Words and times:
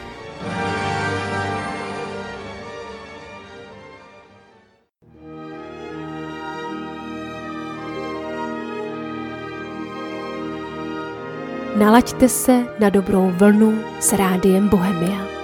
Nalaďte 11.78 12.28
se 12.28 12.64
na 12.78 12.90
dobrou 12.90 13.30
vlnu 13.30 13.84
s 14.00 14.12
rádiem 14.12 14.68
Bohemia. 14.68 15.37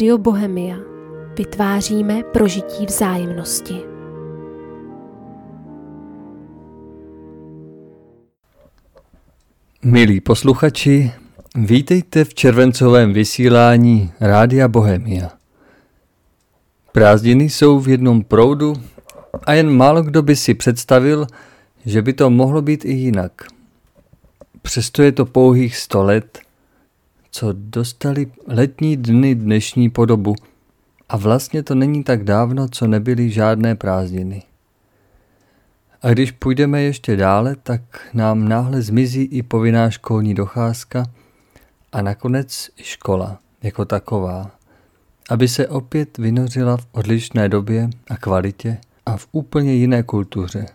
Rádio 0.00 0.18
Bohemia 0.18 0.76
vytváříme 1.38 2.22
prožití 2.22 2.86
vzájemnosti. 2.86 3.74
Milí 9.84 10.20
posluchači, 10.20 11.12
vítejte 11.54 12.24
v 12.24 12.34
červencovém 12.34 13.12
vysílání 13.12 14.12
Rádia 14.20 14.68
Bohemia. 14.68 15.30
Prázdniny 16.92 17.44
jsou 17.44 17.80
v 17.80 17.88
jednom 17.88 18.24
proudu 18.24 18.74
a 19.44 19.52
jen 19.52 19.70
málo 19.76 20.02
kdo 20.02 20.22
by 20.22 20.36
si 20.36 20.54
představil, 20.54 21.26
že 21.86 22.02
by 22.02 22.12
to 22.12 22.30
mohlo 22.30 22.62
být 22.62 22.84
i 22.84 22.92
jinak. 22.92 23.32
Přesto 24.62 25.02
je 25.02 25.12
to 25.12 25.26
pouhých 25.26 25.76
sto 25.76 26.02
let– 26.02 26.38
co 27.30 27.48
dostali 27.52 28.26
letní 28.46 28.96
dny 28.96 29.34
dnešní 29.34 29.90
podobu 29.90 30.34
a 31.08 31.16
vlastně 31.16 31.62
to 31.62 31.74
není 31.74 32.04
tak 32.04 32.24
dávno, 32.24 32.68
co 32.68 32.86
nebyly 32.86 33.30
žádné 33.30 33.74
prázdniny. 33.74 34.42
A 36.02 36.08
když 36.08 36.32
půjdeme 36.32 36.82
ještě 36.82 37.16
dále, 37.16 37.56
tak 37.62 37.80
nám 38.14 38.48
náhle 38.48 38.82
zmizí 38.82 39.22
i 39.22 39.42
povinná 39.42 39.90
školní 39.90 40.34
docházka 40.34 41.04
a 41.92 42.02
nakonec 42.02 42.70
i 42.76 42.82
škola 42.82 43.38
jako 43.62 43.84
taková, 43.84 44.50
aby 45.30 45.48
se 45.48 45.68
opět 45.68 46.18
vynořila 46.18 46.76
v 46.76 46.86
odlišné 46.92 47.48
době 47.48 47.90
a 48.10 48.16
kvalitě 48.16 48.78
a 49.06 49.16
v 49.16 49.26
úplně 49.32 49.74
jiné 49.74 50.02
kultuře. 50.02 50.66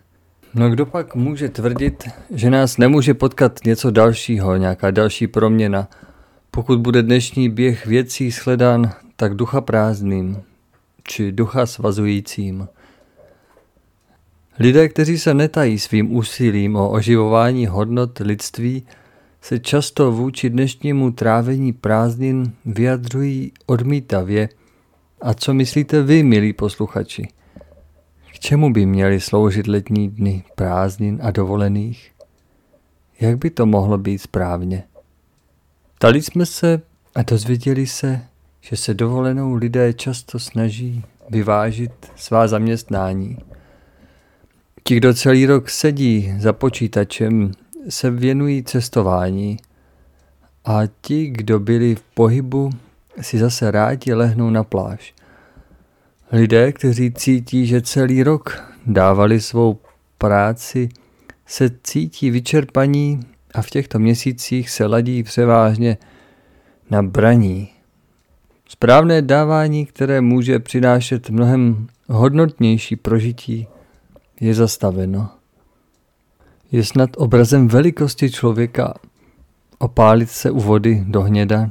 No 0.54 0.70
kdo 0.70 0.86
pak 0.86 1.14
může 1.14 1.48
tvrdit, 1.48 2.08
že 2.30 2.50
nás 2.50 2.78
nemůže 2.78 3.14
potkat 3.14 3.60
něco 3.64 3.90
dalšího, 3.90 4.56
nějaká 4.56 4.90
další 4.90 5.26
proměna, 5.26 5.88
pokud 6.56 6.80
bude 6.80 7.02
dnešní 7.02 7.48
běh 7.48 7.86
věcí 7.86 8.30
shledán 8.30 8.92
tak 9.16 9.34
ducha 9.34 9.60
prázdným, 9.60 10.42
či 11.02 11.32
ducha 11.32 11.66
svazujícím. 11.66 12.68
Lidé, 14.58 14.88
kteří 14.88 15.18
se 15.18 15.34
netají 15.34 15.78
svým 15.78 16.16
úsilím 16.16 16.76
o 16.76 16.90
oživování 16.90 17.66
hodnot 17.66 18.18
lidství, 18.18 18.86
se 19.40 19.58
často 19.58 20.12
vůči 20.12 20.50
dnešnímu 20.50 21.10
trávení 21.10 21.72
prázdnin 21.72 22.52
vyjadřují 22.64 23.52
odmítavě. 23.66 24.48
A 25.20 25.34
co 25.34 25.54
myslíte 25.54 26.02
vy, 26.02 26.22
milí 26.22 26.52
posluchači? 26.52 27.28
K 28.32 28.38
čemu 28.38 28.72
by 28.72 28.86
měly 28.86 29.20
sloužit 29.20 29.66
letní 29.66 30.08
dny 30.08 30.44
prázdnin 30.54 31.18
a 31.22 31.30
dovolených? 31.30 32.12
Jak 33.20 33.38
by 33.38 33.50
to 33.50 33.66
mohlo 33.66 33.98
být 33.98 34.18
správně? 34.18 34.84
Ptali 35.98 36.22
jsme 36.22 36.46
se 36.46 36.82
a 37.14 37.22
dozvěděli 37.22 37.86
se, 37.86 38.20
že 38.60 38.76
se 38.76 38.94
dovolenou 38.94 39.54
lidé 39.54 39.92
často 39.92 40.38
snaží 40.38 41.04
vyvážit 41.30 41.92
svá 42.16 42.48
zaměstnání. 42.48 43.38
Ti, 44.84 44.96
kdo 44.96 45.14
celý 45.14 45.46
rok 45.46 45.70
sedí 45.70 46.34
za 46.38 46.52
počítačem, 46.52 47.52
se 47.88 48.10
věnují 48.10 48.64
cestování 48.64 49.56
a 50.64 50.80
ti, 51.00 51.26
kdo 51.26 51.60
byli 51.60 51.94
v 51.94 52.02
pohybu, 52.02 52.70
si 53.20 53.38
zase 53.38 53.70
rádi 53.70 54.14
lehnou 54.14 54.50
na 54.50 54.64
pláž. 54.64 55.14
Lidé, 56.32 56.72
kteří 56.72 57.12
cítí, 57.12 57.66
že 57.66 57.82
celý 57.82 58.22
rok 58.22 58.74
dávali 58.86 59.40
svou 59.40 59.78
práci, 60.18 60.88
se 61.46 61.70
cítí 61.82 62.30
vyčerpaní 62.30 63.20
a 63.56 63.62
v 63.62 63.70
těchto 63.70 63.98
měsících 63.98 64.70
se 64.70 64.86
ladí 64.86 65.22
převážně 65.22 65.96
na 66.90 67.02
braní. 67.02 67.68
Správné 68.68 69.22
dávání, 69.22 69.86
které 69.86 70.20
může 70.20 70.58
přinášet 70.58 71.30
mnohem 71.30 71.86
hodnotnější 72.08 72.96
prožití, 72.96 73.66
je 74.40 74.54
zastaveno. 74.54 75.28
Je 76.72 76.84
snad 76.84 77.10
obrazem 77.16 77.68
velikosti 77.68 78.30
člověka 78.30 78.94
opálit 79.78 80.30
se 80.30 80.50
u 80.50 80.60
vody 80.60 81.04
do 81.06 81.22
hněda, 81.22 81.70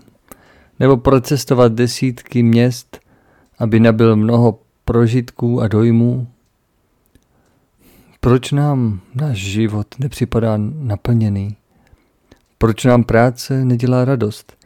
nebo 0.79 0.97
procestovat 0.97 1.73
desítky 1.73 2.43
měst, 2.43 2.99
aby 3.59 3.79
nabil 3.79 4.15
mnoho 4.15 4.59
prožitků 4.85 5.61
a 5.61 5.67
dojmů. 5.67 6.27
Proč 8.19 8.51
nám 8.51 8.99
náš 9.15 9.37
život 9.37 9.87
nepřipadá 9.99 10.53
naplněný? 10.57 11.55
Proč 12.57 12.85
nám 12.85 13.03
práce 13.03 13.65
nedělá 13.65 14.05
radost? 14.05 14.57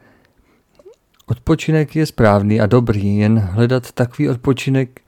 Odpočinek 1.26 1.96
je 1.96 2.06
správný 2.06 2.62
a 2.62 2.66
dobrý, 2.66 3.18
jen 3.18 3.40
hledat 3.40 3.92
takový 3.92 4.30
odpočinek, 4.30 5.02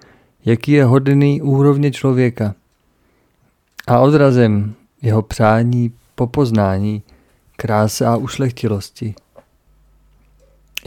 jaký 0.46 0.72
je 0.72 0.86
hodný 0.86 1.42
úrovně 1.42 1.92
člověka. 1.92 2.56
A 3.88 4.00
odrazem 4.00 4.74
jeho 5.02 5.22
přání 5.22 5.94
po 6.16 6.28
poznání, 6.28 7.03
kráse 7.56 8.06
a 8.06 8.16
ušlechtilosti. 8.16 9.16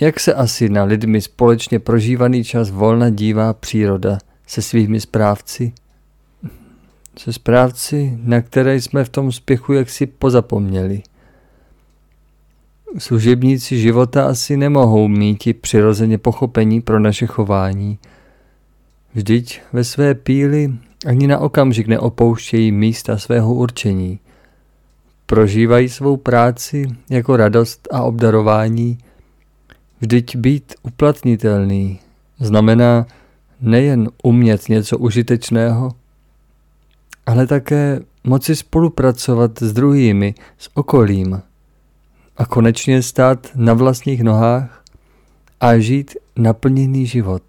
Jak 0.00 0.20
se 0.20 0.34
asi 0.34 0.68
na 0.68 0.84
lidmi 0.84 1.20
společně 1.20 1.78
prožívaný 1.78 2.44
čas 2.44 2.70
volna 2.70 3.10
dívá 3.10 3.52
příroda 3.52 4.18
se 4.46 4.62
svými 4.62 5.00
správci? 5.00 5.72
Se 7.18 7.32
správci, 7.32 8.18
na 8.22 8.40
které 8.40 8.76
jsme 8.76 9.04
v 9.04 9.08
tom 9.08 9.32
spěchu 9.32 9.72
jaksi 9.72 10.06
pozapomněli– 10.06 11.02
Služebníci 12.98 13.80
života 13.80 14.26
asi 14.26 14.56
nemohou 14.56 15.08
mít 15.08 15.60
přirozeně 15.60 16.18
pochopení 16.18 16.80
pro 16.80 17.00
naše 17.00 17.26
chování. 17.26 17.98
Vždyť 19.14 19.60
ve 19.72 19.84
své 19.84 20.14
píli 20.14 20.72
ani 21.06 21.26
na 21.26 21.38
okamžik 21.38 21.86
neopouštějí 21.86 22.72
místa 22.72 23.18
svého 23.18 23.54
určení. 23.54 24.18
Prožívají 25.26 25.88
svou 25.88 26.16
práci 26.16 26.86
jako 27.10 27.36
radost 27.36 27.88
a 27.90 28.02
obdarování. 28.02 28.98
Vždyť 30.00 30.36
být 30.36 30.74
uplatnitelný 30.82 32.00
znamená 32.38 33.06
nejen 33.60 34.10
umět 34.22 34.68
něco 34.68 34.98
užitečného, 34.98 35.92
ale 37.26 37.46
také 37.46 38.00
moci 38.24 38.56
spolupracovat 38.56 39.62
s 39.62 39.72
druhými, 39.72 40.34
s 40.58 40.70
okolím 40.74 41.42
a 42.36 42.46
konečně 42.46 43.02
stát 43.02 43.50
na 43.54 43.74
vlastních 43.74 44.22
nohách 44.22 44.84
a 45.60 45.78
žít 45.78 46.16
naplněný 46.36 47.06
život. 47.06 47.42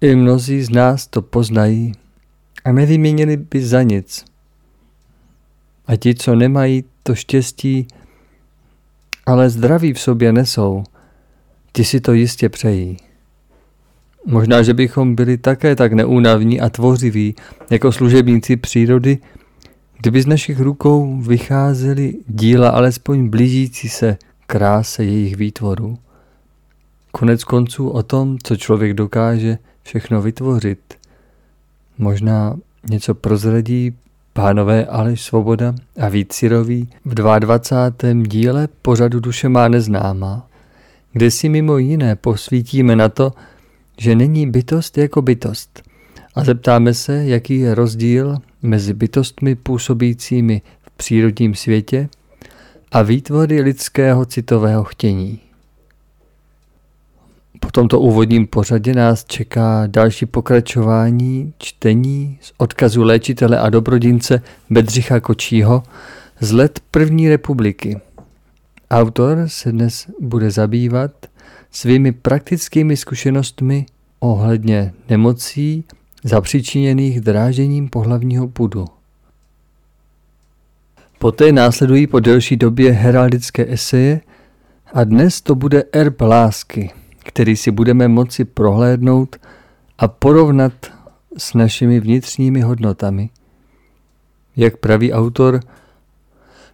I 0.00 0.14
mnozí 0.14 0.62
z 0.62 0.70
nás 0.70 1.06
to 1.06 1.22
poznají 1.22 1.92
a 2.64 2.72
nevyměnili 2.72 3.36
by 3.36 3.64
za 3.64 3.82
nic. 3.82 4.24
A 5.86 5.96
ti, 5.96 6.14
co 6.14 6.34
nemají 6.34 6.84
to 7.02 7.14
štěstí, 7.14 7.86
ale 9.26 9.50
zdraví 9.50 9.92
v 9.92 10.00
sobě 10.00 10.32
nesou, 10.32 10.84
ti 11.72 11.84
si 11.84 12.00
to 12.00 12.12
jistě 12.12 12.48
přejí. 12.48 12.96
Možná, 14.26 14.62
že 14.62 14.74
bychom 14.74 15.14
byli 15.14 15.38
také 15.38 15.76
tak 15.76 15.92
neúnavní 15.92 16.60
a 16.60 16.68
tvořiví 16.68 17.34
jako 17.70 17.92
služebníci 17.92 18.56
přírody, 18.56 19.18
Kdyby 20.02 20.22
z 20.22 20.26
našich 20.26 20.60
rukou 20.60 21.20
vycházely 21.20 22.14
díla 22.26 22.68
alespoň 22.68 23.28
blížící 23.28 23.88
se 23.88 24.16
kráse 24.46 25.04
jejich 25.04 25.36
výtvorů. 25.36 25.98
Konec 27.12 27.44
konců 27.44 27.88
o 27.88 28.02
tom, 28.02 28.38
co 28.42 28.56
člověk 28.56 28.94
dokáže 28.94 29.58
všechno 29.82 30.22
vytvořit. 30.22 30.78
Možná 31.98 32.56
něco 32.90 33.14
prozradí 33.14 33.94
pánové 34.32 34.86
Aleš 34.86 35.22
Svoboda 35.22 35.74
a 36.00 36.08
Vít 36.08 36.32
Sirový 36.32 36.88
v 37.04 37.14
22. 37.14 38.22
díle 38.26 38.68
pořadu 38.82 39.20
Duše 39.20 39.48
má 39.48 39.68
neznámá, 39.68 40.46
kde 41.12 41.30
si 41.30 41.48
mimo 41.48 41.78
jiné 41.78 42.16
posvítíme 42.16 42.96
na 42.96 43.08
to, 43.08 43.32
že 43.98 44.14
není 44.14 44.50
bytost 44.50 44.98
jako 44.98 45.22
bytost 45.22 45.82
a 46.34 46.44
zeptáme 46.44 46.94
se, 46.94 47.24
jaký 47.24 47.58
je 47.58 47.74
rozdíl 47.74 48.38
mezi 48.62 48.94
bytostmi 48.94 49.54
působícími 49.54 50.62
v 50.82 50.90
přírodním 50.90 51.54
světě 51.54 52.08
a 52.92 53.02
výtvory 53.02 53.60
lidského 53.60 54.24
citového 54.24 54.84
chtění. 54.84 55.40
Po 57.60 57.70
tomto 57.70 58.00
úvodním 58.00 58.46
pořadě 58.46 58.94
nás 58.94 59.24
čeká 59.24 59.86
další 59.86 60.26
pokračování 60.26 61.54
čtení 61.58 62.38
z 62.40 62.52
odkazu 62.56 63.02
léčitele 63.02 63.58
a 63.58 63.70
dobrodince 63.70 64.42
Bedřicha 64.70 65.20
Kočího 65.20 65.82
z 66.40 66.52
let 66.52 66.80
první 66.90 67.28
republiky. 67.28 68.00
Autor 68.90 69.44
se 69.46 69.72
dnes 69.72 70.06
bude 70.20 70.50
zabývat 70.50 71.10
svými 71.70 72.12
praktickými 72.12 72.96
zkušenostmi 72.96 73.86
ohledně 74.20 74.92
nemocí 75.08 75.84
zapříčiněných 76.24 77.20
drážením 77.20 77.88
pohlavního 77.88 78.48
pudu. 78.48 78.84
Poté 81.18 81.52
následují 81.52 82.06
po 82.06 82.20
delší 82.20 82.56
době 82.56 82.92
heraldické 82.92 83.72
eseje 83.72 84.20
a 84.94 85.04
dnes 85.04 85.40
to 85.40 85.54
bude 85.54 85.84
erb 85.92 86.20
lásky, 86.20 86.90
který 87.18 87.56
si 87.56 87.70
budeme 87.70 88.08
moci 88.08 88.44
prohlédnout 88.44 89.36
a 89.98 90.08
porovnat 90.08 90.72
s 91.38 91.54
našimi 91.54 92.00
vnitřními 92.00 92.60
hodnotami. 92.60 93.30
Jak 94.56 94.76
praví 94.76 95.12
autor, 95.12 95.60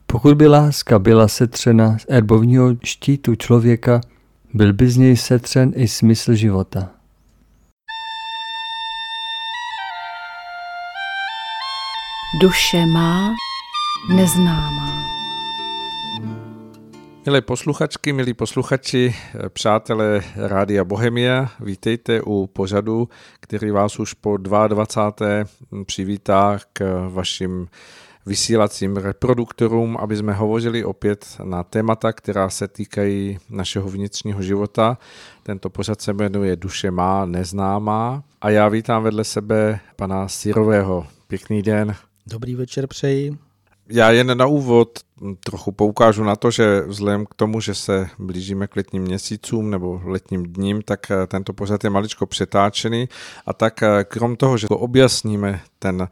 pokud 0.07 0.37
by 0.37 0.47
láska 0.47 0.99
byla 0.99 1.29
setřena 1.29 1.99
z 1.99 2.07
erbovního 2.09 2.77
štítu 2.85 3.35
člověka, 3.35 4.01
byl 4.55 4.73
by 4.73 4.91
z 4.91 4.97
něj 4.97 5.17
setřen 5.17 5.73
i 5.77 5.89
smysl 5.89 6.35
života. 6.35 6.98
Duše 12.35 12.87
má 12.87 13.35
neznámá. 14.09 15.03
Milé 17.27 17.41
posluchačky, 17.41 18.13
milí 18.13 18.35
posluchači, 18.35 19.15
přátelé 19.49 20.23
Rádia 20.37 20.85
Bohemia, 20.85 21.51
vítejte 21.61 22.23
u 22.23 22.47
pořadu, 22.47 23.09
který 23.41 23.71
vás 23.71 23.99
už 23.99 24.15
po 24.15 24.37
22. 24.37 25.85
přivítá 25.85 26.59
k 26.73 27.09
vašim 27.09 27.69
vysílacím 28.27 28.97
reproduktorům, 28.97 29.97
aby 29.97 30.17
jsme 30.17 30.33
hovořili 30.33 30.85
opět 30.85 31.27
na 31.45 31.63
témata, 31.63 32.13
která 32.13 32.51
se 32.51 32.69
týkají 32.69 33.39
našeho 33.51 33.89
vnitřního 33.89 34.43
života. 34.43 34.99
Tento 35.43 35.71
pořad 35.71 36.01
se 36.01 36.13
jmenuje 36.13 36.57
Duše 36.57 36.91
má 36.91 37.27
neznámá 37.27 38.23
a 38.41 38.51
já 38.51 38.69
vítám 38.69 39.03
vedle 39.03 39.25
sebe 39.25 39.81
pana 39.97 40.29
Sirového. 40.29 41.07
Pěkný 41.29 41.63
den. 41.63 41.97
Dobrý 42.31 42.55
večer 42.55 42.87
přeji. 42.87 43.39
Já 43.89 44.11
jen 44.11 44.39
na 44.39 44.47
úvod 44.47 44.99
trochu 45.45 45.73
poukážu 45.73 46.25
na 46.25 46.37
to, 46.37 46.51
že 46.51 46.81
vzhledem 46.87 47.27
k 47.27 47.35
tomu, 47.35 47.61
že 47.61 47.75
se 47.75 48.09
blížíme 48.19 48.67
k 48.67 48.77
letním 48.77 49.03
měsícům 49.03 49.71
nebo 49.71 50.01
letním 50.05 50.43
dním, 50.43 50.83
tak 50.83 51.11
eh, 51.11 51.27
tento 51.27 51.53
pořad 51.53 51.85
je 51.85 51.91
maličko 51.91 52.27
přetáčený 52.27 53.09
a 53.47 53.53
tak 53.53 53.83
eh, 53.83 54.05
krom 54.05 54.37
toho, 54.37 54.57
že 54.57 54.69
to 54.69 54.79
objasníme 54.79 55.61
ten 55.79 56.09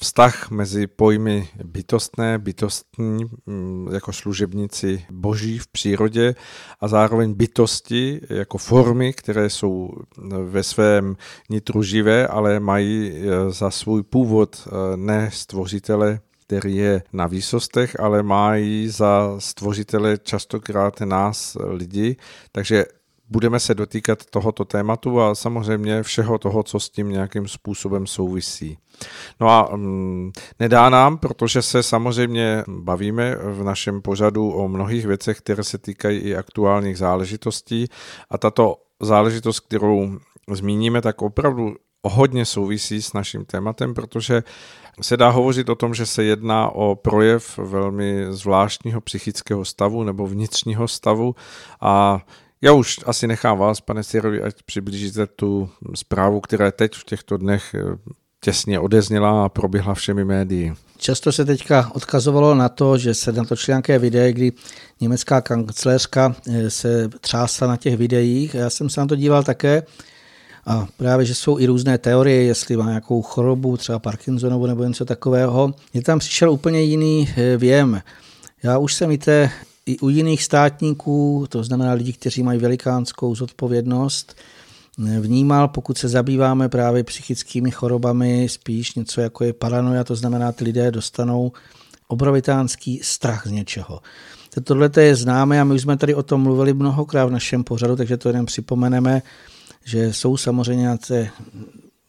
vztah 0.00 0.50
mezi 0.50 0.86
pojmy 0.86 1.48
bytostné, 1.64 2.38
bytostní 2.38 3.24
mm, 3.46 3.88
jako 3.92 4.12
služebníci 4.12 5.04
boží 5.10 5.58
v 5.58 5.66
přírodě 5.66 6.34
a 6.80 6.88
zároveň 6.88 7.34
bytosti 7.34 8.20
jako 8.30 8.58
formy, 8.58 9.12
které 9.12 9.50
jsou 9.50 9.90
ve 10.44 10.62
svém 10.62 11.16
nitru 11.50 11.82
živé, 11.82 12.26
ale 12.26 12.60
mají 12.60 13.12
eh, 13.12 13.50
za 13.50 13.70
svůj 13.70 14.02
původ 14.02 14.68
ne 14.96 15.30
stvořitele 15.32 16.20
který 16.48 16.76
je 16.76 17.02
na 17.12 17.26
výsostech, 17.26 18.00
ale 18.00 18.22
mají 18.22 18.88
za 18.88 19.34
stvořitele 19.38 20.18
častokrát 20.18 21.00
nás 21.00 21.56
lidi, 21.60 22.16
takže 22.52 22.84
budeme 23.28 23.60
se 23.60 23.74
dotýkat 23.74 24.24
tohoto 24.24 24.64
tématu 24.64 25.20
a 25.20 25.34
samozřejmě 25.34 26.02
všeho 26.02 26.38
toho, 26.38 26.62
co 26.62 26.80
s 26.80 26.90
tím 26.90 27.08
nějakým 27.08 27.48
způsobem 27.48 28.06
souvisí. 28.06 28.78
No 29.40 29.48
a 29.48 29.76
mm, 29.76 30.32
nedá 30.60 30.88
nám, 30.88 31.18
protože 31.18 31.62
se 31.62 31.82
samozřejmě 31.82 32.64
bavíme 32.68 33.36
v 33.36 33.64
našem 33.64 34.02
pořadu 34.02 34.50
o 34.50 34.68
mnohých 34.68 35.06
věcech, 35.06 35.38
které 35.38 35.64
se 35.64 35.78
týkají 35.78 36.18
i 36.18 36.36
aktuálních 36.36 36.98
záležitostí. 36.98 37.86
A 38.30 38.38
tato 38.38 38.76
záležitost, 39.00 39.60
kterou 39.60 40.18
zmíníme, 40.50 41.02
tak 41.02 41.22
opravdu 41.22 41.74
hodně 42.04 42.44
souvisí 42.44 43.02
s 43.02 43.12
naším 43.12 43.44
tématem, 43.44 43.94
protože 43.94 44.42
se 45.00 45.16
dá 45.16 45.28
hovořit 45.28 45.68
o 45.68 45.74
tom, 45.74 45.94
že 45.94 46.06
se 46.06 46.24
jedná 46.24 46.68
o 46.68 46.94
projev 46.94 47.58
velmi 47.58 48.26
zvláštního 48.30 49.00
psychického 49.00 49.64
stavu 49.64 50.04
nebo 50.04 50.26
vnitřního 50.26 50.88
stavu. 50.88 51.34
A 51.80 52.20
já 52.62 52.72
už 52.72 53.00
asi 53.06 53.26
nechám 53.26 53.58
vás, 53.58 53.80
pane 53.80 54.02
Sirovi, 54.02 54.42
ať 54.42 54.62
přiblížíte 54.62 55.26
tu 55.26 55.70
zprávu, 55.94 56.40
která 56.40 56.64
je 56.66 56.72
teď 56.72 56.94
v 56.94 57.04
těchto 57.04 57.36
dnech 57.36 57.74
eh, 57.74 57.80
těsně 58.40 58.80
odezněla 58.80 59.44
a 59.44 59.48
proběhla 59.48 59.94
všemi 59.94 60.24
médii. 60.24 60.74
Často 60.96 61.32
se 61.32 61.44
teďka 61.44 61.90
odkazovalo 61.94 62.54
na 62.54 62.68
to, 62.68 62.98
že 62.98 63.14
se 63.14 63.32
natočily 63.32 63.72
nějaké 63.72 63.98
videa, 63.98 64.32
kdy 64.32 64.52
německá 65.00 65.40
kancléřka 65.40 66.36
eh, 66.48 66.70
se 66.70 67.08
třásla 67.20 67.66
na 67.66 67.76
těch 67.76 67.96
videích. 67.96 68.54
Já 68.54 68.70
jsem 68.70 68.90
se 68.90 69.00
na 69.00 69.06
to 69.06 69.16
díval 69.16 69.42
také 69.42 69.82
a 70.66 70.86
právě, 70.96 71.26
že 71.26 71.34
jsou 71.34 71.58
i 71.58 71.66
různé 71.66 71.98
teorie, 71.98 72.42
jestli 72.42 72.76
má 72.76 72.86
nějakou 72.88 73.22
chorobu, 73.22 73.76
třeba 73.76 73.98
Parkinsonovu 73.98 74.66
nebo 74.66 74.84
něco 74.84 75.04
takového. 75.04 75.74
Je 75.94 76.02
tam 76.02 76.18
přišel 76.18 76.50
úplně 76.50 76.82
jiný 76.82 77.28
eh, 77.36 77.56
věm. 77.56 78.02
Já 78.62 78.78
už 78.78 78.94
jsem 78.94 79.10
i, 79.10 79.18
té, 79.18 79.50
i 79.86 79.98
u 79.98 80.08
jiných 80.08 80.42
státníků, 80.42 81.46
to 81.48 81.64
znamená 81.64 81.92
lidí, 81.92 82.12
kteří 82.12 82.42
mají 82.42 82.58
velikánskou 82.58 83.34
zodpovědnost, 83.34 84.36
vnímal, 84.98 85.68
pokud 85.68 85.98
se 85.98 86.08
zabýváme 86.08 86.68
právě 86.68 87.04
psychickými 87.04 87.70
chorobami, 87.70 88.48
spíš 88.48 88.94
něco 88.94 89.20
jako 89.20 89.44
je 89.44 89.52
paranoia, 89.52 90.04
to 90.04 90.16
znamená, 90.16 90.52
ty 90.52 90.64
lidé 90.64 90.90
dostanou 90.90 91.52
obrovitánský 92.08 93.00
strach 93.02 93.46
z 93.46 93.50
něčeho. 93.50 94.00
Tohle 94.64 94.90
je 95.00 95.16
známe 95.16 95.60
a 95.60 95.64
my 95.64 95.74
už 95.74 95.82
jsme 95.82 95.96
tady 95.96 96.14
o 96.14 96.22
tom 96.22 96.42
mluvili 96.42 96.74
mnohokrát 96.74 97.26
v 97.26 97.30
našem 97.30 97.64
pořadu, 97.64 97.96
takže 97.96 98.16
to 98.16 98.28
jen 98.28 98.46
připomeneme 98.46 99.22
že 99.88 100.12
jsou 100.12 100.36
samozřejmě 100.36 100.82
nějaké 100.82 101.30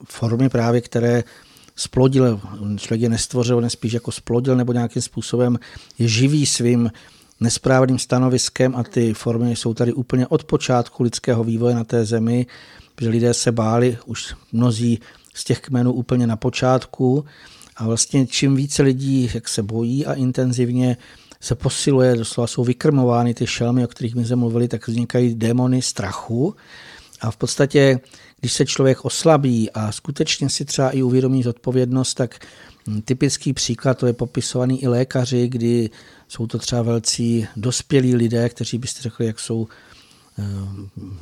formy 0.10 0.50
právě, 0.50 0.82
které 0.82 1.24
splodil, 1.76 2.42
člověk 2.78 3.02
je 3.02 3.10
nestvořil, 3.10 3.62
nespíš 3.62 3.94
jako 3.94 4.12
splodil 4.12 4.56
nebo 4.56 4.74
nějakým 4.74 5.02
způsobem 5.02 5.60
je 6.00 6.08
živý 6.08 6.46
svým 6.46 6.92
nesprávným 7.40 8.00
stanoviskem 8.00 8.76
a 8.76 8.84
ty 8.84 9.14
formy 9.14 9.56
jsou 9.56 9.74
tady 9.74 9.94
úplně 9.94 10.28
od 10.28 10.44
počátku 10.44 11.04
lidského 11.04 11.44
vývoje 11.44 11.76
na 11.76 11.84
té 11.84 12.06
zemi, 12.06 12.46
že 13.02 13.10
lidé 13.10 13.34
se 13.34 13.52
báli, 13.52 13.98
už 14.06 14.36
mnozí 14.52 15.00
z 15.34 15.44
těch 15.44 15.60
kmenů 15.60 15.94
úplně 15.94 16.28
na 16.28 16.36
počátku. 16.36 17.26
A 17.78 17.86
vlastně 17.86 18.28
čím 18.28 18.56
více 18.56 18.84
lidí 18.84 19.32
jak 19.34 19.48
se 19.48 19.64
bojí 19.64 20.06
a 20.06 20.14
intenzivně 20.14 20.98
se 21.42 21.56
posiluje, 21.56 22.16
doslova 22.16 22.48
jsou 22.48 22.64
vykrmovány 22.64 23.34
ty 23.34 23.48
šelmy, 23.48 23.84
o 23.84 23.88
kterých 23.88 24.16
my 24.16 24.26
jsme 24.26 24.36
mluvili, 24.36 24.68
tak 24.68 24.88
vznikají 24.88 25.36
démony 25.36 25.82
strachu. 25.82 26.56
A 27.22 27.32
v 27.32 27.38
podstatě, 27.38 28.00
když 28.40 28.54
se 28.54 28.66
člověk 28.66 29.06
oslabí 29.06 29.72
a 29.72 29.92
skutečně 29.92 30.50
si 30.50 30.66
třeba 30.66 30.90
i 30.90 31.02
uvědomí 31.02 31.44
zodpovědnost, 31.44 32.14
tak 32.14 32.40
typický 33.06 33.54
příklad, 33.54 33.98
to 33.98 34.08
je 34.08 34.14
popisovaný 34.14 34.84
i 34.84 34.88
lékaři, 34.88 35.48
kdy 35.48 35.90
jsou 36.28 36.48
to 36.48 36.58
třeba 36.58 36.82
velcí 36.82 37.48
dospělí 37.56 38.16
lidé, 38.16 38.50
kteří 38.50 38.78
byste 38.78 39.02
řekli, 39.02 39.26
jak 39.26 39.40
jsou, 39.40 39.68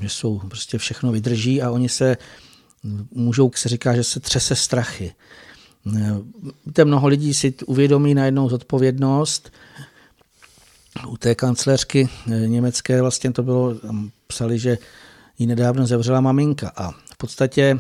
že 0.02 0.10
jsou 0.10 0.40
prostě 0.40 0.78
všechno 0.78 1.12
vydrží 1.12 1.62
a 1.62 1.72
oni 1.72 1.90
se 1.90 2.18
můžou, 3.12 3.52
se 3.56 3.70
říká, 3.70 3.96
že 3.96 4.04
se 4.04 4.20
třese 4.20 4.56
strachy. 4.56 5.14
Eh, 5.98 6.16
víte, 6.66 6.86
mnoho 6.86 7.08
lidí 7.08 7.34
si 7.34 7.54
uvědomí 7.66 8.14
najednou 8.14 8.50
zodpovědnost. 8.50 9.52
U 11.08 11.18
té 11.18 11.36
kancléřky 11.36 12.10
eh, 12.32 12.48
německé 12.48 13.02
vlastně 13.02 13.32
to 13.32 13.44
bylo, 13.44 13.76
psali, 14.28 14.60
že 14.60 14.78
ji 15.40 15.48
nedávno 15.48 15.88
zavřela 15.88 16.22
maminka. 16.22 16.72
A 16.76 16.92
v 16.92 17.18
podstatě 17.18 17.80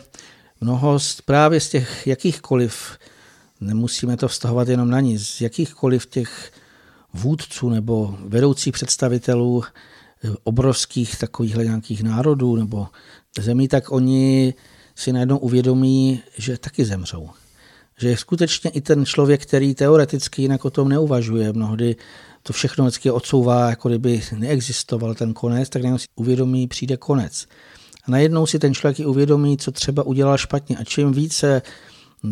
mnoho 0.62 1.00
z, 1.00 1.22
právě 1.22 1.60
z 1.60 1.70
těch 1.70 2.08
jakýchkoliv 2.08 2.98
nemusíme 3.62 4.17
to 4.17 4.27
vztahovat 4.27 4.67
jenom 4.67 4.89
na 4.89 5.00
ní. 5.00 5.17
Z 5.17 5.41
jakýchkoliv 5.41 6.06
těch 6.06 6.51
vůdců 7.13 7.70
nebo 7.70 8.17
vedoucích 8.22 8.74
představitelů 8.74 9.63
eh, 9.63 9.97
obrovských 10.43 11.17
takových 11.17 11.55
nějakých 11.55 12.03
národů 12.03 12.55
nebo 12.55 12.88
zemí, 13.39 13.67
tak 13.67 13.91
oni 13.91 14.53
si 14.95 15.13
najednou 15.13 15.38
uvědomí, 15.38 16.21
že 16.38 16.57
taky 16.57 16.86
zemřou. 16.86 17.29
Že 18.00 18.17
skutečně 18.17 18.69
i 18.69 18.81
ten 18.81 19.05
člověk, 19.05 19.41
který 19.41 19.75
teoreticky 19.75 20.41
jinak 20.41 20.65
o 20.65 20.69
tom 20.69 20.89
neuvažuje, 20.89 21.53
mnohdy 21.53 21.95
to 22.43 22.53
všechno 22.53 22.86
vždycky 22.86 23.12
odsouvá, 23.12 23.69
jako 23.69 23.89
kdyby 23.89 24.21
neexistoval 24.36 25.15
ten 25.15 25.33
konec, 25.33 25.69
tak 25.69 25.81
najednou 25.81 25.97
si 25.97 26.05
uvědomí, 26.15 26.67
přijde 26.67 26.97
konec. 26.97 27.47
A 28.03 28.12
najednou 28.12 28.45
si 28.45 28.59
ten 28.59 28.74
člověk 28.74 29.00
i 29.00 29.05
uvědomí, 29.05 29.57
co 29.57 29.71
třeba 29.71 30.03
udělal 30.03 30.38
špatně. 30.38 30.77
A 30.77 30.83
čím 30.83 31.12
více 31.12 31.62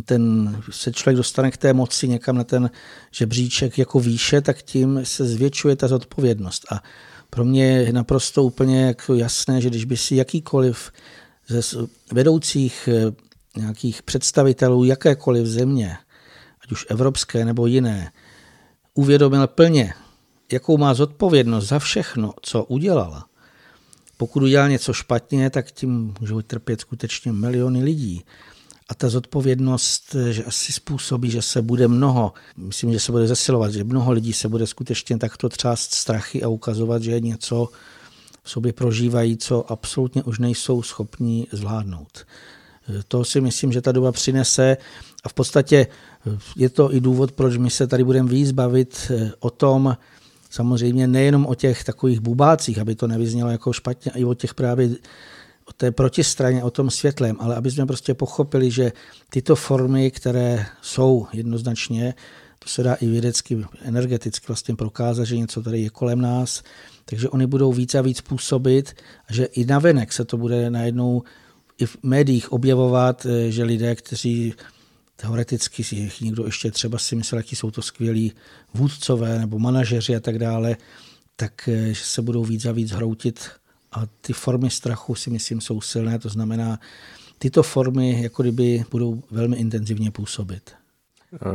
ten, 0.06 0.56
se 0.72 0.92
člověk 0.92 1.18
dostane 1.18 1.52
k 1.52 1.58
té 1.58 1.74
moci 1.74 2.08
někam 2.08 2.36
na 2.36 2.44
ten 2.44 2.70
žebříček 3.12 3.78
jako 3.78 4.00
výše, 4.00 4.42
tak 4.42 4.62
tím 4.62 5.00
se 5.04 5.26
zvětšuje 5.26 5.76
ta 5.76 5.88
zodpovědnost. 5.88 6.66
A 6.72 6.84
pro 7.36 7.46
mě 7.46 7.66
je 7.66 7.94
naprosto 7.94 8.44
úplně 8.44 8.86
jako 8.86 9.14
jasné, 9.14 9.62
že 9.62 9.70
když 9.70 9.86
by 9.86 9.98
si 9.98 10.16
jakýkoliv 10.16 10.92
ze 11.48 11.78
vedoucích 12.12 12.90
eh, 12.92 13.12
nějakých 13.58 14.04
představitelů 14.04 14.84
jakékoliv 14.84 15.46
země, 15.46 15.98
ať 16.64 16.72
už 16.72 16.86
evropské 16.90 17.46
nebo 17.46 17.68
jiné, 17.68 18.12
uvědomil 18.94 19.48
plně, 19.48 19.94
jakou 20.52 20.78
má 20.78 20.94
zodpovědnost 20.94 21.68
za 21.68 21.80
všechno, 21.80 22.34
co 22.42 22.64
udělala. 22.64 23.26
Pokud 24.18 24.44
udělal 24.44 24.70
něco 24.70 24.94
špatně, 24.94 25.50
tak 25.50 25.72
tím 25.72 26.14
můžou 26.20 26.42
trpět 26.42 26.82
skutečně 26.82 27.32
miliony 27.32 27.84
lidí. 27.84 28.24
A 28.90 28.96
ta 28.96 29.10
zodpovědnost, 29.10 30.16
že 30.32 30.44
asi 30.44 30.74
způsobí, 30.74 31.30
že 31.30 31.42
se 31.42 31.62
bude 31.62 31.88
mnoho, 31.88 32.34
myslím, 32.58 32.94
že 32.94 33.00
se 33.00 33.12
bude 33.12 33.28
zesilovat, 33.28 33.74
že 33.74 33.84
mnoho 33.84 34.12
lidí 34.12 34.34
se 34.34 34.50
bude 34.50 34.68
skutečně 34.68 35.18
takto 35.18 35.50
třást 35.50 35.94
strachy 35.94 36.44
a 36.44 36.48
ukazovat, 36.48 37.04
že 37.04 37.20
něco 37.20 37.70
v 38.44 38.50
sobě 38.50 38.74
prožívají, 38.74 39.38
co 39.38 39.72
absolutně 39.72 40.24
už 40.24 40.40
nejsou 40.40 40.82
schopní 40.82 41.48
zvládnout. 41.52 42.26
To 43.08 43.26
si 43.26 43.42
myslím, 43.42 43.72
že 43.72 43.82
ta 43.82 43.92
doba 43.92 44.12
přinese 44.12 44.78
a 45.24 45.30
v 45.30 45.34
podstatě 45.34 45.88
je 46.56 46.70
to 46.70 46.94
i 46.94 47.00
důvod, 47.02 47.32
proč 47.32 47.58
my 47.58 47.70
se 47.70 47.88
tady 47.88 48.04
budeme 48.04 48.30
víc 48.30 48.52
bavit 48.52 49.12
o 49.40 49.50
tom, 49.50 49.98
samozřejmě 50.50 51.08
nejenom 51.08 51.46
o 51.46 51.56
těch 51.56 51.84
takových 51.84 52.20
bubácích, 52.20 52.80
aby 52.80 52.96
to 52.96 53.08
nevyznělo 53.08 53.50
jako 53.50 53.74
špatně, 53.74 54.12
i 54.16 54.26
o 54.26 54.34
těch 54.34 54.54
právě 54.54 54.90
o 55.66 55.74
té 55.74 55.92
protistraně, 55.92 56.64
o 56.64 56.72
tom 56.72 56.90
světlém, 56.90 57.36
ale 57.40 57.56
aby 57.56 57.72
jsme 57.72 57.86
prostě 57.86 58.14
pochopili, 58.14 58.72
že 58.72 58.92
tyto 59.30 59.56
formy, 59.56 60.12
které 60.12 60.66
jsou 60.82 61.28
jednoznačně, 61.34 62.14
to 62.60 62.70
se 62.70 62.84
dá 62.84 62.94
i 62.94 63.08
vědecky, 63.08 63.66
energeticky 63.82 64.48
vlastně 64.48 64.76
prokázat, 64.76 65.26
že 65.26 65.38
něco 65.38 65.62
tady 65.62 65.82
je 65.82 65.90
kolem 65.90 66.22
nás, 66.22 66.64
takže 67.06 67.30
oni 67.30 67.48
budou 67.48 67.74
víc 67.74 67.96
a 67.96 68.02
víc 68.02 68.22
působit, 68.22 68.94
že 69.30 69.46
i 69.46 69.66
navenek 69.66 70.14
se 70.14 70.26
to 70.26 70.38
bude 70.38 70.70
najednou 70.70 71.24
i 71.78 71.86
v 71.86 71.98
médiích 72.04 72.52
objevovat, 72.52 73.26
eh, 73.26 73.52
že 73.52 73.64
lidé, 73.64 73.96
kteří 73.96 74.54
teoreticky 75.16 75.84
si 75.84 76.12
někdo 76.22 76.46
ještě 76.46 76.72
třeba 76.72 76.98
si 76.98 77.16
myslel, 77.16 77.40
jaký 77.40 77.56
jsou 77.56 77.72
to 77.72 77.82
skvělí 77.82 78.34
vůdcové 78.74 79.40
nebo 79.40 79.60
manažeři 79.60 80.16
a 80.16 80.20
tak 80.20 80.40
dále, 80.40 80.78
tak 81.36 81.70
eh, 81.70 81.96
se 81.96 82.22
budou 82.22 82.44
víc 82.44 82.66
a 82.66 82.72
víc 82.72 82.92
hroutit 82.92 83.50
a 83.96 84.04
ty 84.22 84.34
formy 84.34 84.70
strachu 84.70 85.16
si 85.16 85.30
myslím 85.30 85.62
jsou 85.62 85.82
silné, 85.82 86.20
to 86.20 86.30
znamená, 86.30 86.80
tyto 87.38 87.64
formy 87.64 88.24
jako 88.24 88.44
kdyby 88.44 88.84
budou 88.92 89.24
velmi 89.32 89.58
intenzivně 89.58 90.12
působit. 90.12 90.72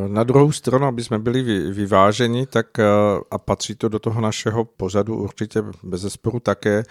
Na 0.09 0.25
druhou 0.25 0.53
stranu, 0.53 0.87
aby 0.87 1.05
jsme 1.05 1.19
byli 1.19 1.43
vyváženi, 1.73 2.47
tak 2.47 2.79
eh, 2.79 2.85
a 3.31 3.39
patří 3.39 3.75
to 3.75 3.89
do 3.89 3.99
toho 3.99 4.21
našeho 4.21 4.65
pořadu 4.65 5.17
určitě 5.17 5.63
bez 5.83 6.01
zesporu 6.01 6.41
také, 6.41 6.83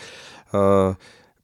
eh, 0.53 0.95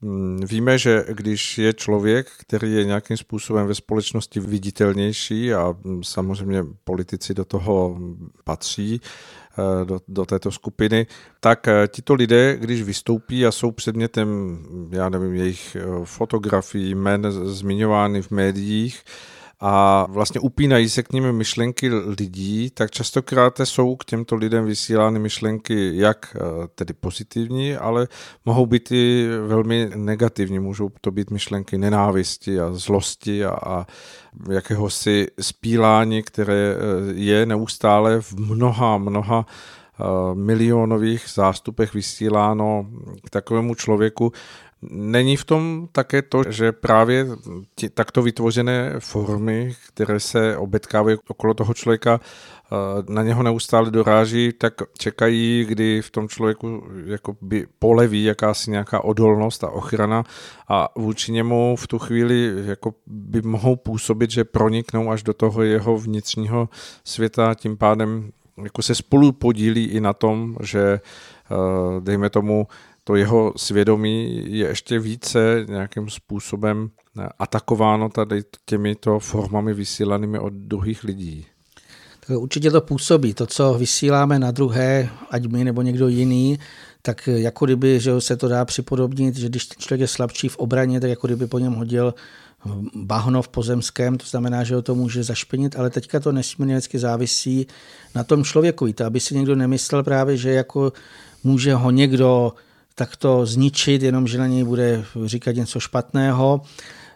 mm, 0.01 0.39
Víme, 0.45 0.77
že 0.77 1.05
když 1.13 1.57
je 1.57 1.73
člověk, 1.73 2.27
který 2.39 2.73
je 2.73 2.85
nějakým 2.85 3.17
způsobem 3.17 3.67
ve 3.67 3.75
společnosti 3.75 4.39
viditelnější 4.39 5.53
a 5.53 5.75
mm, 5.83 6.03
samozřejmě 6.03 6.63
politici 6.83 7.33
do 7.33 7.45
toho 7.45 7.99
patří, 8.43 9.01
do, 9.83 9.99
do 10.07 10.25
této 10.25 10.51
skupiny, 10.51 11.07
tak 11.39 11.67
eh, 11.67 11.87
tito 11.87 12.13
lidé, 12.13 12.57
když 12.57 12.83
vystoupí 12.83 13.45
a 13.45 13.51
jsou 13.51 13.71
předmětem, 13.71 14.57
já 14.91 15.09
nevím, 15.09 15.33
jejich 15.33 15.75
eh, 15.75 15.81
fotografií, 16.03 16.95
jmen 16.95 17.31
zmiňovány 17.31 18.21
v 18.21 18.31
médiích, 18.31 19.03
a 19.59 20.05
vlastně 20.09 20.39
upínají 20.39 20.89
se 20.89 21.03
k 21.03 21.13
ním 21.13 21.31
myšlenky 21.31 21.89
lidí, 21.93 22.69
tak 22.69 22.91
častokrát 22.91 23.59
jsou 23.63 23.95
k 23.95 24.05
těmto 24.05 24.35
lidem 24.35 24.65
vysílány 24.65 25.19
myšlenky 25.19 25.91
jak 25.93 26.37
tedy 26.75 26.93
pozitivní, 26.93 27.75
ale 27.75 28.07
mohou 28.45 28.65
být 28.65 28.91
i 28.91 29.27
velmi 29.47 29.91
negativní. 29.95 30.59
Můžou 30.59 30.89
to 31.01 31.11
být 31.11 31.31
myšlenky 31.31 31.77
nenávisti 31.77 32.59
a 32.59 32.73
zlosti 32.73 33.45
a, 33.45 33.51
a 33.51 33.85
jakéhosi 34.51 35.27
spílání, 35.41 36.23
které 36.23 36.75
je 37.13 37.45
neustále 37.45 38.21
v 38.21 38.33
mnoha, 38.33 38.97
mnoha 38.97 39.45
milionových 40.33 41.25
zástupech 41.33 41.93
vysíláno 41.93 42.87
k 43.25 43.29
takovému 43.29 43.75
člověku, 43.75 44.31
Není 44.91 45.37
v 45.37 45.45
tom 45.45 45.87
také 45.91 46.21
to, 46.21 46.43
že 46.49 46.71
právě 46.71 47.27
ti, 47.75 47.89
takto 47.89 48.21
vytvořené 48.21 48.93
formy, 48.99 49.75
které 49.87 50.19
se 50.19 50.57
obetkávají 50.57 51.17
okolo 51.27 51.53
toho 51.53 51.73
člověka, 51.73 52.19
eh, 52.19 52.75
na 53.13 53.23
něho 53.23 53.43
neustále 53.43 53.91
doráží, 53.91 54.53
tak 54.57 54.73
čekají, 54.97 55.65
kdy 55.65 56.01
v 56.01 56.11
tom 56.11 56.29
člověku 56.29 56.83
jako 57.05 57.35
by 57.41 57.67
poleví 57.79 58.23
jakási 58.23 58.71
nějaká 58.71 59.03
odolnost 59.03 59.63
a 59.63 59.69
ochrana 59.69 60.23
a 60.69 60.89
vůči 60.95 61.31
němu 61.31 61.75
v 61.75 61.87
tu 61.87 61.99
chvíli 61.99 62.53
jako 62.65 62.93
by 63.07 63.41
mohou 63.41 63.75
působit, 63.75 64.31
že 64.31 64.43
proniknou 64.43 65.11
až 65.11 65.23
do 65.23 65.33
toho 65.33 65.63
jeho 65.63 65.97
vnitřního 65.97 66.69
světa, 67.03 67.53
tím 67.53 67.77
pádem 67.77 68.31
jako 68.63 68.81
se 68.81 68.95
spolu 68.95 69.31
podílí 69.31 69.85
i 69.85 70.01
na 70.01 70.13
tom, 70.13 70.55
že 70.61 70.81
eh, 70.81 71.01
dejme 71.99 72.29
tomu 72.29 72.67
to 73.07 73.15
jeho 73.15 73.53
svědomí 73.55 74.43
je 74.45 74.67
ještě 74.67 74.99
více 74.99 75.65
nějakým 75.69 76.09
způsobem 76.09 76.89
atakováno 77.39 78.09
tady 78.09 78.41
těmito 78.65 79.19
formami 79.19 79.73
vysílanými 79.73 80.39
od 80.39 80.53
druhých 80.53 81.03
lidí. 81.03 81.45
Tak 82.27 82.37
určitě 82.37 82.71
to 82.71 82.81
působí. 82.81 83.33
To, 83.33 83.47
co 83.47 83.73
vysíláme 83.73 84.39
na 84.39 84.51
druhé, 84.51 85.09
ať 85.31 85.45
my 85.45 85.63
nebo 85.63 85.81
někdo 85.81 86.07
jiný, 86.07 86.59
tak 87.01 87.27
jako 87.27 87.65
kdyby 87.65 87.99
že 87.99 88.21
se 88.21 88.37
to 88.37 88.47
dá 88.47 88.65
připodobnit, 88.65 89.35
že 89.35 89.49
když 89.49 89.65
ten 89.65 89.75
člověk 89.79 90.01
je 90.01 90.07
slabší 90.07 90.49
v 90.49 90.57
obraně, 90.57 90.99
tak 90.99 91.09
jako 91.09 91.27
kdyby 91.27 91.47
po 91.47 91.59
něm 91.59 91.73
hodil 91.73 92.13
bahno 92.95 93.41
v 93.41 93.47
pozemském, 93.47 94.17
to 94.17 94.25
znamená, 94.25 94.63
že 94.63 94.75
ho 94.75 94.81
to 94.81 94.95
může 94.95 95.23
zašpinit, 95.23 95.75
ale 95.75 95.89
teďka 95.89 96.19
to 96.19 96.31
nesmírně 96.31 96.79
závisí 96.93 97.67
na 98.15 98.23
tom 98.23 98.43
člověku. 98.43 98.93
To, 98.93 99.05
aby 99.05 99.19
si 99.19 99.35
někdo 99.35 99.55
nemyslel 99.55 100.03
právě, 100.03 100.37
že 100.37 100.51
jako 100.51 100.93
může 101.43 101.73
ho 101.73 101.91
někdo 101.91 102.53
tak 102.95 103.15
to 103.15 103.45
zničit, 103.45 104.03
jenom 104.03 104.27
že 104.27 104.37
na 104.37 104.47
něj 104.47 104.63
bude 104.63 105.05
říkat 105.25 105.55
něco 105.55 105.79
špatného. 105.79 106.61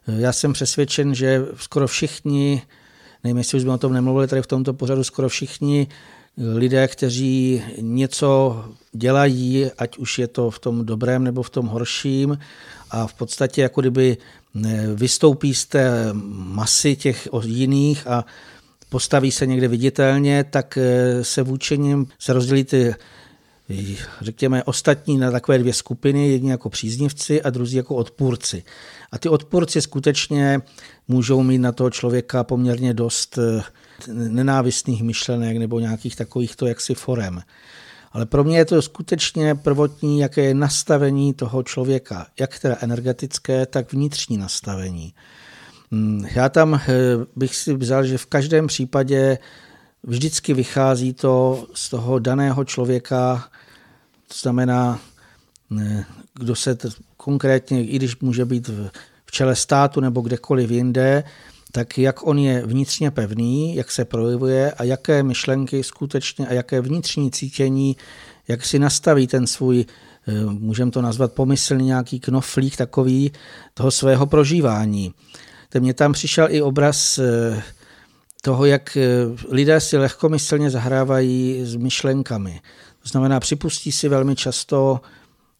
Já 0.08 0.34
jsem 0.34 0.54
přesvědčen, 0.54 1.16
že 1.16 1.46
skoro 1.56 1.88
všichni, 1.88 2.62
nevím, 3.24 3.38
jestli 3.38 3.58
už 3.58 3.62
jsme 3.62 3.74
o 3.74 3.78
tom 3.78 3.94
nemluvili 3.94 4.28
tady 4.28 4.42
v 4.42 4.48
tomto 4.48 4.74
pořadu, 4.74 5.04
skoro 5.04 5.30
všichni 5.30 5.88
lidé, 6.38 6.88
kteří 6.88 7.64
něco 7.82 8.64
dělají, 8.92 9.72
ať 9.78 9.98
už 9.98 10.20
je 10.20 10.28
to 10.28 10.52
v 10.52 10.60
tom 10.60 10.86
dobrém 10.86 11.24
nebo 11.24 11.44
v 11.44 11.50
tom 11.50 11.66
horším, 11.66 12.38
a 12.92 13.08
v 13.08 13.14
podstatě 13.14 13.62
jako 13.62 13.82
kdyby 13.82 14.18
vystoupí 14.96 15.54
z 15.54 15.66
té 15.66 16.10
masy 16.34 16.96
těch 16.96 17.28
jiných 17.46 18.08
a 18.08 18.26
postaví 18.90 19.32
se 19.32 19.46
někde 19.46 19.68
viditelně, 19.68 20.44
tak 20.44 20.78
eh, 20.78 21.24
se 21.24 21.44
vůči 21.44 21.78
nim 21.78 22.08
se 22.20 22.34
rozdělí 22.34 22.64
ty 22.64 22.96
řekněme, 24.22 24.64
ostatní 24.64 25.18
na 25.18 25.32
takové 25.32 25.58
dvě 25.58 25.74
skupiny, 25.74 26.30
jedni 26.30 26.52
jako 26.52 26.70
příznivci 26.70 27.42
a 27.42 27.50
druzí 27.50 27.78
jako 27.78 27.96
odpůrci. 27.96 28.64
A 29.12 29.18
ty 29.18 29.30
odpůrci 29.30 29.82
skutečně 29.82 30.62
můžou 31.08 31.44
mít 31.44 31.58
na 31.58 31.72
toho 31.72 31.90
člověka 31.90 32.44
poměrně 32.44 32.94
dost 32.94 33.38
eh, 33.38 33.62
nenávistných 34.14 35.04
myšlenek 35.04 35.58
nebo 35.58 35.80
nějakých 35.80 36.16
takovýchto 36.16 36.68
jaksi 36.68 36.94
forem. 36.94 37.42
Ale 38.12 38.26
pro 38.26 38.44
mě 38.44 38.58
je 38.58 38.66
to 38.66 38.82
skutečně 38.82 39.56
prvotní, 39.56 40.20
jaké 40.20 40.42
je 40.42 40.54
nastavení 40.54 41.34
toho 41.34 41.64
člověka, 41.64 42.28
jak 42.40 42.60
teda 42.60 42.78
energetické, 42.82 43.66
tak 43.66 43.94
vnitřní 43.94 44.38
nastavení. 44.38 45.14
Hmm, 45.92 46.26
já 46.36 46.50
tam 46.50 46.74
eh, 46.74 46.82
bych 47.36 47.56
si 47.56 47.74
vzal, 47.74 48.06
že 48.06 48.18
v 48.18 48.26
každém 48.26 48.68
případě 48.68 49.38
vždycky 50.04 50.54
vychází 50.54 51.14
to 51.14 51.66
z 51.74 51.90
toho 51.90 52.20
daného 52.20 52.66
člověka, 52.66 53.50
to 54.30 54.38
znamená, 54.42 55.00
kdo 56.34 56.56
se 56.56 56.78
konkrétně, 57.18 57.86
i 57.86 57.96
když 57.96 58.20
může 58.20 58.46
být 58.46 58.68
v 59.26 59.32
čele 59.32 59.56
státu 59.56 60.00
nebo 60.00 60.22
kdekoliv 60.22 60.72
jinde, 60.72 61.24
tak 61.72 61.98
jak 61.98 62.28
on 62.28 62.40
je 62.40 62.66
vnitřně 62.66 63.12
pevný, 63.12 63.76
jak 63.76 63.92
se 63.92 64.06
projevuje 64.06 64.72
a 64.72 64.84
jaké 64.84 65.24
myšlenky 65.24 65.84
skutečně 65.84 66.48
a 66.48 66.54
jaké 66.54 66.82
vnitřní 66.82 67.32
cítění, 67.32 67.98
jak 68.48 68.66
si 68.66 68.80
nastaví 68.80 69.28
ten 69.28 69.48
svůj, 69.48 69.86
eh, 70.28 70.46
můžeme 70.46 70.92
to 70.92 71.02
nazvat 71.02 71.34
pomyslný 71.34 71.86
nějaký 71.86 72.20
knoflík 72.20 72.78
takový 72.78 73.32
toho 73.74 73.92
svého 73.92 74.26
prožívání. 74.26 75.14
Tak 75.70 75.82
mně 75.82 75.94
tam 75.94 76.14
přišel 76.14 76.48
i 76.50 76.62
obraz 76.62 77.18
eh, 77.18 77.64
toho, 78.42 78.66
jak 78.66 78.98
eh, 78.98 79.08
lidé 79.50 79.82
si 79.82 79.98
lehkomyslně 79.98 80.70
zahrávají 80.70 81.66
s 81.66 81.76
myšlenkami. 81.76 82.62
Znamená, 83.12 83.40
připustí 83.40 83.92
si 83.92 84.10
velmi 84.10 84.36
často 84.36 85.02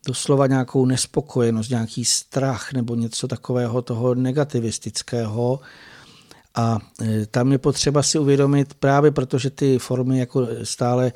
doslova 0.08 0.48
nějakou 0.48 0.86
nespokojenost, 0.86 1.70
nějaký 1.70 2.06
strach 2.06 2.74
nebo 2.74 2.96
něco 2.96 3.28
takového 3.28 3.82
toho 3.82 4.16
negativistického. 4.16 5.60
A 6.56 6.78
e, 7.02 7.26
tam 7.26 7.52
je 7.52 7.58
potřeba 7.58 8.04
si 8.04 8.20
uvědomit 8.20 8.74
právě 8.74 9.12
protože 9.12 9.50
ty 9.50 9.80
formy 9.80 10.20
jako 10.20 10.48
stále 10.64 11.14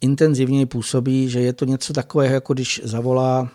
intenzivněji 0.00 0.66
působí, 0.66 1.28
že 1.28 1.40
je 1.40 1.52
to 1.52 1.64
něco 1.64 1.92
takového, 1.92 2.34
jako 2.34 2.54
když 2.54 2.80
zavolá 2.84 3.48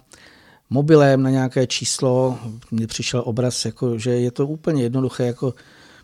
mobilem 0.70 1.24
na 1.24 1.30
nějaké 1.30 1.68
číslo, 1.68 2.40
mně 2.72 2.88
přišel 2.88 3.24
obraz, 3.26 3.66
jako, 3.66 3.98
že 3.98 4.10
je 4.12 4.32
to 4.32 4.48
úplně 4.48 4.84
jednoduché, 4.84 5.26
jako 5.26 5.54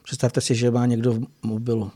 představte 0.04 0.42
si, 0.42 0.56
že 0.56 0.72
má 0.72 0.86
někdo 0.86 1.14
v 1.14 1.22
mobilu 1.44 1.92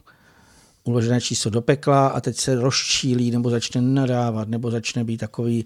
uložené 0.83 1.21
číslo 1.21 1.51
do 1.51 1.61
pekla 1.61 2.07
a 2.07 2.21
teď 2.21 2.37
se 2.37 2.55
rozčílí 2.55 3.31
nebo 3.31 3.49
začne 3.49 3.81
nadávat 3.81 4.47
nebo 4.47 4.71
začne 4.71 5.03
být 5.03 5.17
takový 5.17 5.65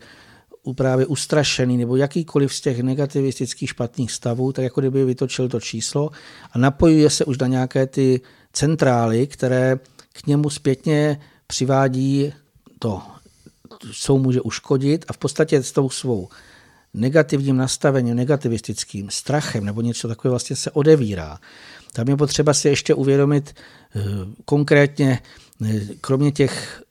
právě 0.75 1.05
ustrašený 1.05 1.77
nebo 1.77 1.95
jakýkoliv 1.95 2.53
z 2.53 2.61
těch 2.61 2.79
negativistických 2.79 3.69
špatných 3.69 4.11
stavů, 4.11 4.51
tak 4.51 4.63
jako 4.63 4.81
kdyby 4.81 5.05
vytočil 5.05 5.49
to 5.49 5.59
číslo 5.59 6.09
a 6.51 6.57
napojuje 6.57 7.09
se 7.09 7.25
už 7.25 7.37
na 7.37 7.47
nějaké 7.47 7.87
ty 7.87 8.21
centrály, 8.53 9.27
které 9.27 9.79
k 10.13 10.27
němu 10.27 10.49
zpětně 10.49 11.19
přivádí 11.47 12.33
to, 12.79 13.01
co 13.93 14.17
může 14.17 14.41
uškodit 14.41 15.05
a 15.07 15.13
v 15.13 15.17
podstatě 15.17 15.63
s 15.63 15.71
tou 15.71 15.89
svou 15.89 16.29
negativním 16.93 17.57
nastavením, 17.57 18.15
negativistickým 18.15 19.09
strachem 19.09 19.65
nebo 19.65 19.81
něco 19.81 20.07
takového 20.07 20.33
vlastně 20.33 20.55
se 20.55 20.71
odevírá. 20.71 21.39
Tam 21.93 22.07
je 22.07 22.17
potřeba 22.17 22.53
si 22.53 22.67
ještě 22.67 22.93
uvědomit 22.93 23.55
konkrétně, 24.45 25.19
eh, 25.65 25.79
kromě 26.01 26.31
těch 26.31 26.83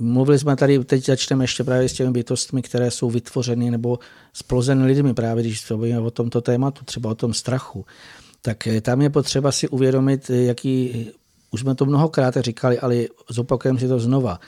Mluvili 0.00 0.38
jsme 0.38 0.56
tady, 0.56 0.84
teď 0.84 1.06
začneme 1.06 1.44
ještě 1.44 1.64
právě 1.64 1.88
s 1.88 1.92
těmi 1.92 2.10
bytostmi, 2.10 2.62
které 2.62 2.90
jsou 2.90 3.10
vytvořeny 3.10 3.70
nebo 3.70 3.98
splozeny 4.32 4.86
lidmi, 4.86 5.14
právě 5.14 5.44
když 5.44 5.60
se 5.60 5.74
o 5.74 6.10
tomto 6.10 6.40
tématu, 6.40 6.84
třeba 6.84 7.10
o 7.10 7.14
tom 7.14 7.34
strachu. 7.34 7.86
Tak 8.42 8.66
eh, 8.66 8.80
tam 8.80 9.02
je 9.02 9.10
potřeba 9.10 9.52
si 9.52 9.68
uvědomit, 9.68 10.30
jaký, 10.30 11.06
už 11.50 11.60
jsme 11.60 11.74
to 11.74 11.86
mnohokrát 11.86 12.36
říkali, 12.36 12.78
ale 12.78 12.96
zopakujeme 13.30 13.80
si 13.80 13.88
to 13.88 13.98
znova, 13.98 14.40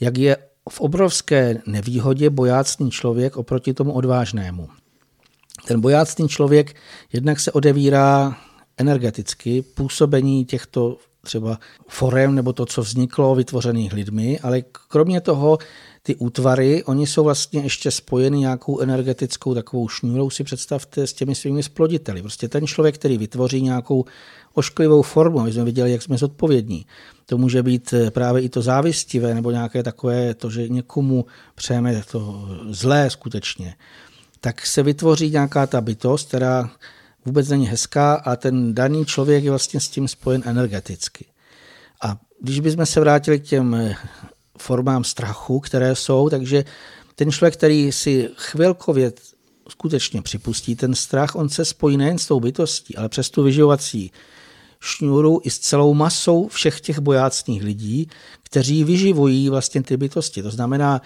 jak 0.00 0.18
je 0.18 0.36
v 0.70 0.80
obrovské 0.80 1.62
nevýhodě 1.66 2.30
bojácný 2.30 2.90
člověk 2.90 3.36
oproti 3.36 3.74
tomu 3.74 3.92
odvážnému. 3.92 4.68
Ten 5.66 5.80
bojácný 5.80 6.28
člověk 6.28 6.74
jednak 7.12 7.40
se 7.40 7.52
odevírá 7.52 8.36
energeticky 8.80 9.62
působení 9.62 10.44
těchto 10.44 10.96
třeba 11.22 11.58
forem 11.88 12.34
nebo 12.34 12.52
to, 12.52 12.66
co 12.66 12.82
vzniklo 12.82 13.34
vytvořených 13.34 13.92
lidmi, 13.92 14.38
ale 14.42 14.62
kromě 14.88 15.20
toho 15.20 15.58
ty 16.02 16.16
útvary, 16.16 16.84
oni 16.84 17.06
jsou 17.06 17.24
vlastně 17.24 17.60
ještě 17.60 17.90
spojeny 17.90 18.38
nějakou 18.38 18.80
energetickou 18.80 19.54
takovou 19.54 19.88
šňůrou, 19.88 20.30
si 20.30 20.44
představte, 20.44 21.06
s 21.06 21.12
těmi 21.12 21.34
svými 21.34 21.62
sploditeli. 21.62 22.20
Prostě 22.22 22.48
ten 22.48 22.66
člověk, 22.66 22.94
který 22.94 23.18
vytvoří 23.18 23.62
nějakou 23.62 24.04
ošklivou 24.54 25.02
formu, 25.02 25.40
my 25.40 25.52
jsme 25.52 25.64
viděli, 25.64 25.92
jak 25.92 26.02
jsme 26.02 26.18
zodpovědní. 26.18 26.86
To 27.26 27.38
může 27.38 27.62
být 27.62 27.94
právě 28.10 28.42
i 28.42 28.48
to 28.48 28.62
závistivé, 28.62 29.34
nebo 29.34 29.50
nějaké 29.50 29.82
takové 29.82 30.34
to, 30.34 30.50
že 30.50 30.68
někomu 30.68 31.24
přejeme 31.54 32.02
to 32.10 32.48
zlé 32.70 33.10
skutečně. 33.10 33.74
Tak 34.40 34.66
se 34.66 34.82
vytvoří 34.82 35.30
nějaká 35.30 35.66
ta 35.66 35.80
bytost, 35.80 36.28
která 36.28 36.70
vůbec 37.24 37.48
není 37.48 37.66
hezká 37.66 38.14
a 38.14 38.36
ten 38.36 38.74
daný 38.74 39.04
člověk 39.04 39.44
je 39.44 39.50
vlastně 39.50 39.80
s 39.80 39.88
tím 39.88 40.08
spojen 40.08 40.42
energeticky. 40.46 41.26
A 42.02 42.16
když 42.40 42.60
bychom 42.60 42.86
se 42.86 43.00
vrátili 43.00 43.40
k 43.40 43.44
těm 43.44 43.74
eh, 43.74 43.94
formám 44.58 45.04
strachu, 45.04 45.60
které 45.60 45.94
jsou, 45.94 46.30
takže 46.30 46.64
ten 47.14 47.32
člověk, 47.32 47.54
který 47.54 47.92
si 47.92 48.30
chvilkově 48.36 49.12
skutečně 49.68 50.22
připustí 50.22 50.76
ten 50.76 50.94
strach, 50.94 51.34
on 51.34 51.48
se 51.48 51.64
spojí 51.64 51.96
nejen 51.96 52.18
s 52.18 52.26
tou 52.26 52.40
bytostí, 52.40 52.96
ale 52.96 53.08
přes 53.08 53.30
tu 53.30 53.42
vyživovací 53.42 54.12
šňůru 54.80 55.40
i 55.44 55.50
s 55.50 55.58
celou 55.58 55.94
masou 55.94 56.48
všech 56.48 56.80
těch 56.80 56.98
bojácných 56.98 57.62
lidí, 57.62 58.08
kteří 58.42 58.84
vyživují 58.84 59.48
vlastně 59.48 59.82
ty 59.82 59.96
bytosti. 59.96 60.42
To 60.42 60.50
znamená, 60.50 61.02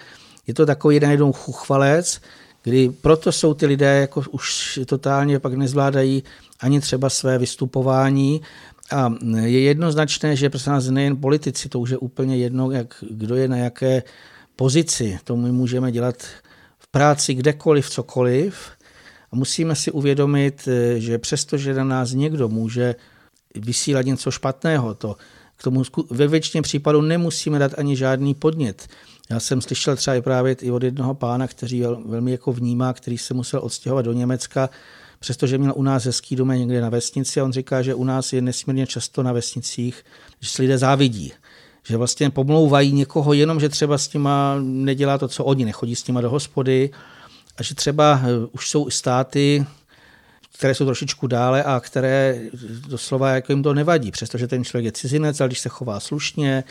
je 0.47 0.53
to 0.53 0.65
takový 0.65 0.95
jeden 0.95 1.33
chuchvalec, 1.33 2.21
kdy 2.65 2.89
proto 2.89 3.31
jsou 3.31 3.53
ty 3.53 3.65
lidé 3.65 3.99
jako 4.01 4.23
už 4.31 4.79
totálně 4.85 5.39
pak 5.39 5.53
nezvládají 5.53 6.23
ani 6.59 6.81
třeba 6.81 7.09
své 7.09 7.37
vystupování. 7.37 8.41
A 8.91 9.13
je 9.41 9.59
jednoznačné, 9.59 10.35
že 10.35 10.49
prostě 10.49 10.69
nás 10.69 10.87
nejen 10.87 11.17
politici, 11.17 11.69
to 11.69 11.79
už 11.79 11.89
je 11.89 11.97
úplně 11.97 12.37
jedno, 12.37 12.71
jak, 12.71 13.03
kdo 13.09 13.35
je 13.35 13.47
na 13.47 13.57
jaké 13.57 14.03
pozici, 14.55 15.19
to 15.23 15.37
my 15.37 15.51
můžeme 15.51 15.91
dělat 15.91 16.23
v 16.79 16.87
práci 16.87 17.33
kdekoliv, 17.33 17.89
cokoliv. 17.89 18.69
A 19.31 19.35
musíme 19.35 19.75
si 19.75 19.91
uvědomit, 19.91 20.67
že 20.97 21.17
přestože 21.17 21.73
na 21.73 21.83
nás 21.83 22.11
někdo 22.11 22.49
může 22.49 22.95
vysílat 23.55 24.05
něco 24.05 24.31
špatného, 24.31 24.93
to 24.93 25.15
k 25.57 25.63
tomu 25.63 25.83
ve 26.09 26.27
většině 26.27 26.61
případů 26.61 27.01
nemusíme 27.01 27.59
dát 27.59 27.71
ani 27.77 27.95
žádný 27.95 28.33
podnět. 28.33 28.87
Já 29.29 29.39
jsem 29.39 29.61
slyšel 29.61 29.95
třeba 29.95 30.15
i 30.15 30.21
právě 30.21 30.55
i 30.61 30.71
od 30.71 30.83
jednoho 30.83 31.13
pána, 31.13 31.47
který 31.47 31.83
velmi 32.05 32.31
jako 32.31 32.53
vnímá, 32.53 32.93
který 32.93 33.17
se 33.17 33.33
musel 33.33 33.59
odstěhovat 33.63 34.05
do 34.05 34.13
Německa, 34.13 34.69
přestože 35.19 35.57
měl 35.57 35.73
u 35.75 35.83
nás 35.83 36.05
hezký 36.05 36.35
dům 36.35 36.49
někde 36.49 36.81
na 36.81 36.89
vesnici 36.89 37.39
a 37.39 37.43
on 37.43 37.53
říká, 37.53 37.81
že 37.81 37.95
u 37.95 38.03
nás 38.03 38.33
je 38.33 38.41
nesmírně 38.41 38.87
často 38.87 39.23
na 39.23 39.31
vesnicích, 39.31 40.05
že 40.39 40.49
si 40.49 40.61
lidé 40.61 40.77
závidí 40.77 41.33
že 41.87 41.97
vlastně 41.97 42.29
pomlouvají 42.29 42.91
někoho 42.91 43.33
jenom, 43.33 43.59
že 43.59 43.69
třeba 43.69 43.97
s 43.97 44.13
nima 44.13 44.55
nedělá 44.59 45.17
to, 45.17 45.27
co 45.27 45.45
oni, 45.45 45.65
nechodí 45.65 45.95
s 45.95 46.07
nima 46.07 46.21
do 46.21 46.29
hospody 46.29 46.89
a 47.57 47.63
že 47.63 47.75
třeba 47.75 48.21
eh, 48.23 48.47
už 48.51 48.69
jsou 48.69 48.89
státy, 48.89 49.65
které 50.57 50.75
jsou 50.75 50.85
trošičku 50.85 51.27
dále 51.27 51.63
a 51.63 51.79
které 51.79 52.39
doslova 52.87 53.29
jako 53.29 53.51
jim 53.51 53.63
to 53.63 53.73
nevadí, 53.73 54.11
přestože 54.11 54.47
ten 54.47 54.63
člověk 54.63 54.85
je 54.85 54.91
cizinec, 54.91 55.41
ale 55.41 55.47
když 55.49 55.59
se 55.59 55.69
chová 55.69 55.99
slušně, 55.99 56.63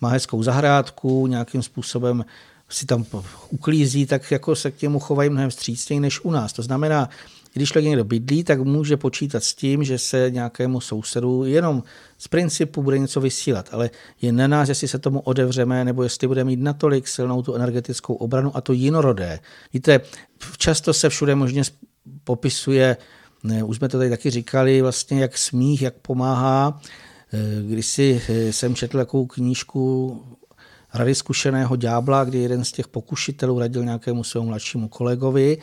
má 0.00 0.08
hezkou 0.08 0.42
zahrádku, 0.42 1.26
nějakým 1.26 1.62
způsobem 1.62 2.24
si 2.68 2.86
tam 2.86 3.04
uklízí, 3.50 4.06
tak 4.06 4.30
jako 4.30 4.56
se 4.56 4.70
k 4.70 4.82
němu 4.82 4.98
chovají 4.98 5.30
mnohem 5.30 5.50
vstřícněji 5.50 6.00
než 6.00 6.20
u 6.24 6.30
nás. 6.30 6.52
To 6.52 6.62
znamená, 6.62 7.08
když 7.52 7.68
člověk 7.68 7.84
někdo 7.84 8.04
bydlí, 8.04 8.44
tak 8.44 8.60
může 8.60 8.96
počítat 8.96 9.44
s 9.44 9.54
tím, 9.54 9.84
že 9.84 9.98
se 9.98 10.30
nějakému 10.30 10.80
sousedu 10.80 11.44
jenom 11.44 11.82
z 12.18 12.28
principu 12.28 12.82
bude 12.82 12.98
něco 12.98 13.20
vysílat, 13.20 13.68
ale 13.72 13.90
je 14.22 14.32
na 14.32 14.46
nás, 14.46 14.68
jestli 14.68 14.88
se 14.88 14.98
tomu 14.98 15.20
odevřeme, 15.20 15.84
nebo 15.84 16.02
jestli 16.02 16.26
bude 16.26 16.44
mít 16.44 16.60
natolik 16.60 17.08
silnou 17.08 17.42
tu 17.42 17.54
energetickou 17.54 18.14
obranu 18.14 18.56
a 18.56 18.60
to 18.60 18.72
jinorodé. 18.72 19.40
Víte, 19.72 20.00
často 20.58 20.92
se 20.94 21.08
všude 21.08 21.34
možně 21.34 21.62
popisuje, 22.24 22.96
ne, 23.42 23.62
už 23.64 23.76
jsme 23.76 23.88
to 23.88 23.98
tady 23.98 24.10
taky 24.10 24.30
říkali, 24.30 24.82
vlastně 24.82 25.20
jak 25.20 25.38
smích, 25.38 25.82
jak 25.82 25.94
pomáhá, 25.94 26.80
když 27.62 27.86
si 27.86 28.22
eh, 28.28 28.52
jsem 28.52 28.74
četl 28.74 28.98
takovou 28.98 29.26
knížku 29.26 30.16
Rady 30.94 31.14
zkušeného 31.14 31.76
ďábla, 31.76 32.24
kdy 32.24 32.38
jeden 32.38 32.64
z 32.64 32.72
těch 32.72 32.88
pokušitelů 32.88 33.58
radil 33.58 33.84
nějakému 33.84 34.24
svému 34.24 34.46
mladšímu 34.46 34.88
kolegovi 34.88 35.58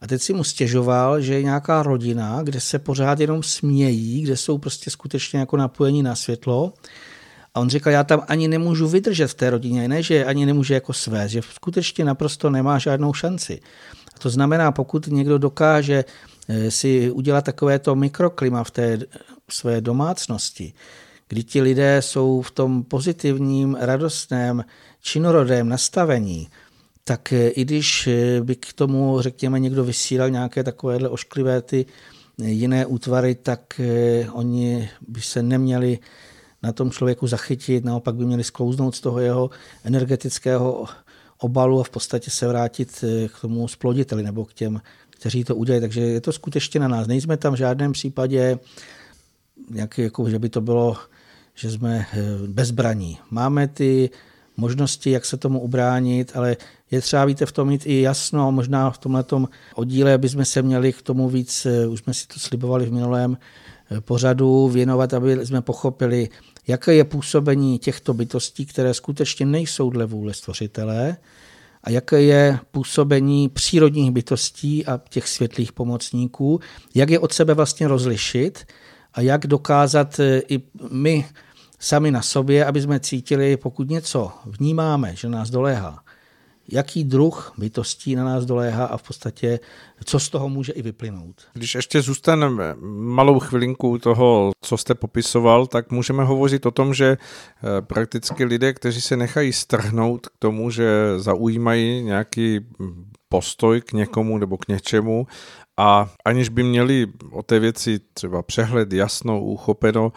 a 0.00 0.06
teď 0.06 0.22
si 0.22 0.32
mu 0.32 0.44
stěžoval, 0.44 1.20
že 1.20 1.34
je 1.34 1.42
nějaká 1.42 1.82
rodina, 1.82 2.42
kde 2.42 2.60
se 2.60 2.78
pořád 2.78 3.20
jenom 3.20 3.42
smějí, 3.42 4.22
kde 4.22 4.36
jsou 4.36 4.58
prostě 4.58 4.90
skutečně 4.90 5.38
jako 5.38 5.56
napojení 5.56 6.02
na 6.02 6.14
světlo. 6.14 6.72
A 7.54 7.60
on 7.60 7.70
říkal, 7.70 7.92
já 7.92 8.04
tam 8.04 8.22
ani 8.28 8.48
nemůžu 8.48 8.88
vydržet 8.88 9.26
v 9.26 9.34
té 9.34 9.50
rodině, 9.50 9.88
ne, 9.88 10.02
že 10.02 10.24
ani 10.24 10.46
nemůže 10.46 10.74
jako 10.74 10.92
své, 10.92 11.28
že 11.28 11.40
skutečně 11.54 12.04
naprosto 12.04 12.50
nemá 12.50 12.78
žádnou 12.78 13.12
šanci. 13.14 13.60
A 14.16 14.18
to 14.18 14.30
znamená, 14.30 14.72
pokud 14.72 15.06
někdo 15.06 15.38
dokáže 15.38 16.04
eh, 16.48 16.70
si 16.70 17.10
udělat 17.10 17.44
takovéto 17.44 17.94
mikroklima 17.94 18.64
v 18.64 18.70
té 18.70 18.98
své 19.50 19.80
domácnosti, 19.80 20.72
kdy 21.32 21.42
ti 21.42 21.62
lidé 21.62 22.02
jsou 22.02 22.42
v 22.42 22.50
tom 22.50 22.84
pozitivním, 22.84 23.76
radostném, 23.80 24.64
činorodém 25.00 25.68
nastavení, 25.68 26.48
tak 27.04 27.32
eh, 27.32 27.48
i 27.48 27.64
když 27.64 28.06
eh, 28.06 28.40
by 28.40 28.56
k 28.56 28.72
tomu, 28.72 29.20
řekněme, 29.20 29.60
někdo 29.60 29.84
vysílal 29.84 30.30
nějaké 30.30 30.64
takovéhle 30.64 31.08
ošklivé 31.08 31.62
ty 31.62 31.86
eh, 32.42 32.48
jiné 32.48 32.86
útvary, 32.86 33.34
tak 33.34 33.80
oni 34.32 34.90
by 35.08 35.20
se 35.20 35.42
neměli 35.42 35.98
na 36.62 36.72
tom 36.72 36.90
člověku 36.90 37.26
zachytit, 37.26 37.84
naopak 37.84 38.14
by 38.14 38.24
měli 38.24 38.44
sklouznout 38.44 38.94
z 38.94 39.00
toho 39.00 39.20
jeho 39.20 39.50
energetického 39.84 40.86
obalu 41.38 41.80
a 41.80 41.84
v 41.84 41.90
podstatě 41.90 42.30
se 42.30 42.48
vrátit 42.48 43.04
k 43.36 43.40
tomu 43.40 43.68
sploditeli 43.68 44.22
nebo 44.22 44.44
k 44.44 44.54
těm, 44.54 44.80
kteří 45.10 45.44
to 45.44 45.56
udělají. 45.56 45.80
Takže 45.80 46.00
je 46.00 46.20
to 46.20 46.32
skutečně 46.32 46.80
na 46.80 46.88
nás. 46.88 47.06
Nejsme 47.06 47.36
tam 47.36 47.54
v 47.54 47.56
žádném 47.56 47.92
případě 47.92 48.58
nějaký, 49.70 50.02
jako, 50.02 50.30
že 50.30 50.38
by 50.38 50.48
to 50.48 50.60
bylo, 50.60 50.96
že 51.54 51.70
jsme 51.70 52.06
eh, 52.12 52.22
bezbraní. 52.46 53.18
Máme 53.30 53.68
ty 53.68 54.10
možnosti, 54.56 55.10
jak 55.10 55.24
se 55.24 55.36
tomu 55.36 55.60
ubránit, 55.60 56.32
ale 56.34 56.56
je 56.90 57.00
třeba, 57.00 57.24
víte, 57.24 57.46
v 57.46 57.52
tom 57.52 57.68
mít 57.68 57.86
i 57.86 58.00
jasno, 58.00 58.52
možná 58.52 58.90
v 58.90 58.98
tomhle 58.98 59.24
oddíle 59.74 60.18
bychom 60.18 60.44
se 60.44 60.62
měli 60.62 60.92
k 60.92 61.02
tomu 61.02 61.28
víc, 61.28 61.66
eh, 61.66 61.86
už 61.86 62.00
jsme 62.00 62.14
si 62.14 62.26
to 62.26 62.40
slibovali 62.40 62.86
v 62.86 62.92
minulém 62.92 63.38
eh, 63.90 64.00
pořadu, 64.00 64.68
věnovat, 64.68 65.14
aby 65.14 65.46
jsme 65.46 65.62
pochopili, 65.62 66.28
jaké 66.66 66.94
je 66.94 67.04
působení 67.04 67.78
těchto 67.78 68.14
bytostí, 68.14 68.66
které 68.66 68.94
skutečně 68.94 69.46
nejsou 69.46 69.90
dle 69.90 70.06
vůle 70.06 70.34
stvořitele, 70.34 71.16
a 71.84 71.90
jaké 71.90 72.22
je 72.22 72.58
působení 72.70 73.48
přírodních 73.48 74.10
bytostí 74.10 74.86
a 74.86 75.00
těch 75.08 75.28
světlých 75.28 75.72
pomocníků, 75.72 76.60
jak 76.94 77.10
je 77.10 77.18
od 77.18 77.32
sebe 77.32 77.54
vlastně 77.54 77.88
rozlišit 77.88 78.66
a 79.14 79.20
jak 79.20 79.46
dokázat 79.46 80.20
eh, 80.20 80.42
i 80.48 80.62
my 80.90 81.26
sami 81.78 82.10
na 82.10 82.22
sobě, 82.22 82.64
aby 82.64 82.80
jsme 82.80 83.00
cítili, 83.00 83.56
pokud 83.56 83.90
něco 83.90 84.32
vnímáme, 84.46 85.16
že 85.16 85.28
nás 85.28 85.50
doléhá, 85.50 86.02
jaký 86.68 87.04
druh 87.04 87.52
bytostí 87.58 88.16
na 88.16 88.24
nás 88.24 88.44
doléhá 88.44 88.84
a 88.84 88.96
v 88.96 89.02
podstatě 89.02 89.60
co 90.04 90.20
z 90.20 90.28
toho 90.28 90.48
může 90.48 90.72
i 90.72 90.82
vyplynout. 90.82 91.42
Když 91.52 91.74
ještě 91.74 92.02
zůstaneme 92.02 92.74
malou 92.80 93.38
chvilinku 93.38 93.98
toho, 93.98 94.50
co 94.60 94.76
jste 94.76 94.94
popisoval, 94.94 95.66
tak 95.66 95.90
můžeme 95.90 96.24
hovořit 96.24 96.66
o 96.66 96.70
tom, 96.70 96.94
že 96.94 97.16
eh, 97.16 97.82
prakticky 97.82 98.44
lidé, 98.44 98.72
kteří 98.72 99.00
se 99.00 99.16
nechají 99.16 99.52
strhnout 99.52 100.26
k 100.26 100.32
tomu, 100.38 100.70
že 100.70 101.12
zaujímají 101.16 102.02
nějaký 102.02 102.60
postoj 103.28 103.80
k 103.80 103.92
někomu 103.92 104.38
nebo 104.38 104.56
k 104.56 104.68
něčemu 104.68 105.26
a 105.82 106.10
aniž 106.24 106.48
by 106.48 106.62
měli 106.62 107.06
o 107.30 107.42
té 107.42 107.58
věci 107.58 108.00
třeba 108.14 108.42
přehled, 108.42 108.92
jasno, 108.92 109.40
uchopeno, 109.40 110.12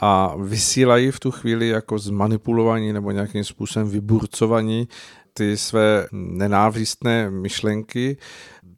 a 0.00 0.36
vysílají 0.36 1.10
v 1.10 1.20
tu 1.20 1.30
chvíli 1.30 1.68
jako 1.68 1.98
zmanipulovaní 1.98 2.92
nebo 2.92 3.10
nějakým 3.10 3.44
způsobem 3.44 3.88
vyburcovaní 3.88 4.88
ty 5.34 5.56
své 5.56 6.06
nenávistné 6.12 7.30
myšlenky, 7.30 8.16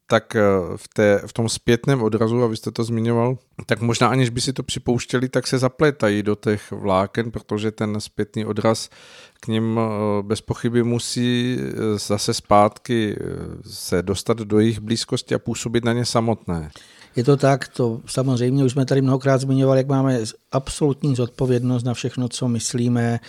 tak 0.06 0.36
eh, 0.36 0.40
v, 0.76 0.88
té, 0.88 1.22
v 1.26 1.32
tom 1.32 1.48
zpětném 1.48 2.02
odrazu, 2.02 2.42
a 2.42 2.46
vy 2.46 2.56
jste 2.56 2.70
to 2.70 2.84
zmiňoval, 2.84 3.38
tak 3.66 3.80
možná 3.80 4.08
aniž 4.08 4.30
by 4.30 4.40
si 4.40 4.52
to 4.52 4.62
připouštěli, 4.62 5.28
tak 5.28 5.46
se 5.46 5.58
zaplétají 5.58 6.22
do 6.22 6.34
těch 6.34 6.70
vláken, 6.70 7.30
protože 7.30 7.70
ten 7.70 8.00
zpětný 8.00 8.44
odraz 8.44 8.88
k 9.40 9.46
ním 9.46 9.80
eh, 9.80 10.22
bez 10.22 10.40
pochyby 10.40 10.82
musí 10.82 11.58
eh, 11.60 11.98
zase 11.98 12.34
zpátky 12.34 13.16
se 13.70 14.02
dostat 14.02 14.38
do 14.38 14.58
jejich 14.58 14.80
blízkosti 14.80 15.34
a 15.34 15.38
působit 15.38 15.84
na 15.84 15.92
ně 15.92 16.04
samotné. 16.04 16.70
Je 17.16 17.24
to 17.24 17.36
tak, 17.36 17.68
to 17.68 18.00
samozřejmě 18.06 18.64
už 18.64 18.72
jsme 18.72 18.84
tady 18.84 19.02
mnohokrát 19.02 19.40
zmiňovali, 19.40 19.80
jak 19.80 19.88
máme 19.88 20.20
absolutní 20.52 21.16
zodpovědnost 21.16 21.84
na 21.84 21.94
všechno, 21.94 22.28
co 22.28 22.48
myslíme, 22.48 23.20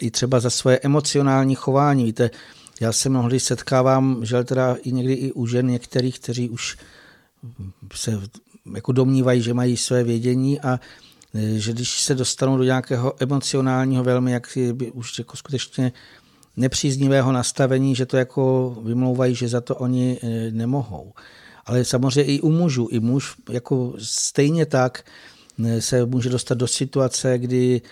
i 0.00 0.10
třeba 0.10 0.40
za 0.40 0.50
svoje 0.50 0.78
emocionální 0.78 1.54
chování. 1.54 2.04
Víte, 2.04 2.30
já 2.82 2.92
se 2.92 3.08
mnohdy 3.08 3.40
setkávám, 3.40 4.24
že 4.24 4.44
teda 4.44 4.76
i 4.82 4.92
někdy 4.92 5.12
i 5.12 5.32
u 5.32 5.46
žen 5.46 5.66
některých, 5.66 6.18
kteří 6.18 6.48
už 6.48 6.76
se 7.94 8.20
jako 8.74 8.92
domnívají, 8.92 9.42
že 9.42 9.54
mají 9.54 9.76
své 9.76 10.04
vědění 10.04 10.60
a 10.60 10.80
e, 11.34 11.58
že 11.58 11.72
když 11.72 12.00
se 12.00 12.14
dostanou 12.14 12.56
do 12.56 12.64
nějakého 12.64 13.14
emocionálního 13.22 14.04
velmi, 14.04 14.32
jak 14.32 14.58
by 14.72 14.90
už 14.90 15.18
jako 15.18 15.36
skutečně 15.36 15.92
nepříznivého 16.56 17.32
nastavení, 17.32 17.94
že 17.94 18.06
to 18.06 18.16
jako 18.16 18.76
vymlouvají, 18.84 19.34
že 19.34 19.48
za 19.48 19.60
to 19.60 19.76
oni 19.76 20.18
e, 20.22 20.50
nemohou. 20.50 21.12
Ale 21.66 21.84
samozřejmě 21.84 22.34
i 22.34 22.40
u 22.40 22.50
mužů, 22.50 22.88
i 22.90 23.00
muž 23.00 23.34
jako 23.50 23.94
stejně 23.98 24.66
tak 24.66 25.04
e, 25.64 25.80
se 25.80 26.06
může 26.06 26.30
dostat 26.30 26.58
do 26.58 26.66
situace, 26.66 27.38
kdy 27.38 27.82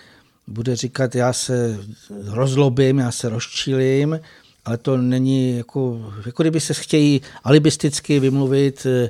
bude 0.47 0.75
říkat, 0.75 1.15
já 1.15 1.33
se 1.33 1.79
rozlobím, 2.25 2.99
já 2.99 3.11
se 3.11 3.29
rozčilím, 3.29 4.19
ale 4.65 4.77
to 4.77 4.97
není 4.97 5.57
jako, 5.57 6.11
jako 6.25 6.43
kdyby 6.43 6.59
se 6.59 6.73
chtějí 6.73 7.21
alibisticky 7.43 8.19
vymluvit, 8.19 8.85
eh, 8.85 9.09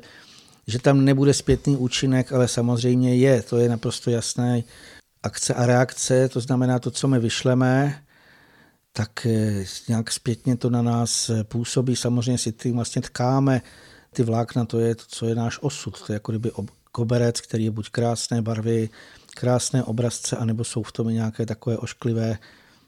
že 0.67 0.79
tam 0.79 1.05
nebude 1.05 1.33
zpětný 1.33 1.77
účinek, 1.77 2.31
ale 2.31 2.47
samozřejmě 2.47 3.15
je, 3.15 3.41
to 3.41 3.57
je 3.57 3.69
naprosto 3.69 4.09
jasné. 4.09 4.63
Akce 5.23 5.53
a 5.53 5.65
reakce, 5.65 6.29
to 6.29 6.39
znamená 6.39 6.79
to, 6.79 6.91
co 6.91 7.07
my 7.07 7.19
vyšleme, 7.19 8.03
tak 8.93 9.25
eh, 9.25 9.65
nějak 9.87 10.11
zpětně 10.11 10.57
to 10.57 10.69
na 10.69 10.81
nás 10.81 11.29
eh, 11.29 11.43
působí. 11.43 11.95
Samozřejmě 11.95 12.37
si 12.37 12.51
tím 12.51 12.75
vlastně 12.75 13.01
tkáme 13.01 13.61
ty 14.13 14.23
vlákna, 14.23 14.65
to 14.65 14.79
je 14.79 14.95
to, 14.95 15.03
co 15.07 15.25
je 15.25 15.35
náš 15.35 15.59
osud. 15.61 16.01
To 16.01 16.13
je 16.13 16.13
jako 16.13 16.31
kdyby 16.31 16.51
koberec, 16.91 17.41
který 17.41 17.63
je 17.63 17.71
buď 17.71 17.89
krásné 17.89 18.41
barvy, 18.41 18.89
krásné 19.35 19.83
obrazce, 19.83 20.37
anebo 20.37 20.63
jsou 20.63 20.83
v 20.83 20.91
tom 20.91 21.07
nějaké 21.07 21.45
takové 21.45 21.77
ošklivé, 21.77 22.37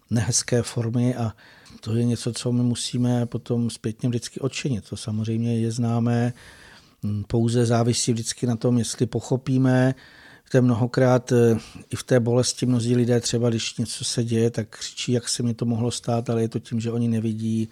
nehezké 0.10 0.62
formy 0.62 1.15
a 1.15 1.34
to 1.79 1.95
je 1.95 2.05
něco, 2.05 2.33
co 2.33 2.51
my 2.51 2.63
musíme 2.63 3.25
potom 3.25 3.69
zpětně 3.69 4.09
vždycky 4.09 4.39
odčinit. 4.39 4.89
To 4.89 4.97
samozřejmě 4.97 5.59
je 5.59 5.71
známé, 5.71 6.33
hm, 7.03 7.23
pouze 7.27 7.65
závisí 7.65 8.13
vždycky 8.13 8.47
na 8.47 8.55
tom, 8.55 8.77
jestli 8.77 9.05
pochopíme, 9.05 9.95
to 10.53 10.62
mnohokrát 10.62 11.31
eh, 11.31 11.57
i 11.89 11.95
v 11.95 12.03
té 12.03 12.19
bolesti 12.19 12.65
mnozí 12.65 12.95
lidé 12.95 13.19
třeba, 13.19 13.49
když 13.49 13.77
něco 13.77 14.03
se 14.03 14.23
děje, 14.23 14.49
tak 14.49 14.69
křičí, 14.69 15.12
jak 15.12 15.29
se 15.29 15.43
mi 15.43 15.53
to 15.53 15.65
mohlo 15.65 15.91
stát, 15.91 16.29
ale 16.29 16.41
je 16.41 16.47
to 16.47 16.59
tím, 16.59 16.79
že 16.79 16.91
oni 16.91 17.07
nevidí. 17.07 17.69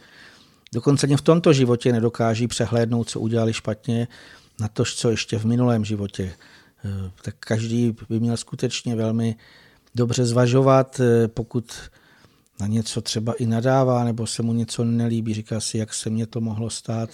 Dokonce 0.74 1.08
ani 1.08 1.18
v 1.18 1.22
tomto 1.22 1.54
životě 1.54 1.92
nedokáží 1.92 2.48
přehlédnout, 2.48 3.10
co 3.10 3.20
udělali 3.20 3.54
špatně, 3.54 4.08
na 4.60 4.68
to, 4.68 4.86
co 4.86 5.10
ještě 5.10 5.40
v 5.40 5.46
minulém 5.46 5.86
životě. 5.86 6.34
Eh, 6.86 7.12
tak 7.22 7.36
každý 7.40 7.96
by 8.10 8.20
měl 8.20 8.38
skutečně 8.38 8.96
velmi 8.96 9.36
dobře 9.96 10.26
zvažovat, 10.26 11.00
eh, 11.00 11.28
pokud 11.28 11.74
na 12.62 12.68
něco 12.68 13.02
třeba 13.02 13.34
i 13.34 13.46
nadává, 13.46 14.04
nebo 14.04 14.28
se 14.28 14.44
mu 14.44 14.54
něco 14.54 14.84
nelíbí, 14.84 15.34
říká 15.34 15.60
si, 15.60 15.78
jak 15.78 15.94
se 15.94 16.10
mně 16.10 16.26
to 16.26 16.42
mohlo 16.42 16.70
stát. 16.70 17.10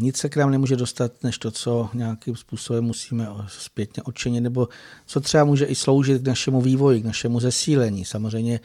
Nic 0.00 0.16
se 0.16 0.28
k 0.28 0.36
nám 0.36 0.50
nemůže 0.50 0.76
dostat, 0.76 1.12
než 1.22 1.38
to, 1.38 1.50
co 1.50 1.90
nějakým 1.94 2.36
způsobem 2.36 2.84
musíme 2.84 3.28
zpětně 3.48 4.02
odčinit, 4.02 4.40
nebo 4.40 4.68
co 5.06 5.20
třeba 5.20 5.44
může 5.44 5.64
i 5.64 5.74
sloužit 5.74 6.22
k 6.22 6.26
našemu 6.26 6.60
vývoji, 6.60 7.02
k 7.02 7.04
našemu 7.04 7.40
zesílení. 7.40 8.04
Samozřejmě 8.04 8.60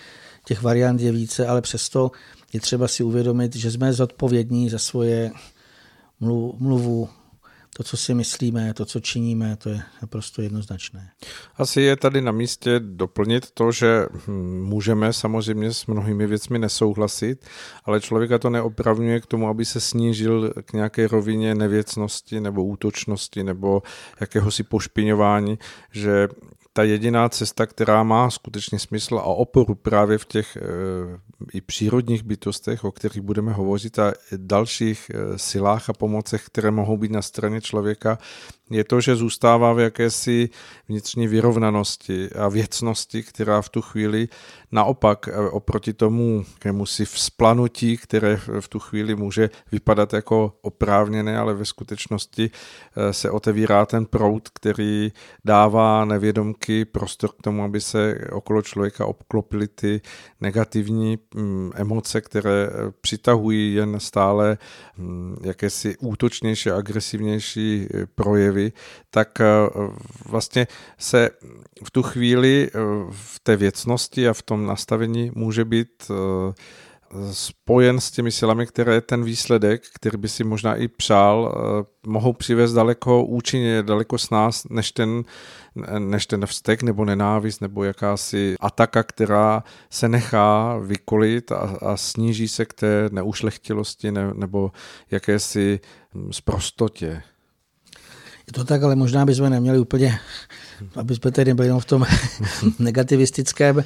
těch 0.46 0.62
variant 0.62 1.02
je 1.02 1.12
více, 1.12 1.48
ale 1.48 1.62
přesto 1.62 2.12
je 2.54 2.60
třeba 2.60 2.88
si 2.88 3.04
uvědomit, 3.04 3.56
že 3.56 3.72
jsme 3.72 3.93
zodpovědní 3.93 4.70
za 4.70 4.80
svoje 4.80 5.32
mluvu, 6.60 7.10
to, 7.77 7.83
co 7.83 7.97
si 7.97 8.13
myslíme, 8.13 8.73
to, 8.73 8.85
co 8.85 8.99
činíme, 8.99 9.55
to 9.55 9.69
je 9.69 9.81
naprosto 10.01 10.41
jednoznačné. 10.41 11.11
Asi 11.55 11.81
je 11.81 11.95
tady 11.95 12.21
na 12.21 12.31
místě 12.31 12.79
doplnit 12.79 13.51
to, 13.51 13.71
že 13.71 14.05
hm, 14.27 14.63
můžeme 14.63 15.13
samozřejmě 15.13 15.73
s 15.73 15.85
mnohými 15.85 16.27
věcmi 16.27 16.59
nesouhlasit, 16.59 17.45
ale 17.85 18.01
člověka 18.01 18.37
to 18.37 18.49
neopravňuje 18.49 19.21
k 19.21 19.25
tomu, 19.25 19.47
aby 19.47 19.65
se 19.65 19.79
snížil 19.79 20.53
k 20.65 20.73
nějaké 20.73 21.07
rovině 21.07 21.55
nevěcnosti 21.55 22.39
nebo 22.39 22.65
útočnosti 22.65 23.43
nebo 23.43 23.81
jakéhosi 24.19 24.63
pošpiňování, 24.63 25.59
že 25.91 26.27
ta 26.77 26.83
jediná 26.83 27.29
cesta, 27.29 27.65
která 27.65 28.03
má 28.03 28.29
skutečně 28.29 28.79
smysl 28.79 29.17
a 29.17 29.23
oporu 29.23 29.75
právě 29.75 30.17
v 30.17 30.25
těch 30.25 30.57
e, 30.57 30.61
i 31.53 31.61
přírodních 31.61 32.23
bytostech, 32.23 32.83
o 32.83 32.91
kterých 32.91 33.21
budeme 33.21 33.53
hovořit 33.53 33.99
a 33.99 34.13
dalších 34.37 35.11
e, 35.13 35.37
silách 35.37 35.89
a 35.89 35.93
pomocech, 35.93 36.45
které 36.45 36.71
mohou 36.71 36.97
být 36.97 37.11
na 37.11 37.21
straně 37.21 37.61
člověka, 37.67 38.17
je 38.69 38.84
to, 38.84 39.01
že 39.01 39.15
zůstává 39.15 39.73
v 39.73 39.80
jakési 39.80 40.49
vnitřní 40.88 41.27
vyrovnanosti 41.27 42.30
a 42.30 42.47
věcnosti, 42.47 43.23
která 43.23 43.62
v 43.62 43.69
tu 43.69 43.82
chvíli 43.82 44.27
naopak 44.71 45.27
eh, 45.27 45.49
oproti 45.49 45.93
tomu 45.93 46.45
si 46.86 47.06
vzplanutí, 47.06 47.97
které 47.97 48.39
v 48.60 48.67
tu 48.67 48.80
chvíli 48.80 49.15
může 49.15 49.49
vypadat 49.71 50.13
jako 50.13 50.53
oprávněné, 50.62 51.38
ale 51.38 51.53
ve 51.53 51.65
skutečnosti 51.65 52.51
eh, 52.51 53.13
se 53.13 53.32
otevírá 53.32 53.86
ten 53.86 54.06
proud, 54.06 54.49
který 54.49 55.12
dává 55.45 56.06
nevědomky 56.06 56.86
prostor 56.86 57.30
k 57.30 57.41
tomu, 57.41 57.63
aby 57.63 57.82
se 57.82 58.17
okolo 58.32 58.62
člověka 58.62 59.06
obklopily 59.06 59.67
ty 59.67 60.01
negativní 60.41 61.17
mm, 61.36 61.71
emoce, 61.75 62.21
které 62.21 62.67
eh, 62.67 62.91
přitahují 63.01 63.73
jen 63.73 63.99
stále 63.99 64.58
mm, 64.97 65.38
jakési 65.43 65.97
útočnější, 65.97 66.69
agresivnější 66.69 67.88
projevy 68.15 68.57
projevy, 68.58 68.72
tak 69.10 69.41
eh, 69.41 69.46
vlastně 70.26 70.67
se 70.98 71.30
v 71.84 71.91
tu 71.91 72.04
chvíli 72.04 72.70
eh, 72.70 72.80
v 73.12 73.39
té 73.43 73.56
věcnosti 73.56 74.28
a 74.28 74.34
v 74.34 74.41
tom 74.41 74.65
nastavení 74.65 75.32
může 75.36 75.65
být 75.65 76.12
eh, 76.12 76.54
spojen 77.32 78.00
s 78.00 78.12
těmi 78.12 78.32
silami, 78.32 78.67
které 78.67 79.02
ten 79.02 79.24
výsledek, 79.24 79.84
který 79.96 80.17
by 80.17 80.30
si 80.30 80.43
možná 80.43 80.76
i 80.76 80.88
přál, 80.88 81.56
mohou 82.08 82.34
přivést 82.34 82.74
daleko 82.74 83.24
účinně, 83.24 83.84
daleko 83.84 84.17
s 84.17 84.30
nás, 84.30 84.67
než 84.70 84.91
ten, 84.91 85.24
než 86.00 86.26
ten 86.26 86.46
vztek 86.46 86.84
nebo 86.84 87.06
nenávist 87.06 87.62
nebo 87.62 87.84
jakási 87.84 88.56
ataka, 88.60 89.04
která 89.04 89.63
se 89.89 90.10
nechá 90.10 90.78
vykolit 90.78 91.52
a, 91.52 91.78
a 91.82 91.98
sníží 91.98 92.48
se 92.48 92.65
k 92.65 92.74
té 92.74 93.10
neušlechtilosti 93.12 94.12
ne, 94.12 94.34
nebo 94.34 94.72
jakési 95.12 95.80
hm, 96.13 96.34
sprostotě. 96.34 97.24
Je 98.47 98.53
to 98.53 98.63
tak, 98.63 98.83
ale 98.83 98.95
možná 98.95 99.25
bychom 99.25 99.49
neměli 99.49 99.79
úplně, 99.79 100.19
aby 100.95 101.15
jsme 101.15 101.31
tady 101.31 101.45
nebyli 101.45 101.67
jenom 101.67 101.79
v 101.79 101.86
tom 101.86 102.05
negativistickém. 102.79 103.83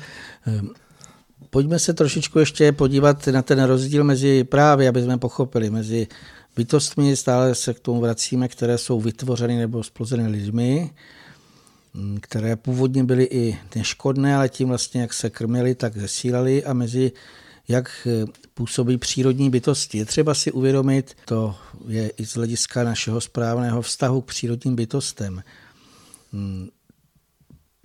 Pojďme 1.50 1.80
se 1.80 1.94
trošičku 1.94 2.40
ještě 2.40 2.72
podívat 2.72 3.28
na 3.28 3.42
ten 3.42 3.64
rozdíl 3.64 4.04
mezi 4.04 4.44
právě, 4.44 4.90
aby 4.90 5.04
jsme 5.04 5.18
pochopili, 5.18 5.70
mezi 5.70 6.08
bytostmi, 6.56 7.16
stále 7.16 7.56
se 7.56 7.74
k 7.74 7.80
tomu 7.80 8.02
vracíme, 8.02 8.48
které 8.48 8.78
jsou 8.78 9.02
vytvořeny 9.02 9.58
nebo 9.58 9.84
splozeny 9.84 10.28
lidmi, 10.28 10.92
které 12.22 12.56
původně 12.56 13.04
byly 13.04 13.24
i 13.24 13.58
neškodné, 13.76 14.36
ale 14.36 14.50
tím 14.50 14.68
vlastně, 14.68 15.02
jak 15.02 15.14
se 15.14 15.30
krmili, 15.30 15.76
tak 15.76 15.98
zesílali 15.98 16.64
a 16.64 16.74
mezi 16.74 17.12
jak 17.72 18.08
působí 18.54 18.98
přírodní 18.98 19.50
bytosti. 19.50 19.98
Je 19.98 20.06
třeba 20.06 20.34
si 20.34 20.52
uvědomit, 20.52 21.18
to 21.26 21.56
je 21.88 22.10
i 22.10 22.26
z 22.26 22.36
hlediska 22.36 22.84
našeho 22.84 23.22
správného 23.22 23.82
vztahu 23.82 24.22
k 24.22 24.26
přírodním 24.26 24.76
bytostem. 24.76 25.44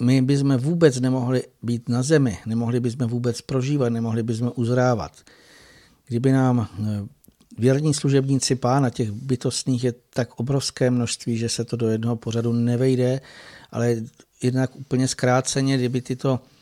My 0.03 0.23
bychom 0.23 0.57
vůbec 0.57 1.01
nemohli 1.01 1.43
být 1.63 1.89
na 1.89 2.03
zemi, 2.03 2.39
nemohli 2.47 2.81
bychom 2.81 3.07
vůbec 3.07 3.41
prožívat, 3.41 3.89
nemohli 3.89 4.23
bychom 4.23 4.53
uzrávat. 4.55 5.13
Kdyby 6.07 6.33
nám 6.33 6.69
věrní 7.59 7.95
služebníci 7.95 8.55
pána, 8.57 8.91
těch 8.91 9.11
bytostných 9.11 9.85
je 9.85 9.95
tak 10.15 10.41
obrovské 10.41 10.91
množství, 10.91 11.39
že 11.39 11.49
se 11.49 11.65
to 11.65 11.77
do 11.77 11.89
jednoho 11.89 12.17
pořadu 12.17 12.53
nevejde, 12.53 13.21
ale 13.71 13.97
jednak 14.43 14.77
úplně 14.77 15.09
zkráceně, 15.09 15.77
kdyby 15.79 16.01
tyto 16.01 16.41
eh, 16.41 16.56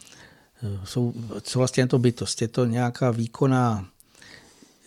jsou, 0.85 1.13
co 1.41 1.59
vlastně 1.59 1.83
je 1.83 1.87
to 1.87 1.99
bytost? 1.99 2.43
Je 2.43 2.49
to 2.49 2.65
nějaká 2.65 3.11
výkonná, 3.11 3.87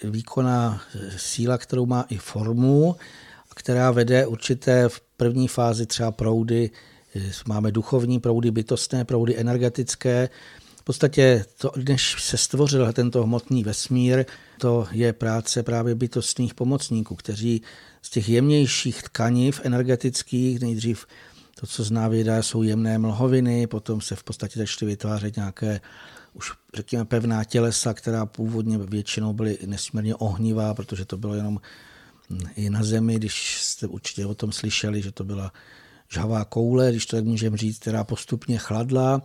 výkonná 0.04 0.82
eh, 0.96 1.12
síla, 1.18 1.58
kterou 1.58 1.86
má 1.86 2.06
i 2.10 2.18
formu, 2.18 2.96
která 3.56 3.92
vede 3.92 4.28
určité 4.28 4.90
v 4.90 5.02
první 5.18 5.48
fázi 5.48 5.86
třeba 5.86 6.12
proudy, 6.12 6.72
eh, 7.16 7.32
máme 7.48 7.72
duchovní 7.72 8.20
proudy, 8.20 8.52
bytostné 8.52 9.06
proudy, 9.06 9.38
energetické, 9.38 10.30
podstatě 10.88 11.46
to, 11.58 11.72
než 11.88 12.24
se 12.24 12.38
stvořil 12.38 12.94
tento 12.94 13.24
hmotný 13.24 13.64
vesmír, 13.64 14.26
to 14.58 14.88
je 14.92 15.14
práce 15.14 15.64
právě 15.64 15.96
bytostných 15.96 16.54
pomocníků, 16.54 17.16
kteří 17.16 17.62
z 18.02 18.10
těch 18.10 18.30
jemnějších 18.30 19.04
tkaniv 19.04 19.62
energetických, 19.64 20.60
nejdřív 20.60 21.06
to, 21.60 21.68
co 21.68 21.84
zná 21.84 22.08
věda, 22.08 22.44
jsou 22.44 22.64
jemné 22.64 22.98
mlhoviny, 22.98 23.68
potom 23.68 24.02
se 24.02 24.16
v 24.16 24.24
podstatě 24.24 24.60
začaly 24.60 24.92
vytvářet 24.92 25.36
nějaké 25.36 25.82
už 26.34 26.52
řekněme 26.74 27.06
pevná 27.06 27.44
tělesa, 27.44 27.94
která 27.94 28.26
původně 28.26 28.78
většinou 28.78 29.34
byly 29.34 29.58
nesmírně 29.66 30.16
ohnivá, 30.16 30.74
protože 30.74 31.06
to 31.06 31.18
bylo 31.18 31.34
jenom 31.34 31.60
i 32.56 32.70
na 32.70 32.84
zemi, 32.84 33.16
když 33.16 33.62
jste 33.62 33.88
určitě 33.88 34.26
o 34.26 34.36
tom 34.36 34.52
slyšeli, 34.52 35.02
že 35.02 35.12
to 35.12 35.24
byla 35.24 35.52
žhavá 36.10 36.46
koule, 36.46 36.92
když 36.92 37.06
to 37.06 37.16
tak 37.16 37.26
můžeme 37.26 37.58
říct, 37.58 37.80
která 37.80 38.04
postupně 38.04 38.58
chladla. 38.58 39.22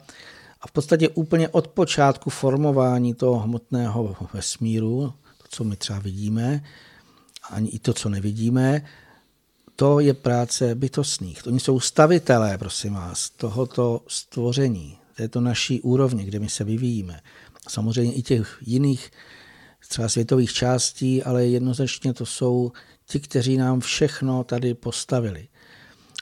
A 0.61 0.67
v 0.67 0.73
podstatě 0.73 1.09
úplně 1.09 1.49
od 1.49 1.69
počátku 1.69 2.31
formování 2.31 3.15
toho 3.15 3.39
hmotného 3.39 4.17
vesmíru, 4.35 5.13
to, 5.39 5.45
co 5.49 5.65
my 5.65 5.77
třeba 5.77 5.99
vidíme, 5.99 6.65
ani 7.51 7.69
i 7.69 7.79
to, 7.79 7.93
co 7.93 8.09
nevidíme, 8.09 8.83
to 9.83 10.01
je 10.01 10.15
práce 10.15 10.75
bytostných. 10.75 11.47
Oni 11.47 11.61
jsou 11.61 11.81
stavitelé, 11.81 12.59
prosím 12.59 12.95
vás, 12.95 13.31
tohoto 13.31 14.01
stvoření, 14.09 14.97
této 15.17 15.41
naší 15.41 15.81
úrovně, 15.81 16.25
kde 16.25 16.39
my 16.39 16.49
se 16.49 16.65
vyvíjíme. 16.65 17.21
Samozřejmě 17.69 18.13
i 18.13 18.23
těch 18.23 18.59
jiných 18.61 19.11
třeba 19.89 20.09
světových 20.09 20.53
částí, 20.53 21.23
ale 21.23 21.47
jednoznačně 21.47 22.13
to 22.13 22.27
jsou 22.27 22.73
ti, 23.07 23.21
kteří 23.21 23.57
nám 23.57 23.81
všechno 23.81 24.45
tady 24.45 24.75
postavili. 24.75 25.49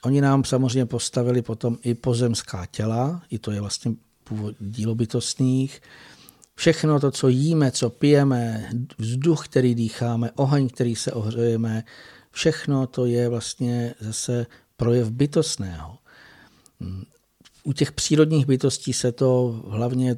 Oni 0.02 0.20
nám 0.20 0.44
samozřejmě 0.44 0.86
postavili 0.86 1.42
potom 1.42 1.78
i 1.82 1.94
pozemská 1.94 2.66
těla, 2.66 3.22
i 3.30 3.38
to 3.38 3.50
je 3.50 3.60
vlastně 3.60 3.92
dílo 4.60 4.94
bytostných, 4.94 5.82
všechno 6.54 7.00
to, 7.00 7.10
co 7.10 7.28
jíme, 7.28 7.70
co 7.70 7.90
pijeme, 7.90 8.70
vzduch, 8.98 9.44
který 9.44 9.74
dýcháme, 9.74 10.30
oheň, 10.34 10.68
který 10.68 10.96
se 10.96 11.12
ohřejeme, 11.12 11.84
všechno 12.32 12.86
to 12.86 13.06
je 13.06 13.28
vlastně 13.28 13.94
zase 14.00 14.46
projev 14.76 15.10
bytostného. 15.10 15.98
U 17.64 17.72
těch 17.72 17.92
přírodních 17.92 18.46
bytostí 18.46 18.92
se 18.92 19.12
to 19.12 19.62
hlavně 19.68 20.16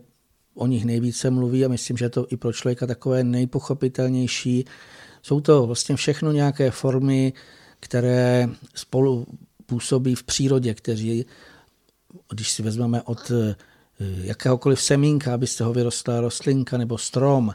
o 0.54 0.66
nich 0.66 0.84
nejvíce 0.84 1.30
mluví 1.30 1.64
a 1.64 1.68
myslím, 1.68 1.96
že 1.96 2.04
je 2.04 2.10
to 2.10 2.26
i 2.30 2.36
pro 2.36 2.52
člověka 2.52 2.86
takové 2.86 3.24
nejpochopitelnější. 3.24 4.64
Jsou 5.22 5.40
to 5.40 5.66
vlastně 5.66 5.96
všechno 5.96 6.32
nějaké 6.32 6.70
formy, 6.70 7.32
které 7.80 8.48
spolu 8.74 9.26
působí 9.66 10.14
v 10.14 10.22
přírodě, 10.22 10.74
kteří, 10.74 11.26
když 12.30 12.50
si 12.50 12.62
vezmeme 12.62 13.02
od 13.02 13.32
jakéhokoliv 14.22 14.82
semínka, 14.82 15.34
aby 15.34 15.46
z 15.46 15.56
toho 15.56 15.72
vyrostla 15.72 16.20
rostlinka 16.20 16.76
nebo 16.78 16.98
strom. 16.98 17.54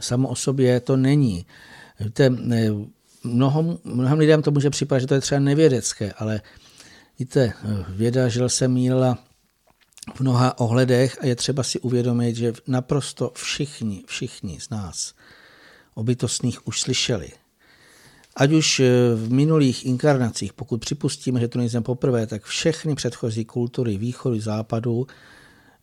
Samo 0.00 0.28
o 0.28 0.36
sobě 0.36 0.80
to 0.80 0.96
není. 0.96 1.46
Víte, 2.00 2.30
mnoho, 3.24 3.78
mnohým 3.84 4.18
lidem 4.18 4.42
to 4.42 4.50
může 4.50 4.70
připadat, 4.70 5.00
že 5.00 5.06
to 5.06 5.14
je 5.14 5.20
třeba 5.20 5.38
nevědecké, 5.40 6.12
ale 6.12 6.40
víte, 7.18 7.52
věda 7.88 8.28
žil 8.28 8.48
se 8.48 8.68
míla 8.68 9.18
v 10.14 10.20
mnoha 10.20 10.58
ohledech 10.58 11.18
a 11.20 11.26
je 11.26 11.36
třeba 11.36 11.62
si 11.62 11.80
uvědomit, 11.80 12.36
že 12.36 12.52
naprosto 12.66 13.32
všichni, 13.34 14.04
všichni 14.06 14.60
z 14.60 14.70
nás 14.70 15.14
o 15.94 16.02
bytostných 16.02 16.66
už 16.66 16.80
slyšeli. 16.80 17.30
Ať 18.36 18.52
už 18.52 18.82
v 19.14 19.32
minulých 19.32 19.86
inkarnacích, 19.86 20.52
pokud 20.52 20.80
připustíme, 20.80 21.40
že 21.40 21.48
to 21.48 21.58
nejsem 21.58 21.82
poprvé, 21.82 22.26
tak 22.26 22.44
všechny 22.44 22.94
předchozí 22.94 23.44
kultury 23.44 23.98
východu, 23.98 24.40
západu 24.40 25.06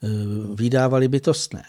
Eh, 0.04 0.08
vydávali 0.56 1.08
bytostné. 1.08 1.64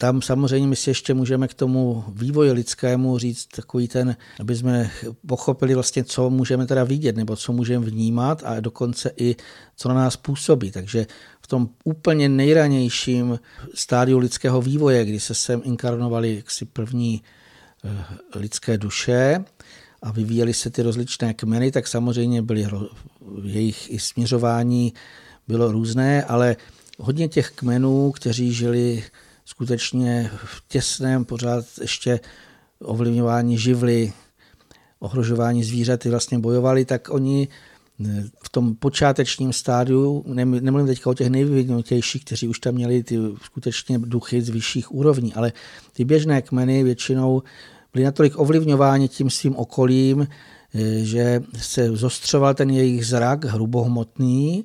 Tam 0.00 0.22
samozřejmě 0.22 0.68
my 0.68 0.76
si 0.76 0.90
ještě 0.90 1.14
můžeme 1.14 1.48
k 1.48 1.54
tomu 1.54 2.04
vývoji 2.08 2.52
lidskému 2.52 3.18
říct 3.18 3.46
takový 3.46 3.88
ten, 3.88 4.16
aby 4.40 4.56
jsme 4.56 4.90
pochopili 5.26 5.74
vlastně, 5.74 6.04
co 6.04 6.30
můžeme 6.30 6.66
teda 6.66 6.84
vidět, 6.84 7.16
nebo 7.16 7.36
co 7.36 7.52
můžeme 7.52 7.86
vnímat 7.86 8.42
a 8.44 8.60
dokonce 8.60 9.12
i 9.16 9.36
co 9.76 9.88
na 9.88 9.94
nás 9.94 10.16
působí. 10.16 10.70
Takže 10.70 11.06
v 11.42 11.46
tom 11.46 11.68
úplně 11.84 12.28
nejranějším 12.28 13.40
stádiu 13.74 14.18
lidského 14.18 14.62
vývoje, 14.62 15.04
kdy 15.04 15.20
se 15.20 15.34
sem 15.34 15.62
inkarnovali 15.64 16.36
jaksi 16.36 16.64
první 16.64 17.22
eh, 17.84 18.04
lidské 18.38 18.78
duše 18.78 19.44
a 20.02 20.12
vyvíjely 20.12 20.54
se 20.54 20.70
ty 20.70 20.82
rozličné 20.82 21.34
kmeny, 21.34 21.70
tak 21.70 21.86
samozřejmě 21.86 22.42
byly 22.42 22.66
jejich 23.42 23.92
i 23.92 23.98
směřování 23.98 24.92
bylo 25.48 25.72
různé, 25.72 26.24
ale 26.24 26.56
hodně 26.98 27.28
těch 27.28 27.50
kmenů, 27.50 28.12
kteří 28.12 28.52
žili 28.52 29.04
skutečně 29.50 30.30
v 30.44 30.62
těsném 30.68 31.24
pořád 31.24 31.64
ještě 31.80 32.20
ovlivňování 32.78 33.58
živly, 33.58 34.12
ohrožování 34.98 35.64
zvířaty 35.64 36.10
vlastně 36.10 36.38
bojovali, 36.38 36.84
tak 36.84 37.08
oni 37.10 37.48
eh, 37.48 38.24
v 38.42 38.48
tom 38.48 38.74
počátečním 38.74 39.52
stádiu, 39.52 40.24
nemluvím 40.26 40.86
teďka 40.86 41.10
o 41.10 41.14
těch 41.14 41.30
nejvyvinutějších, 41.30 42.24
kteří 42.24 42.48
už 42.48 42.58
tam 42.58 42.74
měli 42.74 43.02
ty 43.02 43.18
skutečně 43.42 43.98
duchy 43.98 44.42
z 44.42 44.48
vyšších 44.48 44.94
úrovní, 44.94 45.34
ale 45.34 45.52
ty 45.92 46.04
běžné 46.04 46.42
kmeny 46.42 46.82
většinou 46.84 47.42
byly 47.92 48.04
natolik 48.04 48.38
ovlivňováni 48.38 49.08
tím 49.08 49.30
svým 49.30 49.56
okolím, 49.56 50.28
eh, 50.74 51.04
že 51.04 51.42
se 51.56 51.96
zostřoval 51.96 52.54
ten 52.54 52.70
jejich 52.70 53.06
zrak 53.06 53.44
hrubohmotný, 53.44 54.64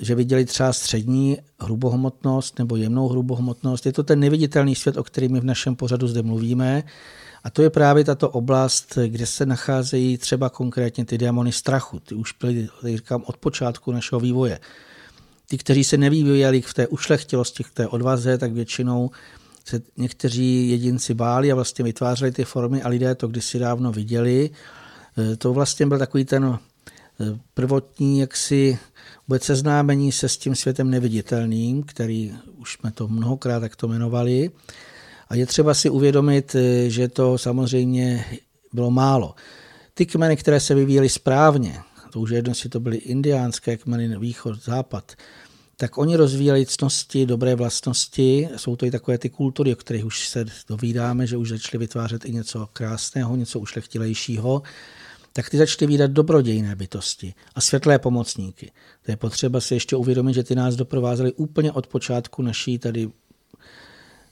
že 0.00 0.14
viděli 0.14 0.44
třeba 0.44 0.72
střední 0.72 1.38
hrubohmotnost 1.60 2.58
nebo 2.58 2.76
jemnou 2.76 3.08
hrubohmotnost. 3.08 3.86
Je 3.86 3.92
to 3.92 4.02
ten 4.02 4.20
neviditelný 4.20 4.74
svět, 4.74 4.96
o 4.96 5.04
kterém 5.04 5.32
my 5.32 5.40
v 5.40 5.44
našem 5.44 5.76
pořadu 5.76 6.08
zde 6.08 6.22
mluvíme. 6.22 6.82
A 7.44 7.50
to 7.50 7.62
je 7.62 7.70
právě 7.70 8.04
tato 8.04 8.30
oblast, 8.30 8.98
kde 9.06 9.26
se 9.26 9.46
nacházejí 9.46 10.18
třeba 10.18 10.50
konkrétně 10.50 11.04
ty 11.04 11.18
diamony 11.18 11.52
strachu. 11.52 12.00
Ty 12.00 12.14
už 12.14 12.34
byly, 12.40 12.68
říkám, 12.84 13.22
od 13.26 13.36
počátku 13.36 13.92
našeho 13.92 14.20
vývoje. 14.20 14.60
Ty, 15.48 15.58
kteří 15.58 15.84
se 15.84 15.96
nevyvíjeli 15.96 16.60
v 16.60 16.74
té 16.74 16.86
ušlechtilosti, 16.86 17.62
v 17.62 17.70
té 17.70 17.88
odvaze, 17.88 18.38
tak 18.38 18.52
většinou 18.52 19.10
se 19.64 19.82
někteří 19.96 20.70
jedinci 20.70 21.14
báli 21.14 21.52
a 21.52 21.54
vlastně 21.54 21.84
vytvářeli 21.84 22.32
ty 22.32 22.44
formy 22.44 22.82
a 22.82 22.88
lidé 22.88 23.14
to 23.14 23.28
kdysi 23.28 23.58
dávno 23.58 23.92
viděli. 23.92 24.50
E, 25.32 25.36
to 25.36 25.52
vlastně 25.52 25.86
byl 25.86 25.98
takový 25.98 26.24
ten 26.24 26.58
prvotní 27.54 28.18
jaksi 28.18 28.78
vůbec 29.28 29.42
seznámení 29.42 30.12
se 30.12 30.28
s 30.28 30.36
tím 30.36 30.54
světem 30.54 30.90
neviditelným, 30.90 31.82
který 31.82 32.32
už 32.56 32.72
jsme 32.72 32.92
to 32.92 33.08
mnohokrát 33.08 33.60
takto 33.60 33.86
jmenovali. 33.86 34.50
A 35.28 35.34
je 35.34 35.46
třeba 35.46 35.74
si 35.74 35.90
uvědomit, 35.90 36.56
že 36.86 37.08
to 37.08 37.38
samozřejmě 37.38 38.24
bylo 38.72 38.90
málo. 38.90 39.34
Ty 39.94 40.06
kmeny, 40.06 40.36
které 40.36 40.60
se 40.60 40.74
vyvíjely 40.74 41.08
správně, 41.08 41.78
to 42.10 42.20
už 42.20 42.30
jedno 42.30 42.54
si 42.54 42.68
to 42.68 42.80
byly 42.80 42.96
indiánské 42.96 43.76
kmeny, 43.76 44.18
východ, 44.18 44.64
západ, 44.64 45.12
tak 45.76 45.98
oni 45.98 46.16
rozvíjeli 46.16 46.66
cnosti, 46.66 47.26
dobré 47.26 47.54
vlastnosti. 47.54 48.48
Jsou 48.56 48.76
to 48.76 48.86
i 48.86 48.90
takové 48.90 49.18
ty 49.18 49.30
kultury, 49.30 49.72
o 49.72 49.76
kterých 49.76 50.04
už 50.04 50.28
se 50.28 50.44
dovídáme, 50.68 51.26
že 51.26 51.36
už 51.36 51.48
začaly 51.48 51.78
vytvářet 51.78 52.24
i 52.24 52.32
něco 52.32 52.68
krásného, 52.72 53.36
něco 53.36 53.60
ušlechtilejšího. 53.60 54.62
Tak 55.36 55.50
ty 55.50 55.58
začaly 55.58 55.86
výdat 55.86 56.10
dobrodějné 56.10 56.76
bytosti 56.76 57.34
a 57.54 57.60
světlé 57.60 57.98
pomocníky. 57.98 58.72
To 59.02 59.12
je 59.12 59.16
potřeba 59.16 59.60
si 59.60 59.74
ještě 59.74 59.96
uvědomit, 59.96 60.34
že 60.34 60.42
ty 60.42 60.54
nás 60.54 60.76
doprovázely 60.76 61.32
úplně 61.32 61.72
od 61.72 61.86
počátku 61.86 62.42
naší 62.42 62.78
tady 62.78 63.10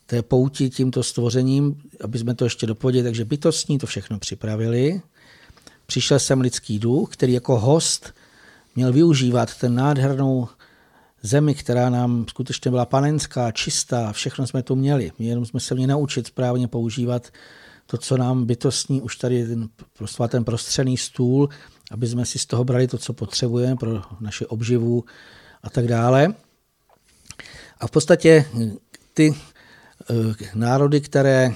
té 0.07 0.23
pouti 0.23 0.71
tímto 0.71 1.03
stvořením, 1.03 1.83
aby 2.01 2.19
jsme 2.19 2.35
to 2.35 2.45
ještě 2.45 2.67
dopověděli, 2.67 3.05
takže 3.05 3.25
bytostní 3.25 3.79
to 3.79 3.87
všechno 3.87 4.19
připravili. 4.19 5.03
Přišel 5.87 6.19
sem 6.19 6.41
lidský 6.41 6.79
duch, 6.79 7.13
který 7.13 7.33
jako 7.33 7.59
host 7.59 8.15
měl 8.77 8.93
využívat 8.93 9.59
ten 9.59 9.75
nádhernou 9.75 10.49
zemi, 11.23 11.55
která 11.55 11.91
nám 11.91 12.25
skutečně 12.29 12.71
byla 12.71 12.87
panenská, 12.87 13.53
čistá, 13.53 14.13
všechno 14.13 14.47
jsme 14.47 14.63
tu 14.63 14.77
měli. 14.77 15.13
Jenom 15.19 15.47
jsme 15.47 15.61
se 15.61 15.75
měli 15.75 15.91
naučit 15.91 16.27
správně 16.27 16.69
používat 16.69 17.29
to, 17.93 17.99
co 17.99 18.17
nám 18.17 18.45
bytostní, 18.45 19.03
už 19.03 19.17
tady 19.17 19.47
ten, 19.47 19.69
prostě 19.99 20.23
ten 20.29 20.45
prostřený 20.45 20.97
stůl, 20.97 21.49
aby 21.91 22.07
jsme 22.09 22.27
si 22.27 22.39
z 22.39 22.47
toho 22.47 22.65
brali 22.65 22.89
to, 22.89 22.99
co 22.99 23.13
potřebujeme 23.13 23.77
pro 23.77 24.03
naše 24.21 24.47
obživu 24.47 25.05
a 25.63 25.71
tak 25.71 25.87
dále. 25.87 26.35
A 27.81 27.87
v 27.87 27.91
podstatě 27.91 28.45
ty 29.15 29.35
Eh, 30.11 30.49
národy, 30.55 31.01
které 31.01 31.55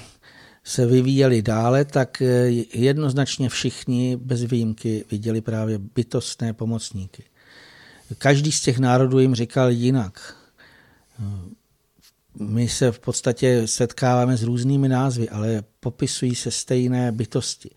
se 0.63 0.85
vyvíjely 0.85 1.41
dále, 1.41 1.85
tak 1.85 2.21
eh, 2.21 2.49
jednoznačně 2.73 3.49
všichni 3.49 4.17
bez 4.17 4.43
výjimky 4.43 5.05
viděli 5.11 5.41
právě 5.41 5.77
bytostné 5.77 6.53
pomocníky. 6.53 7.23
Každý 8.17 8.51
z 8.51 8.61
těch 8.61 8.79
národů 8.79 9.19
jim 9.19 9.35
říkal 9.35 9.69
jinak. 9.69 10.35
My 12.39 12.69
se 12.69 12.91
v 12.91 12.99
podstatě 12.99 13.67
setkáváme 13.67 14.37
s 14.37 14.43
různými 14.43 14.89
názvy, 14.89 15.29
ale 15.29 15.63
popisují 15.79 16.35
se 16.35 16.51
stejné 16.51 17.11
bytosti. 17.11 17.69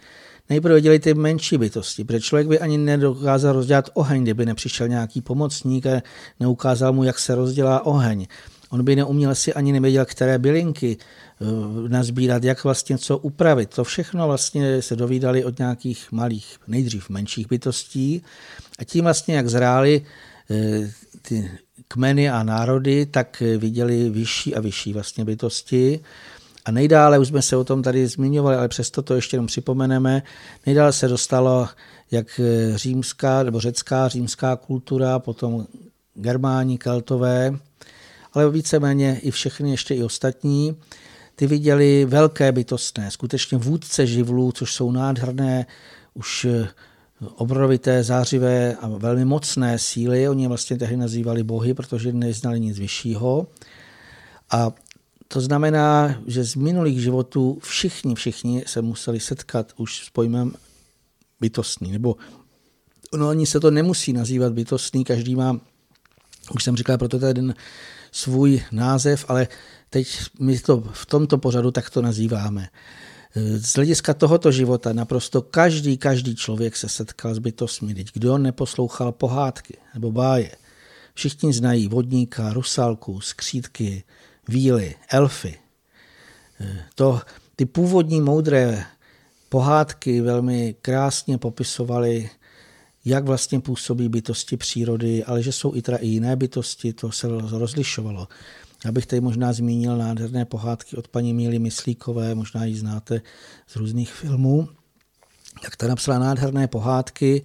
Nejprve 0.51 0.75
viděli 0.75 0.99
ty 0.99 1.14
menší 1.14 1.59
bytosti, 1.59 2.05
protože 2.05 2.20
člověk 2.20 2.49
by 2.49 2.59
ani 2.59 2.79
nedokázal 2.79 3.53
rozdělat 3.53 3.90
oheň, 3.94 4.23
kdyby 4.23 4.46
nepřišel 4.46 4.88
nějaký 4.88 5.23
pomocník 5.23 5.87
a 5.87 6.03
neukázal 6.40 6.92
mu, 6.92 7.05
jak 7.05 7.18
se 7.18 7.35
rozdělá 7.35 7.87
oheň. 7.87 8.27
On 8.70 8.85
by 8.85 8.96
neuměl 8.96 9.35
si 9.35 9.55
ani 9.55 9.73
nevěděl, 9.73 10.05
které 10.05 10.38
bylinky 10.38 10.96
eh, 10.96 11.44
nazbírat, 11.88 12.44
jak 12.44 12.64
vlastně 12.64 12.99
co 12.99 13.18
upravit. 13.18 13.70
To 13.75 13.85
všechno 13.85 14.27
vlastně 14.27 14.83
se 14.83 14.96
dovídali 14.96 15.44
od 15.44 15.59
nějakých 15.59 16.12
malých, 16.12 16.59
nejdřív 16.66 17.11
menších 17.11 17.49
bytostí 17.49 18.23
a 18.79 18.85
tím 18.85 19.05
vlastně, 19.05 19.35
jak 19.35 19.49
zráli 19.49 20.03
eh, 20.51 20.90
ty 21.23 21.51
kmeny 21.88 22.31
a 22.31 22.43
národy, 22.43 23.07
tak 23.07 23.43
viděli 23.59 24.11
vyšší 24.11 24.55
a 24.55 24.61
vyšší 24.61 24.93
vlastně 24.93 25.25
bytosti. 25.25 26.01
A 26.64 26.71
nejdále, 26.71 27.19
už 27.19 27.29
jsme 27.29 27.43
se 27.43 27.57
o 27.57 27.64
tom 27.64 27.83
tady 27.83 28.07
zmiňovali, 28.07 28.57
ale 28.57 28.69
přesto 28.69 29.03
to 29.03 29.14
ještě 29.14 29.35
jenom 29.35 29.47
připomeneme, 29.47 30.23
nejdále 30.66 30.93
se 30.93 31.09
dostalo 31.09 31.69
jak 32.11 32.40
římská 32.75 33.43
nebo 33.43 33.61
řecká 33.61 34.09
římská 34.09 34.57
kultura, 34.57 35.19
potom 35.19 35.66
germáni, 36.14 36.79
keltové, 36.79 37.59
ale 38.33 38.51
víceméně 38.51 39.21
i 39.23 39.31
všechny 39.31 39.71
ještě 39.71 39.95
i 39.95 40.03
ostatní, 40.03 40.77
ty 41.37 41.47
viděli 41.47 42.05
velké 42.05 42.53
bytostné, 42.53 43.11
skutečně 43.11 43.59
vůdce 43.59 44.07
živlů, 44.07 44.53
což 44.53 44.75
jsou 44.75 44.93
nádherné, 44.93 45.66
už 46.14 46.47
obrovité, 47.28 48.04
zářivé 48.04 48.74
a 48.74 48.88
velmi 48.88 49.24
mocné 49.24 49.78
síly. 49.78 50.28
Oni 50.28 50.48
vlastně 50.48 50.78
tehdy 50.78 50.96
nazývali 50.96 51.42
bohy, 51.42 51.74
protože 51.74 52.12
neznali 52.12 52.61
nic 52.61 52.78
vyššího. 52.78 53.46
A 54.50 54.72
to 55.28 55.40
znamená, 55.40 56.20
že 56.26 56.44
z 56.44 56.54
minulých 56.54 57.02
životů 57.02 57.59
všichni, 57.62 58.14
všichni 58.14 58.64
se 58.66 58.83
museli 58.83 59.20
setkat 59.20 59.72
už 59.76 60.04
s 60.04 60.11
pojmem 60.11 60.52
bytostný. 61.40 61.92
Nebo 61.92 62.16
no, 63.16 63.28
ani 63.28 63.46
se 63.46 63.61
to 63.61 63.70
nemusí 63.70 64.12
nazývat 64.12 64.52
bytostný, 64.52 65.04
každý 65.04 65.37
má, 65.37 65.61
už 66.54 66.64
jsem 66.64 66.76
říkal, 66.76 66.98
proto 66.98 67.18
ten 67.18 67.54
svůj 68.12 68.62
název, 68.72 69.24
ale 69.28 69.48
teď 69.90 70.18
my 70.40 70.59
to 70.59 70.80
v 70.92 71.06
tomto 71.06 71.38
pořadu 71.38 71.70
tak 71.70 71.90
to 71.90 72.02
nazýváme. 72.02 72.68
Z 73.35 73.77
hlediska 73.77 74.14
tohoto 74.14 74.53
života 74.53 74.93
naprosto 74.93 75.43
každý, 75.43 75.99
každý 75.99 76.37
člověk 76.37 76.77
se 76.77 76.88
setkal 76.88 77.35
s 77.35 77.38
bytostmi. 77.38 77.95
Teď 77.95 78.07
kdo 78.12 78.38
neposlouchal 78.38 79.12
pohádky 79.12 79.77
nebo 79.95 80.12
báje? 80.12 80.57
Všichni 81.14 81.53
znají 81.53 81.88
vodníka, 81.88 82.53
rusalku, 82.53 83.21
skřídky, 83.21 84.05
víly, 84.49 84.95
elfy. 85.11 85.59
To, 86.95 87.21
ty 87.57 87.66
původní 87.66 88.21
moudré 88.21 88.85
pohádky 89.49 90.21
velmi 90.21 90.75
krásně 90.83 91.38
popisovaly 91.38 92.31
jak 93.05 93.25
vlastně 93.25 93.61
působí 93.61 94.09
bytosti 94.09 94.57
přírody, 94.57 95.25
ale 95.25 95.43
že 95.43 95.53
jsou 95.53 95.75
i 95.75 95.83
teda 95.83 95.97
i 95.99 96.07
jiné 96.07 96.37
bytosti, 96.37 96.93
to 96.93 97.12
se 97.12 97.29
rozlišovalo. 97.51 98.29
Já 98.85 98.93
bych 98.93 99.07
tady 99.07 99.21
možná 99.21 99.53
zmínil 99.53 99.97
nádherné 99.97 100.45
pohádky 100.45 100.97
od 100.97 101.09
paní 101.09 101.35
Míly 101.35 101.59
Myslíkové, 101.59 102.35
možná 102.35 102.64
ji 102.64 102.77
znáte 102.77 103.21
z 103.66 103.77
různých 103.77 104.12
filmů. 104.12 104.69
Tak 105.62 105.77
ta 105.77 105.88
napsala 105.88 106.19
nádherné 106.19 106.69
pohádky 106.69 107.43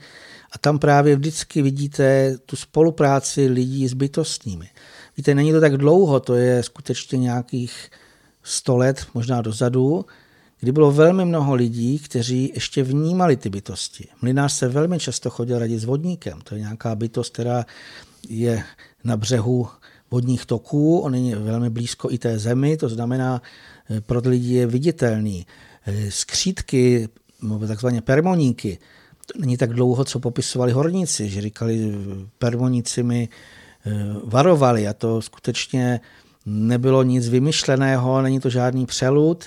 a 0.52 0.58
tam 0.58 0.80
právě 0.80 1.16
vždycky 1.16 1.62
vidíte 1.62 2.38
tu 2.46 2.56
spolupráci 2.56 3.48
lidí 3.48 3.88
s 3.88 3.94
bytostními. 3.94 4.70
Víte, 5.18 5.36
není 5.36 5.52
to 5.52 5.62
tak 5.62 5.78
dlouho, 5.78 6.20
to 6.20 6.36
je 6.36 6.64
skutečně 6.64 7.18
nějakých 7.18 7.90
100 8.44 8.78
let, 8.78 9.06
možná 9.14 9.42
dozadu, 9.42 10.06
kdy 10.60 10.72
bylo 10.72 10.92
velmi 10.92 11.26
mnoho 11.26 11.56
lidí, 11.56 12.00
kteří 12.00 12.52
ještě 12.54 12.84
vnímali 12.84 13.38
ty 13.38 13.50
bytosti. 13.50 14.08
Mlinář 14.22 14.54
se 14.54 14.68
velmi 14.68 15.00
často 15.00 15.30
chodil 15.30 15.60
radit 15.60 15.80
s 15.80 15.86
vodníkem. 15.86 16.42
To 16.42 16.56
je 16.56 16.62
nějaká 16.62 16.96
bytost, 16.96 17.34
která 17.34 17.66
je 18.30 18.64
na 19.04 19.18
břehu 19.18 19.68
vodních 20.12 20.46
toků, 20.46 21.00
on 21.00 21.16
je 21.16 21.36
velmi 21.36 21.70
blízko 21.70 22.12
i 22.12 22.18
té 22.18 22.40
zemi, 22.40 22.78
to 22.78 22.90
znamená, 22.90 23.42
eh, 23.90 24.02
pro 24.02 24.22
lidi 24.26 24.54
je 24.54 24.68
viditelný. 24.68 25.46
Eh, 25.86 26.12
skřítky, 26.12 27.10
takzvané 27.68 28.02
permoníky, 28.02 28.78
to 29.26 29.40
není 29.40 29.58
tak 29.58 29.74
dlouho, 29.74 30.06
co 30.06 30.20
popisovali 30.20 30.72
horníci, 30.72 31.30
že 31.30 31.42
říkali, 31.42 31.94
permoníci 32.38 33.04
mi 33.04 33.30
eh, 33.86 33.92
varovali 34.24 34.88
a 34.88 34.94
to 34.94 35.22
skutečně 35.22 36.00
nebylo 36.46 37.04
nic 37.04 37.30
vymyšleného, 37.30 38.22
není 38.22 38.40
to 38.40 38.50
žádný 38.50 38.86
přelud, 38.86 39.46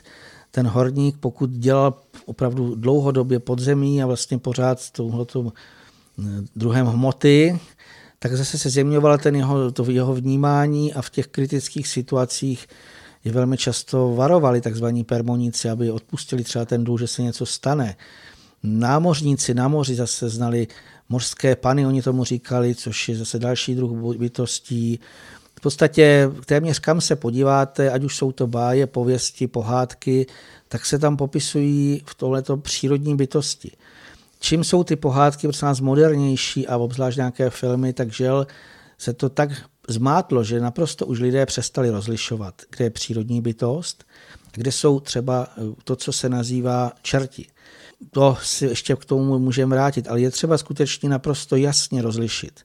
ten 0.50 0.66
horník, 0.66 1.16
pokud 1.20 1.50
dělal 1.50 1.94
opravdu 2.26 2.74
dlouhodobě 2.74 3.38
podzemí 3.38 4.02
a 4.02 4.06
vlastně 4.06 4.38
pořád 4.38 4.80
s 4.80 4.90
touhletou 4.90 5.52
eh, 5.52 6.22
druhem 6.56 6.86
hmoty, 6.86 7.58
tak 8.18 8.36
zase 8.36 8.58
se 8.58 8.70
zeměval 8.70 9.18
ten 9.18 9.36
jeho, 9.36 9.72
to 9.72 9.90
jeho 9.90 10.14
vnímání 10.14 10.94
a 10.94 11.02
v 11.02 11.10
těch 11.10 11.26
kritických 11.26 11.88
situacích 11.88 12.66
je 13.24 13.32
velmi 13.32 13.56
často 13.56 14.14
varovali 14.14 14.60
takzvaní 14.60 15.04
permoníci, 15.04 15.70
aby 15.70 15.90
odpustili 15.90 16.44
třeba 16.44 16.64
ten 16.64 16.84
důl, 16.84 16.98
že 16.98 17.06
se 17.06 17.22
něco 17.22 17.46
stane. 17.46 17.96
Námořníci 18.62 19.54
na 19.54 19.68
moři 19.68 19.94
zase 19.94 20.28
znali 20.28 20.66
mořské 21.08 21.56
pany, 21.56 21.86
oni 21.86 22.02
tomu 22.02 22.24
říkali, 22.24 22.74
což 22.74 23.08
je 23.08 23.16
zase 23.16 23.38
další 23.38 23.74
druh 23.74 24.16
bytostí. 24.16 25.00
V 25.58 25.60
podstatě 25.60 26.30
téměř 26.46 26.78
kam 26.78 27.00
se 27.00 27.16
podíváte, 27.16 27.90
ať 27.90 28.04
už 28.04 28.16
jsou 28.16 28.32
to 28.32 28.46
báje, 28.46 28.86
pověsti, 28.86 29.46
pohádky, 29.46 30.26
tak 30.68 30.86
se 30.86 30.98
tam 30.98 31.16
popisují 31.16 32.02
v 32.06 32.14
tohleto 32.14 32.56
přírodní 32.56 33.16
bytosti. 33.16 33.70
Čím 34.38 34.64
jsou 34.64 34.84
ty 34.84 34.96
pohádky 34.96 35.46
prostě 35.46 35.66
nás 35.66 35.80
modernější 35.80 36.66
a 36.66 36.76
obzvlášť 36.76 37.16
nějaké 37.16 37.50
filmy, 37.50 37.92
tak 37.92 38.12
žel 38.12 38.46
se 38.98 39.12
to 39.12 39.28
tak 39.28 39.50
zmátlo, 39.88 40.44
že 40.44 40.60
naprosto 40.60 41.06
už 41.06 41.20
lidé 41.20 41.46
přestali 41.46 41.90
rozlišovat, 41.90 42.62
kde 42.70 42.84
je 42.84 42.90
přírodní 42.90 43.40
bytost, 43.40 44.04
kde 44.52 44.72
jsou 44.72 45.00
třeba 45.00 45.48
to, 45.84 45.96
co 45.96 46.12
se 46.12 46.28
nazývá 46.28 46.92
čerti. 47.02 47.46
To 48.10 48.36
si 48.42 48.64
ještě 48.64 48.96
k 48.96 49.04
tomu 49.04 49.38
můžeme 49.38 49.76
vrátit, 49.76 50.08
ale 50.08 50.20
je 50.20 50.30
třeba 50.30 50.58
skutečně 50.58 51.08
naprosto 51.08 51.56
jasně 51.56 52.02
rozlišit 52.02 52.64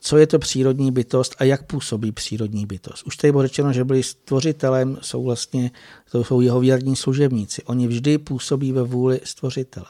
co 0.00 0.16
je 0.16 0.26
to 0.26 0.38
přírodní 0.38 0.92
bytost 0.92 1.34
a 1.38 1.44
jak 1.44 1.66
působí 1.66 2.12
přírodní 2.12 2.66
bytost. 2.66 3.06
Už 3.06 3.16
tady 3.16 3.32
bylo 3.32 3.42
řečeno, 3.42 3.72
že 3.72 3.84
byli 3.84 4.02
stvořitelem, 4.02 4.98
jsou 5.02 5.24
vlastně, 5.24 5.70
to 6.10 6.24
jsou 6.24 6.40
jeho 6.40 6.60
věrní 6.60 6.96
služebníci. 6.96 7.62
Oni 7.62 7.88
vždy 7.88 8.18
působí 8.18 8.72
ve 8.72 8.82
vůli 8.82 9.20
stvořitele. 9.24 9.86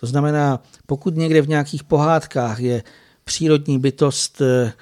To 0.00 0.06
znamená, 0.06 0.62
pokud 0.86 1.16
někde 1.16 1.42
v 1.42 1.48
nějakých 1.48 1.84
pohádkách 1.84 2.60
je 2.60 2.82
přírodní 3.24 3.78
bytost 3.78 4.40
eh, 4.40 4.72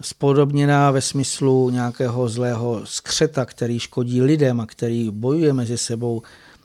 spodobněná 0.00 0.90
ve 0.90 1.00
smyslu 1.00 1.70
nějakého 1.70 2.28
zlého 2.28 2.80
skřeta, 2.84 3.44
který 3.44 3.78
škodí 3.78 4.22
lidem 4.22 4.60
a 4.60 4.66
který 4.66 5.10
bojuje 5.10 5.52
mezi 5.52 5.78
sebou, 5.78 6.22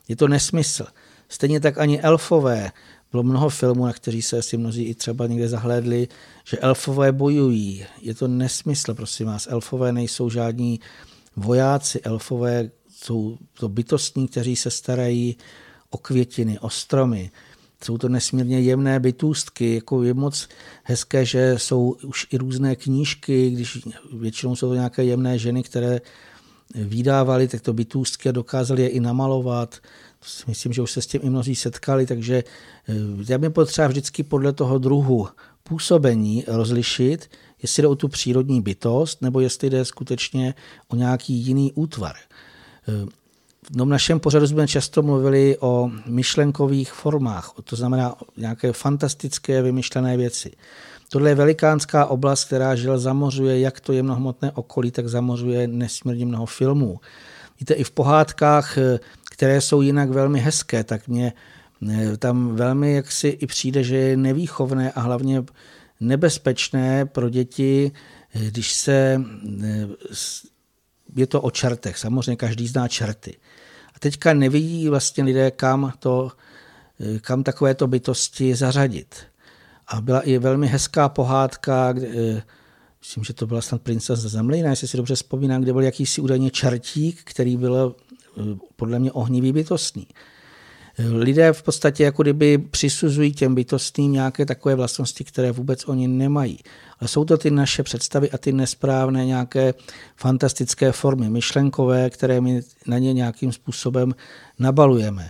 je 0.07 0.15
to 0.15 0.27
nesmysl. 0.27 0.85
Stejně 1.29 1.59
tak 1.59 1.77
ani 1.77 2.01
elfové 2.01 2.71
bylo 3.11 3.23
mnoho 3.23 3.49
filmů, 3.49 3.85
na 3.85 3.93
kteří 3.93 4.21
se 4.21 4.37
asi 4.37 4.57
mnozí 4.57 4.83
i 4.83 4.95
třeba 4.95 5.27
někde 5.27 5.49
zahlédli, 5.49 6.07
že 6.45 6.57
elfové 6.57 7.11
bojují. 7.11 7.85
Je 8.01 8.15
to 8.15 8.27
nesmysl, 8.27 8.93
prosím 8.93 9.27
vás. 9.27 9.47
Elfové 9.49 9.91
nejsou 9.91 10.29
žádní 10.29 10.79
vojáci, 11.35 12.01
elfové 12.01 12.69
jsou 12.89 13.37
to 13.53 13.69
bytostní, 13.69 14.27
kteří 14.27 14.55
se 14.55 14.71
starají 14.71 15.37
o 15.89 15.97
květiny, 15.97 16.59
o 16.59 16.69
stromy. 16.69 17.31
Jsou 17.83 17.97
to 17.97 18.09
nesmírně 18.09 18.59
jemné 18.59 18.99
bytůstky, 18.99 19.75
jako 19.75 20.03
je 20.03 20.13
moc 20.13 20.49
hezké, 20.83 21.25
že 21.25 21.53
jsou 21.57 21.95
už 22.03 22.27
i 22.31 22.37
různé 22.37 22.75
knížky, 22.75 23.49
když 23.49 23.87
většinou 24.13 24.55
jsou 24.55 24.67
to 24.67 24.73
nějaké 24.73 25.03
jemné 25.03 25.39
ženy, 25.39 25.63
které 25.63 26.01
vydávali 26.75 27.47
tyto 27.47 27.73
bytůstky 27.73 28.29
a 28.29 28.31
dokázali 28.31 28.81
je 28.81 28.89
i 28.89 28.99
namalovat. 28.99 29.75
Myslím, 30.47 30.73
že 30.73 30.81
už 30.81 30.91
se 30.91 31.01
s 31.01 31.07
tím 31.07 31.21
i 31.23 31.29
mnozí 31.29 31.55
setkali, 31.55 32.05
takže 32.05 32.43
eh, 32.87 32.93
já 33.29 33.37
bych 33.37 33.51
potřeba 33.51 33.87
vždycky 33.87 34.23
podle 34.23 34.53
toho 34.53 34.77
druhu 34.77 35.27
působení 35.63 36.43
rozlišit, 36.47 37.29
jestli 37.61 37.81
jde 37.81 37.87
o 37.87 37.95
tu 37.95 38.07
přírodní 38.07 38.61
bytost, 38.61 39.21
nebo 39.21 39.39
jestli 39.39 39.69
jde 39.69 39.85
skutečně 39.85 40.53
o 40.87 40.95
nějaký 40.95 41.33
jiný 41.33 41.71
útvar. 41.73 42.15
Eh, 43.71 43.73
v 43.73 43.77
tom 43.77 43.89
našem 43.89 44.19
pořadu 44.19 44.47
jsme 44.47 44.67
často 44.67 45.01
mluvili 45.01 45.57
o 45.59 45.91
myšlenkových 46.05 46.91
formách, 46.91 47.53
to 47.63 47.75
znamená 47.75 48.15
nějaké 48.37 48.73
fantastické 48.73 49.61
vymyšlené 49.61 50.17
věci. 50.17 50.51
Tohle 51.09 51.29
je 51.29 51.35
velikánská 51.35 52.05
oblast, 52.05 52.45
která 52.45 52.75
žil 52.75 52.99
zamořuje 52.99 53.59
jak 53.59 53.79
to 53.79 53.93
jemnohmotné 53.93 54.51
okolí, 54.51 54.91
tak 54.91 55.07
zamořuje 55.07 55.67
nesmírně 55.67 56.25
mnoho 56.25 56.45
filmů. 56.45 56.99
Víte, 57.59 57.73
i 57.73 57.83
v 57.83 57.91
pohádkách, 57.91 58.77
které 59.31 59.61
jsou 59.61 59.81
jinak 59.81 60.09
velmi 60.09 60.39
hezké, 60.39 60.83
tak 60.83 61.07
mě 61.07 61.33
tam 62.19 62.55
velmi 62.55 62.93
jaksi 62.93 63.27
i 63.27 63.47
přijde, 63.47 63.83
že 63.83 63.95
je 63.95 64.17
nevýchovné 64.17 64.91
a 64.91 65.01
hlavně 65.01 65.43
nebezpečné 65.99 67.05
pro 67.05 67.29
děti, 67.29 67.91
když 68.33 68.73
se 68.73 69.21
eh, 69.63 69.87
je 71.17 71.27
to 71.27 71.41
o 71.41 71.51
čertech. 71.51 71.97
Samozřejmě 71.97 72.35
každý 72.35 72.67
zná 72.67 72.87
čerty. 72.87 73.37
A 73.95 73.99
teďka 73.99 74.33
nevidí 74.33 74.89
vlastně 74.89 75.23
lidé, 75.23 75.51
kam, 75.51 75.93
to, 75.99 76.31
kam 77.21 77.43
takovéto 77.43 77.87
bytosti 77.87 78.55
zařadit. 78.55 79.15
A 79.87 80.01
byla 80.01 80.21
i 80.21 80.37
velmi 80.37 80.67
hezká 80.67 81.09
pohádka, 81.09 81.93
kde, 81.93 82.07
eh, 82.07 82.43
myslím, 82.99 83.23
že 83.23 83.33
to 83.33 83.47
byla 83.47 83.61
snad 83.61 83.81
princezna 83.81 84.29
Zemlina, 84.29 84.69
jestli 84.69 84.87
si 84.87 84.97
dobře 84.97 85.15
vzpomínám, 85.15 85.61
kde 85.61 85.73
byl 85.73 85.81
jakýsi 85.81 86.21
údajně 86.21 86.51
čertík, 86.51 87.21
který 87.23 87.57
byl 87.57 87.95
eh, 88.37 88.41
podle 88.75 88.99
mě 88.99 89.11
ohnivý 89.11 89.51
bytostný. 89.51 90.07
Lidé 90.99 91.53
v 91.53 91.63
podstatě 91.63 92.03
jako 92.03 92.23
kdyby 92.23 92.57
přisuzují 92.57 93.33
těm 93.33 93.55
bytostným 93.55 94.11
nějaké 94.11 94.45
takové 94.45 94.75
vlastnosti, 94.75 95.23
které 95.23 95.51
vůbec 95.51 95.87
oni 95.87 96.07
nemají. 96.07 96.59
Ale 96.99 97.07
jsou 97.07 97.25
to 97.25 97.37
ty 97.37 97.51
naše 97.51 97.83
představy 97.83 98.31
a 98.31 98.37
ty 98.37 98.51
nesprávné 98.51 99.25
nějaké 99.25 99.73
fantastické 100.15 100.91
formy 100.91 101.29
myšlenkové, 101.29 102.09
které 102.09 102.41
my 102.41 102.61
na 102.87 102.97
ně 102.97 103.13
nějakým 103.13 103.51
způsobem 103.51 104.15
nabalujeme. 104.59 105.29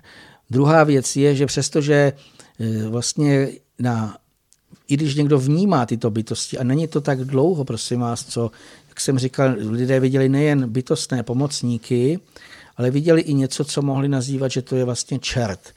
Druhá 0.49 0.83
věc 0.83 1.15
je, 1.15 1.35
že 1.35 1.45
přestože 1.45 2.13
eh, 2.59 2.87
vlastně 2.87 3.49
na 3.79 4.17
i 4.87 4.97
když 4.97 5.15
někdo 5.15 5.39
vnímá 5.39 5.85
tyto 5.85 6.09
bytosti, 6.09 6.57
a 6.57 6.63
není 6.63 6.87
to 6.87 7.01
tak 7.01 7.19
dlouho, 7.19 7.65
prosím 7.65 7.99
vás, 7.99 8.25
co, 8.25 8.51
jak 8.89 9.01
jsem 9.01 9.19
říkal, 9.19 9.55
lidé 9.57 9.99
viděli 9.99 10.29
nejen 10.29 10.69
bytostné 10.69 11.23
pomocníky, 11.23 12.19
ale 12.77 12.91
viděli 12.91 13.21
i 13.21 13.33
něco, 13.33 13.65
co 13.65 13.81
mohli 13.81 14.07
nazývat, 14.07 14.51
že 14.51 14.61
to 14.61 14.75
je 14.75 14.85
vlastně 14.85 15.19
čert. 15.19 15.73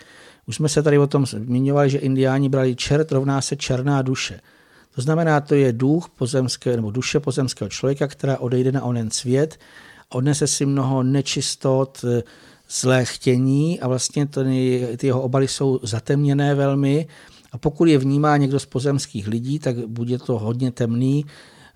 Už 0.47 0.57
jsme 0.57 0.69
se 0.69 0.83
tady 0.83 0.99
o 0.99 1.07
tom 1.07 1.27
zmiňovali, 1.27 1.91
že 1.91 1.99
indiáni 1.99 2.49
brali 2.49 2.77
čert 2.77 3.13
rovná 3.13 3.41
se 3.41 3.57
černá 3.57 4.03
duše. 4.03 4.41
Znamená, 5.01 5.41
to 5.41 5.55
je 5.55 5.73
duch 5.73 6.09
pozemského, 6.09 6.77
nebo 6.77 6.91
duše 6.91 7.21
pozemského 7.21 7.69
člověka, 7.69 8.07
která 8.07 8.39
odejde 8.39 8.73
na 8.73 8.85
onen 8.85 9.11
svět, 9.11 9.59
odnese 10.09 10.47
si 10.47 10.67
mnoho 10.67 11.03
nečistot, 11.03 12.05
zlé 12.71 13.05
chtění 13.05 13.81
a 13.81 13.89
vlastně 13.89 14.27
ty, 14.27 14.89
ty 14.97 15.07
jeho 15.07 15.23
obaly 15.23 15.49
jsou 15.49 15.81
zatemněné 15.83 16.55
velmi 16.55 17.07
a 17.53 17.59
pokud 17.59 17.85
je 17.85 17.99
vnímá 17.99 18.37
někdo 18.37 18.59
z 18.59 18.67
pozemských 18.67 19.29
lidí, 19.29 19.59
tak 19.59 19.77
bude 19.77 20.19
to 20.19 20.39
hodně 20.39 20.71
temný, 20.71 21.27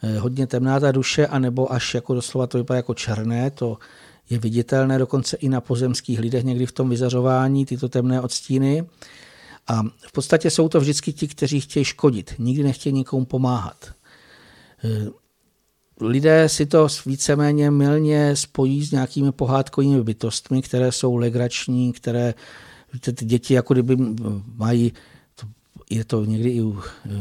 eh, 0.02 0.18
hodně 0.18 0.46
temná 0.46 0.80
ta 0.80 0.92
duše, 0.92 1.26
anebo 1.26 1.72
až 1.72 1.94
jako 1.94 2.14
doslova 2.14 2.46
to 2.46 2.58
vypadá 2.58 2.76
jako 2.76 2.94
černé, 2.94 3.50
to 3.50 3.78
je 4.30 4.38
viditelné 4.38 4.98
dokonce 4.98 5.36
i 5.36 5.48
na 5.48 5.60
pozemských 5.60 6.20
lidech 6.20 6.44
někdy 6.44 6.66
v 6.66 6.72
tom 6.72 6.90
vyzařování, 6.90 7.66
tyto 7.66 7.88
temné 7.88 8.20
odstíny. 8.20 8.84
A 9.66 9.82
v 9.82 10.12
podstatě 10.12 10.50
jsou 10.50 10.68
to 10.68 10.80
vždycky 10.80 11.12
ti, 11.12 11.28
kteří 11.28 11.60
chtějí 11.60 11.84
škodit, 11.84 12.34
nikdy 12.38 12.62
nechtějí 12.62 12.92
nikomu 12.92 13.24
pomáhat. 13.24 13.92
Eh, 14.84 15.10
lidé 16.00 16.48
si 16.48 16.66
to 16.66 16.88
víceméně 17.06 17.70
milně 17.70 18.36
spojí 18.36 18.84
s 18.84 18.90
nějakými 18.90 19.32
pohádkovými 19.32 20.02
bytostmi, 20.02 20.62
které 20.62 20.92
jsou 20.92 21.16
legrační, 21.16 21.92
které 21.92 22.34
ty 23.00 23.24
děti 23.24 23.54
jako 23.54 23.74
kdyby 23.74 23.96
mají 24.54 24.92
je 25.90 26.04
to 26.04 26.24
někdy 26.24 26.50
i 26.50 26.62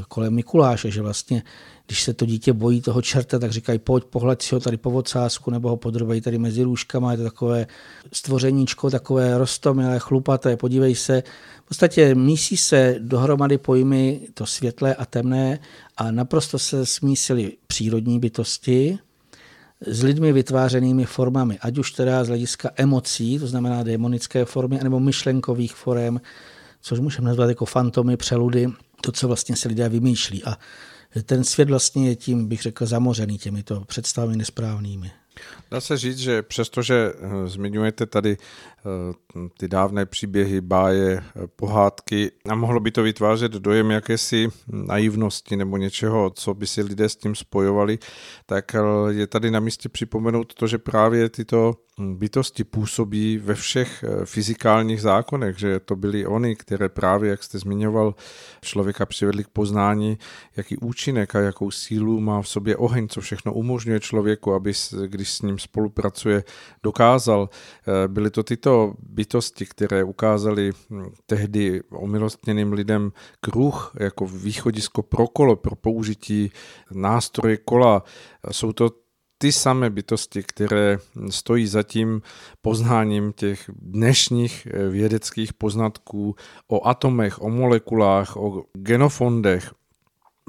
kolem 0.07 0.33
Mikuláše, 0.33 0.91
že 0.91 1.01
vlastně, 1.01 1.43
když 1.87 2.03
se 2.03 2.13
to 2.13 2.25
dítě 2.25 2.53
bojí 2.53 2.81
toho 2.81 3.01
čerta, 3.01 3.39
tak 3.39 3.51
říkají, 3.51 3.79
pojď, 3.79 4.03
pohled 4.03 4.41
si 4.41 4.55
ho 4.55 4.61
tady 4.61 4.77
po 4.77 4.91
ocásku, 4.91 5.51
nebo 5.51 5.69
ho 5.69 5.77
podrobají 5.77 6.21
tady 6.21 6.37
mezi 6.37 6.63
růžkama, 6.63 7.11
je 7.11 7.17
to 7.17 7.23
takové 7.23 7.67
stvořeníčko, 8.11 8.89
takové 8.89 9.37
rostomilé, 9.37 9.99
chlupaté, 9.99 10.57
podívej 10.57 10.95
se. 10.95 11.23
V 11.65 11.67
podstatě 11.67 12.15
mísí 12.15 12.57
se 12.57 12.95
dohromady 12.99 13.57
pojmy 13.57 14.27
to 14.33 14.45
světlé 14.45 14.95
a 14.95 15.05
temné 15.05 15.59
a 15.97 16.11
naprosto 16.11 16.59
se 16.59 16.85
smísily 16.85 17.51
přírodní 17.67 18.19
bytosti, 18.19 18.99
s 19.87 20.03
lidmi 20.03 20.33
vytvářenými 20.33 21.05
formami, 21.05 21.59
ať 21.59 21.77
už 21.77 21.91
teda 21.91 22.23
z 22.23 22.27
hlediska 22.27 22.69
emocí, 22.75 23.39
to 23.39 23.47
znamená 23.47 23.83
demonické 23.83 24.45
formy, 24.45 24.79
nebo 24.83 24.99
myšlenkových 24.99 25.75
forem, 25.75 26.21
což 26.81 26.99
můžeme 26.99 27.27
nazvat 27.27 27.49
jako 27.49 27.65
fantomy, 27.65 28.17
přeludy, 28.17 28.67
to, 29.01 29.11
co 29.11 29.27
vlastně 29.27 29.55
se 29.55 29.67
lidé 29.67 29.89
vymýšlí. 29.89 30.43
A 30.43 30.57
ten 31.23 31.43
svět 31.43 31.69
vlastně 31.69 32.09
je 32.09 32.15
tím, 32.15 32.47
bych 32.47 32.61
řekl, 32.61 32.85
zamořený 32.85 33.37
těmito 33.37 33.85
představami 33.85 34.37
nesprávnými. 34.37 35.11
Dá 35.71 35.81
se 35.81 35.97
říct, 35.97 36.17
že 36.17 36.41
přestože 36.41 37.13
eh, 37.15 37.47
zmiňujete 37.47 38.05
tady 38.05 38.37
ty 39.57 39.67
dávné 39.67 40.05
příběhy, 40.05 40.61
báje, 40.61 41.17
eh, 41.17 41.47
pohádky 41.55 42.31
a 42.49 42.55
mohlo 42.55 42.79
by 42.79 42.91
to 42.91 43.03
vytvářet 43.03 43.51
dojem 43.51 43.91
jakési 43.91 44.47
naivnosti 44.67 45.55
nebo 45.55 45.77
něčeho, 45.77 46.29
co 46.29 46.53
by 46.53 46.67
si 46.67 46.81
lidé 46.81 47.09
s 47.09 47.15
tím 47.15 47.35
spojovali, 47.35 47.99
tak 48.45 48.75
je 49.09 49.27
tady 49.27 49.51
na 49.51 49.59
místě 49.59 49.89
připomenout 49.89 50.53
to, 50.53 50.67
že 50.67 50.77
právě 50.77 51.29
tyto 51.29 51.73
bytosti 51.99 52.63
působí 52.63 53.37
ve 53.37 53.55
všech 53.55 54.03
fyzikálních 54.25 55.01
zákonech, 55.01 55.59
že 55.59 55.79
to 55.79 55.95
byly 55.95 56.25
oni, 56.25 56.55
které 56.55 56.89
právě, 56.89 57.29
jak 57.29 57.43
jste 57.43 57.59
zmiňoval, 57.59 58.15
člověka 58.61 59.05
přivedli 59.05 59.43
k 59.43 59.47
poznání, 59.47 60.17
jaký 60.57 60.77
účinek 60.77 61.35
a 61.35 61.39
jakou 61.39 61.71
sílu 61.71 62.19
má 62.19 62.41
v 62.41 62.47
sobě 62.47 62.77
oheň, 62.77 63.07
co 63.07 63.21
všechno 63.21 63.53
umožňuje 63.53 63.99
člověku, 63.99 64.53
aby, 64.53 64.73
když 65.07 65.31
s 65.31 65.41
ním 65.41 65.59
spolupracuje, 65.59 66.43
dokázal. 66.83 67.49
Eh, 67.87 68.07
byly 68.07 68.29
to 68.29 68.43
tyto 68.43 68.72
bytosti, 68.99 69.65
které 69.65 70.03
ukázaly 70.03 70.71
hm, 70.71 71.05
tehdy 71.25 71.81
omilostněným 71.91 72.73
lidem 72.73 73.11
kruh 73.39 73.93
jako 73.99 74.25
východisko 74.27 75.01
pro 75.03 75.27
kolo, 75.27 75.55
pro 75.55 75.75
použití 75.75 76.51
nástroje 76.91 77.57
kola. 77.57 78.03
Jsou 78.51 78.73
to 78.73 78.89
ty 79.37 79.51
samé 79.51 79.89
bytosti, 79.89 80.43
které 80.43 80.97
stojí 81.29 81.67
za 81.67 81.83
tím 81.83 82.21
poznáním 82.61 83.33
těch 83.33 83.69
dnešních 83.75 84.67
eh, 84.71 84.89
vědeckých 84.89 85.53
poznatků 85.53 86.35
o 86.67 86.87
atomech, 86.87 87.41
o 87.41 87.49
molekulách, 87.49 88.37
o 88.37 88.63
genofondech, 88.73 89.73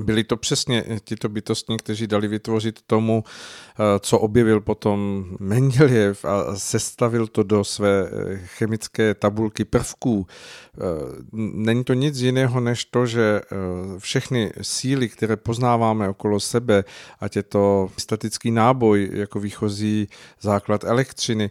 byli 0.00 0.24
to 0.24 0.36
přesně 0.36 0.84
tito 1.04 1.28
bytostní, 1.28 1.76
kteří 1.76 2.06
dali 2.06 2.28
vytvořit 2.28 2.82
tomu, 2.86 3.24
eh, 3.26 3.82
co 4.00 4.18
objevil 4.18 4.60
potom 4.60 5.24
Mendeljev 5.40 6.24
a 6.24 6.56
sestavil 6.56 7.26
to 7.26 7.42
do 7.42 7.64
své 7.64 8.08
eh, 8.08 8.36
chemické 8.44 9.14
tabulky 9.14 9.64
prvků. 9.64 10.26
Eh, 10.26 10.80
není 11.32 11.84
to 11.84 11.94
nic 11.94 12.18
jiného 12.18 12.60
než 12.60 12.84
to, 12.84 13.06
že 13.06 13.40
všechny 13.98 14.52
síly, 14.62 15.08
které 15.08 15.36
poznáváme 15.36 16.08
okolo 16.08 16.40
sebe, 16.40 16.84
ať 17.20 17.36
je 17.36 17.42
to 17.42 17.90
statický 17.98 18.50
náboj 18.50 19.10
jako 19.12 19.40
výchozí 19.40 20.08
základ 20.40 20.84
elektřiny, 20.84 21.50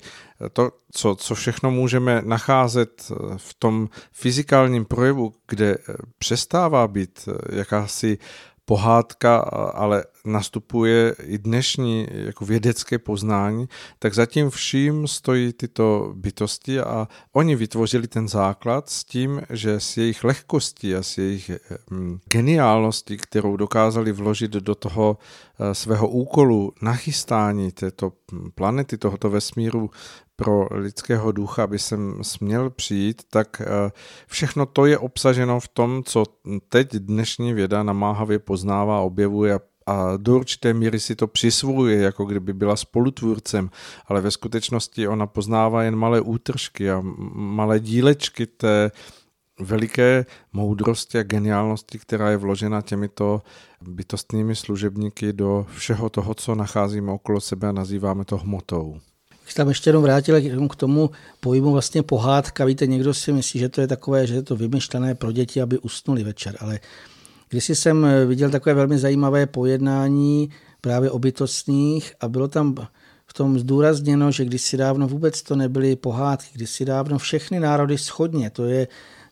to, 0.53 0.71
co, 0.91 1.15
co 1.15 1.35
všechno 1.35 1.71
můžeme 1.71 2.21
nacházet 2.25 3.11
v 3.37 3.53
tom 3.53 3.89
fyzikálním 4.11 4.85
projevu, 4.85 5.33
kde 5.47 5.77
přestává 6.17 6.87
být 6.87 7.29
jakási 7.51 8.17
pohádka, 8.65 9.37
ale 9.73 10.03
nastupuje 10.25 11.15
i 11.23 11.37
dnešní 11.37 12.07
jako 12.11 12.45
vědecké 12.45 12.99
poznání, 12.99 13.69
tak 13.99 14.13
zatím 14.13 14.49
vším 14.49 15.07
stojí 15.07 15.53
tyto 15.53 16.13
bytosti 16.15 16.79
a 16.79 17.07
oni 17.33 17.55
vytvořili 17.55 18.07
ten 18.07 18.27
základ 18.27 18.89
s 18.89 19.03
tím, 19.03 19.41
že 19.49 19.79
s 19.79 19.97
jejich 19.97 20.23
lehkostí 20.23 20.95
a 20.95 21.03
s 21.03 21.17
jejich 21.17 21.51
hm, 21.91 22.19
geniálností, 22.31 23.17
kterou 23.17 23.57
dokázali 23.57 24.11
vložit 24.11 24.51
do 24.51 24.75
toho 24.75 25.17
eh, 25.59 25.75
svého 25.75 26.07
úkolu 26.07 26.73
nachystání 26.81 27.71
této 27.71 28.13
planety, 28.55 28.97
tohoto 28.97 29.29
vesmíru 29.29 29.89
pro 30.35 30.67
lidského 30.71 31.31
ducha, 31.31 31.63
aby 31.63 31.79
jsem 31.79 32.23
směl 32.23 32.69
přijít, 32.69 33.21
tak 33.29 33.61
eh, 33.61 33.91
všechno 34.27 34.65
to 34.65 34.85
je 34.85 34.97
obsaženo 34.97 35.59
v 35.59 35.67
tom, 35.67 36.03
co 36.03 36.23
teď 36.69 36.93
dnešní 36.93 37.53
věda 37.53 37.83
namáhavě 37.83 38.39
poznává, 38.39 39.01
objevuje 39.01 39.59
a 39.87 40.17
do 40.17 40.35
určité 40.35 40.73
míry 40.73 40.99
si 40.99 41.15
to 41.15 41.27
přisvojuje, 41.27 41.97
jako 41.97 42.25
kdyby 42.25 42.53
byla 42.53 42.75
spolutvůrcem, 42.75 43.69
ale 44.07 44.21
ve 44.21 44.31
skutečnosti 44.31 45.07
ona 45.07 45.27
poznává 45.27 45.83
jen 45.83 45.95
malé 45.95 46.21
útržky 46.21 46.91
a 46.91 47.01
malé 47.33 47.79
dílečky 47.79 48.45
té 48.45 48.91
veliké 49.59 50.25
moudrosti 50.53 51.19
a 51.19 51.23
geniálnosti, 51.23 51.99
která 51.99 52.29
je 52.29 52.37
vložena 52.37 52.81
těmito 52.81 53.41
bytostnými 53.81 54.55
služebníky 54.55 55.33
do 55.33 55.65
všeho 55.75 56.09
toho, 56.09 56.33
co 56.33 56.55
nacházíme 56.55 57.11
okolo 57.11 57.41
sebe 57.41 57.67
a 57.67 57.71
nazýváme 57.71 58.25
to 58.25 58.37
hmotou. 58.37 58.99
Když 59.43 59.53
tam 59.53 59.67
ještě 59.67 59.89
jenom 59.89 60.03
vrátil 60.03 60.67
k 60.69 60.75
tomu 60.75 61.09
pojmu 61.39 61.71
vlastně 61.71 62.03
pohádka, 62.03 62.65
víte, 62.65 62.87
někdo 62.87 63.13
si 63.13 63.33
myslí, 63.33 63.59
že 63.59 63.69
to 63.69 63.81
je 63.81 63.87
takové, 63.87 64.27
že 64.27 64.33
je 64.33 64.41
to 64.41 64.55
vymyšlené 64.55 65.15
pro 65.15 65.31
děti, 65.31 65.61
aby 65.61 65.77
usnuli 65.77 66.23
večer, 66.23 66.57
ale 66.59 66.79
když 67.49 67.69
jsem 67.69 68.07
viděl 68.27 68.49
takové 68.49 68.75
velmi 68.75 68.97
zajímavé 68.97 69.45
pojednání 69.45 70.49
právě 70.81 71.11
o 71.11 71.19
bytostných 71.19 72.13
a 72.21 72.27
bylo 72.27 72.47
tam 72.47 72.75
v 73.27 73.33
tom 73.33 73.59
zdůrazněno, 73.59 74.31
že 74.31 74.45
kdysi 74.45 74.77
dávno 74.77 75.07
vůbec 75.07 75.41
to 75.41 75.55
nebyly 75.55 75.95
pohádky, 75.95 76.49
kdysi 76.53 76.85
dávno 76.85 77.17
všechny 77.17 77.59
národy 77.59 77.97
schodně, 77.97 78.49
to 78.49 78.65
je 78.65 78.87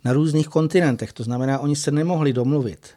na 0.05 0.14
různých 0.14 0.47
kontinentech, 0.47 1.14
to 1.14 1.24
znamená, 1.24 1.59
oni 1.59 1.76
se 1.76 1.91
nemohli 1.91 2.34
domluvit. 2.34 2.88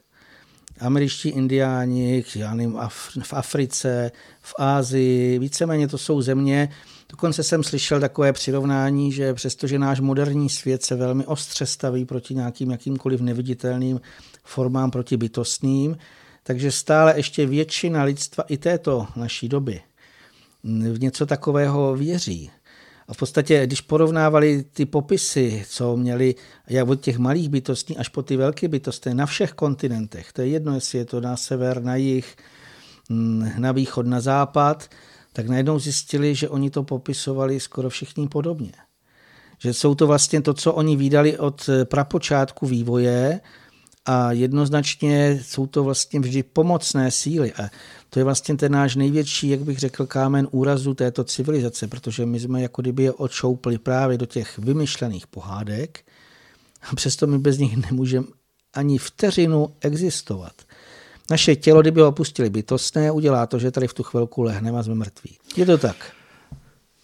Američtí 0.81 1.29
indiáni, 1.29 2.25
já 2.35 2.55
nevím, 2.55 2.79
v 3.23 3.33
Africe, 3.33 4.12
v 4.41 4.55
Ázii, 4.59 5.39
víceméně 5.39 5.89
to 5.89 5.99
jsou 5.99 6.23
země, 6.23 6.69
Dokonce 7.15 7.43
jsem 7.43 7.62
slyšel 7.62 8.01
takové 8.01 8.33
přirovnání, 8.33 9.12
že 9.12 9.35
přestože 9.35 9.79
náš 9.79 10.01
moderní 10.01 10.49
svět 10.49 10.83
se 10.83 10.97
velmi 10.97 11.27
ostře 11.27 11.67
staví 11.67 12.05
proti 12.05 12.35
nějakým 12.35 12.71
jakýmkoliv 12.71 13.21
neviditelným 13.21 14.01
formám 14.45 14.91
proti 14.91 15.17
bytostným, 15.17 15.97
takže 16.43 16.73
stále 16.73 17.17
ještě 17.17 17.47
většina 17.47 18.03
lidstva 18.03 18.45
i 18.49 18.59
této 18.59 19.07
naší 19.17 19.49
doby 19.49 19.81
v 20.65 21.01
něco 21.01 21.27
takového 21.27 21.97
věří. 21.97 22.51
A 23.09 23.15
v 23.15 23.17
podstatě, 23.17 23.67
když 23.67 23.81
porovnávali 23.81 24.65
ty 24.73 24.87
popisy, 24.87 25.65
co 25.69 25.97
měli 25.97 26.35
jak 26.69 26.89
od 26.89 27.01
těch 27.01 27.19
malých 27.19 27.49
bytostí 27.49 27.97
až 27.97 28.09
po 28.09 28.23
ty 28.23 28.37
velké 28.37 28.69
bytosti 28.69 29.15
na 29.15 29.27
všech 29.27 29.53
kontinentech, 29.53 30.33
to 30.33 30.43
je 30.43 30.49
jedno, 30.49 30.75
jestli 30.75 30.99
je 30.99 31.05
to 31.05 31.21
na 31.21 31.37
sever, 31.37 31.83
na 31.83 31.97
jih, 31.97 32.37
na 33.59 33.73
východ, 33.73 34.07
na 34.07 34.21
západ, 34.21 34.89
tak 35.37 35.49
najednou 35.49 35.78
zjistili, 35.78 36.35
že 36.35 36.49
oni 36.49 36.70
to 36.70 36.82
popisovali 36.82 37.61
skoro 37.61 37.91
všichni 37.91 38.28
podobně. 38.28 38.72
Že 39.59 39.74
jsou 39.74 39.95
to 39.95 40.07
vlastně 40.07 40.41
to, 40.41 40.55
co 40.55 40.72
oni 40.72 40.97
výdali 40.97 41.39
od 41.39 41.70
prapočátku 41.85 42.66
vývoje 42.66 43.41
a 44.07 44.32
jednoznačně 44.32 45.41
jsou 45.43 45.66
to 45.66 45.85
vlastně 45.85 46.20
vždy 46.20 46.43
pomocné 46.43 47.11
síly. 47.11 47.53
A 47.53 47.70
to 48.11 48.20
je 48.20 48.24
vlastně 48.24 48.57
ten 48.57 48.72
náš 48.72 48.97
největší, 48.97 49.49
jak 49.49 49.61
bych 49.61 49.78
řekl, 49.78 50.07
kámen 50.07 50.49
úrazu 50.51 50.95
této 50.95 51.24
civilizace, 51.24 51.89
protože 51.89 52.26
my 52.26 52.41
jsme 52.41 52.62
jako 52.62 52.82
kdyby 52.82 53.03
je 53.03 53.12
odšoupli 53.12 53.78
právě 53.78 54.18
do 54.18 54.26
těch 54.26 54.59
vymyšlených 54.59 55.26
pohádek 55.26 56.05
a 56.91 56.95
přesto 56.95 57.26
my 57.26 57.39
bez 57.39 57.59
nich 57.59 57.76
nemůžeme 57.76 58.26
ani 58.74 58.99
vteřinu 58.99 59.74
existovat. 59.80 60.53
Naše 61.31 61.57
tělo, 61.57 61.81
kdyby 61.81 62.01
ho 62.01 62.09
opustili 62.09 62.51
bytostné, 62.51 63.11
udělá 63.11 63.47
to, 63.47 63.59
že 63.59 63.70
tady 63.70 63.89
v 63.89 63.95
tu 63.95 64.03
chvilku 64.03 64.43
lehneme 64.43 64.79
a 64.79 64.83
jsme 64.83 64.95
mrtví. 64.95 65.37
Je 65.57 65.66
to 65.66 65.79
tak. 65.79 65.97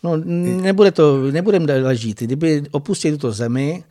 No, 0.02 0.16
nebude 0.16 0.90
to, 0.90 1.18
nebudeme 1.30 1.80
ležít. 1.80 2.20
Kdyby 2.20 2.62
opustili 2.70 3.16
tuto 3.16 3.32
zemi, 3.32 3.84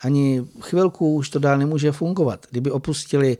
ani 0.00 0.44
chvilku 0.60 1.14
už 1.14 1.30
to 1.30 1.38
dál 1.38 1.58
nemůže 1.58 1.92
fungovat. 1.92 2.46
Kdyby 2.50 2.70
opustili 2.70 3.38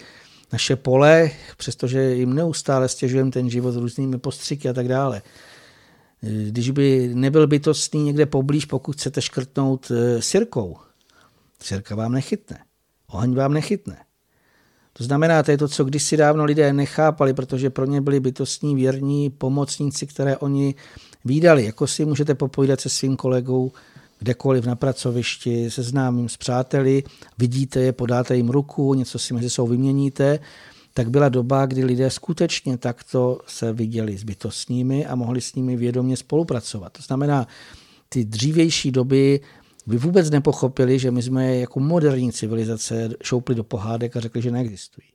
naše 0.52 0.76
pole, 0.76 1.30
přestože 1.56 2.14
jim 2.14 2.34
neustále 2.34 2.88
stěžujeme 2.88 3.30
ten 3.30 3.50
život 3.50 3.74
různými 3.74 4.18
postřiky 4.18 4.68
a 4.68 4.72
tak 4.72 4.88
dále. 4.88 5.22
Když 6.20 6.70
by 6.70 7.10
nebyl 7.14 7.46
bytostný 7.46 8.02
někde 8.02 8.26
poblíž, 8.26 8.64
pokud 8.64 8.96
chcete 8.96 9.22
škrtnout 9.22 9.90
eh, 9.90 10.22
sirkou, 10.22 10.76
sirka 11.62 11.94
vám 11.94 12.12
nechytne. 12.12 12.58
Oheň 13.06 13.34
vám 13.34 13.52
nechytne. 13.52 14.07
To 14.98 15.04
znamená, 15.04 15.42
to 15.42 15.50
je 15.50 15.58
to, 15.58 15.68
co 15.68 15.84
kdysi 15.84 16.16
dávno 16.16 16.44
lidé 16.44 16.72
nechápali, 16.72 17.34
protože 17.34 17.70
pro 17.70 17.84
ně 17.84 18.00
byli 18.00 18.20
bytostní 18.20 18.74
věrní 18.74 19.30
pomocníci, 19.30 20.06
které 20.06 20.36
oni 20.36 20.74
výdali. 21.24 21.64
Jako 21.64 21.86
si 21.86 22.04
můžete 22.04 22.34
popovídat 22.34 22.80
se 22.80 22.88
svým 22.88 23.16
kolegou 23.16 23.72
kdekoliv 24.18 24.66
na 24.66 24.76
pracovišti, 24.76 25.70
se 25.70 25.82
známým, 25.82 26.28
s 26.28 26.36
přáteli, 26.36 27.02
vidíte 27.38 27.80
je, 27.80 27.92
podáte 27.92 28.36
jim 28.36 28.48
ruku, 28.48 28.94
něco 28.94 29.18
si 29.18 29.34
mezi 29.34 29.50
sebou 29.50 29.68
vyměníte, 29.68 30.38
tak 30.94 31.10
byla 31.10 31.28
doba, 31.28 31.66
kdy 31.66 31.84
lidé 31.84 32.10
skutečně 32.10 32.78
takto 32.78 33.40
se 33.46 33.72
viděli 33.72 34.18
s 34.18 34.24
bytostními 34.24 35.06
a 35.06 35.14
mohli 35.14 35.40
s 35.40 35.54
nimi 35.54 35.76
vědomě 35.76 36.16
spolupracovat. 36.16 36.92
To 36.92 37.02
znamená, 37.02 37.46
ty 38.08 38.24
dřívější 38.24 38.90
doby 38.90 39.40
by 39.88 39.96
vůbec 39.96 40.30
nepochopili, 40.30 40.98
že 40.98 41.10
my 41.10 41.22
jsme 41.22 41.56
jako 41.56 41.80
moderní 41.80 42.32
civilizace 42.32 43.10
šoupli 43.22 43.54
do 43.54 43.64
pohádek 43.64 44.16
a 44.16 44.20
řekli, 44.20 44.42
že 44.42 44.50
neexistují. 44.50 45.08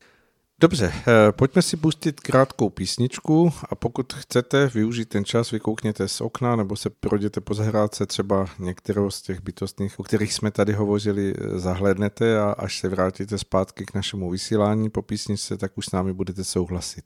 Dobře, 0.59 0.93
eh, 0.95 1.31
pojďme 1.31 1.61
si 1.61 1.77
pustit 1.77 2.19
krátkou 2.19 2.69
písničku 2.69 3.53
a 3.69 3.75
pokud 3.75 4.13
chcete 4.13 4.67
využít 4.73 5.09
ten 5.09 5.25
čas, 5.25 5.51
vykoukněte 5.51 6.07
z 6.07 6.21
okna 6.21 6.55
nebo 6.55 6.75
se 6.75 6.89
projděte 6.89 7.41
po 7.41 7.53
zahrádce 7.53 8.05
třeba 8.05 8.45
některou 8.59 9.11
z 9.11 9.21
těch 9.21 9.41
bytostných, 9.41 9.99
o 9.99 10.03
kterých 10.03 10.33
jsme 10.33 10.51
tady 10.51 10.73
hovořili, 10.73 11.33
eh, 11.37 11.59
zahlednete 11.59 12.39
a 12.39 12.51
až 12.51 12.79
se 12.79 12.89
vrátíte 12.89 13.37
zpátky 13.37 13.85
k 13.85 13.93
našemu 13.93 14.29
vysílání 14.29 14.89
po 14.89 15.01
písničce, 15.01 15.57
tak 15.57 15.77
už 15.77 15.85
s 15.85 15.91
námi 15.91 16.13
budete 16.13 16.43
souhlasit. 16.43 17.03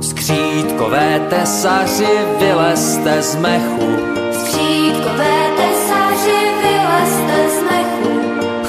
Skřítkové 0.00 1.26
tesaři, 1.30 2.18
vylezte 2.40 3.22
z 3.22 3.36
mechu. 3.36 4.19
Tesaři, 4.90 6.40
vylezte 6.62 7.50
z 7.50 7.62
mechu. 7.62 8.20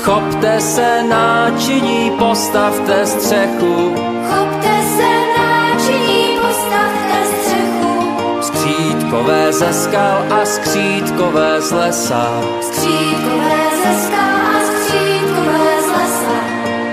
Chopte 0.03 0.61
se 0.61 1.03
náčiní, 1.03 2.11
postavte 2.19 3.05
střechu. 3.05 3.95
Chopte 4.29 4.75
se 4.97 5.11
náčiní, 5.37 6.37
postavte 6.41 7.17
střechu. 7.25 8.41
Skřítkové 8.41 9.53
ze 9.53 9.73
skal 9.73 10.25
a 10.29 10.45
skřítkové 10.45 11.61
z 11.61 11.71
lesa. 11.71 12.41
Skřítkové 12.61 13.61
ze 13.83 14.05
skal 14.05 14.39
a 14.55 14.59
skřítkové 14.65 15.81
z 15.81 15.87
lesa. 15.87 16.37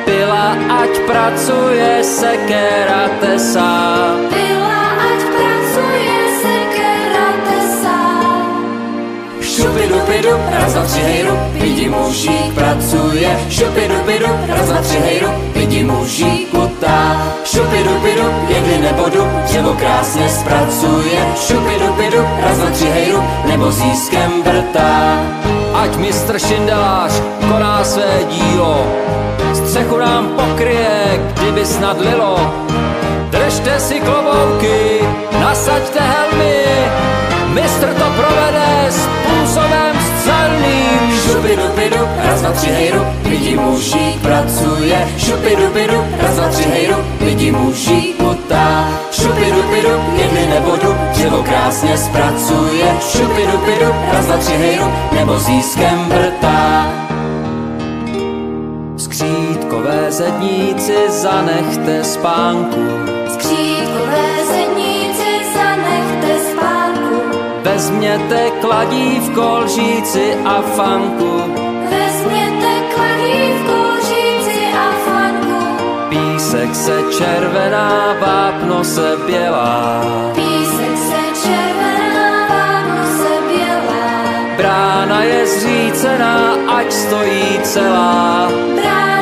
Pila, 0.04 0.56
ať 0.82 0.98
pracuje 1.06 2.04
sekera 2.04 3.08
tesa. 3.20 3.70
Pila, 4.28 4.57
Šupidupidu, 9.58 10.30
raz, 10.50 10.72
dva, 10.72 10.82
tři, 10.82 11.00
hejru, 11.00 11.38
vidí 11.52 11.88
mužík 11.88 12.54
pracuje. 12.54 13.38
Šupidupidu, 13.50 14.26
raz, 14.48 14.66
dva, 14.66 14.82
tři, 14.82 14.98
hejru, 14.98 15.28
vidí 15.54 15.84
mužík 15.84 16.48
kutá. 16.50 17.22
Šupidupidu, 17.44 18.22
jedli 18.48 18.78
nebo 18.78 19.08
du, 19.08 19.26
dřevo 19.44 19.74
krásně 19.74 20.28
zpracuje. 20.28 21.26
Šupidupidu, 21.46 22.18
raz, 22.42 22.58
dva, 22.58 22.70
tři, 22.70 22.84
hejru, 22.84 23.24
nebo 23.46 23.70
získem 23.72 24.42
vrtá. 24.42 25.22
Ať 25.74 25.96
mistr 25.96 26.38
Šindelář 26.38 27.12
koná 27.52 27.84
své 27.84 28.18
dílo, 28.30 28.86
střechu 29.54 29.98
nám 29.98 30.28
pokryje, 30.28 31.20
kdyby 31.34 31.66
snad 31.66 32.00
lilo. 32.00 32.54
Držte 33.30 33.80
si 33.80 34.00
klobouky, 34.00 35.00
nasaďte 35.40 36.00
helmy, 36.00 36.64
mistr 37.54 37.86
to 37.86 38.04
provede 38.04 38.68
střelným. 40.58 41.18
Šupidupidu, 41.22 42.08
raz, 42.24 42.40
dva, 42.40 42.52
tři, 42.52 42.70
hejru, 42.70 43.06
vidí 43.22 43.54
mužík 43.54 44.20
pracuje. 44.22 45.08
Šupidupidu, 45.18 46.04
raz, 46.22 46.34
dva, 46.34 46.48
tři, 46.48 46.62
hejru, 46.62 46.94
vidí 47.20 47.50
mužík 47.50 48.16
kutá. 48.16 48.88
Šupidupidu, 49.12 49.88
jedli 50.16 50.46
nebo 50.46 50.76
du, 50.76 50.94
dřevo 51.12 51.42
krásně 51.42 51.98
zpracuje. 51.98 52.96
Šupidupidu, 53.00 53.92
raz, 54.12 54.26
dva, 54.26 54.36
tři, 54.36 54.52
hejru, 54.52 54.92
nebo 55.12 55.38
získem 55.38 56.04
vrtá. 56.08 56.86
Skřítkové 58.96 60.06
zedníci, 60.08 60.94
zanechte 61.08 62.04
spánku. 62.04 62.80
Skřítkové 63.28 64.37
Vezměte 67.78 68.50
kladívko, 68.60 69.58
lžíci 69.58 70.34
a 70.44 70.62
fanku. 70.62 71.42
Vezměte 71.90 72.72
kladívko, 72.94 73.76
říci 74.00 74.60
a 74.78 74.90
fanku. 75.06 75.84
Písek 76.08 76.74
se 76.74 77.02
červená, 77.18 78.16
vápno 78.20 78.84
se 78.84 79.16
bělá. 79.26 80.02
Písek 80.34 80.98
se 80.98 81.42
červená, 81.42 82.48
vápno 82.48 83.04
Brána 84.56 85.22
je 85.22 85.46
zřícená, 85.46 86.54
ať 86.76 86.92
stojí 86.92 87.58
celá. 87.62 88.48
Brána 88.74 89.17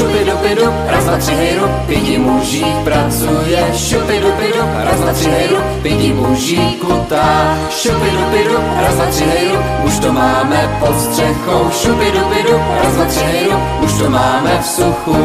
Šupy 0.00 0.24
dupy 0.24 0.54
dup, 0.54 0.74
raz, 0.86 1.04
dva, 1.04 1.18
tři, 1.18 1.32
hej, 1.32 1.58
rup, 1.58 1.70
pidi 1.86 2.18
mužík 2.18 2.76
pracuje. 2.84 3.72
Šupy 3.74 4.20
dupy 4.20 4.46
dup, 4.46 4.68
raz, 4.84 5.00
dva, 5.00 5.12
tři, 5.12 5.30
hej, 5.30 5.48
rup, 5.48 5.82
pidi 5.82 6.12
mužík 6.12 6.80
kutá. 6.80 7.58
Šupy 7.70 8.10
dupy 8.10 8.44
dup, 8.44 8.62
raz, 8.80 8.94
dva, 8.94 9.06
tři, 9.06 9.24
hej, 9.24 9.48
rup, 9.48 9.64
už 9.84 9.98
to 9.98 10.12
máme 10.12 10.78
pod 10.80 11.00
střechou. 11.00 11.70
Šupy 11.70 12.10
dupy 12.10 12.42
dup, 12.42 12.62
raz, 12.82 12.94
dva, 12.94 13.04
tři, 13.04 13.20
hej, 13.20 13.44
rup, 13.44 13.60
už 13.84 13.98
to 13.98 14.10
máme 14.10 14.58
v 14.62 14.66
suchu. 14.66 15.16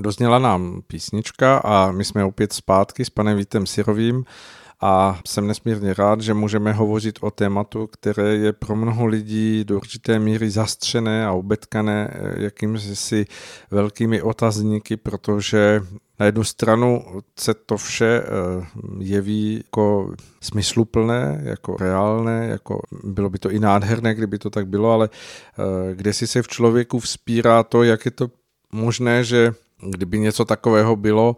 Dozněla 0.00 0.38
nám 0.38 0.80
písnička 0.86 1.58
a 1.58 1.90
my 1.90 2.04
jsme 2.04 2.24
opět 2.24 2.52
zpátky 2.52 3.04
s 3.04 3.10
panem 3.10 3.36
Vítem 3.36 3.66
Sirovým 3.66 4.24
a 4.80 5.20
jsem 5.26 5.46
nesmírně 5.46 5.94
rád, 5.94 6.20
že 6.20 6.34
můžeme 6.34 6.72
hovořit 6.72 7.18
o 7.20 7.30
tématu, 7.30 7.86
které 7.86 8.34
je 8.36 8.52
pro 8.52 8.76
mnoho 8.76 9.06
lidí 9.06 9.64
do 9.64 9.76
určité 9.76 10.18
míry 10.18 10.50
zastřené 10.50 11.26
a 11.26 11.32
obetkané 11.32 12.10
eh, 12.12 12.42
jakýmsi 12.42 13.26
velkými 13.70 14.22
otazníky, 14.22 14.96
protože 14.96 15.82
na 16.20 16.26
jednu 16.26 16.44
stranu 16.44 17.04
se 17.38 17.54
to 17.54 17.76
vše 17.76 18.22
eh, 18.22 18.66
jeví 18.98 19.54
jako 19.64 20.14
smysluplné, 20.40 21.40
jako 21.44 21.76
reálné, 21.80 22.46
jako 22.46 22.80
bylo 23.04 23.30
by 23.30 23.38
to 23.38 23.50
i 23.50 23.58
nádherné, 23.58 24.14
kdyby 24.14 24.38
to 24.38 24.50
tak 24.50 24.66
bylo, 24.66 24.92
ale 24.92 25.08
eh, 25.12 25.94
kde 25.94 26.12
si 26.12 26.26
se 26.26 26.42
v 26.42 26.48
člověku 26.48 26.98
vzpírá 26.98 27.62
to, 27.62 27.82
jak 27.82 28.04
je 28.04 28.10
to 28.10 28.30
možné, 28.72 29.24
že 29.24 29.54
kdyby 29.90 30.18
něco 30.18 30.44
takového 30.44 30.96
bylo, 30.96 31.36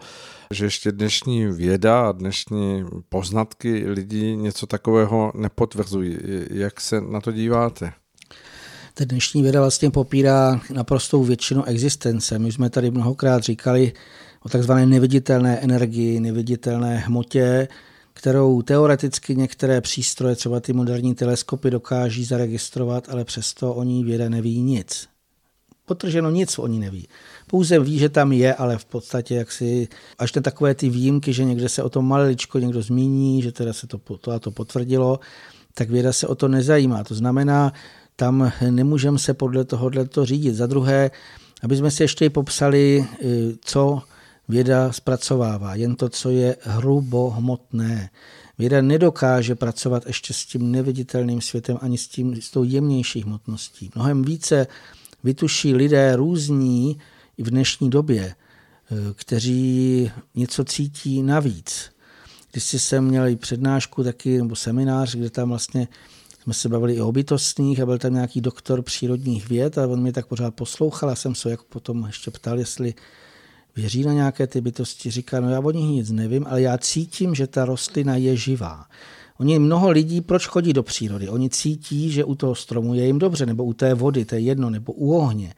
že 0.55 0.65
ještě 0.65 0.93
dnešní 0.93 1.47
věda 1.47 2.09
a 2.09 2.13
dnešní 2.13 2.85
poznatky 3.09 3.85
lidí 3.87 4.37
něco 4.37 4.67
takového 4.67 5.33
nepotvrzují. 5.35 6.19
Jak 6.51 6.81
se 6.81 7.01
na 7.01 7.21
to 7.21 7.33
díváte? 7.33 7.93
Ta 8.95 9.05
dnešní 9.05 9.43
věda 9.43 9.61
vlastně 9.61 9.91
popírá 9.91 10.61
naprostou 10.73 11.25
většinu 11.25 11.65
existence. 11.65 12.39
My 12.39 12.53
jsme 12.53 12.71
tady 12.71 12.91
mnohokrát 12.91 13.43
říkali 13.43 13.93
o 14.43 14.49
takzvané 14.49 14.87
neviditelné 14.87 15.59
energii, 15.59 16.21
neviditelné 16.21 16.99
hmotě, 16.99 17.69
kterou 18.13 18.63
teoreticky 18.63 19.37
některé 19.37 19.81
přístroje, 19.81 20.37
třeba 20.37 20.61
ty 20.61 20.73
moderní 20.73 21.15
teleskopy, 21.15 21.71
dokáží 21.71 22.25
zaregistrovat, 22.25 23.09
ale 23.09 23.25
přesto 23.25 23.75
o 23.75 23.83
ní 23.83 24.05
věda 24.05 24.29
neví 24.29 24.63
nic. 24.63 25.09
Potrženo 25.85 26.31
nic 26.31 26.59
o 26.59 26.67
ní 26.67 26.81
neví. 26.81 27.09
Pouze 27.51 27.79
ví, 27.79 27.99
že 27.99 28.09
tam 28.09 28.33
je, 28.33 28.55
ale 28.55 28.79
v 28.79 28.85
podstatě 28.85 29.35
jak 29.35 29.53
si, 29.53 29.89
až 30.19 30.35
na 30.35 30.43
takové 30.43 30.75
ty 30.75 30.91
výjimky, 30.91 31.33
že 31.33 31.45
někde 31.45 31.69
se 31.69 31.83
o 31.83 31.91
tom 31.91 32.09
maličko 32.09 32.59
někdo 32.59 32.83
zmíní, 32.83 33.43
že 33.43 33.53
teda 33.53 33.73
se 33.73 33.87
to, 33.87 33.99
to 34.21 34.31
a 34.31 34.39
to 34.39 34.51
potvrdilo, 34.51 35.21
tak 35.75 35.91
věda 35.91 36.13
se 36.13 36.27
o 36.27 36.35
to 36.35 36.49
nezajímá. 36.49 37.05
To 37.05 37.15
znamená, 37.15 37.73
tam 38.17 38.53
nemůžeme 38.71 39.19
se 39.19 39.35
podle 39.35 39.65
tohohle 39.65 40.05
to 40.05 40.25
řídit. 40.25 40.55
Za 40.55 40.67
druhé, 40.67 41.11
aby 41.63 41.77
jsme 41.77 41.91
si 41.91 42.03
ještě 42.03 42.31
popsali, 42.31 43.05
eh, 43.05 43.27
co 43.61 44.03
věda 44.49 44.93
zpracovává. 44.93 45.75
Jen 45.75 45.97
to, 45.97 46.09
co 46.09 46.31
je 46.31 46.57
hrubohmotné. 46.63 48.11
Věda 48.59 48.81
nedokáže 48.83 49.55
pracovat 49.55 50.07
ještě 50.07 50.35
s 50.35 50.45
tím 50.45 50.73
neviditelným 50.73 51.41
světem 51.41 51.79
ani 51.81 51.99
s, 51.99 52.09
tím, 52.09 52.43
s 52.43 52.51
tou 52.51 52.65
jemnější 52.65 53.23
hmotností. 53.23 53.91
Mnohem 53.95 54.23
více 54.23 54.67
vytuší 55.25 55.75
lidé 55.75 56.17
různí 56.17 56.99
i 57.41 57.43
v 57.43 57.51
dnešní 57.51 57.91
době, 57.91 58.23
eh, 58.25 58.95
kteří 59.15 60.11
něco 60.35 60.65
cítí 60.65 61.23
navíc. 61.23 61.91
Když 62.53 62.65
jsem 62.65 63.05
měl 63.05 63.27
i 63.27 63.37
přednášku 63.37 64.05
taky, 64.05 64.39
nebo 64.39 64.57
seminář, 64.57 65.15
kde 65.15 65.31
tam 65.31 65.49
vlastně 65.49 65.89
jsme 66.43 66.55
se 66.55 66.69
bavili 66.69 66.95
i 66.95 67.01
o 67.01 67.13
bytostných 67.13 67.81
a 67.81 67.87
byl 67.87 67.99
tam 67.99 68.15
nějaký 68.15 68.41
doktor 68.41 68.83
přírodních 68.83 69.49
věd 69.49 69.79
a 69.79 69.87
on 69.87 70.03
mě 70.03 70.13
tak 70.13 70.27
pořád 70.27 70.55
poslouchal 70.55 71.11
a 71.11 71.15
jsem 71.15 71.35
se 71.35 71.51
jako 71.51 71.65
potom 71.69 72.05
ještě 72.07 72.31
ptal, 72.31 72.59
jestli 72.59 72.95
věří 73.77 74.05
na 74.05 74.13
nějaké 74.13 74.47
ty 74.47 74.61
bytosti. 74.61 75.11
Říká, 75.11 75.41
no 75.41 75.51
já 75.51 75.61
o 75.61 75.71
nich 75.71 75.91
nic 75.91 76.11
nevím, 76.11 76.47
ale 76.49 76.63
já 76.63 76.79
cítím, 76.79 77.35
že 77.35 77.47
ta 77.47 77.65
rostlina 77.65 78.17
je 78.17 78.37
živá. 78.37 78.85
Oni 79.39 79.59
mnoho 79.59 79.91
lidí, 79.91 80.21
proč 80.21 80.47
chodí 80.47 80.73
do 80.73 80.83
přírody? 80.83 81.29
Oni 81.29 81.51
cítí, 81.51 82.11
že 82.11 82.25
u 82.25 82.35
toho 82.35 82.55
stromu 82.55 82.95
je 82.95 83.07
jim 83.07 83.19
dobře, 83.19 83.47
nebo 83.47 83.65
u 83.65 83.73
té 83.73 83.95
vody, 83.95 84.25
to 84.25 84.35
je 84.35 84.41
jedno, 84.41 84.71
nebo 84.71 84.93
u 84.93 85.17
ohně. 85.17 85.55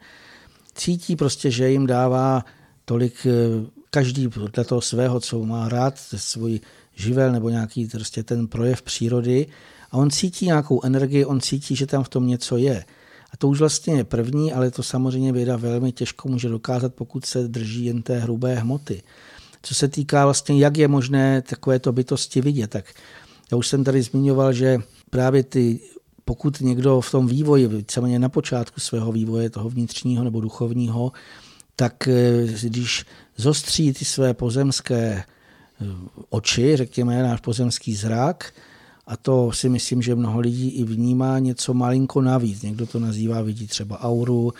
Cítí 0.75 1.15
prostě, 1.15 1.51
že 1.51 1.69
jim 1.69 1.87
dává 1.87 2.45
tolik, 2.85 3.27
eh, 3.27 3.31
každý 3.89 4.27
dla 4.53 4.63
toho 4.63 4.81
svého, 4.81 5.19
co 5.19 5.45
má 5.45 5.69
rád, 5.69 5.97
svůj 5.97 6.59
živel 6.95 7.31
nebo 7.31 7.49
nějaký 7.49 7.87
prostě 7.87 8.23
ten 8.23 8.47
projev 8.47 8.81
přírody 8.81 9.47
a 9.91 9.97
on 9.97 10.09
cítí 10.09 10.45
nějakou 10.45 10.85
energii, 10.85 11.25
on 11.25 11.41
cítí, 11.41 11.75
že 11.75 11.85
tam 11.85 12.03
v 12.03 12.09
tom 12.09 12.27
něco 12.27 12.57
je. 12.57 12.85
A 13.31 13.37
to 13.37 13.47
už 13.47 13.59
vlastně 13.59 13.93
je 13.93 14.03
první, 14.03 14.53
ale 14.53 14.71
to 14.71 14.83
samozřejmě 14.83 15.31
věda 15.31 15.57
velmi 15.57 15.91
těžko 15.91 16.29
může 16.29 16.49
dokázat, 16.49 16.93
pokud 16.93 17.25
se 17.25 17.47
drží 17.47 17.85
jen 17.85 18.01
té 18.01 18.19
hrubé 18.19 18.55
hmoty. 18.55 19.03
Co 19.61 19.75
se 19.75 19.87
týká 19.87 20.25
vlastně, 20.25 20.57
jak 20.57 20.77
je 20.77 20.87
možné 20.87 21.41
takovéto 21.41 21.91
bytosti 21.91 22.41
vidět, 22.41 22.69
tak 22.69 22.85
já 23.51 23.57
už 23.57 23.67
jsem 23.67 23.83
tady 23.83 24.01
zmiňoval, 24.01 24.53
že 24.53 24.77
právě 25.09 25.43
ty, 25.43 25.79
pokud 26.25 26.61
někdo 26.61 27.01
v 27.01 27.11
tom 27.11 27.27
vývoji, 27.27 27.67
víceméně 27.67 28.19
na 28.19 28.29
počátku 28.29 28.79
svého 28.79 29.11
vývoje, 29.11 29.49
toho 29.49 29.69
vnitřního 29.69 30.23
nebo 30.23 30.41
duchovního, 30.41 31.11
tak 31.75 32.07
eh, 32.07 32.47
když 32.63 33.05
zostří 33.37 33.93
ty 33.93 34.05
své 34.05 34.33
pozemské 34.33 35.23
eh, 35.23 35.85
oči, 36.29 36.77
řekněme, 36.77 37.23
náš 37.23 37.41
pozemský 37.41 37.95
zrak, 37.95 38.53
a 39.07 39.17
to 39.17 39.51
si 39.51 39.69
myslím, 39.69 40.01
že 40.01 40.15
mnoho 40.15 40.39
lidí 40.39 40.69
i 40.69 40.83
vnímá 40.83 41.39
něco 41.39 41.73
malinko 41.73 42.21
navíc. 42.21 42.61
Někdo 42.61 42.85
to 42.85 42.99
nazývá, 42.99 43.41
vidí 43.41 43.67
třeba 43.67 43.99
auru, 43.99 44.53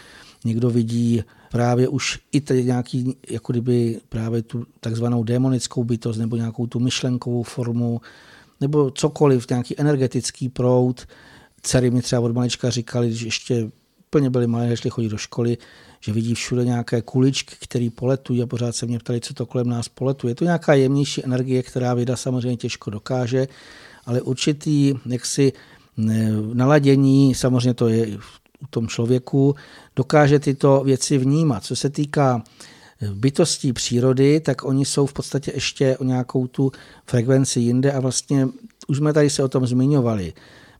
někdo 0.45 0.69
vidí 0.69 1.23
právě 1.51 1.87
už 1.87 2.19
i 2.31 2.41
tady 2.41 2.65
nějaký, 2.65 3.15
jako 3.29 3.53
kdyby 3.53 4.01
právě 4.09 4.41
tu 4.41 4.65
takzvanou 4.79 5.23
démonickou 5.23 5.83
bytost 5.83 6.19
nebo 6.19 6.35
nějakou 6.35 6.67
tu 6.67 6.79
myšlenkovou 6.79 7.43
formu, 7.43 8.01
nebo 8.61 8.91
cokoliv, 8.91 9.49
nějaký 9.49 9.79
energetický 9.79 10.49
proud. 10.49 11.07
Dcery 11.63 11.91
mi 11.91 12.01
třeba 12.01 12.21
od 12.21 12.33
malička 12.33 12.69
říkali, 12.69 13.13
že 13.13 13.27
ještě 13.27 13.71
úplně 14.07 14.29
byli 14.29 14.47
malé, 14.47 14.77
šli 14.77 14.89
chodit 14.89 15.09
do 15.09 15.17
školy, 15.17 15.57
že 15.99 16.13
vidí 16.13 16.33
všude 16.33 16.65
nějaké 16.65 17.01
kuličky, 17.01 17.55
které 17.59 17.89
poletují 17.95 18.43
a 18.43 18.45
pořád 18.45 18.75
se 18.75 18.85
mě 18.85 18.99
ptali, 18.99 19.21
co 19.21 19.33
to 19.33 19.45
kolem 19.45 19.69
nás 19.69 19.89
poletuje. 19.89 20.31
Je 20.31 20.35
to 20.35 20.43
nějaká 20.43 20.73
jemnější 20.73 21.25
energie, 21.25 21.63
která 21.63 21.93
věda 21.93 22.15
samozřejmě 22.15 22.57
těžko 22.57 22.89
dokáže, 22.89 23.47
ale 24.05 24.21
určitý 24.21 24.93
jaksi 25.05 25.53
naladění, 26.53 27.35
samozřejmě 27.35 27.73
to 27.73 27.87
je 27.87 28.17
u 28.59 28.67
tom 28.69 28.87
člověku, 28.87 29.55
dokáže 29.95 30.39
tyto 30.39 30.83
věci 30.83 31.17
vnímat. 31.17 31.63
Co 31.63 31.75
se 31.75 31.89
týká 31.89 32.43
bytostí 33.13 33.73
přírody, 33.73 34.39
tak 34.39 34.63
oni 34.63 34.85
jsou 34.85 35.05
v 35.05 35.13
podstatě 35.13 35.51
ještě 35.55 35.97
o 35.97 36.03
nějakou 36.03 36.47
tu 36.47 36.71
frekvenci 37.05 37.59
jinde 37.59 37.91
a 37.91 37.99
vlastně 37.99 38.47
už 38.87 38.97
jsme 38.97 39.13
tady 39.13 39.29
se 39.29 39.43
o 39.43 39.47
tom 39.47 39.67
zmiňovali. 39.67 40.33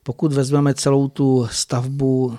Pokud 0.04 0.32
vezmeme 0.32 0.74
celou 0.74 1.08
tu 1.08 1.48
stavbu 1.50 2.38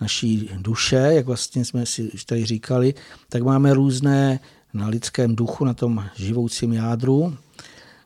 naší 0.00 0.50
duše, 0.58 0.96
jak 0.96 1.26
vlastně 1.26 1.64
jsme 1.64 1.86
si 1.86 2.10
tady 2.26 2.44
říkali, 2.44 2.94
tak 3.28 3.42
máme 3.42 3.74
různé 3.74 4.40
na 4.74 4.88
lidském 4.88 5.36
duchu, 5.36 5.64
na 5.64 5.74
tom 5.74 6.04
živoucím 6.14 6.72
jádru, 6.72 7.36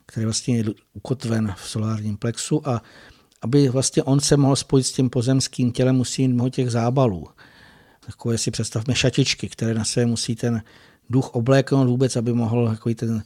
který 0.07 0.25
vlastně 0.25 0.57
je 0.57 0.65
ukotven 0.95 1.55
v 1.57 1.69
solárním 1.69 2.17
plexu 2.17 2.69
a 2.69 2.83
aby 3.43 3.69
vlastně 3.69 4.03
on 4.03 4.21
se 4.21 4.37
mohl 4.37 4.57
spojit 4.57 4.85
s 4.85 4.93
tím 4.93 5.11
pozemským 5.11 5.73
tělem, 5.73 5.97
musí 5.97 6.29
mít 6.29 6.35
mnoho 6.35 6.51
těch 6.51 6.71
zábalů. 6.71 7.29
Takové 8.07 8.39
si 8.39 8.51
představme 8.51 8.95
šatičky, 8.95 9.49
které 9.49 9.75
na 9.75 9.85
sebe 9.85 10.07
musí 10.07 10.37
ten 10.37 10.63
duch 11.11 11.31
obléknout 11.35 11.89
vůbec, 11.89 12.17
aby 12.17 12.33
mohl 12.33 12.69
jako 12.71 12.95
ten, 12.95 13.23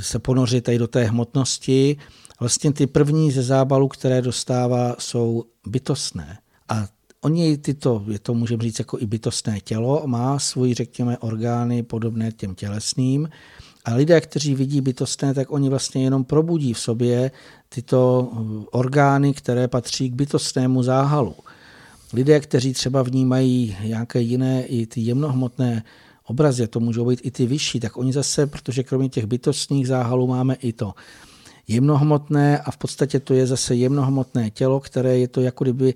se 0.00 0.18
ponořit 0.18 0.64
tady 0.64 0.78
do 0.78 0.88
té 0.88 1.04
hmotnosti. 1.04 1.96
Vlastně 2.40 2.72
ty 2.72 2.86
první 2.86 3.30
ze 3.30 3.42
zábalů, 3.42 3.88
které 3.88 4.22
dostává, 4.22 4.96
jsou 4.98 5.44
bytostné. 5.66 6.38
A 6.68 6.88
oni 7.20 7.58
tyto, 7.58 8.04
je 8.08 8.18
to 8.18 8.34
můžeme 8.34 8.62
říct 8.62 8.78
jako 8.78 8.98
i 8.98 9.06
bytostné 9.06 9.60
tělo, 9.60 10.02
má 10.06 10.38
svoji, 10.38 10.74
řekněme, 10.74 11.18
orgány 11.18 11.82
podobné 11.82 12.32
těm 12.32 12.54
tělesným. 12.54 13.28
A 13.84 13.94
lidé, 13.94 14.20
kteří 14.20 14.54
vidí 14.54 14.80
bytostné, 14.80 15.34
tak 15.34 15.52
oni 15.52 15.68
vlastně 15.68 16.04
jenom 16.04 16.24
probudí 16.24 16.72
v 16.72 16.78
sobě 16.78 17.30
tyto 17.68 18.30
orgány, 18.70 19.34
které 19.34 19.68
patří 19.68 20.10
k 20.10 20.14
bytostnému 20.14 20.82
záhalu. 20.82 21.34
Lidé, 22.12 22.40
kteří 22.40 22.72
třeba 22.72 23.02
vnímají 23.02 23.76
nějaké 23.84 24.20
jiné 24.20 24.66
i 24.66 24.86
ty 24.86 25.00
jemnohmotné 25.00 25.84
obrazy, 26.24 26.68
to 26.68 26.80
můžou 26.80 27.06
být 27.06 27.20
i 27.22 27.30
ty 27.30 27.46
vyšší, 27.46 27.80
tak 27.80 27.96
oni 27.96 28.12
zase, 28.12 28.46
protože 28.46 28.82
kromě 28.82 29.08
těch 29.08 29.26
bytostných 29.26 29.88
záhalů 29.88 30.26
máme 30.26 30.54
i 30.54 30.72
to 30.72 30.94
jemnohmotné 31.68 32.58
a 32.58 32.70
v 32.70 32.76
podstatě 32.76 33.20
to 33.20 33.34
je 33.34 33.46
zase 33.46 33.74
jemnohmotné 33.74 34.50
tělo, 34.50 34.80
které 34.80 35.18
je 35.18 35.28
to 35.28 35.40
jako 35.40 35.64
kdyby 35.64 35.94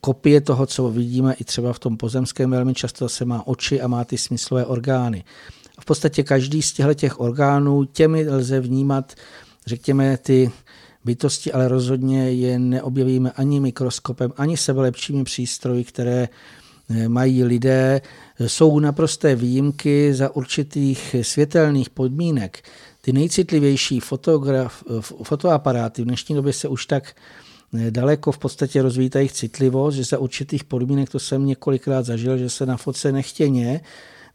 kopie 0.00 0.40
toho, 0.40 0.66
co 0.66 0.88
vidíme 0.88 1.34
i 1.34 1.44
třeba 1.44 1.72
v 1.72 1.78
tom 1.78 1.96
pozemském 1.96 2.50
velmi 2.50 2.74
často 2.74 3.08
se 3.08 3.24
má 3.24 3.46
oči 3.46 3.80
a 3.80 3.88
má 3.88 4.04
ty 4.04 4.18
smyslové 4.18 4.66
orgány. 4.66 5.24
A 5.78 5.80
v 5.80 5.84
podstatě 5.84 6.22
každý 6.22 6.62
z 6.62 6.72
těchto 6.72 6.94
těch 6.94 7.20
orgánů, 7.20 7.84
těmi 7.84 8.28
lze 8.28 8.60
vnímat, 8.60 9.14
řekněme, 9.66 10.16
ty 10.16 10.50
bytosti, 11.04 11.52
ale 11.52 11.68
rozhodně 11.68 12.32
je 12.32 12.58
neobjevíme 12.58 13.30
ani 13.30 13.60
mikroskopem, 13.60 14.32
ani 14.36 14.56
sebelepšími 14.56 15.24
přístroji, 15.24 15.84
které 15.84 16.28
eh, 16.90 17.08
mají 17.08 17.44
lidé. 17.44 18.00
Jsou 18.46 18.78
naprosté 18.78 19.34
výjimky 19.34 20.14
za 20.14 20.36
určitých 20.36 21.16
světelných 21.22 21.90
podmínek. 21.90 22.62
Ty 23.04 23.12
nejcitlivější 23.12 24.00
fotograf, 24.00 24.84
fotoaparáty 25.00 26.02
v 26.02 26.04
dnešní 26.04 26.34
době 26.34 26.52
se 26.52 26.68
už 26.68 26.86
tak 26.86 27.16
eh, 27.74 27.90
daleko 27.90 28.32
v 28.32 28.38
podstatě 28.38 28.82
rozvíjí 28.82 29.10
jejich 29.14 29.32
citlivost, 29.32 29.96
že 29.96 30.04
za 30.04 30.18
určitých 30.18 30.64
podmínek, 30.64 31.10
to 31.10 31.18
jsem 31.18 31.46
několikrát 31.46 32.02
zažil, 32.02 32.38
že 32.38 32.50
se 32.50 32.66
na 32.66 32.76
fotce 32.76 33.12
nechtěně 33.12 33.80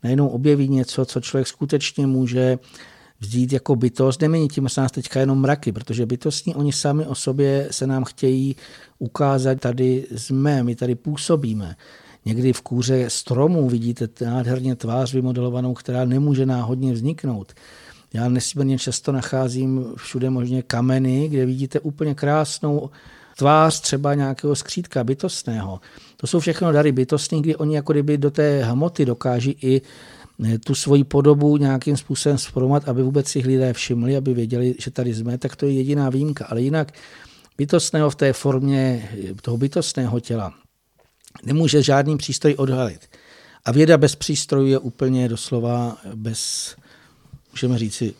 najednou 0.03 0.27
objeví 0.27 0.67
něco, 0.69 1.05
co 1.05 1.21
člověk 1.21 1.47
skutečně 1.47 2.07
může 2.07 2.59
vzít 3.19 3.53
jako 3.53 3.75
bytost. 3.75 4.21
Nemění 4.21 4.47
tím 4.47 4.69
se 4.69 4.81
nás 4.81 4.91
teďka 4.91 5.19
jenom 5.19 5.41
mraky, 5.41 5.71
protože 5.71 6.05
bytostní 6.05 6.55
oni 6.55 6.73
sami 6.73 7.05
o 7.05 7.15
sobě 7.15 7.67
se 7.71 7.87
nám 7.87 8.03
chtějí 8.03 8.55
ukázat, 8.99 9.59
tady 9.59 10.07
jsme, 10.15 10.63
my 10.63 10.75
tady 10.75 10.95
působíme. 10.95 11.75
Někdy 12.25 12.53
v 12.53 12.61
kůře 12.61 13.09
stromů 13.09 13.69
vidíte 13.69 14.07
nádherně 14.21 14.75
tvář 14.75 15.13
vymodelovanou, 15.13 15.73
která 15.73 16.05
nemůže 16.05 16.45
náhodně 16.45 16.93
vzniknout. 16.93 17.53
Já 18.13 18.29
nesmírně 18.29 18.79
často 18.79 19.11
nacházím 19.11 19.85
všude 19.95 20.29
možně 20.29 20.61
kameny, 20.61 21.29
kde 21.29 21.45
vidíte 21.45 21.79
úplně 21.79 22.15
krásnou 22.15 22.89
tvář 23.37 23.81
třeba 23.81 24.13
nějakého 24.13 24.55
skřítka 24.55 25.03
bytostného. 25.03 25.79
To 26.17 26.27
jsou 26.27 26.39
všechno 26.39 26.71
dary 26.71 26.91
bytostní, 26.91 27.41
kdy 27.41 27.55
oni 27.55 27.75
jako 27.75 27.93
kdyby 27.93 28.17
do 28.17 28.31
té 28.31 28.63
hmoty 28.63 29.05
dokáží 29.05 29.57
i 29.61 29.81
eh, 30.45 30.59
tu 30.59 30.75
svoji 30.75 31.03
podobu 31.03 31.57
nějakým 31.57 31.97
způsobem 31.97 32.37
zformovat, 32.37 32.89
aby 32.89 33.03
vůbec 33.03 33.27
si 33.27 33.39
lidé 33.39 33.73
všimli, 33.73 34.17
aby 34.17 34.33
věděli, 34.33 34.75
že 34.79 34.91
tady 34.91 35.13
jsme, 35.13 35.37
tak 35.37 35.55
to 35.55 35.65
je 35.65 35.71
jediná 35.71 36.09
výjimka. 36.09 36.45
Ale 36.45 36.61
jinak 36.61 36.91
bytostného 37.57 38.09
v 38.09 38.15
té 38.15 38.33
formě 38.33 39.09
eh, 39.13 39.33
toho 39.41 39.57
bytostného 39.57 40.19
těla 40.19 40.53
nemůže 41.43 41.83
žádný 41.83 42.17
přístroj 42.17 42.55
odhalit. 42.57 43.09
A 43.65 43.71
věda 43.71 43.97
bez 43.97 44.15
přístrojů 44.15 44.67
je 44.67 44.79
úplně 44.79 45.29
doslova 45.29 45.97
bez, 46.15 46.75
můžeme 47.57 47.79
říci, 47.79 48.13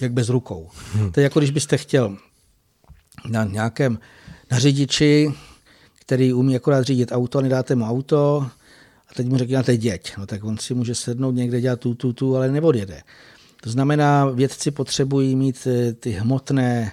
jak 0.00 0.12
bez 0.12 0.28
rukou. 0.28 0.70
Hmm. 0.94 1.12
To 1.12 1.20
je 1.20 1.24
jako 1.24 1.40
když 1.40 1.50
byste 1.50 1.78
chtěl 1.78 2.16
na 3.28 3.44
nějakém 3.44 3.98
na 4.50 4.58
řidiči, 4.58 5.34
který 6.00 6.32
umí 6.32 6.56
akorát 6.56 6.82
řídit 6.82 7.12
auto, 7.12 7.40
nedáte 7.40 7.74
mu 7.74 7.84
auto 7.84 8.46
a 9.08 9.14
teď 9.14 9.26
mu 9.26 9.38
řekněte 9.38 9.76
děť. 9.76 10.16
No 10.18 10.26
tak 10.26 10.44
on 10.44 10.58
si 10.58 10.74
může 10.74 10.94
sednout 10.94 11.30
někde 11.30 11.60
dělat 11.60 11.80
tu, 11.80 11.94
tu, 11.94 12.12
tu, 12.12 12.36
ale 12.36 12.50
neodjede. 12.50 13.02
To 13.62 13.70
znamená, 13.70 14.24
vědci 14.24 14.70
potřebují 14.70 15.36
mít 15.36 15.66
eh, 15.66 15.92
ty 15.92 16.10
hmotné 16.10 16.92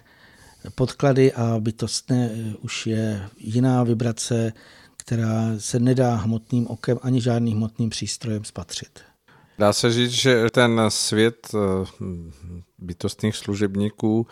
podklady 0.76 1.34
a 1.34 1.60
bytostné 1.60 2.32
eh, 2.34 2.56
už 2.62 2.88
je 2.88 3.30
jiná 3.38 3.84
vibrace, 3.84 4.54
která 4.98 5.54
se 5.58 5.80
nedá 5.80 6.16
hmotným 6.16 6.68
okem 6.68 7.00
ani 7.02 7.22
žádným 7.22 7.58
hmotným 7.58 7.90
přístrojem 7.90 8.44
spatřit. 8.44 9.09
Dá 9.60 9.74
se 9.74 9.92
říct, 9.92 10.12
že 10.12 10.46
ten 10.52 10.82
svět 10.88 11.48
eh, 11.54 11.60
bytostných 12.78 13.36
služebníků 13.36 14.28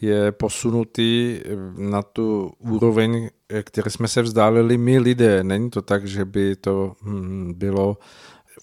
je 0.00 0.32
posunutý 0.32 1.40
na 1.76 2.02
tu 2.02 2.52
úroveň, 2.58 3.30
které 3.62 3.90
jsme 3.90 4.08
se 4.08 4.22
vzdálili 4.22 4.78
my 4.78 4.98
lidé. 4.98 5.44
Není 5.44 5.70
to 5.70 5.82
tak, 5.82 6.06
že 6.06 6.24
by 6.24 6.56
to 6.56 6.92
hm, 7.02 7.52
bylo 7.56 7.96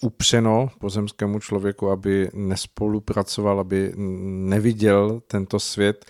upřeno 0.00 0.68
pozemskému 0.78 1.38
člověku, 1.38 1.90
aby 1.90 2.30
nespolupracoval, 2.34 3.60
aby 3.60 3.92
neviděl 3.96 5.22
tento 5.26 5.60
svět 5.60 6.04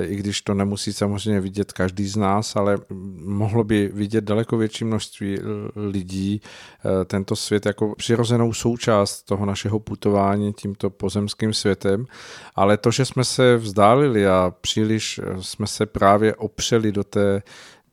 i 0.00 0.16
když 0.16 0.42
to 0.42 0.54
nemusí 0.54 0.92
samozřejmě 0.92 1.40
vidět 1.40 1.72
každý 1.72 2.06
z 2.06 2.16
nás, 2.16 2.56
ale 2.56 2.78
mohlo 3.24 3.64
by 3.64 3.90
vidět 3.94 4.24
daleko 4.24 4.56
větší 4.56 4.84
množství 4.84 5.38
lidí 5.76 6.40
eh, 6.42 7.04
tento 7.04 7.36
svět 7.36 7.66
jako 7.66 7.94
přirozenou 7.94 8.52
součást 8.52 9.22
toho 9.22 9.46
našeho 9.46 9.80
putování 9.80 10.52
tímto 10.52 10.90
pozemským 10.90 11.52
světem, 11.52 12.06
ale 12.54 12.76
to, 12.76 12.90
že 12.90 13.04
jsme 13.04 13.24
se 13.24 13.56
vzdálili 13.56 14.26
a 14.26 14.54
příliš 14.60 15.20
eh, 15.22 15.42
jsme 15.42 15.66
se 15.66 15.86
právě 15.86 16.34
opřeli 16.34 16.92
do 16.92 17.04
té 17.04 17.42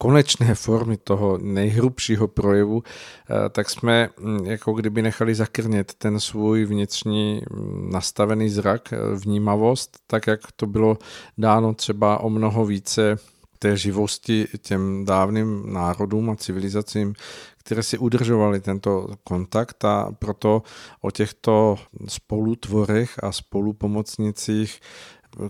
konečné 0.03 0.55
formy 0.55 0.97
toho 0.97 1.37
nejhrubšího 1.37 2.27
projevu, 2.27 2.83
eh, 2.83 3.49
tak 3.49 3.69
jsme 3.69 4.09
hm, 4.19 4.45
jako 4.45 4.73
kdyby 4.73 5.01
nechali 5.01 5.35
zakrnět 5.35 5.93
ten 5.93 6.19
svůj 6.19 6.65
vnitřní 6.65 7.41
hm, 7.41 7.89
nastavený 7.93 8.49
zrak, 8.49 8.93
eh, 8.93 8.97
vnímavost, 9.15 9.97
tak 10.07 10.27
jak 10.27 10.39
to 10.55 10.67
bylo 10.67 10.97
dáno 11.37 11.73
třeba 11.73 12.19
o 12.19 12.29
mnoho 12.29 12.65
více 12.65 13.17
té 13.59 13.77
živosti 13.77 14.47
těm 14.61 15.05
dávným 15.05 15.73
národům 15.73 16.29
a 16.29 16.35
civilizacím, 16.35 17.13
které 17.57 17.83
si 17.83 17.97
udržovali 17.97 18.59
tento 18.59 19.07
kontakt. 19.23 19.85
A 19.85 20.11
proto 20.19 20.63
o 21.01 21.11
těchto 21.11 21.75
spolutvorech 22.07 23.23
a 23.23 23.31
spolupomocnicích 23.31 24.79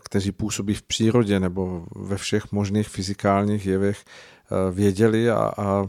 kteří 0.03 0.31
působí 0.31 0.73
v 0.73 0.81
přírodě 0.81 1.39
nebo 1.39 1.85
ve 1.95 2.17
všech 2.17 2.51
možných 2.51 2.87
fyzikálních 2.87 3.65
jevech, 3.65 4.03
Eh, 4.05 4.32
věděli 4.71 5.29
a, 5.29 5.51
a 5.57 5.87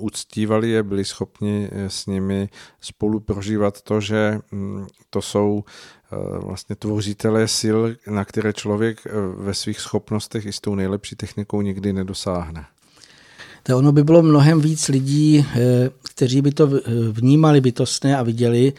uctívali 0.00 0.70
je, 0.70 0.82
byli 0.82 1.04
schopni 1.04 1.68
eh, 1.72 1.90
s 1.90 2.06
nimi 2.06 2.48
spolu 2.80 3.20
prožívat 3.20 3.82
to, 3.82 4.00
že 4.00 4.38
mm, 4.52 4.86
to 5.10 5.22
jsou 5.22 5.64
eh, 5.64 6.16
vlastně 6.38 6.76
tvořitelé 6.76 7.48
sil, 7.58 7.78
na 8.10 8.24
které 8.24 8.52
člověk 8.52 9.06
ve 9.36 9.54
svých 9.54 9.80
schopnostech 9.80 10.46
i 10.46 10.52
s 10.52 10.60
tou 10.60 10.74
nejlepší 10.74 11.16
technikou 11.16 11.60
nikdy 11.60 11.92
nedosáhne. 11.92 12.66
To 13.62 13.78
ono 13.78 13.92
by 13.92 14.04
bylo 14.04 14.22
mnohem 14.22 14.60
víc 14.60 14.88
lidí, 14.88 15.46
kteří 16.14 16.42
by 16.42 16.52
to 16.52 16.70
vnímali 17.10 17.60
bytostné 17.60 18.16
a 18.16 18.22
viděli, 18.22 18.72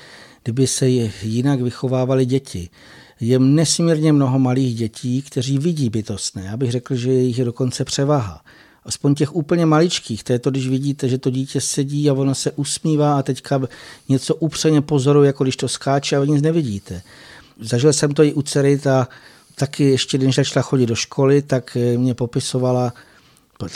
kdyby 0.43 0.67
se 0.67 0.89
jinak 0.89 1.61
vychovávali 1.61 2.25
děti. 2.25 2.69
Je 3.19 3.39
nesmírně 3.39 4.13
mnoho 4.13 4.39
malých 4.39 4.75
dětí, 4.75 5.21
kteří 5.21 5.57
vidí 5.57 5.89
bytostné. 5.89 6.45
Já 6.45 6.57
bych 6.57 6.71
řekl, 6.71 6.95
že 6.95 7.11
je 7.11 7.45
dokonce 7.45 7.85
převaha 7.85 8.41
aspoň 8.87 9.15
těch 9.15 9.35
úplně 9.35 9.65
maličkých, 9.65 10.23
to 10.23 10.33
je 10.33 10.39
to, 10.39 10.51
když 10.51 10.67
vidíte, 10.67 11.09
že 11.09 11.17
to 11.17 11.29
dítě 11.29 11.61
sedí 11.61 12.09
a 12.09 12.13
ono 12.13 12.35
se 12.35 12.51
usmívá 12.51 13.19
a 13.19 13.23
teďka 13.23 13.61
něco 14.09 14.35
upřeně 14.35 14.81
pozoruje, 14.81 15.27
jako 15.27 15.43
když 15.43 15.55
to 15.55 15.67
skáče 15.67 16.15
a 16.15 16.19
vy 16.19 16.27
nic 16.27 16.41
nevidíte. 16.41 17.01
Zažil 17.61 17.93
jsem 17.93 18.13
to 18.13 18.23
i 18.23 18.33
u 18.33 18.41
dcery, 18.41 18.79
ta 18.79 19.07
taky 19.55 19.83
ještě, 19.83 20.17
když 20.17 20.35
začala 20.35 20.63
chodit 20.63 20.85
do 20.85 20.95
školy, 20.95 21.41
tak 21.41 21.77
mě 21.97 22.13
popisovala, 22.13 22.93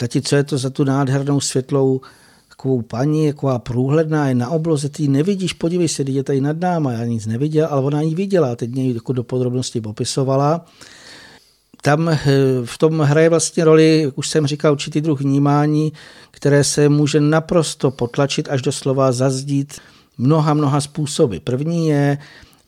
tati, 0.00 0.22
co 0.22 0.36
je 0.36 0.44
to 0.44 0.58
za 0.58 0.70
tu 0.70 0.84
nádhernou 0.84 1.40
světlou 1.40 2.00
takovou 2.48 2.82
paní, 2.82 3.32
taková 3.32 3.58
průhledná, 3.58 4.28
je 4.28 4.34
na 4.34 4.50
obloze, 4.50 4.88
ty 4.88 5.08
nevidíš, 5.08 5.52
podívej 5.52 5.88
se, 5.88 6.02
je 6.02 6.22
tady 6.22 6.40
nad 6.40 6.60
náma, 6.60 6.92
já 6.92 7.04
nic 7.04 7.26
neviděl, 7.26 7.68
ale 7.70 7.82
ona 7.82 8.00
ji 8.00 8.14
viděla, 8.14 8.56
teď 8.56 8.70
mě 8.70 8.92
jako 8.92 9.12
do 9.12 9.22
podrobnosti 9.22 9.80
popisovala 9.80 10.66
tam 11.80 12.08
eh, 12.08 12.18
v 12.64 12.78
tom 12.78 13.00
hraje 13.00 13.28
vlastně 13.28 13.64
roli, 13.64 14.02
jak 14.02 14.18
už 14.18 14.28
jsem 14.28 14.46
říkal, 14.46 14.72
určitý 14.72 15.00
druh 15.00 15.20
vnímání, 15.20 15.92
které 16.30 16.64
se 16.64 16.88
může 16.88 17.20
naprosto 17.20 17.90
potlačit 17.90 18.48
až 18.50 18.62
do 18.62 18.72
slova 18.72 19.12
zazdít 19.12 19.80
mnoha, 20.18 20.54
mnoha 20.54 20.80
způsoby. 20.80 21.36
První 21.36 21.88
je, 21.88 22.18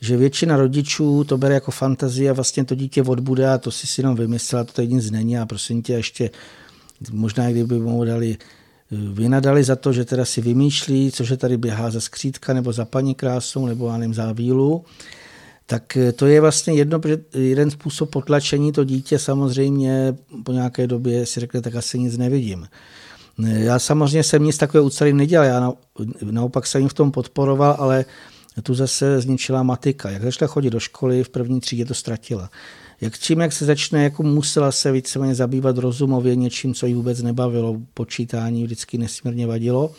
že 0.00 0.16
většina 0.16 0.56
rodičů 0.56 1.24
to 1.24 1.38
bere 1.38 1.54
jako 1.54 1.70
fantazie 1.70 2.30
a 2.30 2.32
vlastně 2.32 2.64
to 2.64 2.74
dítě 2.74 3.02
odbude 3.02 3.50
a 3.50 3.58
to 3.58 3.70
si 3.70 3.86
si 3.86 4.00
jenom 4.00 4.16
vymyslela, 4.16 4.64
to 4.64 4.72
tady 4.72 4.88
nic 4.88 5.10
není 5.10 5.38
a 5.38 5.46
prosím 5.46 5.82
tě 5.82 5.92
ještě 5.92 6.30
možná 7.12 7.50
kdyby 7.50 7.78
mu 7.78 8.04
dali 8.04 8.36
eh, 8.38 8.96
vynadali 9.12 9.64
za 9.64 9.76
to, 9.76 9.92
že 9.92 10.04
teda 10.04 10.24
si 10.24 10.40
vymýšlí, 10.40 11.12
cože 11.12 11.36
tady 11.36 11.56
běhá 11.56 11.90
za 11.90 12.00
skřítka 12.00 12.52
nebo 12.52 12.72
za 12.72 12.84
paní 12.84 13.14
krásou 13.14 13.66
nebo 13.66 13.88
já 13.88 13.96
nevím, 13.96 14.14
za 14.14 14.32
vílu 14.32 14.84
tak 15.66 15.96
eh, 15.96 16.12
to 16.12 16.26
je 16.26 16.40
vlastně 16.40 16.74
jedno, 16.74 17.00
jeden 17.34 17.70
způsob 17.70 18.10
potlačení. 18.10 18.72
To 18.72 18.84
dítě 18.84 19.18
samozřejmě 19.18 20.16
po 20.44 20.52
nějaké 20.52 20.86
době 20.86 21.26
si 21.26 21.40
řekne, 21.40 21.60
tak 21.60 21.74
asi 21.74 21.98
nic 21.98 22.16
nevidím. 22.16 22.68
Eh, 23.44 23.58
já 23.58 23.78
samozřejmě 23.78 24.22
jsem 24.22 24.44
nic 24.44 24.58
takového 24.58 24.86
u 24.86 25.04
nedělal, 25.12 25.46
já 25.46 25.72
naopak 26.30 26.66
jsem 26.66 26.80
jim 26.80 26.88
v 26.88 26.94
tom 26.94 27.10
podporoval, 27.10 27.76
ale 27.78 28.04
tu 28.62 28.74
zase 28.74 29.20
zničila 29.20 29.62
matika. 29.62 30.10
Jak 30.10 30.22
začala 30.22 30.48
chodit 30.48 30.70
do 30.70 30.80
školy, 30.80 31.24
v 31.24 31.28
první 31.28 31.60
třídě 31.60 31.84
to 31.84 31.94
ztratila. 31.94 32.50
Jak 33.00 33.18
čím, 33.18 33.40
jak 33.40 33.52
se 33.52 33.64
začne, 33.64 34.04
jako 34.04 34.22
musela 34.22 34.72
se 34.72 34.92
víceméně 34.92 35.34
zabývat 35.34 35.78
rozumově 35.78 36.36
něčím, 36.36 36.74
co 36.74 36.86
jí 36.86 36.94
vůbec 36.94 37.22
nebavilo, 37.22 37.76
počítání 37.94 38.64
vždycky 38.64 38.98
nesmírně 38.98 39.46
vadilo, 39.46 39.92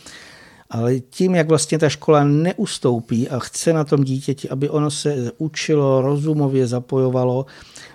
ale 0.69 0.99
tím, 0.99 1.35
jak 1.35 1.47
vlastně 1.47 1.79
ta 1.79 1.89
škola 1.89 2.23
neustoupí 2.23 3.29
a 3.29 3.39
chce 3.39 3.73
na 3.73 3.83
tom 3.83 4.03
dítěti, 4.03 4.49
aby 4.49 4.69
ono 4.69 4.91
se 4.91 5.31
učilo, 5.37 6.01
rozumově 6.01 6.67
zapojovalo, 6.67 7.45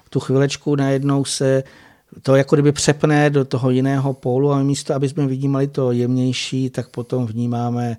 v 0.05 0.11
tu 0.11 0.21
chvilečku 0.21 0.77
najednou 0.77 1.25
se 1.25 1.63
to 2.23 2.37
jako 2.37 2.57
kdyby 2.57 2.73
přepne 2.73 3.31
do 3.31 3.45
toho 3.45 3.71
jiného 3.71 4.13
pólu 4.13 4.53
a 4.53 4.63
místo, 4.63 4.95
aby 4.95 5.09
jsme 5.09 5.27
vnímali 5.27 5.67
to 5.67 5.93
jemnější, 5.93 6.71
tak 6.71 6.89
potom 6.89 7.27
vnímáme 7.27 7.97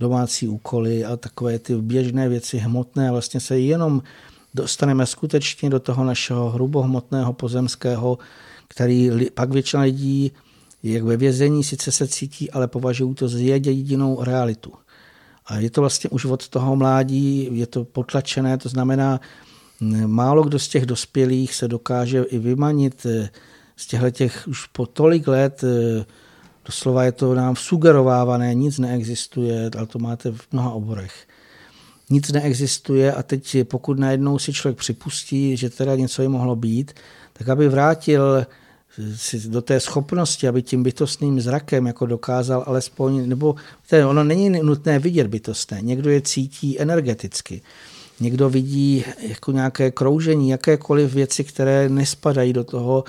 domácí 0.00 0.48
úkoly 0.48 1.04
a 1.04 1.16
takové 1.16 1.58
ty 1.58 1.76
běžné 1.76 2.28
věci 2.28 2.58
hmotné. 2.58 3.10
Vlastně 3.10 3.40
se 3.40 3.58
jenom 3.58 4.02
dostaneme 4.54 5.06
skutečně 5.06 5.70
do 5.70 5.80
toho 5.80 6.04
našeho 6.04 6.50
hrubohmotného 6.50 7.32
pozemského, 7.32 8.18
který 8.68 9.10
pak 9.34 9.50
většina 9.50 9.82
lidí 9.82 10.32
jak 10.82 11.02
ve 11.02 11.16
vězení 11.16 11.64
sice 11.64 11.92
se 11.92 12.08
cítí, 12.08 12.50
ale 12.50 12.68
považují 12.68 13.14
to 13.14 13.28
za 13.28 13.38
jedinou 13.38 14.24
realitu. 14.24 14.72
A 15.46 15.58
je 15.58 15.70
to 15.70 15.80
vlastně 15.80 16.10
už 16.10 16.24
od 16.24 16.48
toho 16.48 16.76
mládí, 16.76 17.48
je 17.52 17.66
to 17.66 17.84
potlačené, 17.84 18.58
to 18.58 18.68
znamená, 18.68 19.20
málo 20.06 20.42
kdo 20.42 20.58
z 20.58 20.68
těch 20.68 20.86
dospělých 20.86 21.54
se 21.54 21.68
dokáže 21.68 22.22
i 22.22 22.38
vymanit 22.38 23.06
eh, 23.06 23.30
z 23.76 23.86
těchto 23.86 24.10
těch 24.10 24.48
už 24.48 24.66
po 24.66 24.86
tolik 24.86 25.28
let, 25.28 25.64
eh, 25.64 26.04
doslova 26.66 27.04
je 27.04 27.12
to 27.12 27.34
nám 27.34 27.56
sugerovávané, 27.56 28.54
nic 28.54 28.78
neexistuje, 28.78 29.70
ale 29.78 29.86
to 29.86 29.98
máte 29.98 30.30
v 30.30 30.40
mnoha 30.52 30.70
oborech. 30.70 31.26
Nic 32.10 32.32
neexistuje 32.32 33.12
a 33.12 33.22
teď 33.22 33.56
pokud 33.64 33.98
najednou 33.98 34.38
si 34.38 34.52
člověk 34.52 34.78
připustí, 34.78 35.56
že 35.56 35.70
teda 35.70 35.96
něco 35.96 36.22
je 36.22 36.28
mohlo 36.28 36.56
být, 36.56 36.92
tak 37.32 37.48
aby 37.48 37.68
vrátil 37.68 38.46
do 39.48 39.62
té 39.62 39.80
schopnosti, 39.80 40.48
aby 40.48 40.62
tím 40.62 40.82
bytostným 40.82 41.40
zrakem 41.40 41.86
jako 41.86 42.06
dokázal 42.06 42.64
alespoň, 42.66 43.28
nebo 43.28 43.54
ten, 43.90 44.06
ono 44.06 44.24
není 44.24 44.50
nutné 44.50 44.98
vidět 44.98 45.26
bytostné, 45.26 45.78
někdo 45.82 46.10
je 46.10 46.20
cítí 46.20 46.80
energeticky, 46.80 47.62
někdo 48.20 48.50
vidí 48.50 49.04
jako 49.28 49.52
nějaké 49.52 49.90
kroužení, 49.90 50.50
jakékoliv 50.50 51.14
věci, 51.14 51.44
které 51.44 51.88
nespadají 51.88 52.52
do 52.52 52.64
toho 52.64 53.04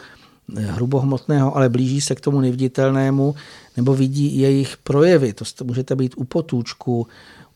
eh, 0.57 0.61
hrubohmotného, 0.61 1.57
ale 1.57 1.69
blíží 1.69 2.01
se 2.01 2.15
k 2.15 2.21
tomu 2.21 2.41
neviditelnému, 2.41 3.35
nebo 3.77 3.93
vidí 3.93 4.39
jejich 4.39 4.77
projevy. 4.77 5.33
To 5.33 5.45
můžete 5.63 5.95
být 5.95 6.13
u 6.17 6.23
potůčku, 6.23 7.07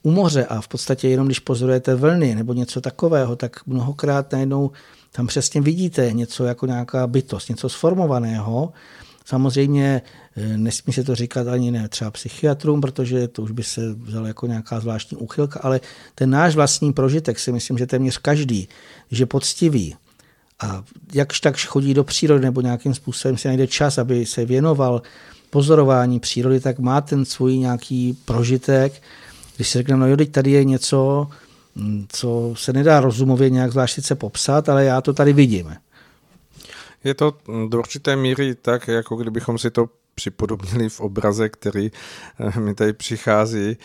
u 0.04 0.12
moře 0.12 0.46
a 0.46 0.62
v 0.62 0.68
podstatě 0.68 1.08
jenom 1.08 1.26
když 1.26 1.40
pozorujete 1.40 1.96
vlny 1.96 2.36
nebo 2.36 2.54
něco 2.54 2.82
takového, 2.82 3.36
tak 3.36 3.68
mnohokrát 3.68 4.32
najednou 4.32 4.72
tam 5.16 5.28
přesně 5.28 5.62
vidíte 5.62 6.12
něco 6.14 6.46
jako 6.46 6.66
nějaká 6.66 7.08
bytost, 7.08 7.50
něco 7.50 7.70
sformovaného. 7.70 8.74
Samozřejmě 9.26 10.02
eh, 10.38 10.58
nesmí 10.58 10.94
se 10.94 11.04
to 11.04 11.16
říkat 11.16 11.48
ani 11.48 11.72
ne 11.72 11.90
třeba 11.90 12.12
psychiatrům, 12.12 12.82
protože 12.82 13.28
to 13.28 13.42
už 13.42 13.52
by 13.52 13.64
se 13.64 13.94
vzalo 13.94 14.28
jako 14.28 14.48
nějaká 14.48 14.80
zvláštní 14.80 15.18
úchylka, 15.18 15.60
ale 15.64 15.80
ten 16.16 16.30
náš 16.30 16.56
vlastní 16.56 16.94
prožitek 16.94 17.40
si 17.40 17.52
myslím, 17.52 17.78
že 17.78 17.88
téměř 17.88 18.18
každý, 18.18 18.68
že 19.12 19.26
poctivý 19.26 19.96
a 20.60 20.84
jakž 21.14 21.40
tak 21.40 21.58
chodí 21.58 21.94
do 21.94 22.04
přírody 22.04 22.46
nebo 22.46 22.62
nějakým 22.62 22.94
způsobem 22.94 23.38
si 23.38 23.48
najde 23.48 23.68
čas, 23.68 23.98
aby 23.98 24.26
se 24.26 24.46
věnoval 24.46 25.02
pozorování 25.50 26.20
přírody, 26.20 26.60
tak 26.60 26.80
má 26.80 27.02
ten 27.02 27.26
svůj 27.26 27.58
nějaký 27.58 28.18
prožitek. 28.26 29.02
Když 29.56 29.70
si 29.70 29.78
řekne, 29.78 29.98
no 29.98 30.08
jo, 30.08 30.18
teď 30.18 30.32
tady 30.32 30.52
je 30.52 30.64
něco, 30.64 31.28
co 32.08 32.54
se 32.58 32.74
nedá 32.74 33.00
rozumově 33.00 33.50
nějak 33.50 33.72
zvlášť 33.72 33.96
sice 33.96 34.16
popsat, 34.16 34.70
ale 34.70 34.86
já 34.86 35.02
to 35.02 35.14
tady 35.14 35.34
vidím. 35.34 35.76
Je 37.04 37.14
to 37.14 37.38
do 37.70 37.80
určité 37.80 38.16
míry 38.16 38.56
tak, 38.56 38.88
jako 38.88 39.16
kdybychom 39.16 39.58
si 39.58 39.72
to 39.72 39.90
připodobnili 40.16 40.90
v 40.90 41.00
obraze, 41.00 41.50
který 41.50 41.92
eh, 42.40 42.60
mi 42.60 42.76
tady 42.76 42.94
přichází, 42.94 43.78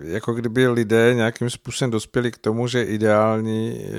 jako 0.00 0.32
kdyby 0.32 0.68
lidé 0.68 1.14
nějakým 1.14 1.50
způsobem 1.50 1.90
dospěli 1.90 2.30
k 2.30 2.38
tomu, 2.38 2.66
že 2.66 2.84
ideální 2.84 3.80
eh, 3.84 3.90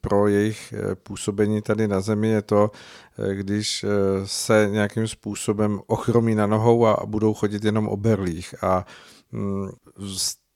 pro 0.00 0.28
jejich 0.28 0.72
eh, 0.72 0.94
působení 0.94 1.62
tady 1.62 1.88
na 1.88 2.00
Zemi 2.00 2.28
je 2.28 2.42
to, 2.42 2.70
když 3.32 3.84
se 4.24 4.68
nějakým 4.70 5.08
způsobem 5.08 5.80
ochromí 5.86 6.34
na 6.34 6.46
nohou 6.46 6.86
a 6.86 7.06
budou 7.06 7.34
chodit 7.34 7.64
jenom 7.64 7.88
o 7.88 7.96
berlích. 7.96 8.64
A 8.64 8.86
mm, 9.32 9.68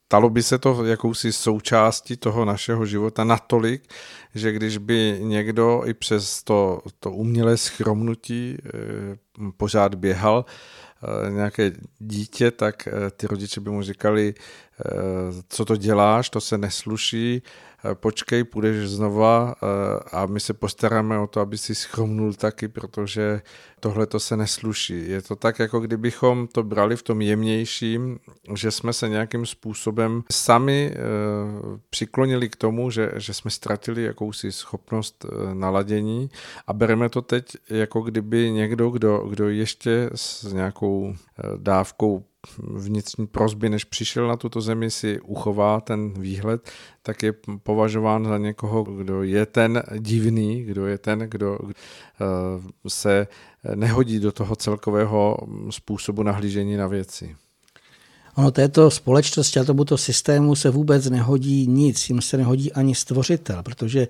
stalo 0.07 0.30
by 0.30 0.42
se 0.42 0.59
to 0.59 0.84
jakousi 0.84 1.32
součástí 1.32 2.16
toho 2.16 2.44
našeho 2.44 2.86
života 2.86 3.24
natolik, 3.24 3.82
že 4.34 4.52
když 4.52 4.78
by 4.78 5.18
někdo 5.20 5.82
i 5.86 5.94
přes 5.94 6.42
to, 6.42 6.82
to 7.00 7.11
umělé 7.11 7.57
schromnutí 7.57 8.57
eh, 8.64 8.70
pořád 9.57 9.94
běhal, 9.94 10.44
eh, 10.46 11.30
nějaké 11.30 11.72
dítě, 11.98 12.50
tak 12.50 12.88
eh, 12.88 13.11
ty 13.11 13.26
rodiče 13.26 13.61
by 13.61 13.70
mu 13.70 13.82
říkali, 13.82 14.34
co 15.48 15.64
to 15.64 15.76
děláš, 15.76 16.30
to 16.30 16.40
se 16.40 16.59
nesluší, 16.59 17.42
počkej, 17.95 18.45
půjdeš 18.45 18.89
znova 18.89 19.55
eh, 19.55 19.66
a 20.12 20.26
my 20.26 20.41
se 20.41 20.55
postaráme 20.55 21.18
o 21.18 21.26
to, 21.26 21.41
aby 21.41 21.59
si 21.59 21.74
schromnul 21.74 22.35
taky, 22.35 22.68
protože 22.68 23.43
tohle 23.80 24.07
to 24.07 24.20
se 24.20 24.37
nesluší. 24.37 25.11
Je 25.11 25.22
to 25.22 25.37
tak, 25.37 25.59
jako 25.59 25.80
kdybychom 25.80 26.47
to 26.47 26.62
brali 26.62 26.97
v 26.97 27.03
tom 27.03 27.22
jemnějším, 27.22 28.18
že 28.55 28.70
jsme 28.70 28.93
se 28.93 29.09
nějakým 29.09 29.47
způsobem 29.47 30.22
sami 30.32 30.93
eh, 30.93 30.99
přiklonili 31.91 32.49
k 32.49 32.57
tomu, 32.57 32.91
že, 32.91 33.12
že 33.16 33.35
jsme 33.35 33.51
ztratili 33.51 34.03
jakousi 34.03 34.53
schopnost 34.53 35.26
naladění 35.55 36.30
a 36.66 36.72
bereme 36.72 37.09
to 37.09 37.22
teď, 37.22 37.57
jako 37.70 38.01
kdyby 38.01 38.51
někdo, 38.51 38.91
kdo, 38.91 39.18
kdo 39.18 39.49
ještě 39.49 40.11
s 40.14 40.53
nějakou 40.53 41.14
dávkou 41.57 42.24
vnitřní 42.59 43.26
prozby, 43.26 43.68
než 43.68 43.84
přišel 43.84 44.28
na 44.28 44.36
tuto 44.36 44.61
zemi, 44.61 44.90
si 44.90 45.20
uchová 45.20 45.80
ten 45.80 46.12
výhled, 46.12 46.70
tak 47.03 47.22
je 47.22 47.34
považován 47.62 48.24
za 48.24 48.38
někoho, 48.38 48.84
kdo 48.84 49.22
je 49.22 49.47
ten 49.47 49.82
divný, 49.99 50.62
kdo 50.62 50.86
je 50.86 50.99
ten, 50.99 51.18
kdo 51.18 51.59
eh, 51.62 52.24
se 52.88 53.26
nehodí 53.74 54.20
do 54.20 54.32
toho 54.32 54.57
celkového 54.57 55.36
způsobu 55.70 56.22
nahlížení 56.22 56.76
na 56.76 56.86
věci. 56.86 57.36
Ono 58.36 58.51
této 58.51 58.90
společnosti 58.90 59.61
a 59.61 59.64
tomuto 59.64 59.99
systému 59.99 60.55
se 60.55 60.70
vůbec 60.70 61.11
nehodí 61.11 61.66
nic, 61.66 62.09
jim 62.09 62.20
se 62.20 62.36
nehodí 62.36 62.72
ani 62.72 62.95
stvořitel, 62.95 63.62
protože 63.62 64.09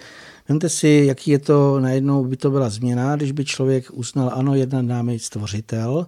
vemte 0.49 0.69
si, 0.69 1.05
jaký 1.07 1.31
je 1.31 1.39
to, 1.39 1.81
najednou 1.81 2.25
by 2.25 2.37
to 2.37 2.51
byla 2.51 2.69
změna, 2.69 3.17
když 3.17 3.33
by 3.33 3.45
člověk 3.45 3.91
uznal, 3.93 4.31
ano, 4.35 4.55
jedna 4.55 4.83
námi 4.83 5.19
stvořitel, 5.19 6.07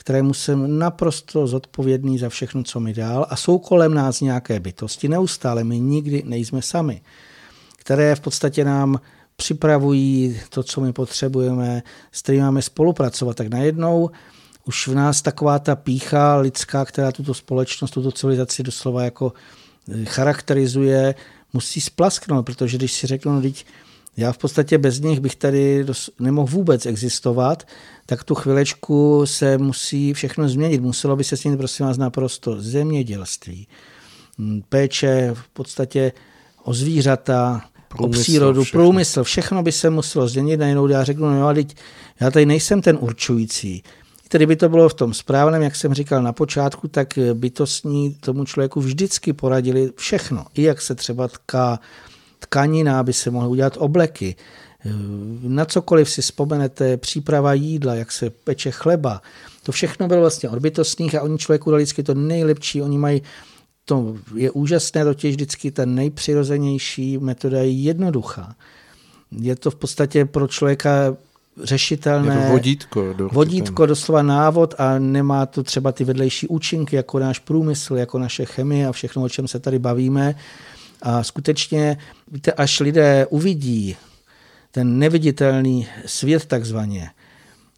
kterému 0.00 0.34
jsem 0.34 0.78
naprosto 0.78 1.46
zodpovědný 1.46 2.18
za 2.18 2.28
všechno, 2.28 2.62
co 2.62 2.80
mi 2.80 2.94
dál 2.94 3.26
a 3.30 3.36
jsou 3.36 3.58
kolem 3.58 3.94
nás 3.94 4.20
nějaké 4.20 4.60
bytosti, 4.60 5.08
neustále 5.08 5.64
my 5.64 5.80
nikdy 5.80 6.22
nejsme 6.26 6.62
sami, 6.62 7.00
které 7.76 8.14
v 8.14 8.20
podstatě 8.20 8.64
nám 8.64 9.00
připravují 9.36 10.40
to, 10.48 10.62
co 10.62 10.80
my 10.80 10.92
potřebujeme, 10.92 11.82
s 12.12 12.22
kterými 12.22 12.44
máme 12.44 12.62
spolupracovat, 12.62 13.36
tak 13.36 13.48
najednou 13.48 14.10
už 14.64 14.88
v 14.88 14.94
nás 14.94 15.22
taková 15.22 15.58
ta 15.58 15.76
pícha 15.76 16.36
lidská, 16.36 16.84
která 16.84 17.12
tuto 17.12 17.34
společnost, 17.34 17.90
tuto 17.90 18.12
civilizaci 18.12 18.62
doslova 18.62 19.04
jako 19.04 19.32
eh, 19.88 20.04
charakterizuje, 20.04 21.14
musí 21.52 21.80
splasknout, 21.80 22.46
protože 22.46 22.76
když 22.76 22.92
si 22.92 23.06
řeknu, 23.06 23.32
no, 23.32 23.42
teď 23.42 23.64
já 24.16 24.32
v 24.32 24.38
podstatě 24.38 24.78
bez 24.78 25.00
nich 25.00 25.20
bych 25.20 25.36
tady 25.36 25.86
nemohl 26.18 26.52
vůbec 26.52 26.86
existovat, 26.86 27.66
tak 28.06 28.24
tu 28.24 28.34
chvilečku 28.34 29.26
se 29.26 29.58
musí 29.58 30.12
všechno 30.12 30.48
změnit. 30.48 30.80
Muselo 30.80 31.16
by 31.16 31.24
se 31.24 31.36
změnit, 31.36 31.56
prosím 31.56 31.86
vás, 31.86 31.98
naprosto 31.98 32.60
zemědělství, 32.60 33.68
péče 34.68 35.30
v 35.34 35.48
podstatě 35.48 36.12
o 36.64 36.74
zvířata, 36.74 37.62
průmysl, 37.88 38.20
o 38.20 38.22
přírodu, 38.22 38.62
všechno. 38.62 38.80
průmysl, 38.80 39.24
všechno 39.24 39.62
by 39.62 39.72
se 39.72 39.90
muselo 39.90 40.28
změnit. 40.28 40.56
Najednou 40.56 40.88
já 40.88 41.04
řeknu, 41.04 41.40
no 41.40 41.54
teď 41.54 41.76
já 42.20 42.30
tady 42.30 42.46
nejsem 42.46 42.82
ten 42.82 42.98
určující. 43.00 43.82
Tedy 44.28 44.46
by 44.46 44.56
to 44.56 44.68
bylo 44.68 44.88
v 44.88 44.94
tom 44.94 45.14
správném, 45.14 45.62
jak 45.62 45.76
jsem 45.76 45.94
říkal 45.94 46.22
na 46.22 46.32
počátku, 46.32 46.88
tak 46.88 47.18
bytostní 47.34 48.14
tomu 48.14 48.44
člověku 48.44 48.80
vždycky 48.80 49.32
poradili 49.32 49.90
všechno. 49.96 50.46
I 50.54 50.62
jak 50.62 50.80
se 50.80 50.94
třeba 50.94 51.28
tká 51.28 51.80
tkanina, 52.50 53.00
aby 53.00 53.12
se 53.12 53.30
mohly 53.30 53.48
udělat 53.48 53.76
obleky. 53.78 54.36
Na 55.42 55.64
cokoliv 55.64 56.10
si 56.10 56.22
vzpomenete, 56.22 56.96
příprava 56.96 57.52
jídla, 57.54 57.94
jak 57.94 58.12
se 58.12 58.30
peče 58.30 58.70
chleba, 58.70 59.22
to 59.62 59.72
všechno 59.72 60.08
bylo 60.08 60.20
vlastně 60.20 60.48
od 60.48 60.58
bytostných 60.58 61.14
a 61.14 61.22
oni 61.22 61.38
člověku 61.38 61.70
dali 61.70 61.82
vždycky 61.82 62.02
to 62.02 62.14
nejlepší, 62.14 62.82
oni 62.82 62.98
mají 62.98 63.22
to 63.84 64.16
je 64.34 64.50
úžasné, 64.50 65.04
totiž 65.04 65.34
vždycky 65.34 65.70
ta 65.70 65.84
nejpřirozenější 65.84 67.18
metoda 67.18 67.58
je 67.58 67.70
jednoduchá. 67.70 68.54
Je 69.38 69.56
to 69.56 69.70
v 69.70 69.74
podstatě 69.74 70.24
pro 70.24 70.48
člověka 70.48 71.16
řešitelné. 71.62 72.34
Je 72.34 72.46
to 72.46 72.52
vodítko. 72.52 73.12
Do 73.12 73.28
vodítko, 73.28 73.86
doslova 73.86 74.22
návod 74.22 74.74
a 74.78 74.98
nemá 74.98 75.46
to 75.46 75.62
třeba 75.62 75.92
ty 75.92 76.04
vedlejší 76.04 76.48
účinky, 76.48 76.96
jako 76.96 77.18
náš 77.18 77.38
průmysl, 77.38 77.96
jako 77.96 78.18
naše 78.18 78.44
chemie 78.44 78.86
a 78.86 78.92
všechno, 78.92 79.22
o 79.22 79.28
čem 79.28 79.48
se 79.48 79.60
tady 79.60 79.78
bavíme. 79.78 80.34
A 81.02 81.22
skutečně, 81.22 81.96
víte, 82.30 82.52
až 82.52 82.80
lidé 82.80 83.26
uvidí 83.30 83.96
ten 84.70 84.98
neviditelný 84.98 85.86
svět 86.06 86.46
takzvaně, 86.46 87.10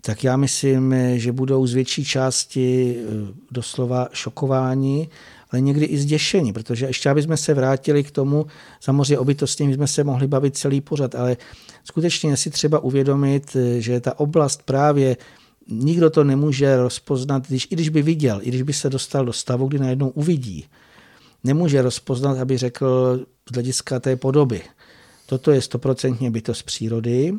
tak 0.01 0.25
já 0.25 0.37
myslím, 0.37 0.95
že 1.14 1.33
budou 1.33 1.66
z 1.66 1.75
větší 1.75 2.05
části 2.05 2.97
eh, 2.97 3.35
doslova 3.51 4.09
šokováni, 4.12 5.09
ale 5.51 5.61
někdy 5.61 5.85
i 5.85 5.99
zděšení, 5.99 6.53
protože 6.53 6.87
ještě 6.87 7.11
aby 7.11 7.23
jsme 7.23 7.37
se 7.37 7.55
vrátili 7.55 8.05
k 8.05 8.11
tomu, 8.11 8.47
samozřejmě 8.81 9.18
o 9.18 9.25
bytostním 9.25 9.75
jsme 9.75 9.87
se 9.87 10.05
mohli 10.05 10.27
bavit 10.27 10.57
celý 10.57 10.81
pořad, 10.81 11.14
ale 11.14 11.37
skutečně 11.85 12.37
si 12.37 12.51
třeba 12.51 12.79
uvědomit, 12.79 13.57
eh, 13.57 13.81
že 13.81 14.01
ta 14.01 14.20
oblast 14.20 14.62
právě 14.62 15.16
nikdo 15.68 16.11
to 16.11 16.25
nemůže 16.25 16.77
rozpoznat, 16.77 17.49
když, 17.49 17.66
i 17.70 17.75
když 17.75 17.89
by 17.89 18.03
viděl, 18.03 18.41
i 18.43 18.49
když 18.49 18.62
by 18.62 18.73
se 18.73 18.91
dostal 18.91 19.25
do 19.25 19.33
stavu, 19.33 19.66
kdy 19.66 19.79
najednou 19.79 20.09
uvidí, 20.09 20.66
nemůže 21.45 21.82
rozpoznat, 21.82 22.38
aby 22.38 22.59
řekl 22.59 23.20
z 23.51 23.55
hlediska 23.55 24.01
té 24.01 24.16
podoby. 24.16 24.62
Toto 25.26 25.51
je 25.51 25.62
stoprocentně 25.62 26.30
bytost 26.30 26.62
přírody 26.62 27.34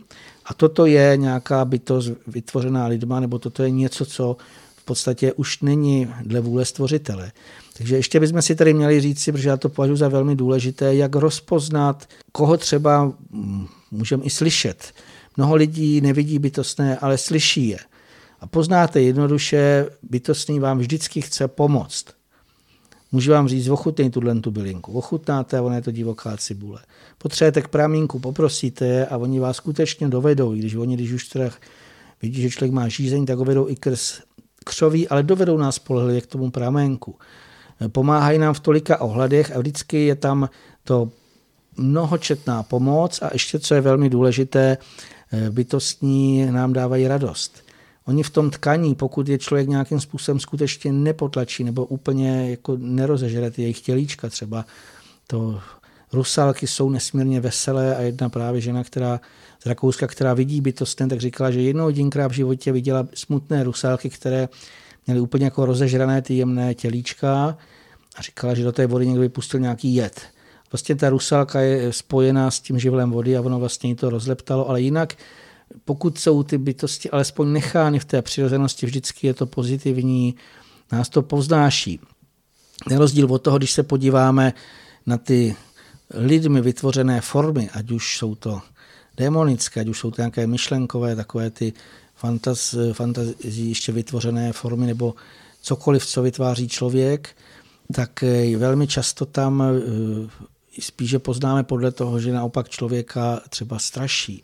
a 0.46 0.54
toto 0.54 0.86
je 0.86 1.18
nějaká 1.18 1.66
bytost 1.66 2.12
vytvořená 2.28 2.88
lidma, 2.88 3.20
nebo 3.20 3.40
toto 3.40 3.64
je 3.64 3.70
něco, 3.70 4.06
co 4.06 4.38
v 4.76 4.86
podstatě 4.86 5.34
už 5.34 5.62
není 5.62 6.14
dle 6.22 6.40
vůle 6.40 6.66
stvořitele. 6.66 7.32
Takže 7.78 7.96
ještě 7.96 8.20
bychom 8.20 8.42
si 8.42 8.56
tady 8.56 8.74
měli 8.74 9.02
říct 9.02 9.30
protože 9.32 9.50
já 9.50 9.58
to 9.58 9.70
považuji 9.70 9.96
za 9.96 10.08
velmi 10.08 10.36
důležité, 10.36 10.96
jak 10.96 11.16
rozpoznat, 11.16 12.08
koho 12.32 12.58
třeba 12.58 13.14
mm, 13.30 13.68
můžeme 13.92 14.24
i 14.24 14.30
slyšet. 14.30 14.94
Mnoho 15.38 15.56
lidí 15.56 16.02
nevidí 16.02 16.40
bytostné, 16.40 16.98
ale 16.98 17.18
slyší 17.18 17.68
je. 17.68 17.80
A 18.40 18.48
poznáte 18.48 19.02
jednoduše, 19.02 19.88
bytostný 20.04 20.60
vám 20.60 20.80
vždycky 20.80 21.22
chce 21.22 21.48
pomoct. 21.48 22.06
Můžu 23.14 23.32
vám 23.32 23.48
říct, 23.48 23.68
ochutnej 23.68 24.10
tuhle 24.10 24.36
tu 24.36 24.52
bylinku. 24.52 24.94
Ochutnáte 24.94 25.58
a 25.58 25.62
ona 25.62 25.76
je 25.76 25.82
to 25.82 25.92
divoká 25.92 26.38
cibule. 26.38 26.82
Potřebujete 27.18 27.62
k 27.62 27.68
pramínku, 27.68 28.20
poprosíte 28.20 28.86
je 28.86 29.06
a 29.06 29.18
oni 29.18 29.40
vás 29.40 29.58
skutečně 29.58 30.08
dovedou. 30.08 30.56
I 30.56 30.60
když 30.60 30.76
oni, 30.76 30.96
když 30.96 31.12
už 31.12 31.28
teda 31.28 31.50
vidí, 32.22 32.42
že 32.42 32.50
člověk 32.50 32.72
má 32.72 32.88
žízeň, 32.88 33.26
tak 33.26 33.38
ho 33.38 33.46
vedou 33.46 33.70
i 33.70 33.76
krz 33.76 34.22
křoví, 34.66 35.08
ale 35.08 35.24
dovedou 35.24 35.58
nás 35.58 35.76
spolehlivě 35.76 36.22
k 36.22 36.28
tomu 36.28 36.52
pramenku. 36.52 37.16
Pomáhají 37.88 38.40
nám 38.40 38.54
v 38.54 38.60
tolika 38.60 39.02
ohledech 39.02 39.56
a 39.56 39.60
vždycky 39.60 40.06
je 40.06 40.16
tam 40.16 40.50
to 40.84 41.10
mnohočetná 41.78 42.64
pomoc 42.64 43.22
a 43.22 43.30
ještě, 43.34 43.60
co 43.60 43.76
je 43.76 43.82
velmi 43.82 44.10
důležité, 44.10 44.78
bytostní 45.50 46.46
nám 46.52 46.74
dávají 46.74 47.08
radost. 47.08 47.63
Oni 48.06 48.24
v 48.24 48.30
tom 48.30 48.50
tkaní, 48.50 48.96
pokud 48.96 49.28
je 49.28 49.38
člověk 49.38 49.68
nějakým 49.68 50.00
způsobem 50.00 50.40
skutečně 50.40 50.92
nepotlačí 50.92 51.64
nebo 51.64 51.86
úplně 51.86 52.50
jako 52.50 52.78
nerozežere 52.78 53.52
ty 53.52 53.62
jejich 53.62 53.82
tělíčka 53.82 54.30
třeba, 54.30 54.66
to 55.28 55.60
rusalky 56.14 56.68
jsou 56.68 56.90
nesmírně 56.90 57.40
veselé 57.40 57.96
a 57.96 58.02
jedna 58.02 58.30
právě 58.30 58.62
žena, 58.62 58.84
která 58.84 59.20
z 59.64 59.66
Rakouska, 59.66 60.08
která 60.08 60.34
vidí 60.34 60.62
bytostné, 60.62 61.08
tak 61.08 61.20
říkala, 61.20 61.52
že 61.52 61.62
jednou 61.62 61.88
jedinkrát 61.88 62.28
v 62.28 62.36
životě 62.36 62.72
viděla 62.72 63.08
smutné 63.14 63.64
rusalky, 63.64 64.10
které 64.10 64.50
měly 65.08 65.22
úplně 65.22 65.46
jako 65.46 65.66
rozežrané 65.66 66.22
ty 66.22 66.34
jemné 66.34 66.74
tělíčka 66.74 67.58
a 68.16 68.22
říkala, 68.22 68.54
že 68.54 68.64
do 68.64 68.72
té 68.72 68.88
vody 68.88 69.08
někdo 69.08 69.22
vypustil 69.22 69.60
nějaký 69.60 69.96
jed. 69.96 70.22
Vlastně 70.72 70.96
ta 70.96 71.10
rusalka 71.10 71.60
je 71.62 71.94
spojená 71.94 72.52
s 72.52 72.60
tím 72.60 72.80
živlem 72.80 73.12
vody 73.12 73.38
a 73.38 73.42
ono 73.42 73.60
vlastně 73.60 73.96
to 73.96 74.10
rozleptalo, 74.10 74.70
ale 74.70 74.82
jinak 74.82 75.16
pokud 75.86 76.20
jsou 76.20 76.44
ty 76.44 76.58
bytosti 76.58 77.10
alespoň 77.10 77.52
nechány 77.52 78.00
v 78.00 78.06
té 78.06 78.22
přirozenosti, 78.22 78.86
vždycky 78.86 79.28
je 79.28 79.34
to 79.34 79.46
pozitivní, 79.46 80.36
nás 80.92 81.10
to 81.10 81.22
povznáší. 81.22 82.00
Na 82.92 82.98
rozdíl 82.98 83.34
od 83.34 83.40
toho, 83.40 83.58
když 83.58 83.72
se 83.72 83.84
podíváme 83.84 84.54
na 85.06 85.18
ty 85.18 85.56
lidmi 86.14 86.62
vytvořené 86.62 87.22
formy, 87.22 87.70
ať 87.74 87.92
už 87.92 88.18
jsou 88.18 88.36
to 88.36 88.62
démonické, 89.18 89.82
ať 89.82 89.88
už 89.88 90.00
jsou 90.00 90.12
to 90.12 90.22
nějaké 90.22 90.48
myšlenkové, 90.48 91.16
takové 91.16 91.50
ty 91.50 91.74
fantaz, 92.16 92.76
fantazí 92.94 93.70
ještě 93.70 93.92
vytvořené 93.92 94.54
formy, 94.54 94.86
nebo 94.86 95.14
cokoliv, 95.62 96.06
co 96.06 96.22
vytváří 96.22 96.68
člověk, 96.68 97.36
tak 97.94 98.24
eh, 98.24 98.58
velmi 98.58 98.88
často 98.88 99.26
tam 99.26 99.64
eh, 99.64 100.82
spíše 100.82 101.20
poznáme 101.20 101.64
podle 101.64 101.92
toho, 101.92 102.20
že 102.20 102.34
naopak 102.34 102.70
člověka 102.70 103.42
třeba 103.50 103.80
straší 103.80 104.44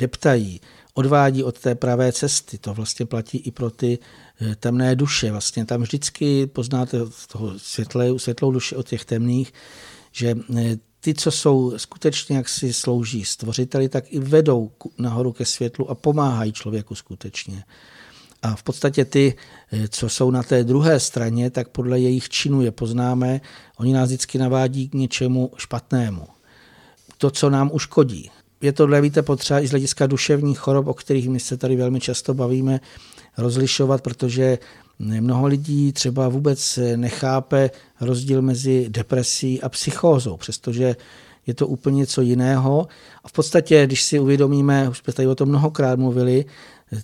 deptají, 0.00 0.60
odvádí 0.94 1.44
od 1.44 1.58
té 1.58 1.74
pravé 1.74 2.12
cesty. 2.12 2.58
To 2.58 2.74
vlastně 2.74 3.06
platí 3.06 3.38
i 3.38 3.50
pro 3.50 3.70
ty 3.70 3.98
eh, 4.40 4.56
temné 4.56 4.96
duše. 4.96 5.32
Vlastně 5.32 5.64
tam 5.64 5.82
vždycky 5.82 6.46
poznáte 6.46 6.98
toho 7.32 7.58
světlé, 7.58 8.18
světlou 8.18 8.52
duši 8.52 8.76
od 8.76 8.88
těch 8.88 9.04
temných, 9.04 9.52
že 10.12 10.34
eh, 10.56 10.76
ty, 11.00 11.14
co 11.14 11.30
jsou 11.30 11.78
skutečně, 11.78 12.36
jak 12.36 12.48
si 12.48 12.72
slouží 12.72 13.24
stvořiteli, 13.24 13.88
tak 13.88 14.04
i 14.08 14.18
vedou 14.18 14.70
nahoru 14.98 15.32
ke 15.32 15.44
světlu 15.44 15.90
a 15.90 15.94
pomáhají 15.94 16.52
člověku 16.52 16.94
skutečně. 16.94 17.64
A 18.42 18.56
v 18.56 18.62
podstatě 18.62 19.04
ty, 19.04 19.34
eh, 19.72 19.88
co 19.88 20.08
jsou 20.08 20.30
na 20.30 20.42
té 20.42 20.64
druhé 20.64 21.00
straně, 21.00 21.50
tak 21.50 21.68
podle 21.68 22.00
jejich 22.00 22.28
činu 22.28 22.62
je 22.62 22.70
poznáme, 22.70 23.40
oni 23.76 23.92
nás 23.92 24.08
vždycky 24.08 24.38
navádí 24.38 24.88
k 24.88 24.94
něčemu 24.94 25.52
špatnému. 25.56 26.26
To, 27.18 27.30
co 27.30 27.50
nám 27.50 27.70
uškodí 27.72 28.30
je 28.60 28.72
tohle, 28.72 29.00
víte, 29.00 29.22
potřeba 29.22 29.60
i 29.60 29.66
z 29.66 29.70
hlediska 29.70 30.06
duševních 30.06 30.58
chorob, 30.58 30.86
o 30.86 30.94
kterých 30.94 31.28
my 31.28 31.40
se 31.40 31.56
tady 31.56 31.76
velmi 31.76 32.00
často 32.00 32.34
bavíme, 32.34 32.80
rozlišovat, 33.38 34.02
protože 34.02 34.58
mnoho 34.98 35.46
lidí 35.46 35.92
třeba 35.92 36.28
vůbec 36.28 36.78
nechápe 36.96 37.70
rozdíl 38.00 38.42
mezi 38.42 38.86
depresí 38.88 39.62
a 39.62 39.68
psychózou, 39.68 40.36
přestože 40.36 40.96
je 41.46 41.54
to 41.54 41.66
úplně 41.66 41.96
něco 41.96 42.20
jiného. 42.20 42.88
A 43.24 43.28
v 43.28 43.32
podstatě, 43.32 43.86
když 43.86 44.02
si 44.02 44.18
uvědomíme, 44.18 44.88
už 44.88 44.98
jsme 44.98 45.12
tady 45.12 45.28
o 45.28 45.34
tom 45.34 45.48
mnohokrát 45.48 45.98
mluvili, 45.98 46.44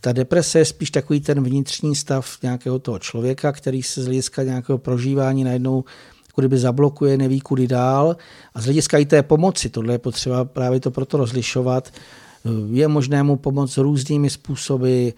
ta 0.01 0.13
deprese 0.13 0.59
je 0.59 0.65
spíš 0.65 0.91
takový 0.91 1.21
ten 1.21 1.45
vnitřní 1.45 1.97
stav 1.97 2.39
nějakého 2.43 2.79
toho 2.79 2.99
člověka, 2.99 3.53
který 3.53 3.83
se 3.83 4.03
z 4.03 4.05
hlediska 4.05 4.43
nějakého 4.43 4.79
prožívání 4.79 5.45
najednou 5.45 5.85
jako 6.37 6.41
kdyby 6.43 6.59
zablokuje, 6.59 7.17
neví 7.17 7.41
kudy 7.41 7.67
dál. 7.67 8.17
A 8.55 8.61
z 8.61 8.65
hlediska 8.65 8.99
i 8.99 9.07
té 9.07 9.23
pomoci, 9.23 9.69
tohle 9.69 9.95
je 9.95 9.99
potřeba 9.99 10.45
právě 10.45 10.81
to 10.81 10.91
proto 10.91 11.17
rozlišovat, 11.17 11.93
je 12.71 12.89
možné 12.89 13.23
mu 13.23 13.37
pomoct 13.37 13.77
různými 13.79 14.31
způsoby, 14.31 15.09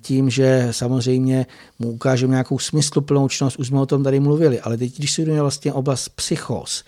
tím, 0.00 0.30
že 0.30 0.68
samozřejmě 0.70 1.46
mu 1.78 1.90
ukážeme 1.90 2.30
nějakou 2.30 2.58
smysluplnou 2.58 3.28
činnost, 3.28 3.56
už 3.56 3.66
jsme 3.66 3.80
o 3.80 3.86
tom 3.86 4.04
tady 4.04 4.20
mluvili, 4.20 4.60
ale 4.60 4.76
teď, 4.76 4.96
když 4.98 5.12
si 5.12 5.24
vlastně 5.24 5.72
oblast 5.72 6.08
psychos, 6.08 6.84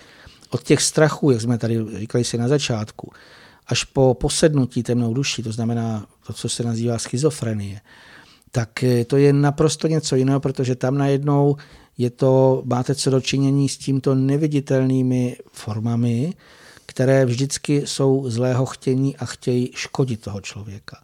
od 0.49 0.63
těch 0.63 0.81
strachů, 0.81 1.31
jak 1.31 1.41
jsme 1.41 1.57
tady 1.57 1.79
říkali 1.97 2.23
si 2.23 2.37
na 2.37 2.47
začátku, 2.47 3.11
až 3.67 3.83
po 3.83 4.13
posednutí 4.13 4.83
temnou 4.83 5.13
duší, 5.13 5.43
to 5.43 5.51
znamená 5.51 6.05
to, 6.27 6.33
co 6.33 6.49
se 6.49 6.63
nazývá 6.63 6.97
schizofrenie, 6.97 7.81
tak 8.51 8.83
to 9.07 9.17
je 9.17 9.33
naprosto 9.33 9.87
něco 9.87 10.15
jiného, 10.15 10.39
protože 10.39 10.75
tam 10.75 10.97
najednou 10.97 11.55
je 11.97 12.09
to, 12.09 12.63
máte 12.65 12.95
co 12.95 13.09
dočinění 13.09 13.69
s 13.69 13.77
tímto 13.77 14.15
neviditelnými 14.15 15.37
formami, 15.51 16.33
které 16.85 17.25
vždycky 17.25 17.87
jsou 17.87 18.29
zlého 18.29 18.65
chtění 18.65 19.17
a 19.17 19.25
chtějí 19.25 19.71
škodit 19.73 20.21
toho 20.21 20.41
člověka. 20.41 20.97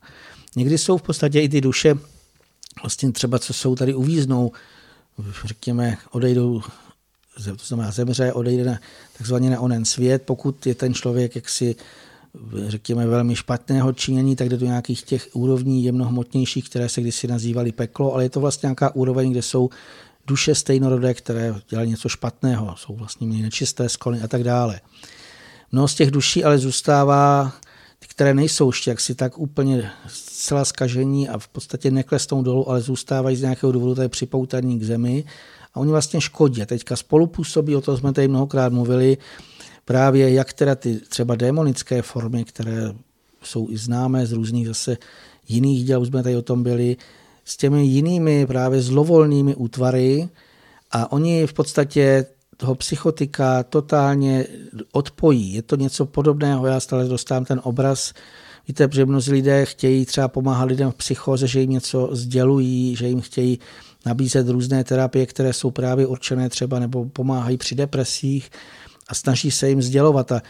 Někdy 0.56 0.78
jsou 0.78 0.98
v 0.98 1.02
podstatě 1.02 1.42
i 1.42 1.50
ty 1.50 1.62
duše, 1.62 1.96
vlastně 2.84 3.12
třeba 3.12 3.40
co 3.40 3.54
jsou 3.54 3.76
tady 3.76 3.94
uvíznou, 3.94 4.52
řekněme, 5.46 5.98
odejdou, 6.12 6.62
to 7.46 7.66
znamená 7.66 7.92
zemře, 7.92 8.34
odejde 8.34 8.66
na, 8.66 8.80
takzvaně 9.18 9.50
na 9.50 9.60
onen 9.60 9.86
svět, 9.86 10.22
pokud 10.26 10.66
je 10.68 10.76
ten 10.76 10.94
člověk 10.94 11.36
jaksi 11.36 11.76
řekněme, 12.68 13.08
velmi 13.08 13.36
špatného 13.36 13.94
činění, 13.94 14.36
tak 14.36 14.50
jde 14.50 14.58
do 14.58 14.66
nějakých 14.66 15.04
těch 15.04 15.30
úrovní 15.34 15.84
jemnohmotnějších, 15.84 16.70
které 16.70 16.90
se 16.90 17.02
kdysi 17.02 17.28
nazývaly 17.28 17.72
peklo, 17.72 18.14
ale 18.14 18.24
je 18.24 18.30
to 18.30 18.40
vlastně 18.40 18.68
nějaká 18.68 18.96
úroveň, 18.96 19.32
kde 19.32 19.42
jsou 19.42 19.70
duše 20.28 20.56
stejnorodé, 20.56 21.14
které 21.14 21.56
dělají 21.70 21.90
něco 21.90 22.10
špatného, 22.10 22.76
jsou 22.78 22.96
vlastně 22.96 23.28
nečisté 23.28 23.90
sklony 23.90 24.22
a 24.22 24.28
tak 24.28 24.44
dále. 24.44 24.82
Mnoho 25.72 25.88
z 25.88 25.96
těch 25.96 26.12
duší 26.12 26.44
ale 26.44 26.58
zůstává, 26.58 27.54
které 28.08 28.34
nejsou 28.34 28.70
ještě 28.70 28.90
jaksi 28.92 29.16
tak 29.16 29.38
úplně 29.38 29.92
zcela 30.08 30.66
skažení 30.66 31.30
a 31.30 31.40
v 31.40 31.48
podstatě 31.48 31.92
neklesnou 31.92 32.44
dolů, 32.44 32.70
ale 32.70 32.82
zůstávají 32.82 33.36
z 33.36 33.42
nějakého 33.42 33.72
důvodu 33.72 33.96
tady 33.96 34.10
připoutaní 34.10 34.80
k 34.80 34.84
zemi 34.84 35.24
a 35.74 35.80
oni 35.80 35.92
vlastně 35.92 36.22
škodí. 36.22 36.66
Teďka 36.66 36.96
spolupůsobí, 36.96 37.76
o 37.76 37.82
tom 37.82 37.98
jsme 37.98 38.14
tady 38.14 38.28
mnohokrát 38.28 38.74
mluvili, 38.74 39.18
právě 39.86 40.34
jak 40.34 40.54
teda 40.54 40.76
ty 40.76 41.00
třeba 41.00 41.36
démonické 41.36 42.02
formy, 42.02 42.46
které 42.46 42.94
jsou 43.44 43.70
i 43.70 43.78
známé 43.78 44.26
z 44.26 44.32
různých 44.32 44.68
zase 44.68 44.98
jiných 45.48 45.86
děl, 45.86 46.02
už 46.02 46.08
jsme 46.08 46.24
tady 46.24 46.36
o 46.36 46.42
tom 46.42 46.64
byli, 46.64 46.98
s 47.46 47.58
těmi 47.58 47.86
jinými 47.86 48.46
právě 48.48 48.82
zlovolnými 48.82 49.56
útvary 49.56 50.30
a 50.92 51.12
oni 51.12 51.48
v 51.48 51.54
podstatě 51.54 52.26
toho 52.58 52.76
psychotika 52.76 53.64
totálně 53.64 54.46
odpojí. 54.92 55.54
Je 55.54 55.62
to 55.62 55.76
něco 55.76 56.06
podobného, 56.06 56.66
já 56.66 56.80
stále 56.80 57.08
dostávám 57.08 57.46
ten 57.46 57.62
obraz, 57.64 58.14
víte, 58.68 58.90
že 58.92 59.06
mnozí 59.06 59.32
lidé 59.32 59.66
chtějí 59.66 60.06
třeba 60.06 60.28
pomáhat 60.28 60.66
lidem 60.66 60.92
v 60.92 60.96
psychoze, 60.96 61.48
že 61.48 61.60
jim 61.62 61.70
něco 61.70 62.10
sdělují, 62.12 62.96
že 62.96 63.08
jim 63.08 63.22
chtějí 63.22 63.60
nabízet 64.06 64.50
různé 64.50 64.84
terapie, 64.84 65.26
které 65.26 65.54
jsou 65.54 65.72
právě 65.72 66.08
určené 66.08 66.50
třeba 66.50 66.80
nebo 66.80 67.06
pomáhají 67.06 67.58
při 67.58 67.76
depresích 67.76 68.50
a 69.08 69.16
snaží 69.16 69.52
se 69.52 69.70
jim 69.70 69.82
sdělovat. 69.82 70.32
A 70.32 70.42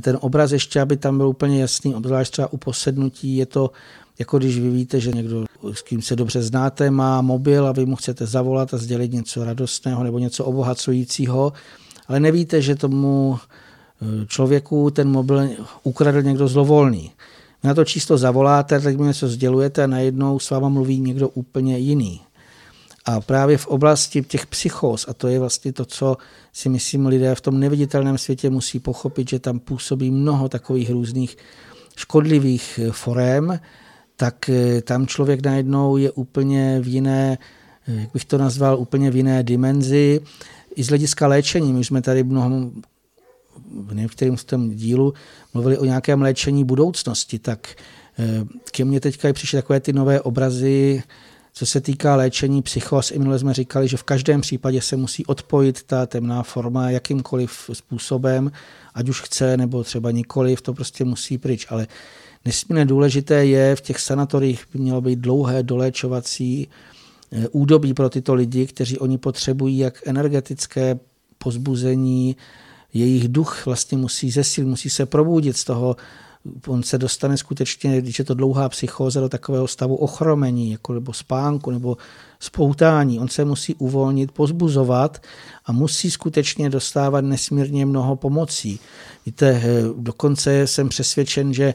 ten 0.00 0.18
obraz 0.20 0.52
ještě, 0.52 0.80
aby 0.80 0.96
tam 0.96 1.16
byl 1.16 1.28
úplně 1.28 1.60
jasný, 1.60 1.94
obzvlášť 1.94 2.32
třeba 2.32 2.52
u 2.52 2.56
posednutí, 2.56 3.36
je 3.36 3.46
to 3.46 3.70
jako 4.18 4.38
když 4.38 4.58
vy 4.58 4.70
víte, 4.70 5.00
že 5.00 5.10
někdo, 5.10 5.44
s 5.72 5.82
kým 5.82 6.02
se 6.02 6.16
dobře 6.16 6.42
znáte, 6.42 6.90
má 6.90 7.22
mobil 7.22 7.66
a 7.66 7.72
vy 7.72 7.86
mu 7.86 7.96
chcete 7.96 8.26
zavolat 8.26 8.74
a 8.74 8.78
sdělit 8.78 9.12
něco 9.12 9.44
radostného 9.44 10.04
nebo 10.04 10.18
něco 10.18 10.44
obohacujícího, 10.44 11.52
ale 12.08 12.20
nevíte, 12.20 12.62
že 12.62 12.74
tomu 12.74 13.38
eh, 13.38 14.26
člověku 14.26 14.90
ten 14.90 15.08
mobil 15.08 15.48
ukradl 15.82 16.22
někdo 16.22 16.48
zlovolný. 16.48 17.12
Na 17.64 17.74
to 17.74 17.84
číslo 17.84 18.18
zavoláte, 18.18 18.80
teď 18.80 18.96
mu 18.96 19.04
něco 19.04 19.28
sdělujete 19.28 19.84
a 19.84 19.86
najednou 19.86 20.38
s 20.38 20.50
váma 20.50 20.68
mluví 20.68 21.00
někdo 21.00 21.28
úplně 21.28 21.78
jiný. 21.78 22.20
A 23.04 23.20
právě 23.20 23.58
v 23.58 23.66
oblasti 23.66 24.22
těch 24.22 24.46
psychóz, 24.46 25.06
a 25.08 25.14
to 25.14 25.28
je 25.28 25.38
vlastně 25.38 25.72
to, 25.72 25.84
co 25.84 26.16
si 26.52 26.68
myslím 26.68 27.06
lidé 27.06 27.34
v 27.34 27.40
tom 27.40 27.60
neviditelném 27.60 28.18
světě 28.18 28.50
musí 28.50 28.80
pochopit, 28.80 29.28
že 29.28 29.38
tam 29.38 29.58
působí 29.58 30.10
mnoho 30.10 30.48
takových 30.48 30.90
různých 30.90 31.36
škodlivých 31.96 32.80
forem, 32.90 33.60
tak 34.16 34.48
eh, 34.48 34.82
tam 34.82 35.06
člověk 35.06 35.46
najednou 35.46 35.96
je 35.96 36.10
úplně 36.10 36.80
v 36.80 36.86
jiné, 36.88 37.38
eh, 37.88 38.00
jak 38.00 38.12
bych 38.12 38.24
to 38.24 38.38
nazval, 38.38 38.78
úplně 38.78 39.10
v 39.10 39.16
jiné 39.16 39.42
dimenzi. 39.42 40.20
I 40.76 40.84
z 40.84 40.88
hlediska 40.88 41.26
léčení, 41.26 41.72
my 41.72 41.84
jsme 41.84 42.02
tady 42.02 42.24
mnoho 42.24 42.70
v 43.86 43.94
některém 43.94 44.36
z 44.36 44.44
tom 44.44 44.70
dílu 44.70 45.14
mluvili 45.54 45.78
o 45.78 45.84
nějakém 45.84 46.22
léčení 46.22 46.64
budoucnosti, 46.64 47.38
tak 47.38 47.68
eh, 48.18 48.44
ke 48.72 48.84
mně 48.84 49.00
teďka 49.00 49.32
přišly 49.32 49.58
takové 49.58 49.80
ty 49.80 49.92
nové 49.92 50.20
obrazy, 50.20 51.02
co 51.52 51.66
se 51.66 51.80
týká 51.80 52.16
léčení 52.16 52.62
psychos, 52.62 53.10
i 53.10 53.18
minule 53.18 53.38
jsme 53.38 53.54
říkali, 53.54 53.88
že 53.88 53.96
v 53.96 54.02
každém 54.02 54.40
případě 54.40 54.80
se 54.80 54.96
musí 54.96 55.26
odpojit 55.26 55.82
ta 55.82 56.06
temná 56.06 56.42
forma 56.42 56.90
jakýmkoliv 56.90 57.70
způsobem, 57.72 58.52
ať 58.94 59.08
už 59.08 59.20
chce 59.20 59.56
nebo 59.56 59.84
třeba 59.84 60.10
nikoliv, 60.10 60.60
to 60.60 60.74
prostě 60.74 61.04
musí 61.04 61.38
pryč. 61.38 61.66
Ale 61.70 61.86
nesmírně 62.44 62.84
důležité 62.84 63.46
je, 63.46 63.76
v 63.76 63.80
těch 63.80 64.00
sanatorích 64.00 64.64
by 64.72 64.78
mělo 64.78 65.00
být 65.00 65.18
dlouhé 65.18 65.62
doléčovací 65.62 66.68
eh, 67.32 67.48
údobí 67.48 67.94
pro 67.94 68.10
tyto 68.10 68.34
lidi, 68.34 68.66
kteří 68.66 68.98
oni 68.98 69.18
potřebují 69.18 69.78
jak 69.78 70.06
energetické 70.06 70.98
pozbuzení, 71.38 72.36
jejich 72.94 73.28
duch 73.28 73.66
vlastně 73.66 73.98
musí 73.98 74.30
zesil, 74.30 74.66
musí 74.66 74.90
se 74.90 75.06
probudit 75.06 75.56
z 75.56 75.64
toho, 75.64 75.96
on 76.66 76.82
se 76.82 76.98
dostane 76.98 77.36
skutečně, 77.36 78.00
když 78.00 78.18
je 78.18 78.24
to 78.24 78.34
dlouhá 78.34 78.68
psychóza, 78.68 79.20
do 79.20 79.28
takového 79.28 79.68
stavu 79.68 79.96
ochromení, 79.96 80.70
jako 80.70 80.92
nebo 80.92 81.12
spánku, 81.12 81.70
nebo 81.70 81.96
spoutání. 82.40 83.20
On 83.20 83.28
se 83.28 83.44
musí 83.44 83.74
uvolnit, 83.74 84.32
pozbuzovat 84.32 85.22
a 85.66 85.72
musí 85.72 86.10
skutečně 86.10 86.70
dostávat 86.70 87.20
nesmírně 87.20 87.86
mnoho 87.86 88.16
pomocí. 88.16 88.80
Víte, 89.26 89.62
eh, 89.64 89.82
dokonce 89.96 90.66
jsem 90.66 90.88
přesvědčen, 90.88 91.54
že 91.54 91.74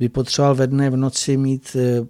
by 0.00 0.08
potřeboval 0.08 0.54
ve 0.54 0.66
dne 0.66 0.90
v 0.90 0.96
noci 0.96 1.36
mít 1.36 1.76
eh, 1.76 2.06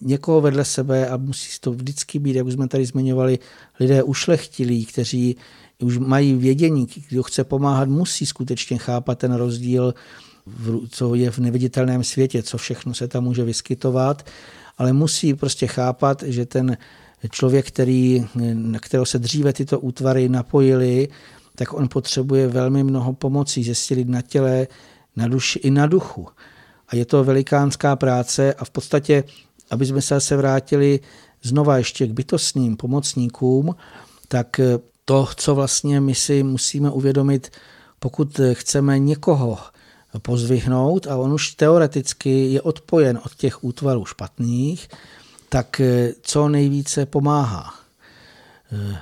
někoho 0.00 0.40
vedle 0.40 0.64
sebe 0.64 1.08
a 1.08 1.16
musí 1.16 1.60
to 1.60 1.72
vždycky 1.72 2.18
být, 2.18 2.36
jak 2.36 2.46
už 2.46 2.52
jsme 2.52 2.68
tady 2.68 2.86
zmiňovali, 2.86 3.38
lidé 3.80 4.02
ušlechtilí, 4.02 4.86
kteří 4.86 5.36
už 5.82 5.98
mají 5.98 6.34
vědění, 6.34 6.86
kdo 7.08 7.22
chce 7.22 7.44
pomáhat, 7.44 7.88
musí 7.88 8.26
skutečně 8.26 8.78
chápat 8.78 9.18
ten 9.18 9.34
rozdíl, 9.34 9.94
co 10.90 11.14
je 11.14 11.30
v 11.30 11.38
neviditelném 11.38 12.04
světě, 12.04 12.42
co 12.42 12.58
všechno 12.58 12.94
se 12.94 13.08
tam 13.08 13.24
může 13.24 13.44
vyskytovat, 13.44 14.26
ale 14.78 14.92
musí 14.92 15.34
prostě 15.34 15.66
chápat, 15.66 16.22
že 16.26 16.46
ten 16.46 16.76
člověk, 17.30 17.66
který, 17.66 18.26
na 18.54 18.78
kterého 18.78 19.06
se 19.06 19.18
dříve 19.18 19.52
tyto 19.52 19.80
útvary 19.80 20.28
napojily, 20.28 21.08
tak 21.54 21.72
on 21.72 21.88
potřebuje 21.88 22.48
velmi 22.48 22.84
mnoho 22.84 23.12
pomocí 23.12 23.64
zesilit 23.64 24.08
na 24.08 24.22
těle, 24.22 24.66
na 25.16 25.28
duši 25.28 25.58
i 25.58 25.70
na 25.70 25.86
duchu. 25.86 26.28
A 26.88 26.96
je 26.96 27.04
to 27.04 27.24
velikánská 27.24 27.96
práce 27.96 28.54
a 28.54 28.64
v 28.64 28.70
podstatě, 28.70 29.24
aby 29.70 29.86
jsme 29.86 30.02
se 30.02 30.14
zase 30.14 30.36
vrátili 30.36 31.00
znova 31.42 31.78
ještě 31.78 32.06
k 32.06 32.12
bytostným 32.12 32.76
pomocníkům, 32.76 33.76
tak 34.28 34.60
to, 35.04 35.28
co 35.36 35.54
vlastně 35.54 36.00
my 36.00 36.14
si 36.14 36.42
musíme 36.42 36.90
uvědomit, 36.90 37.50
pokud 37.98 38.40
chceme 38.52 38.98
někoho 38.98 39.58
pozvihnout 40.22 41.06
a 41.06 41.16
on 41.16 41.32
už 41.32 41.50
teoreticky 41.50 42.52
je 42.52 42.62
odpojen 42.62 43.20
od 43.24 43.34
těch 43.34 43.64
útvarů 43.64 44.04
špatných, 44.04 44.88
tak 45.48 45.80
co 46.22 46.48
nejvíce 46.48 47.06
pomáhá? 47.06 47.74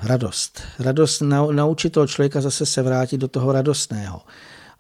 Radost. 0.03 0.63
Radost 0.79 1.23
naučit 1.53 1.91
toho 1.91 2.07
člověka 2.07 2.41
zase 2.41 2.67
se 2.67 2.83
vrátit 2.83 3.19
do 3.19 3.29
toho 3.29 3.53
radostného. 3.53 4.21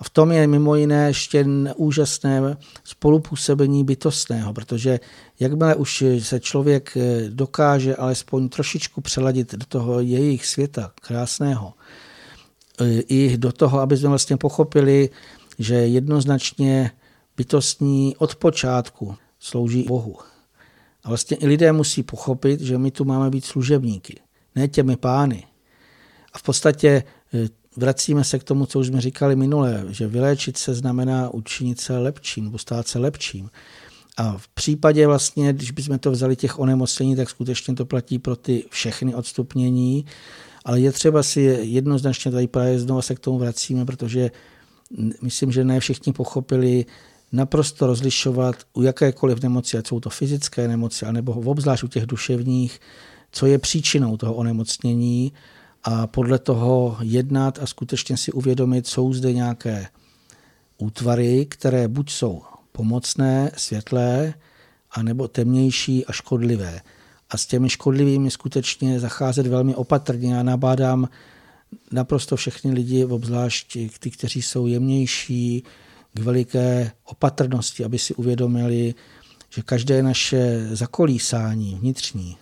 V 0.04 0.10
tom 0.10 0.32
je 0.32 0.46
mimo 0.46 0.74
jiné 0.74 1.06
ještě 1.06 1.46
úžasné 1.76 2.56
spolupůsobení 2.84 3.84
bytostného, 3.84 4.54
protože 4.54 5.00
jakmile 5.40 5.74
už 5.74 6.04
se 6.18 6.40
člověk 6.40 6.96
eh, 6.96 7.30
dokáže 7.30 7.96
alespoň 7.96 8.48
trošičku 8.48 9.00
přeladit 9.00 9.54
do 9.54 9.66
toho 9.66 10.00
jejich 10.00 10.46
světa 10.46 10.92
krásného, 11.00 11.72
eh, 12.80 13.00
i 13.08 13.36
do 13.38 13.52
toho, 13.52 13.80
aby 13.80 13.96
jsme 13.96 14.08
vlastně 14.08 14.36
pochopili, 14.36 15.10
že 15.58 15.74
jednoznačně 15.74 16.90
bytostní 17.36 18.16
od 18.18 18.34
počátku 18.34 19.16
slouží 19.38 19.82
Bohu. 19.82 20.16
A 21.04 21.08
vlastně 21.08 21.36
i 21.36 21.46
lidé 21.46 21.72
musí 21.72 22.02
pochopit, 22.02 22.60
že 22.60 22.78
my 22.78 22.90
tu 22.90 23.04
máme 23.04 23.30
být 23.30 23.44
služebníky, 23.44 24.20
ne 24.54 24.68
těmi 24.68 24.96
pány. 24.96 25.44
A 26.32 26.38
v 26.38 26.42
podstatě 26.42 27.04
eh, 27.34 27.63
vracíme 27.76 28.24
se 28.24 28.38
k 28.38 28.44
tomu, 28.44 28.66
co 28.66 28.80
už 28.80 28.86
jsme 28.86 29.00
říkali 29.00 29.36
minule, 29.36 29.84
že 29.88 30.06
vyléčit 30.06 30.56
se 30.56 30.74
znamená 30.74 31.30
učinit 31.30 31.80
se 31.80 31.98
lepším, 31.98 32.44
nebo 32.44 32.58
stát 32.58 32.88
se 32.88 32.98
lepším. 32.98 33.50
A 34.16 34.38
v 34.38 34.48
případě 34.48 35.06
vlastně, 35.06 35.52
když 35.52 35.70
bychom 35.70 35.98
to 35.98 36.10
vzali 36.10 36.36
těch 36.36 36.58
onemocnění, 36.58 37.16
tak 37.16 37.30
skutečně 37.30 37.74
to 37.74 37.86
platí 37.86 38.18
pro 38.18 38.36
ty 38.36 38.64
všechny 38.70 39.14
odstupnění, 39.14 40.04
ale 40.64 40.80
je 40.80 40.92
třeba 40.92 41.22
si 41.22 41.40
jednoznačně 41.60 42.30
tady 42.30 42.46
právě 42.46 42.78
znovu 42.78 43.02
se 43.02 43.14
k 43.14 43.20
tomu 43.20 43.38
vracíme, 43.38 43.84
protože 43.84 44.30
myslím, 45.22 45.52
že 45.52 45.64
ne 45.64 45.80
všichni 45.80 46.12
pochopili 46.12 46.86
naprosto 47.32 47.86
rozlišovat 47.86 48.56
u 48.72 48.82
jakékoliv 48.82 49.42
nemoci, 49.42 49.78
ať 49.78 49.86
jsou 49.86 50.00
to 50.00 50.10
fyzické 50.10 50.68
nemoci, 50.68 51.06
anebo 51.06 51.32
obzvlášť 51.32 51.84
u 51.84 51.88
těch 51.88 52.06
duševních, 52.06 52.80
co 53.32 53.46
je 53.46 53.58
příčinou 53.58 54.16
toho 54.16 54.34
onemocnění 54.34 55.32
a 55.84 56.06
podle 56.06 56.38
toho 56.38 56.96
jednat 57.00 57.58
a 57.62 57.66
skutečně 57.66 58.16
si 58.16 58.32
uvědomit, 58.32 58.86
jsou 58.86 59.12
zde 59.12 59.32
nějaké 59.32 59.86
útvary, 60.78 61.46
které 61.46 61.88
buď 61.88 62.10
jsou 62.10 62.42
pomocné, 62.72 63.50
světlé, 63.56 64.34
anebo 64.90 65.28
temnější 65.28 66.06
a 66.06 66.12
škodlivé. 66.12 66.80
A 67.30 67.36
s 67.36 67.46
těmi 67.46 67.70
škodlivými 67.70 68.30
skutečně 68.30 69.00
zacházet 69.00 69.46
velmi 69.46 69.74
opatrně. 69.74 70.34
Já 70.34 70.42
nabádám 70.42 71.08
naprosto 71.92 72.36
všechny 72.36 72.72
lidi, 72.72 73.04
obzvlášť 73.04 73.78
ty, 73.98 74.10
kteří 74.10 74.42
jsou 74.42 74.66
jemnější, 74.66 75.64
k 76.14 76.20
veliké 76.20 76.92
opatrnosti, 77.04 77.84
aby 77.84 77.98
si 77.98 78.14
uvědomili, 78.14 78.94
že 79.50 79.62
každé 79.62 80.02
naše 80.02 80.68
zakolísání 80.72 81.74
vnitřní 81.74 82.36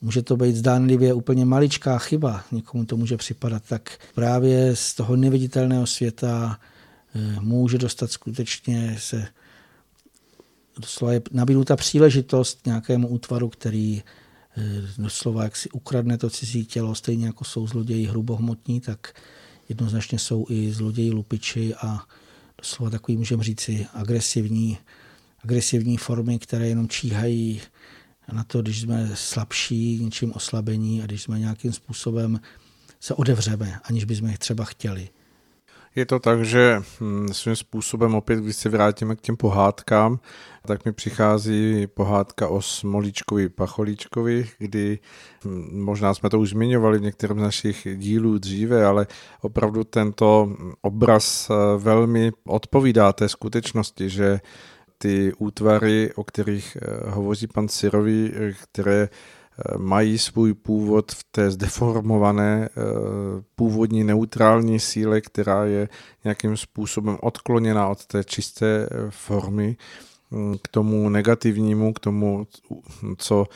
Může 0.00 0.22
to 0.22 0.36
být 0.36 0.56
zdánlivě 0.56 1.14
úplně 1.14 1.44
maličká 1.44 1.98
chyba, 1.98 2.44
někomu 2.52 2.84
to 2.84 2.96
může 2.96 3.16
připadat, 3.16 3.62
tak 3.68 3.98
právě 4.14 4.76
z 4.76 4.94
toho 4.94 5.16
neviditelného 5.16 5.86
světa 5.86 6.60
eh, 7.14 7.40
může 7.40 7.78
dostat 7.78 8.10
skutečně 8.12 8.96
se 8.98 9.28
doslova 10.78 11.12
je 11.12 11.22
nabídnuta 11.30 11.76
příležitost 11.76 12.66
nějakému 12.66 13.08
útvaru, 13.08 13.48
který 13.48 14.02
eh, 14.56 14.62
doslova 14.98 15.44
jak 15.44 15.56
si 15.56 15.70
ukradne 15.70 16.18
to 16.18 16.30
cizí 16.30 16.64
tělo, 16.64 16.94
stejně 16.94 17.26
jako 17.26 17.44
jsou 17.44 17.66
zloději 17.66 18.06
hrubohmotní, 18.06 18.80
tak 18.80 19.20
jednoznačně 19.68 20.18
jsou 20.18 20.46
i 20.48 20.72
zloději 20.72 21.10
lupiči 21.10 21.74
a 21.74 22.00
doslova 22.58 22.90
takový, 22.90 23.16
můžeme 23.16 23.44
říci, 23.44 23.86
agresivní, 23.94 24.78
agresivní 25.44 25.96
formy, 25.96 26.38
které 26.38 26.68
jenom 26.68 26.88
číhají 26.88 27.60
na 28.32 28.44
to, 28.44 28.62
když 28.62 28.80
jsme 28.80 29.10
slabší, 29.14 30.04
něčím 30.04 30.32
oslabení 30.32 31.02
a 31.02 31.06
když 31.06 31.22
jsme 31.22 31.38
nějakým 31.38 31.72
způsobem 31.72 32.40
se 33.00 33.14
odevřeme, 33.14 33.80
aniž 33.84 34.04
bychom 34.04 34.28
je 34.28 34.38
třeba 34.38 34.64
chtěli. 34.64 35.08
Je 35.98 36.06
to 36.06 36.18
tak, 36.18 36.44
že 36.44 36.82
hm, 37.00 37.28
svým 37.32 37.56
způsobem 37.56 38.14
opět, 38.14 38.40
když 38.40 38.56
se 38.56 38.68
vrátíme 38.68 39.16
k 39.16 39.20
těm 39.20 39.36
pohádkám, 39.36 40.20
tak 40.66 40.84
mi 40.84 40.92
přichází 40.92 41.86
pohádka 41.86 42.48
o 42.48 42.62
Smolíčkovi 42.62 43.48
Pacholíčkovi, 43.48 44.48
kdy 44.58 44.98
hm, 45.44 45.82
možná 45.84 46.14
jsme 46.14 46.30
to 46.30 46.40
už 46.40 46.50
zmiňovali 46.50 46.98
v 46.98 47.02
některém 47.02 47.38
z 47.38 47.42
našich 47.42 47.88
dílů 47.96 48.38
dříve, 48.38 48.84
ale 48.84 49.06
opravdu 49.40 49.84
tento 49.84 50.56
obraz 50.80 51.50
eh, 51.50 51.54
velmi 51.78 52.32
odpovídá 52.46 53.12
té 53.12 53.28
skutečnosti, 53.28 54.10
že 54.10 54.40
ty 54.98 55.32
útvary, 55.38 56.12
o 56.14 56.24
kterých 56.24 56.76
eh, 56.76 57.10
hovoří 57.10 57.46
pan 57.46 57.68
Sirový, 57.68 58.32
eh, 58.34 58.52
které 58.62 59.02
eh, 59.02 59.78
mají 59.78 60.18
svůj 60.18 60.54
původ 60.54 61.12
v 61.12 61.24
té 61.30 61.50
zdeformované 61.50 62.68
původní 63.56 64.04
neutrální 64.04 64.80
síle, 64.80 65.20
která 65.20 65.64
je 65.64 65.88
nějakým 66.24 66.56
způsobem 66.56 67.18
odkloněna 67.20 67.88
od 67.88 68.06
té 68.06 68.24
čisté 68.24 68.88
formy 69.10 69.76
hm, 70.30 70.56
k 70.62 70.68
tomu 70.68 71.08
negativnímu, 71.08 71.92
k 71.92 72.00
tomu, 72.00 72.46
co 73.18 73.46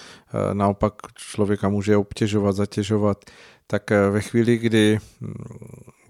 naopak 0.52 0.94
člověka 1.14 1.68
může 1.68 1.96
obtěžovat, 1.96 2.56
zatěžovat, 2.56 3.24
tak 3.66 3.90
ve 3.90 4.20
chvíli, 4.20 4.58
kdy 4.58 4.98
hm, 5.20 5.34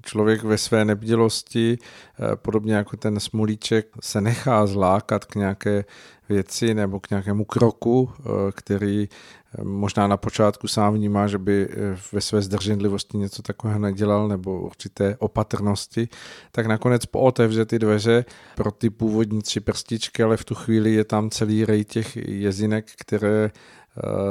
člověk 0.02 0.42
ve 0.42 0.58
své 0.58 0.84
nebdělosti, 0.84 1.78
eh, 1.78 2.36
podobně 2.36 2.74
jako 2.74 2.96
ten 2.96 3.20
smolíček, 3.20 3.86
se 4.00 4.20
nechá 4.20 4.66
zlákat 4.66 5.24
k 5.24 5.34
nějaké 5.34 5.84
věci 6.28 6.74
nebo 6.74 7.00
k 7.00 7.10
nějakému 7.10 7.44
kroku, 7.44 8.10
eh, 8.18 8.22
který 8.52 9.08
eh, 9.08 9.64
možná 9.64 10.06
na 10.06 10.16
počátku 10.16 10.68
sám 10.68 10.94
vnímá, 10.94 11.26
že 11.26 11.38
by 11.38 11.68
ve 12.12 12.20
své 12.20 12.42
zdrženlivosti 12.42 13.18
něco 13.18 13.42
takového 13.42 13.78
nedělal 13.78 14.28
nebo 14.28 14.60
určité 14.60 15.16
opatrnosti, 15.18 16.08
tak 16.52 16.66
nakonec 16.66 17.06
pootevře 17.06 17.64
ty 17.64 17.78
dveře 17.78 18.24
pro 18.54 18.70
ty 18.70 18.90
původní 18.90 19.42
tři 19.42 19.60
prstičky, 19.60 20.22
ale 20.22 20.36
v 20.36 20.44
tu 20.44 20.54
chvíli 20.54 20.94
je 20.94 21.04
tam 21.04 21.30
celý 21.30 21.64
rej 21.64 21.84
těch 21.84 22.16
jezinek, 22.16 22.86
které 22.98 23.50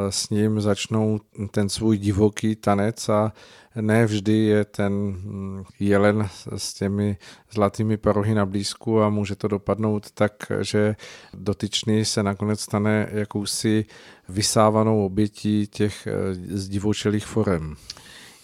s 0.10 0.30
ním 0.30 0.62
začnou 0.62 1.20
ten 1.52 1.70
svůj 1.70 1.98
divoký 1.98 2.56
tanec 2.56 3.10
a 3.10 3.34
ne 3.76 4.06
vždy 4.06 4.38
je 4.38 4.66
ten 4.66 4.94
mm, 4.94 5.64
jelen 5.80 6.30
s 6.58 6.74
těmi 6.74 7.18
zlatými 7.54 7.98
parohy 7.98 8.34
na 8.34 8.46
blízku 8.46 9.02
a 9.02 9.10
může 9.10 9.36
to 9.36 9.48
dopadnout 9.48 10.12
tak, 10.12 10.32
že 10.62 10.96
dotyčný 11.34 12.06
se 12.06 12.24
nakonec 12.24 12.60
stane 12.60 13.10
jakousi 13.12 13.86
vysávanou 14.30 15.06
obětí 15.06 15.68
těch 15.68 16.08
eh, 16.08 16.34
zdivočelých 16.58 17.26
forem. 17.26 17.76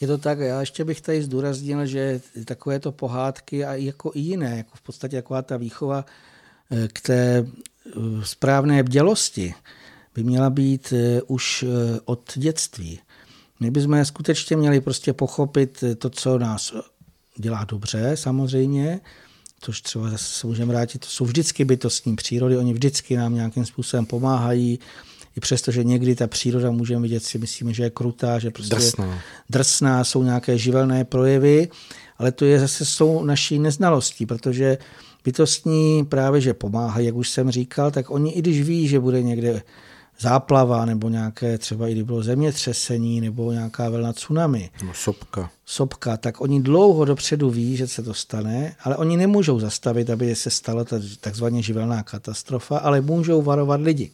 Je 0.01 0.07
to 0.07 0.17
tak, 0.17 0.39
já 0.39 0.59
ještě 0.59 0.85
bych 0.85 1.01
tady 1.01 1.23
zdůraznil, 1.23 1.85
že 1.85 2.21
takovéto 2.45 2.91
pohádky 2.91 3.65
a 3.65 3.73
jako 3.73 4.11
i 4.13 4.19
jiné, 4.19 4.57
jako 4.57 4.71
v 4.73 4.81
podstatě 4.81 5.15
taková 5.15 5.41
ta 5.41 5.57
výchova 5.57 6.05
eh, 6.71 6.87
k 6.93 7.01
té 7.01 7.47
správné 8.23 8.83
bdělosti, 8.83 9.53
by 10.17 10.23
měla 10.23 10.49
být 10.49 10.93
eh, 10.93 11.21
už 11.21 11.63
eh, 11.63 11.99
od 12.05 12.31
dětství. 12.35 12.99
My 13.59 13.71
bychom 13.71 14.05
skutečně 14.05 14.57
měli 14.57 14.81
prostě 14.81 15.13
pochopit 15.13 15.83
eh, 15.83 15.95
to, 15.95 16.09
co 16.09 16.37
nás 16.37 16.73
dělá 17.37 17.63
dobře, 17.63 18.11
samozřejmě, 18.15 18.99
což 19.61 19.81
třeba 19.81 20.09
zase 20.09 20.25
se 20.25 20.47
můžeme 20.47 20.73
vrátit, 20.73 20.99
to 20.99 21.07
jsou 21.07 21.25
vždycky 21.25 21.65
bytostní 21.65 22.15
přírody, 22.15 22.57
oni 22.57 22.73
vždycky 22.73 23.17
nám 23.17 23.33
nějakým 23.33 23.65
způsobem 23.65 24.05
pomáhají, 24.05 24.79
i 25.35 25.39
přesto, 25.39 25.71
že 25.71 25.83
někdy 25.83 26.15
ta 26.15 26.27
příroda 26.27 26.71
můžeme 26.71 27.01
vidět, 27.01 27.23
si 27.23 27.37
myslíme, 27.37 27.73
že 27.73 27.83
je 27.83 27.89
krutá, 27.89 28.39
že 28.39 28.51
prostě 28.51 28.75
drsná. 28.75 29.19
drsná, 29.49 30.03
jsou 30.03 30.23
nějaké 30.23 30.57
živelné 30.57 31.05
projevy, 31.05 31.69
ale 32.17 32.31
to 32.31 32.45
je 32.45 32.59
zase 32.59 32.85
jsou 32.85 33.23
naší 33.23 33.59
neznalostí, 33.59 34.25
protože 34.25 34.77
bytostní 35.23 36.05
právě, 36.05 36.41
že 36.41 36.53
pomáhají, 36.53 37.05
jak 37.05 37.15
už 37.15 37.29
jsem 37.29 37.51
říkal, 37.51 37.91
tak 37.91 38.09
oni 38.09 38.31
i 38.31 38.41
když 38.41 38.61
ví, 38.61 38.87
že 38.87 38.99
bude 38.99 39.23
někde 39.23 39.61
záplava 40.19 40.85
nebo 40.85 41.09
nějaké 41.09 41.57
třeba 41.57 41.87
i 41.87 42.03
bylo 42.03 42.23
zemětřesení 42.23 43.21
nebo 43.21 43.51
nějaká 43.51 43.89
velna 43.89 44.13
tsunami. 44.13 44.69
Nebo 44.81 44.93
sopka. 44.93 45.49
Sopka, 45.65 46.17
tak 46.17 46.41
oni 46.41 46.61
dlouho 46.61 47.05
dopředu 47.05 47.49
ví, 47.49 47.77
že 47.77 47.87
se 47.87 48.03
to 48.03 48.13
stane, 48.13 48.75
ale 48.83 48.97
oni 48.97 49.17
nemůžou 49.17 49.59
zastavit, 49.59 50.09
aby 50.09 50.35
se 50.35 50.49
stala 50.49 50.83
ta 50.83 50.95
takzvaně 51.21 51.61
živelná 51.61 52.03
katastrofa, 52.03 52.77
ale 52.77 53.01
můžou 53.01 53.41
varovat 53.41 53.81
lidi. 53.81 54.11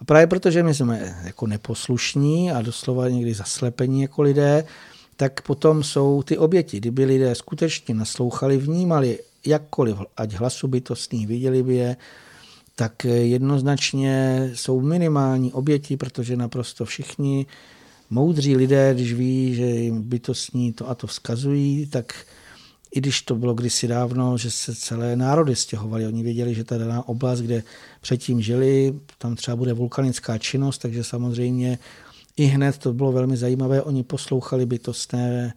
A 0.00 0.04
právě 0.04 0.26
protože 0.26 0.62
my 0.62 0.74
jsme 0.74 1.18
jako 1.24 1.46
neposlušní 1.46 2.52
a 2.52 2.62
doslova 2.62 3.08
někdy 3.08 3.34
zaslepení 3.34 4.02
jako 4.02 4.22
lidé, 4.22 4.64
tak 5.16 5.42
potom 5.42 5.82
jsou 5.82 6.22
ty 6.22 6.38
oběti. 6.38 6.76
Kdyby 6.76 7.04
lidé 7.04 7.34
skutečně 7.34 7.94
naslouchali, 7.94 8.56
vnímali 8.58 9.18
jakkoliv, 9.46 9.96
ať 10.16 10.32
hlasu 10.32 10.68
bytostný, 10.68 11.26
viděli 11.26 11.62
by 11.62 11.74
je, 11.74 11.96
tak 12.78 13.04
jednoznačně 13.04 14.50
jsou 14.54 14.80
minimální 14.80 15.52
oběti, 15.52 15.96
protože 15.96 16.36
naprosto 16.36 16.84
všichni 16.84 17.46
moudří 18.10 18.56
lidé, 18.56 18.94
když 18.94 19.14
ví, 19.14 19.54
že 19.54 19.64
jim 19.64 20.02
bytostní 20.02 20.72
to 20.72 20.88
a 20.88 20.94
to 20.94 21.06
vzkazují, 21.06 21.86
tak 21.86 22.14
i 22.90 23.00
když 23.00 23.22
to 23.22 23.34
bylo 23.34 23.54
kdysi 23.54 23.88
dávno, 23.88 24.38
že 24.38 24.50
se 24.50 24.74
celé 24.74 25.16
národy 25.16 25.56
stěhovali, 25.56 26.06
oni 26.06 26.22
věděli, 26.22 26.54
že 26.54 26.64
ta 26.64 26.78
daná 26.78 27.08
oblast, 27.08 27.40
kde 27.40 27.62
předtím 28.00 28.40
žili, 28.40 28.94
tam 29.18 29.36
třeba 29.36 29.56
bude 29.56 29.72
vulkanická 29.72 30.38
činnost, 30.38 30.78
takže 30.78 31.04
samozřejmě 31.04 31.78
i 32.36 32.44
hned 32.44 32.78
to 32.78 32.92
bylo 32.92 33.12
velmi 33.12 33.36
zajímavé, 33.36 33.82
oni 33.82 34.02
poslouchali 34.02 34.66
bytostné, 34.66 35.54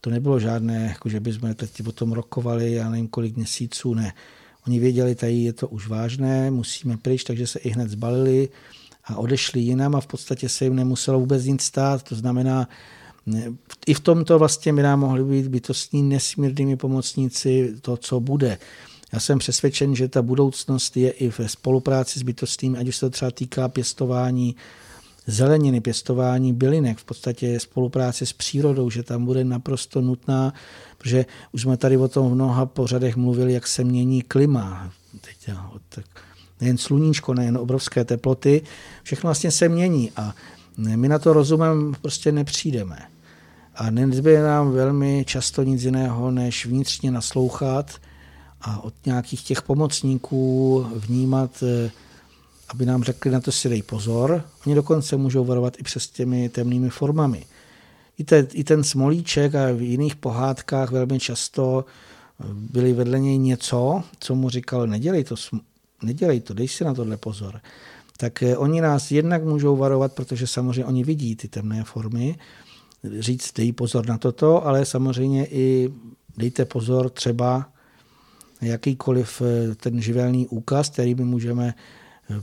to 0.00 0.10
nebylo 0.10 0.40
žádné, 0.40 0.86
jako 0.86 1.08
že 1.08 1.20
bychom 1.20 1.54
teď 1.54 1.86
o 1.86 1.92
tom 1.92 2.12
rokovali, 2.12 2.72
já 2.72 2.90
nevím 2.90 3.08
kolik 3.08 3.36
měsíců, 3.36 3.94
ne. 3.94 4.12
Oni 4.66 4.78
věděli, 4.78 5.14
tady 5.14 5.32
je 5.32 5.52
to 5.52 5.68
už 5.68 5.88
vážné, 5.88 6.50
musíme 6.50 6.96
pryč, 6.96 7.24
takže 7.24 7.46
se 7.46 7.58
i 7.58 7.70
hned 7.70 7.90
zbalili 7.90 8.48
a 9.04 9.16
odešli 9.16 9.60
jinam 9.60 9.94
a 9.94 10.00
v 10.00 10.06
podstatě 10.06 10.48
se 10.48 10.64
jim 10.64 10.76
nemuselo 10.76 11.20
vůbec 11.20 11.44
nic 11.44 11.62
stát. 11.62 12.02
To 12.02 12.14
znamená, 12.14 12.68
i 13.86 13.94
v 13.94 14.00
tomto 14.00 14.38
vlastně 14.38 14.72
by 14.72 14.82
nám 14.82 15.00
mohli 15.00 15.24
být 15.24 15.48
bytostní 15.48 16.02
nesmírnými 16.02 16.76
pomocníci 16.76 17.74
to, 17.80 17.96
co 17.96 18.20
bude. 18.20 18.58
Já 19.12 19.20
jsem 19.20 19.38
přesvědčen, 19.38 19.94
že 19.94 20.08
ta 20.08 20.22
budoucnost 20.22 20.96
je 20.96 21.10
i 21.10 21.28
ve 21.38 21.48
spolupráci 21.48 22.18
s 22.18 22.22
bytostným, 22.22 22.76
ať 22.76 22.88
už 22.88 22.96
se 22.96 23.06
to 23.06 23.10
třeba 23.10 23.30
týká 23.30 23.68
pěstování 23.68 24.56
zeleniny, 25.26 25.80
pěstování 25.80 26.52
bylinek, 26.52 26.98
v 26.98 27.04
podstatě 27.04 27.60
spolupráce 27.60 28.26
s 28.26 28.32
přírodou, 28.32 28.90
že 28.90 29.02
tam 29.02 29.24
bude 29.24 29.44
naprosto 29.44 30.00
nutná, 30.00 30.52
protože 30.98 31.26
už 31.52 31.62
jsme 31.62 31.76
tady 31.76 31.96
o 31.96 32.08
tom 32.08 32.30
v 32.30 32.34
mnoha 32.34 32.66
pořadech 32.66 33.16
mluvili, 33.16 33.52
jak 33.52 33.66
se 33.66 33.84
mění 33.84 34.22
klima. 34.22 34.90
Teď, 35.20 35.56
tak 35.88 36.04
nejen 36.60 36.78
sluníčko, 36.78 37.34
nejen 37.34 37.58
obrovské 37.58 38.04
teploty, 38.04 38.62
všechno 39.02 39.28
vlastně 39.28 39.50
se 39.50 39.68
mění 39.68 40.10
a 40.16 40.34
my 40.76 41.08
na 41.08 41.18
to 41.18 41.32
rozumem 41.32 41.94
prostě 42.02 42.32
nepřijdeme. 42.32 42.98
A 43.74 43.90
nezbyde 43.90 44.42
nám 44.42 44.72
velmi 44.72 45.24
často 45.26 45.62
nic 45.62 45.82
jiného, 45.82 46.30
než 46.30 46.66
vnitřně 46.66 47.10
naslouchat 47.10 47.90
a 48.60 48.84
od 48.84 48.94
nějakých 49.06 49.42
těch 49.42 49.62
pomocníků 49.62 50.86
vnímat 50.94 51.62
eh, 51.62 51.90
aby 52.74 52.86
nám 52.86 53.02
řekli, 53.02 53.30
na 53.30 53.40
to 53.40 53.52
si 53.52 53.68
dej 53.68 53.82
pozor. 53.82 54.42
Oni 54.66 54.74
dokonce 54.74 55.16
můžou 55.16 55.44
varovat 55.44 55.80
i 55.80 55.82
přes 55.82 56.06
těmi 56.06 56.48
temnými 56.48 56.90
formami. 56.90 57.46
I, 58.18 58.24
te, 58.24 58.46
I 58.52 58.64
ten 58.64 58.84
smolíček 58.84 59.54
a 59.54 59.72
v 59.72 59.82
jiných 59.82 60.16
pohádkách 60.16 60.90
velmi 60.90 61.20
často 61.20 61.84
byli 62.52 62.92
vedle 62.92 63.18
něj 63.18 63.38
něco, 63.38 64.02
co 64.18 64.34
mu 64.34 64.50
říkal, 64.50 64.86
nedělej 64.86 65.24
to, 65.24 65.34
nedělej 66.02 66.40
to, 66.40 66.54
dej 66.54 66.68
si 66.68 66.84
na 66.84 66.94
tohle 66.94 67.16
pozor. 67.16 67.60
Tak 68.16 68.42
eh, 68.42 68.56
oni 68.56 68.80
nás 68.80 69.10
jednak 69.10 69.44
můžou 69.44 69.76
varovat, 69.76 70.12
protože 70.12 70.46
samozřejmě 70.46 70.84
oni 70.84 71.04
vidí 71.04 71.36
ty 71.36 71.48
temné 71.48 71.84
formy, 71.84 72.38
říct, 73.18 73.52
dej 73.56 73.72
pozor 73.72 74.06
na 74.06 74.18
toto, 74.18 74.66
ale 74.66 74.84
samozřejmě 74.84 75.46
i 75.46 75.92
dejte 76.36 76.64
pozor 76.64 77.10
třeba 77.10 77.68
jakýkoliv 78.60 79.42
eh, 79.42 79.74
ten 79.74 80.00
živelný 80.00 80.46
úkaz, 80.48 80.90
který 80.90 81.14
my 81.14 81.24
můžeme 81.24 81.74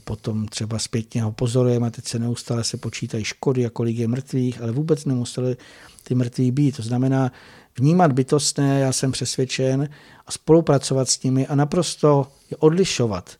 potom 0.03 0.47
třeba 0.47 0.79
zpětně 0.79 1.23
ho 1.23 1.31
pozorujeme 1.31 1.91
teď 1.91 2.07
se 2.07 2.19
neustále 2.19 2.63
se 2.63 2.77
počítají 2.77 3.23
škody 3.23 3.65
kolik 3.69 3.97
je 3.97 4.07
mrtvých, 4.07 4.61
ale 4.61 4.71
vůbec 4.71 5.05
nemuseli 5.05 5.57
ty 6.03 6.15
mrtví 6.15 6.51
být. 6.51 6.75
To 6.75 6.83
znamená 6.83 7.31
vnímat 7.79 8.11
bytostné, 8.11 8.79
já 8.79 8.91
jsem 8.91 9.11
přesvědčen, 9.11 9.89
a 10.27 10.31
spolupracovat 10.31 11.09
s 11.09 11.23
nimi 11.23 11.47
a 11.47 11.55
naprosto 11.55 12.27
je 12.51 12.57
odlišovat 12.57 13.37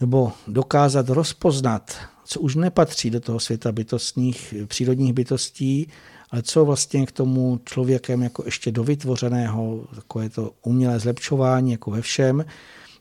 nebo 0.00 0.32
dokázat 0.46 1.08
rozpoznat, 1.08 1.96
co 2.24 2.40
už 2.40 2.54
nepatří 2.54 3.10
do 3.10 3.20
toho 3.20 3.40
světa 3.40 3.72
bytostných, 3.72 4.54
přírodních 4.66 5.12
bytostí, 5.12 5.88
ale 6.30 6.42
co 6.42 6.64
vlastně 6.64 7.06
k 7.06 7.12
tomu 7.12 7.60
člověkem 7.64 8.22
jako 8.22 8.42
ještě 8.44 8.72
dovytvořeného, 8.72 9.84
takové 9.94 10.28
to 10.28 10.52
umělé 10.62 10.98
zlepšování, 10.98 11.72
jako 11.72 11.90
ve 11.90 12.00
všem, 12.00 12.44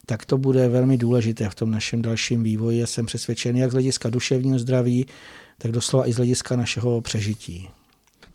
tak 0.05 0.25
to 0.25 0.37
bude 0.37 0.69
velmi 0.69 0.97
důležité 0.97 1.49
v 1.49 1.55
tom 1.55 1.71
našem 1.71 2.01
dalším 2.01 2.43
vývoji. 2.43 2.79
Já 2.79 2.87
jsem 2.87 3.05
přesvědčen 3.05 3.57
jak 3.57 3.69
z 3.69 3.73
hlediska 3.73 4.09
duševního 4.09 4.59
zdraví, 4.59 5.05
tak 5.57 5.71
doslova 5.71 6.07
i 6.07 6.13
z 6.13 6.17
hlediska 6.17 6.55
našeho 6.55 7.01
přežití. 7.01 7.69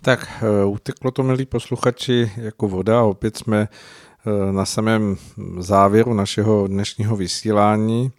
Tak 0.03 0.29
eh, 0.43 0.65
uteklo 0.65 1.11
to, 1.11 1.23
milí 1.23 1.47
posluchači, 1.47 2.33
jako 2.37 2.69
voda. 2.69 3.03
Opět 3.03 3.37
jsme 3.37 3.69
eh, 3.69 4.53
na 4.53 4.65
samém 4.65 5.17
závěru 5.59 6.15
našeho 6.15 6.67
dnešního 6.67 7.17
vysílání. 7.17 8.13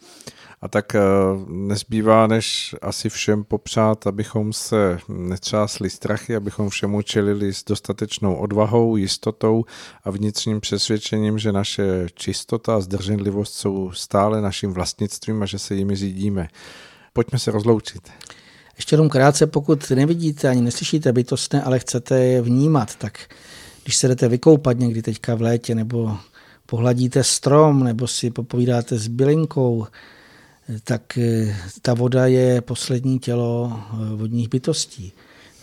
A 0.61 0.67
tak 0.67 0.95
eh, 0.95 1.01
nezbývá, 1.47 2.27
než 2.27 2.75
asi 2.81 3.09
všem 3.09 3.43
popřát, 3.43 4.07
abychom 4.07 4.53
se 4.53 4.99
netřásli 5.07 5.89
strachy, 5.89 6.35
abychom 6.35 6.69
všemu 6.69 7.01
čelili 7.01 7.53
s 7.53 7.63
dostatečnou 7.63 8.35
odvahou, 8.35 8.95
jistotou 8.95 9.65
a 10.03 10.11
vnitřním 10.11 10.61
přesvědčením, 10.61 11.39
že 11.39 11.51
naše 11.51 12.07
čistota 12.13 12.75
a 12.75 12.79
zdrženlivost 12.79 13.53
jsou 13.53 13.91
stále 13.91 14.41
naším 14.41 14.73
vlastnictvím 14.73 15.43
a 15.43 15.45
že 15.45 15.59
se 15.59 15.75
jimi 15.75 15.95
řídíme. 15.95 16.47
Pojďme 17.13 17.39
se 17.39 17.51
rozloučit. 17.51 18.09
Ještě 18.77 18.93
jenom 18.93 19.09
krátce, 19.09 19.47
pokud 19.47 19.89
nevidíte 19.89 20.49
ani 20.49 20.61
neslyšíte 20.61 21.13
bytostné, 21.13 21.63
ale 21.63 21.79
chcete 21.79 22.19
je 22.25 22.41
vnímat, 22.41 22.95
tak 22.95 23.19
když 23.83 23.97
se 23.97 24.07
jdete 24.07 24.27
vykoupat 24.27 24.77
někdy 24.77 25.01
teďka 25.01 25.35
v 25.35 25.41
létě, 25.41 25.75
nebo 25.75 26.17
pohladíte 26.65 27.23
strom, 27.23 27.83
nebo 27.83 28.07
si 28.07 28.31
popovídáte 28.31 28.97
s 28.97 29.07
bylinkou, 29.07 29.87
tak 30.83 31.17
eh, 31.17 31.55
ta 31.81 31.93
voda 31.93 32.27
je 32.27 32.61
poslední 32.61 33.19
tělo 33.19 33.73
eh, 33.73 34.15
vodních 34.15 34.49
bytostí. 34.49 35.11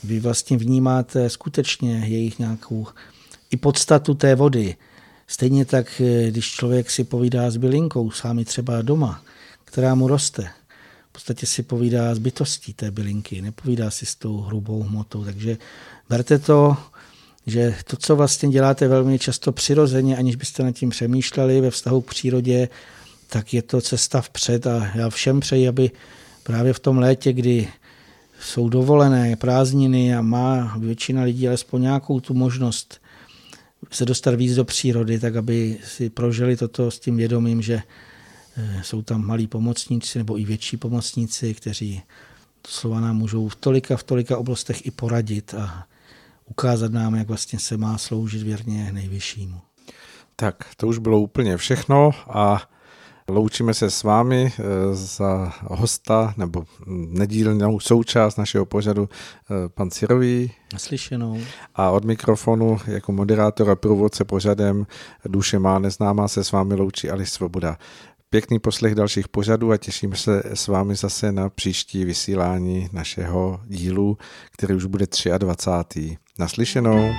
Vy 0.04 0.20
vlastně 0.20 0.56
vnímáte 0.56 1.30
skutečně 1.30 1.98
jejich 2.06 2.38
nějakou 2.38 2.86
i 3.50 3.56
podstatu 3.56 4.14
té 4.14 4.34
vody. 4.34 4.76
Stejně 5.26 5.64
tak, 5.64 6.00
eh, 6.00 6.30
když 6.30 6.52
člověk 6.52 6.90
si 6.90 7.04
povídá 7.04 7.50
s 7.50 7.56
bylinkou, 7.56 8.10
sám 8.10 8.44
třeba 8.44 8.82
doma, 8.82 9.22
která 9.64 9.94
mu 9.94 10.08
roste, 10.08 10.50
v 11.10 11.12
podstatě 11.12 11.46
si 11.46 11.62
povídá 11.62 12.14
s 12.14 12.18
bytostí 12.18 12.74
té 12.74 12.90
bylinky, 12.90 13.42
nepovídá 13.42 13.90
si 13.90 14.06
s 14.06 14.14
tou 14.14 14.40
hrubou 14.40 14.82
hmotou. 14.82 15.24
Takže 15.24 15.58
berte 16.08 16.38
to, 16.38 16.76
že 17.46 17.76
to, 17.84 17.96
co 17.96 18.16
vlastně 18.16 18.48
děláte 18.48 18.88
velmi 18.88 19.18
často 19.18 19.52
přirozeně, 19.52 20.16
aniž 20.16 20.36
byste 20.36 20.62
nad 20.62 20.72
tím 20.72 20.90
přemýšleli 20.90 21.60
ve 21.60 21.70
vztahu 21.70 22.00
k 22.00 22.10
přírodě, 22.10 22.68
tak 23.27 23.55
je 23.55 23.62
to 23.62 23.81
cesta 23.81 24.20
vpřed 24.20 24.66
a 24.66 24.90
já 24.94 25.11
všem 25.11 25.40
přeji, 25.40 25.69
aby 25.69 25.90
právě 26.43 26.73
v 26.73 26.81
tom 26.81 26.98
létě, 26.98 27.32
kdy 27.32 27.69
jsou 28.40 28.69
dovolené 28.69 29.36
prázdniny 29.36 30.16
a 30.16 30.23
má 30.23 30.77
většina 30.78 31.23
lidí 31.23 31.48
alespoň 31.48 31.82
nějakou 31.82 32.20
tu 32.20 32.35
možnost 32.35 33.01
se 33.90 34.05
dostat 34.05 34.35
víc 34.35 34.55
do 34.55 34.65
přírody, 34.65 35.19
tak 35.19 35.36
aby 35.36 35.78
si 35.85 36.11
prožili 36.11 36.57
toto 36.57 36.90
s 36.90 36.98
tím 36.98 37.16
vědomím, 37.16 37.62
že 37.62 37.82
eh, 38.57 38.81
jsou 38.82 39.03
tam 39.03 39.27
malí 39.27 39.47
pomocníci 39.47 40.19
nebo 40.19 40.39
i 40.39 40.44
větší 40.44 40.77
pomocníci, 40.77 41.55
kteří 41.55 42.03
slova 42.66 43.01
nám 43.01 43.16
můžou 43.16 43.48
v 43.48 43.57
tolika, 43.57 43.97
v 43.97 44.03
tolika 44.03 44.39
oblastech 44.39 44.86
i 44.86 44.90
poradit 44.90 45.55
a 45.55 45.86
ukázat 46.47 46.93
nám, 46.93 47.15
jak 47.15 47.28
vlastně 47.28 47.59
se 47.59 47.77
má 47.77 47.98
sloužit 47.98 48.43
věrně 48.43 48.93
nejvyššímu. 48.93 49.61
Tak, 50.36 50.65
to 50.77 50.86
už 50.86 50.98
bylo 50.98 51.20
úplně 51.20 51.57
všechno 51.57 52.11
a 52.28 52.70
Loučíme 53.28 53.74
se 53.74 53.90
s 53.90 54.03
vámi 54.03 54.53
eh, 54.59 54.62
za 54.94 55.53
hosta 55.62 56.35
nebo 56.36 56.65
nedílnou 56.86 57.81
součást 57.81 58.36
našeho 58.36 58.66
pořadu 58.66 59.09
eh, 59.09 59.69
pan 59.69 59.90
Cirový. 59.90 60.53
Slyšenou. 60.77 61.40
A 61.74 61.90
od 61.90 62.05
mikrofonu 62.05 62.78
jako 62.86 63.12
moderátor 63.12 63.70
a 63.70 63.77
průvodce 63.77 64.24
pořadem 64.24 64.86
Duše 65.24 65.59
má 65.59 65.78
neznámá 65.78 66.28
se 66.28 66.44
s 66.44 66.53
vámi 66.53 66.74
loučí 66.74 67.11
Ali 67.11 67.27
Svoboda. 67.27 67.78
Pěkný 68.31 68.59
poslech 68.59 68.94
dalších 68.94 69.28
pořadů 69.28 69.73
a 69.73 69.77
těším 69.77 70.15
se 70.15 70.43
s 70.55 70.69
vámi 70.69 70.94
zase 70.94 71.32
na 71.32 71.48
příští 71.48 72.05
vysílání 72.05 72.89
našeho 72.93 73.61
dílu, 73.66 74.19
který 74.53 74.74
už 74.74 74.85
bude 74.85 75.07
23. 75.39 76.16
Naslyšenou. 76.39 77.11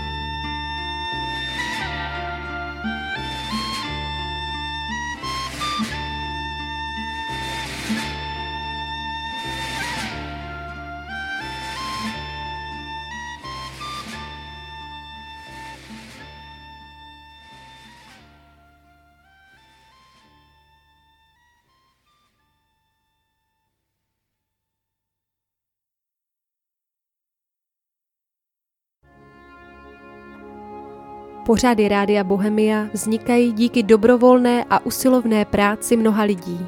Pořady 31.48 31.88
Rádia 31.88 32.24
Bohemia 32.24 32.88
vznikají 32.94 33.52
díky 33.52 33.84
dobrovolné 33.84 34.66
a 34.70 34.86
usilovné 34.86 35.46
práci 35.46 35.98
mnoha 35.98 36.24
lidí. 36.24 36.68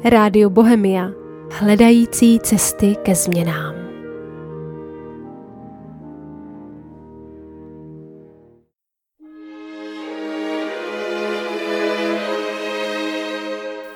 Rádio 0.09 0.51
Bohemia. 0.51 1.11
Hledající 1.51 2.41
cesty 2.41 2.97
ke 3.03 3.15
změnám. 3.15 3.75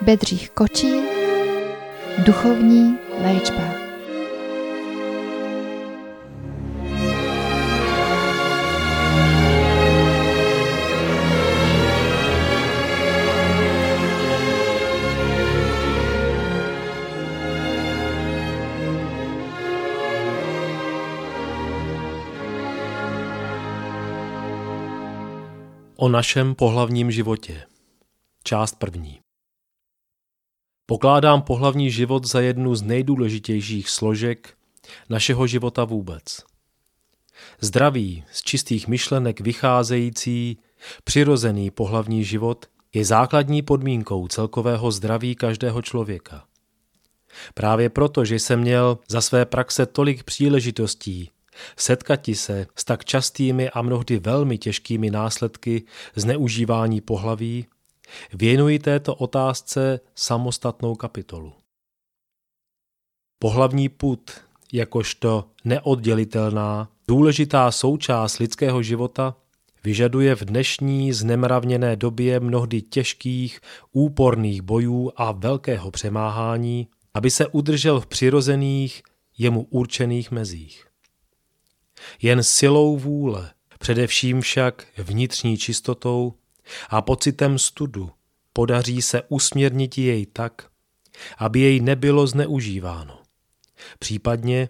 Bedřích 0.00 0.50
Kočí 0.50 1.00
Duchovní 2.26 2.98
léčba 3.22 3.89
O 26.02 26.09
našem 26.09 26.55
pohlavním 26.55 27.10
životě. 27.10 27.62
Část 28.44 28.78
první. 28.78 29.20
Pokládám 30.86 31.43
pohlavní 31.43 31.90
život 31.90 32.24
za 32.24 32.40
jednu 32.40 32.74
z 32.74 32.82
nejdůležitějších 32.82 33.90
složek 33.90 34.55
našeho 35.09 35.47
života 35.47 35.85
vůbec. 35.85 36.44
Zdravý, 37.60 38.24
z 38.32 38.43
čistých 38.43 38.89
myšlenek 38.89 39.40
vycházející, 39.40 40.59
přirozený 41.05 41.70
pohlavní 41.70 42.24
život 42.24 42.66
je 42.94 43.05
základní 43.05 43.62
podmínkou 43.62 44.28
celkového 44.28 44.93
zdraví 44.93 45.35
každého 45.35 45.82
člověka. 45.82 46.44
Právě 47.55 47.90
proto, 47.90 48.24
že 48.24 48.35
jsem 48.35 48.60
měl 48.60 48.98
za 49.09 49.20
své 49.20 49.44
praxe 49.47 49.86
tolik 49.86 50.22
příležitostí 50.22 51.31
setkati 51.76 52.34
se 52.34 52.66
s 52.76 52.84
tak 52.84 53.04
častými 53.04 53.70
a 53.70 53.82
mnohdy 53.82 54.18
velmi 54.18 54.58
těžkými 54.58 55.10
následky 55.10 55.82
zneužívání 56.14 57.00
pohlaví, 57.00 57.66
věnuji 58.34 58.78
této 58.78 59.14
otázce 59.14 60.00
samostatnou 60.14 60.94
kapitolu. 60.94 61.52
Pohlavní 63.38 63.88
put, 63.88 64.30
jakožto 64.72 65.44
neoddělitelná, 65.64 66.88
důležitá 67.08 67.70
součást 67.70 68.38
lidského 68.38 68.82
života, 68.82 69.36
vyžaduje 69.84 70.34
v 70.34 70.44
dnešní 70.44 71.12
znemravněné 71.12 71.96
době 71.96 72.40
mnohdy 72.40 72.82
těžkých, 72.82 73.60
úporných 73.92 74.62
bojů 74.62 75.12
a 75.16 75.32
velkého 75.32 75.90
přemáhání, 75.90 76.88
aby 77.14 77.30
se 77.30 77.46
udržel 77.46 78.00
v 78.00 78.06
přirozených, 78.06 79.02
jemu 79.38 79.66
určených 79.70 80.30
mezích. 80.30 80.89
Jen 82.22 82.43
silou 82.43 82.98
vůle, 82.98 83.51
především 83.78 84.40
však 84.40 84.86
vnitřní 84.98 85.56
čistotou 85.56 86.35
a 86.89 87.02
pocitem 87.02 87.59
studu 87.59 88.10
podaří 88.52 89.02
se 89.02 89.22
usměrnit 89.28 89.98
jej 89.98 90.27
tak, 90.27 90.70
aby 91.39 91.60
jej 91.60 91.81
nebylo 91.81 92.27
zneužíváno. 92.27 93.18
Případně, 93.98 94.68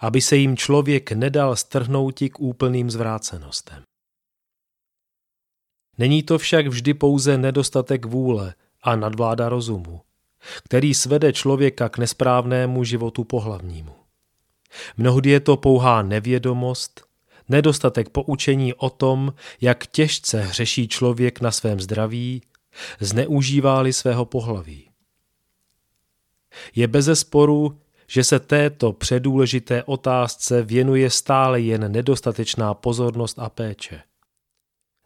aby 0.00 0.20
se 0.20 0.36
jim 0.36 0.56
člověk 0.56 1.12
nedal 1.12 1.56
strhnout 1.56 2.18
k 2.32 2.40
úplným 2.40 2.90
zvrácenostem. 2.90 3.82
Není 5.98 6.22
to 6.22 6.38
však 6.38 6.66
vždy 6.66 6.94
pouze 6.94 7.38
nedostatek 7.38 8.06
vůle 8.06 8.54
a 8.82 8.96
nadvláda 8.96 9.48
rozumu, 9.48 10.00
který 10.64 10.94
svede 10.94 11.32
člověka 11.32 11.88
k 11.88 11.98
nesprávnému 11.98 12.84
životu 12.84 13.24
pohlavnímu. 13.24 14.01
Mnohdy 14.96 15.30
je 15.30 15.40
to 15.40 15.56
pouhá 15.56 16.02
nevědomost, 16.02 17.04
nedostatek 17.48 18.08
poučení 18.08 18.74
o 18.74 18.90
tom, 18.90 19.34
jak 19.60 19.86
těžce 19.86 20.40
hřeší 20.40 20.88
člověk 20.88 21.40
na 21.40 21.50
svém 21.50 21.80
zdraví, 21.80 22.42
zneužívá 23.00 23.84
svého 23.92 24.24
pohlaví. 24.24 24.88
Je 26.74 26.88
bezesporu, 26.88 27.78
že 28.06 28.24
se 28.24 28.38
této 28.38 28.92
předůležité 28.92 29.82
otázce 29.82 30.62
věnuje 30.62 31.10
stále 31.10 31.60
jen 31.60 31.92
nedostatečná 31.92 32.74
pozornost 32.74 33.38
a 33.38 33.48
péče. 33.48 34.02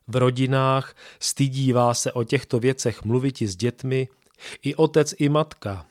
V 0.09 0.17
rodinách 0.17 0.95
stydívá 1.21 1.95
se 1.95 2.13
o 2.13 2.25
těchto 2.25 2.59
věcech 2.59 3.05
mluviti 3.05 3.47
s 3.47 3.57
dětmi 3.57 4.09
i 4.63 4.75
otec 4.75 5.15
i 5.19 5.29
matka, 5.29 5.87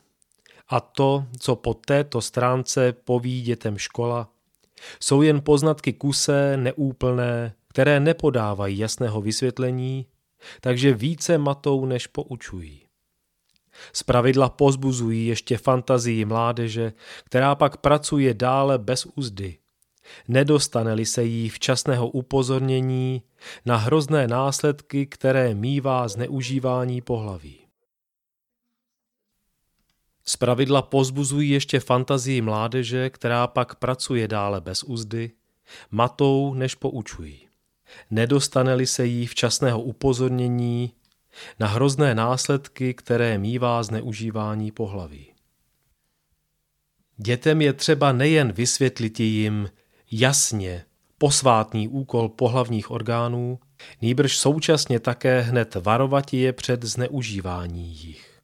a 0.68 0.80
to, 0.80 1.24
co 1.38 1.56
po 1.56 1.74
této 1.74 2.20
stránce 2.20 2.92
poví 2.92 3.42
dětem 3.42 3.78
škola, 3.78 4.28
jsou 5.00 5.22
jen 5.22 5.40
poznatky 5.40 5.92
kusé, 5.92 6.56
neúplné, 6.56 7.54
které 7.68 8.00
nepodávají 8.00 8.78
jasného 8.78 9.20
vysvětlení, 9.20 10.06
takže 10.60 10.94
více 10.94 11.38
matou, 11.38 11.86
než 11.86 12.06
poučují. 12.06 12.82
Zpravidla 13.92 14.48
pozbuzují 14.48 15.26
ještě 15.26 15.58
fantazii 15.58 16.24
mládeže, 16.24 16.92
která 17.24 17.54
pak 17.54 17.76
pracuje 17.76 18.34
dále 18.34 18.78
bez 18.78 19.06
úzdy. 19.14 19.58
Nedostane-li 20.28 21.06
se 21.06 21.24
jí 21.24 21.48
včasného 21.48 22.08
upozornění 22.08 23.22
na 23.64 23.76
hrozné 23.76 24.28
následky, 24.28 25.06
které 25.06 25.54
mívá 25.54 26.08
zneužívání 26.08 27.00
pohlaví. 27.00 27.65
Zpravidla 30.28 30.82
pozbuzují 30.82 31.50
ještě 31.50 31.80
fantazii 31.80 32.40
mládeže, 32.40 33.10
která 33.10 33.46
pak 33.46 33.74
pracuje 33.74 34.28
dále 34.28 34.60
bez 34.60 34.82
úzdy, 34.82 35.30
matou 35.90 36.54
než 36.54 36.74
poučují. 36.74 37.48
Nedostane-li 38.10 38.86
se 38.86 39.06
jí 39.06 39.26
včasného 39.26 39.82
upozornění 39.82 40.92
na 41.60 41.66
hrozné 41.66 42.14
následky, 42.14 42.94
které 42.94 43.38
mívá 43.38 43.82
zneužívání 43.82 44.72
pohlaví. 44.72 45.26
Dětem 47.16 47.62
je 47.62 47.72
třeba 47.72 48.12
nejen 48.12 48.52
vysvětlit 48.52 49.20
jim 49.20 49.70
jasně 50.10 50.84
posvátný 51.18 51.88
úkol 51.88 52.28
pohlavních 52.28 52.90
orgánů, 52.90 53.58
nýbrž 54.02 54.38
současně 54.38 55.00
také 55.00 55.40
hned 55.40 55.74
varovat 55.74 56.32
je 56.32 56.52
před 56.52 56.82
zneužívání 56.82 57.94
jich. 57.94 58.35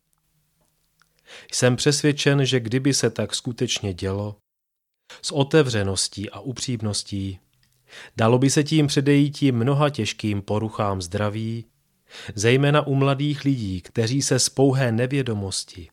Jsem 1.54 1.76
přesvědčen, 1.76 2.46
že 2.46 2.60
kdyby 2.60 2.94
se 2.94 3.10
tak 3.10 3.34
skutečně 3.34 3.94
dělo, 3.94 4.36
s 5.22 5.32
otevřeností 5.32 6.30
a 6.30 6.40
upřímností, 6.40 7.38
dalo 8.16 8.38
by 8.38 8.50
se 8.50 8.64
tím 8.64 8.86
předejít 8.86 9.42
mnoha 9.42 9.90
těžkým 9.90 10.42
poruchám 10.42 11.02
zdraví, 11.02 11.64
zejména 12.34 12.86
u 12.86 12.94
mladých 12.94 13.44
lidí, 13.44 13.80
kteří 13.80 14.22
se 14.22 14.38
z 14.38 14.48
pouhé 14.48 14.92
nevědomosti 14.92 15.90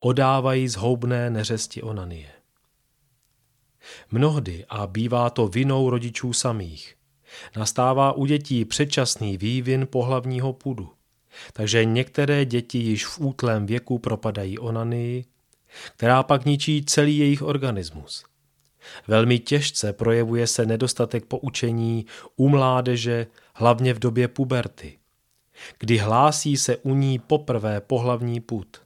odávají 0.00 0.68
zhoubné 0.68 1.30
neřesti 1.30 1.82
onanie. 1.82 2.28
Mnohdy, 4.10 4.64
a 4.68 4.86
bývá 4.86 5.30
to 5.30 5.48
vinou 5.48 5.90
rodičů 5.90 6.32
samých, 6.32 6.96
nastává 7.56 8.12
u 8.12 8.26
dětí 8.26 8.64
předčasný 8.64 9.36
vývin 9.36 9.86
pohlavního 9.90 10.52
pudu– 10.52 10.92
takže 11.52 11.84
některé 11.84 12.44
děti 12.44 12.78
již 12.78 13.06
v 13.06 13.20
útlém 13.20 13.66
věku 13.66 13.98
propadají 13.98 14.58
onanii, 14.58 15.24
která 15.96 16.22
pak 16.22 16.44
ničí 16.44 16.84
celý 16.84 17.18
jejich 17.18 17.42
organismus. 17.42 18.24
Velmi 19.08 19.38
těžce 19.38 19.92
projevuje 19.92 20.46
se 20.46 20.66
nedostatek 20.66 21.24
poučení 21.26 22.06
u 22.36 22.48
mládeže, 22.48 23.26
hlavně 23.54 23.94
v 23.94 23.98
době 23.98 24.28
puberty, 24.28 24.98
kdy 25.78 25.98
hlásí 25.98 26.56
se 26.56 26.76
u 26.76 26.94
ní 26.94 27.18
poprvé 27.18 27.80
pohlavní 27.80 28.40
put. 28.40 28.76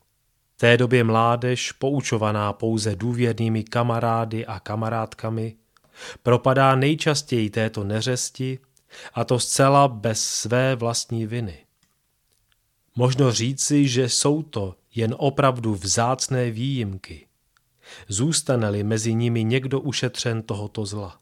V 0.57 0.59
té 0.59 0.77
době 0.77 1.05
mládež, 1.05 1.73
poučovaná 1.73 2.53
pouze 2.53 2.97
důvěrnými 2.97 3.65
kamarády 3.65 4.47
a 4.47 4.61
kamarádkami, 4.61 5.57
propadá 6.23 6.77
nejčastěji 6.77 7.51
této 7.51 7.85
neřesti 7.85 8.59
a 9.15 9.25
to 9.25 9.39
zcela 9.39 9.89
bez 9.89 10.25
své 10.25 10.75
vlastní 10.77 11.27
viny. 11.27 11.66
Možno 12.97 13.33
říci, 13.33 13.89
že 13.89 14.09
jsou 14.09 14.43
to 14.43 14.75
jen 14.95 15.15
opravdu 15.19 15.75
vzácné 15.75 16.51
výjimky. 16.51 17.27
Zůstane-li 18.09 18.83
mezi 18.83 19.15
nimi 19.15 19.45
někdo 19.45 19.81
ušetřen 19.81 20.43
tohoto 20.43 20.87
zla. 20.87 21.21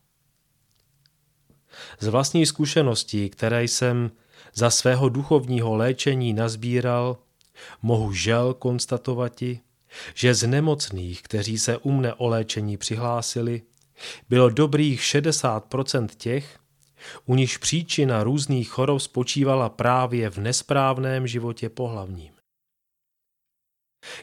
Z 2.00 2.06
vlastní 2.06 2.46
zkušeností, 2.46 3.30
které 3.30 3.64
jsem 3.64 4.10
za 4.54 4.70
svého 4.70 5.08
duchovního 5.08 5.76
léčení 5.76 6.32
nazbíral, 6.32 7.16
mohu 7.82 8.12
žel 8.12 8.54
konstatovati, 8.54 9.60
že 10.14 10.34
z 10.34 10.46
nemocných, 10.46 11.22
kteří 11.22 11.58
se 11.58 11.78
u 11.78 11.92
mne 11.92 12.14
o 12.14 12.28
léčení 12.28 12.76
přihlásili, 12.76 13.62
bylo 14.28 14.50
dobrých 14.50 15.00
60% 15.00 16.06
těch, 16.16 16.58
u 17.24 17.34
níž 17.34 17.56
příčina 17.56 18.24
různých 18.24 18.70
chorob 18.70 19.00
spočívala 19.00 19.68
právě 19.68 20.30
v 20.30 20.38
nesprávném 20.38 21.26
životě 21.26 21.68
pohlavním. 21.68 22.32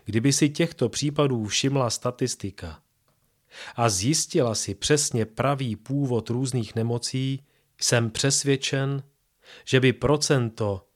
Kdyby 0.06 0.34
si 0.34 0.50
těchto 0.50 0.90
případů 0.90 1.46
všimla 1.46 1.90
statistika 1.90 2.82
a 3.76 3.90
zjistila 3.90 4.56
si 4.56 4.76
přesně 4.76 5.26
pravý 5.26 5.76
původ 5.76 6.30
různých 6.30 6.76
nemocí, 6.76 7.44
jsem 7.82 8.12
přesvědčen, 8.12 9.04
že 9.66 9.80
by 9.80 9.94
procento 9.94 10.88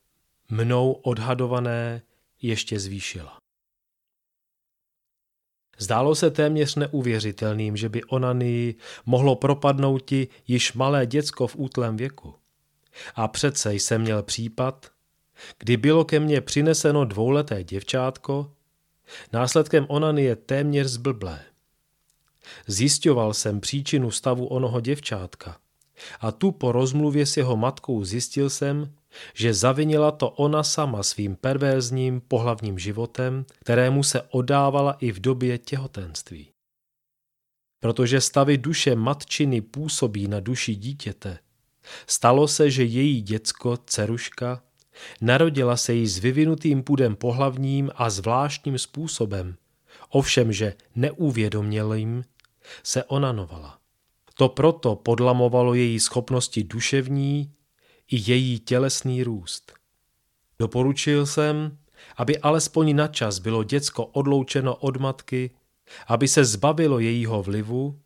mnou 0.49 0.91
odhadované 0.91 2.01
ještě 2.41 2.79
zvýšila. 2.79 3.44
Zdálo 5.77 6.15
se 6.15 6.31
téměř 6.31 6.75
neuvěřitelným, 6.75 7.77
že 7.77 7.89
by 7.89 8.03
onanii 8.03 8.75
mohlo 9.05 9.35
propadnout 9.35 9.99
ti 10.05 10.27
již 10.47 10.73
malé 10.73 11.05
děcko 11.05 11.47
v 11.47 11.55
útlém 11.55 11.97
věku. 11.97 12.33
A 13.15 13.27
přece 13.27 13.73
jsem 13.73 14.01
měl 14.01 14.23
případ, 14.23 14.91
kdy 15.59 15.77
bylo 15.77 16.05
ke 16.05 16.19
mně 16.19 16.41
přineseno 16.41 17.05
dvouleté 17.05 17.63
děvčátko, 17.63 18.51
následkem 19.33 19.85
onanie 19.89 20.35
téměř 20.35 20.87
zblblé. 20.87 21.39
Zjišťoval 22.67 23.33
jsem 23.33 23.61
příčinu 23.61 24.11
stavu 24.11 24.45
onoho 24.45 24.81
děvčátka 24.81 25.57
a 26.19 26.31
tu 26.31 26.51
po 26.51 26.71
rozmluvě 26.71 27.25
s 27.25 27.37
jeho 27.37 27.57
matkou 27.57 28.03
zjistil 28.03 28.49
jsem, 28.49 28.93
že 29.33 29.53
zavinila 29.53 30.11
to 30.11 30.29
ona 30.29 30.63
sama 30.63 31.03
svým 31.03 31.35
perverzním 31.35 32.21
pohlavním 32.21 32.79
životem, 32.79 33.45
kterému 33.59 34.03
se 34.03 34.21
odávala 34.21 34.93
i 34.93 35.11
v 35.11 35.19
době 35.19 35.57
těhotenství. 35.57 36.49
Protože 37.79 38.21
stavy 38.21 38.57
duše 38.57 38.95
matčiny 38.95 39.61
působí 39.61 40.27
na 40.27 40.39
duši 40.39 40.75
dítěte, 40.75 41.39
stalo 42.07 42.47
se, 42.47 42.71
že 42.71 42.83
její 42.83 43.21
děcko, 43.21 43.77
ceruška, 43.85 44.63
narodila 45.21 45.77
se 45.77 45.93
jí 45.93 46.07
s 46.07 46.17
vyvinutým 46.17 46.83
půdem 46.83 47.15
pohlavním 47.15 47.91
a 47.95 48.09
zvláštním 48.09 48.77
způsobem, 48.77 49.55
ovšem, 50.09 50.53
že 50.53 50.73
neuvědomělým, 50.95 52.23
se 52.83 53.03
onanovala. 53.03 53.79
To 54.37 54.49
proto 54.49 54.95
podlamovalo 54.95 55.73
její 55.73 55.99
schopnosti 55.99 56.63
duševní 56.63 57.51
i 58.11 58.31
její 58.31 58.59
tělesný 58.59 59.23
růst. 59.23 59.73
Doporučil 60.59 61.25
jsem, 61.25 61.77
aby 62.17 62.39
alespoň 62.39 62.95
na 62.95 63.07
čas 63.07 63.39
bylo 63.39 63.63
děcko 63.63 64.05
odloučeno 64.05 64.75
od 64.75 64.97
matky, 64.97 65.51
aby 66.07 66.27
se 66.27 66.45
zbavilo 66.45 66.99
jejího 66.99 67.43
vlivu 67.43 67.99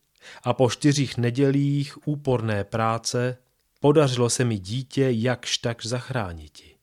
a 0.44 0.54
po 0.54 0.70
čtyřích 0.70 1.18
nedělích 1.18 2.08
úporné 2.08 2.64
práce 2.64 3.38
podařilo 3.80 4.30
se 4.30 4.46
mi 4.46 4.60
dítě 4.60 5.08
jakž 5.10 5.58
tak 5.58 5.86
zachrániti. 5.86 6.76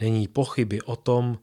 Není 0.00 0.28
pochyby 0.28 0.82
o 0.82 0.96
tom, 0.96 1.38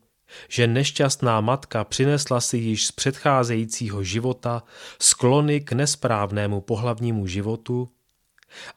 že 0.49 0.67
nešťastná 0.67 1.41
matka 1.41 1.83
přinesla 1.83 2.41
si 2.41 2.57
již 2.57 2.87
z 2.87 2.91
předcházejícího 2.91 4.03
života 4.03 4.63
sklony 5.01 5.61
k 5.61 5.71
nesprávnému 5.71 6.61
pohlavnímu 6.61 7.27
životu 7.27 7.89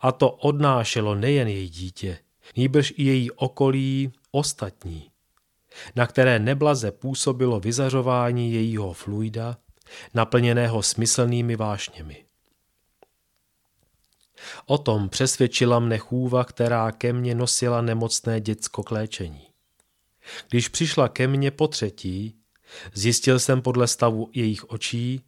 a 0.01 0.13
to 0.13 0.31
odnášelo 0.31 1.15
nejen 1.15 1.49
její 1.49 1.69
dítě, 1.69 2.19
nýbrž 2.57 2.93
i 2.97 3.03
její 3.03 3.31
okolí 3.31 4.13
ostatní, 4.31 5.11
na 5.97 6.07
které 6.07 6.39
neblaze 6.39 6.93
působilo 6.93 7.61
vyzařování 7.61 8.53
jejího 8.53 8.93
fluida, 8.93 9.57
naplněného 10.15 10.83
smyslnými 10.83 11.57
vášněmi. 11.57 12.25
O 14.67 14.79
tom 14.79 15.09
přesvědčila 15.09 15.79
mne 15.79 15.99
chůva, 15.99 16.45
která 16.45 16.93
ke 16.93 17.13
mně 17.13 17.35
nosila 17.35 17.83
nemocné 17.83 18.41
děcko 18.41 18.83
k 18.83 18.91
léčení. 18.91 19.47
Když 20.49 20.69
přišla 20.69 21.09
ke 21.09 21.27
mně 21.27 21.51
po 21.51 21.69
třetí, 21.69 22.37
zjistil 22.95 23.39
jsem 23.39 23.63
podle 23.63 23.87
stavu 23.87 24.31
jejich 24.33 24.71
očí, 24.71 25.25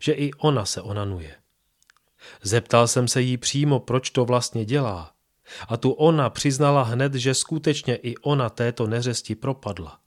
že 0.00 0.12
i 0.12 0.32
ona 0.32 0.64
se 0.64 0.82
onanuje. 0.82 1.36
Zeptal 2.42 2.88
jsem 2.88 3.08
se 3.08 3.22
jí 3.22 3.36
přímo, 3.36 3.80
proč 3.80 4.10
to 4.10 4.24
vlastně 4.24 4.64
dělá. 4.64 5.12
A 5.68 5.76
tu 5.76 5.90
ona 5.90 6.30
přiznala 6.30 6.82
hned, 6.82 7.14
že 7.14 7.34
skutečně 7.34 7.96
i 7.96 8.16
ona 8.16 8.50
této 8.50 8.86
neřesti 8.86 9.34
propadla. 9.34 9.98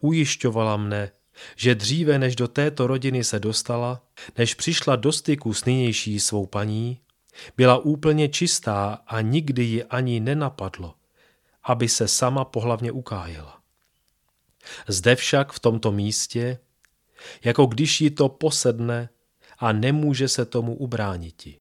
Ujišťovala 0.00 0.76
mne, 0.76 1.10
že 1.56 1.74
dříve 1.74 2.18
než 2.18 2.36
do 2.36 2.48
této 2.48 2.86
rodiny 2.86 3.24
se 3.24 3.38
dostala, 3.38 4.02
než 4.38 4.54
přišla 4.54 4.96
do 4.96 5.12
styku 5.12 5.54
s 5.54 5.64
nynější 5.64 6.20
svou 6.20 6.46
paní, 6.46 7.00
byla 7.56 7.78
úplně 7.78 8.28
čistá 8.28 8.98
a 9.06 9.20
nikdy 9.20 9.62
ji 9.62 9.84
ani 9.84 10.20
nenapadlo, 10.20 10.94
aby 11.64 11.88
se 11.88 12.08
sama 12.08 12.44
pohlavně 12.44 12.92
ukájela. 12.92 13.60
Zde 14.88 15.16
však 15.16 15.52
v 15.52 15.58
tomto 15.60 15.92
místě, 15.92 16.58
jako 17.44 17.66
když 17.66 18.00
ji 18.00 18.10
to 18.10 18.28
posedne, 18.28 19.08
a 19.58 19.72
nemůže 19.72 20.28
se 20.28 20.44
tomu 20.44 20.76
ubrániti. 20.76 21.56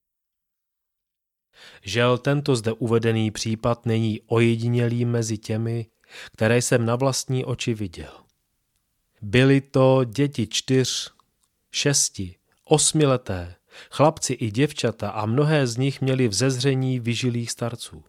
Žel 1.82 2.18
tento 2.18 2.56
zde 2.56 2.74
uvedený 2.74 3.32
případ 3.32 3.86
není 3.86 4.22
ojedinělý 4.22 5.06
mezi 5.06 5.38
těmi, 5.38 5.86
které 6.34 6.62
jsem 6.62 6.86
na 6.86 6.96
vlastní 6.96 7.46
oči 7.46 7.74
viděl. 7.74 8.12
Byly 9.22 9.62
to 9.62 10.04
děti 10.04 10.48
čtyř, 10.48 11.12
šesti, 11.72 12.36
osmileté, 12.66 13.56
chlapci 13.92 14.34
i 14.34 14.52
děvčata 14.52 15.10
a 15.10 15.26
mnohé 15.26 15.68
z 15.68 15.78
nich 15.78 16.02
měli 16.02 16.28
vzezření 16.28 17.00
vyžilých 17.00 17.52
starců. 17.52 18.04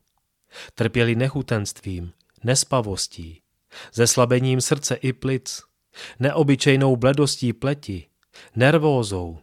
Trpěli 0.74 1.14
nechutenstvím, 1.14 2.12
nespavostí, 2.44 3.42
zeslabením 3.92 4.60
srdce 4.60 4.94
i 4.94 5.12
plic, 5.12 5.62
neobyčejnou 6.18 6.96
bledostí 6.96 7.52
pleti, 7.52 8.06
nervózou, 8.56 9.38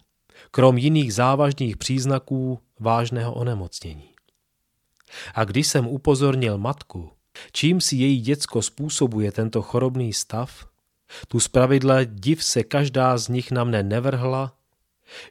krom 0.53 0.77
jiných 0.77 1.13
závažných 1.13 1.77
příznaků 1.77 2.59
vážného 2.79 3.33
onemocnění. 3.33 4.09
A 5.33 5.43
když 5.43 5.67
jsem 5.67 5.87
upozornil 5.87 6.57
matku, 6.57 7.11
čím 7.51 7.81
si 7.81 7.95
její 7.95 8.21
děcko 8.21 8.61
způsobuje 8.61 9.31
tento 9.31 9.61
chorobný 9.61 10.13
stav, 10.13 10.67
tu 11.27 11.39
zpravidla 11.39 12.03
div 12.03 12.43
se 12.43 12.63
každá 12.63 13.17
z 13.17 13.27
nich 13.27 13.51
na 13.51 13.63
mne 13.63 13.83
nevrhla, 13.83 14.53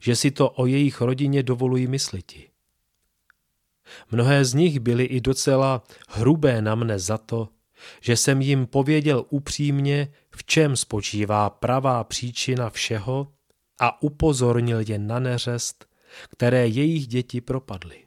že 0.00 0.16
si 0.16 0.30
to 0.30 0.50
o 0.50 0.66
jejich 0.66 1.00
rodině 1.00 1.42
dovolují 1.42 1.86
mysliti. 1.86 2.48
Mnohé 4.10 4.44
z 4.44 4.54
nich 4.54 4.80
byly 4.80 5.04
i 5.04 5.20
docela 5.20 5.82
hrubé 6.08 6.62
na 6.62 6.74
mne 6.74 6.98
za 6.98 7.18
to, 7.18 7.48
že 8.00 8.16
jsem 8.16 8.42
jim 8.42 8.66
pověděl 8.66 9.24
upřímně, 9.30 10.08
v 10.30 10.44
čem 10.44 10.76
spočívá 10.76 11.50
pravá 11.50 12.04
příčina 12.04 12.70
všeho 12.70 13.32
a 13.82 14.02
upozornil 14.02 14.80
je 14.88 14.98
na 14.98 15.18
neřest, 15.18 15.86
které 16.30 16.68
jejich 16.68 17.06
děti 17.06 17.40
propadly. 17.40 18.06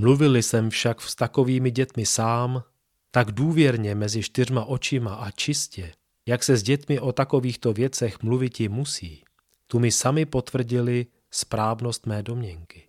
Mluvili 0.00 0.42
jsem 0.42 0.70
však 0.70 1.00
s 1.00 1.14
takovými 1.14 1.70
dětmi 1.70 2.06
sám, 2.06 2.62
tak 3.10 3.32
důvěrně 3.32 3.94
mezi 3.94 4.22
čtyřma 4.22 4.64
očima 4.64 5.14
a 5.14 5.30
čistě, 5.30 5.92
jak 6.26 6.44
se 6.44 6.56
s 6.56 6.62
dětmi 6.62 7.00
o 7.00 7.12
takovýchto 7.12 7.72
věcech 7.72 8.22
mluviti 8.22 8.68
musí, 8.68 9.24
tu 9.66 9.78
mi 9.78 9.90
sami 9.90 10.26
potvrdili 10.26 11.06
správnost 11.30 12.06
mé 12.06 12.22
domněnky. 12.22 12.88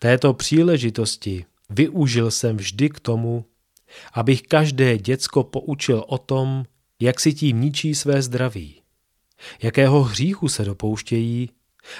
Této 0.00 0.34
příležitosti 0.34 1.44
využil 1.70 2.30
jsem 2.30 2.56
vždy 2.56 2.88
k 2.88 3.00
tomu, 3.00 3.44
abych 4.12 4.42
každé 4.42 4.98
děcko 4.98 5.44
poučil 5.44 6.04
o 6.08 6.18
tom, 6.18 6.64
jak 7.00 7.20
si 7.20 7.34
tím 7.34 7.60
ničí 7.60 7.94
své 7.94 8.22
zdraví 8.22 8.82
jakého 9.62 10.02
hříchu 10.02 10.48
se 10.48 10.64
dopouštějí 10.64 11.50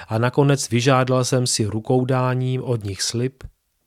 a 0.07 0.17
nakonec 0.17 0.69
vyžádal 0.69 1.25
jsem 1.25 1.47
si 1.47 1.65
rukoudáním 1.65 2.63
od 2.63 2.83
nich 2.83 3.01
slib, 3.01 3.43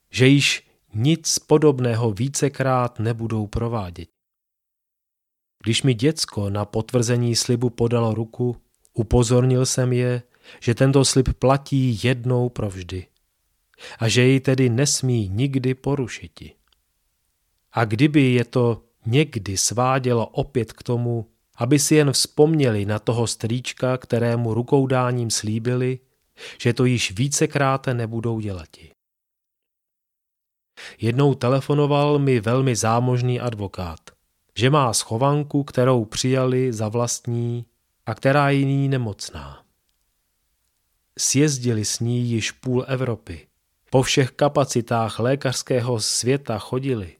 že 0.09 0.27
již 0.27 0.67
nic 0.93 1.39
podobného 1.39 2.11
vícekrát 2.11 2.99
nebudou 2.99 3.47
provádět. 3.47 4.09
Když 5.63 5.83
mi 5.83 5.93
děcko 5.93 6.49
na 6.49 6.65
potvrzení 6.65 7.35
slibu 7.35 7.69
podalo 7.69 8.13
ruku, 8.13 8.57
upozornil 8.93 9.65
jsem 9.65 9.93
je, 9.93 10.23
že 10.59 10.75
tento 10.75 11.05
slib 11.05 11.29
platí 11.39 11.99
jednou 12.03 12.49
provždy 12.49 13.07
a 13.99 14.07
že 14.07 14.21
jej 14.21 14.39
tedy 14.39 14.69
nesmí 14.69 15.29
nikdy 15.29 15.73
porušiti. 15.73 16.53
A 17.71 17.85
kdyby 17.85 18.21
je 18.21 18.45
to 18.45 18.83
někdy 19.05 19.57
svádělo 19.57 20.27
opět 20.27 20.73
k 20.73 20.83
tomu, 20.83 21.32
aby 21.55 21.79
si 21.79 21.95
jen 21.95 22.11
vzpomněli 22.11 22.85
na 22.85 22.99
toho 22.99 23.27
strýčka, 23.27 23.97
kterému 23.97 24.53
rukoudáním 24.53 25.29
slíbili, 25.29 25.99
že 26.61 26.73
to 26.73 26.85
již 26.85 27.11
vícekrát 27.11 27.87
nebudou 27.87 28.39
dělati. 28.39 28.91
Jednou 31.01 31.33
telefonoval 31.33 32.19
mi 32.19 32.39
velmi 32.39 32.75
zámožný 32.75 33.39
advokát, 33.39 33.99
že 34.57 34.69
má 34.69 34.93
schovanku, 34.93 35.63
kterou 35.63 36.05
přijali 36.05 36.73
za 36.73 36.89
vlastní 36.89 37.65
a 38.05 38.15
která 38.15 38.49
je 38.49 38.57
jiný 38.59 38.89
nemocná. 38.89 39.63
Sjezdili 41.17 41.85
s 41.85 41.99
ní 41.99 42.21
již 42.21 42.51
půl 42.51 42.85
Evropy. 42.87 43.47
Po 43.89 44.01
všech 44.03 44.31
kapacitách 44.31 45.19
lékařského 45.19 45.99
světa 45.99 46.59
chodili, 46.59 47.17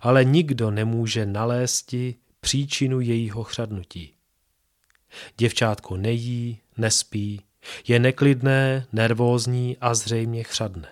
ale 0.00 0.24
nikdo 0.24 0.70
nemůže 0.70 1.26
nalézti 1.26 2.14
příčinu 2.44 3.00
jejího 3.00 3.44
chřadnutí. 3.44 4.14
Děvčátko 5.36 5.96
nejí, 5.96 6.58
nespí, 6.76 7.40
je 7.88 7.98
neklidné, 7.98 8.86
nervózní 8.92 9.76
a 9.80 9.94
zřejmě 9.94 10.44
chřadne. 10.44 10.88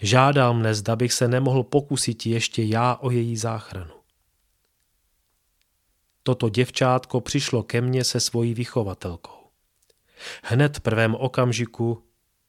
Žádal 0.00 0.54
mne, 0.54 0.74
zda 0.74 0.96
bych 0.96 1.12
se 1.12 1.28
nemohl 1.28 1.62
pokusit 1.62 2.26
ještě 2.26 2.62
já 2.62 2.94
o 2.94 3.10
její 3.10 3.36
záchranu. 3.36 3.94
Toto 6.22 6.48
děvčátko 6.48 7.20
přišlo 7.20 7.62
ke 7.62 7.80
mně 7.80 8.04
se 8.04 8.20
svojí 8.20 8.54
vychovatelkou. 8.54 9.40
Hned 10.42 10.76
v 10.76 10.80
prvém 10.80 11.14
okamžiku, 11.14 12.02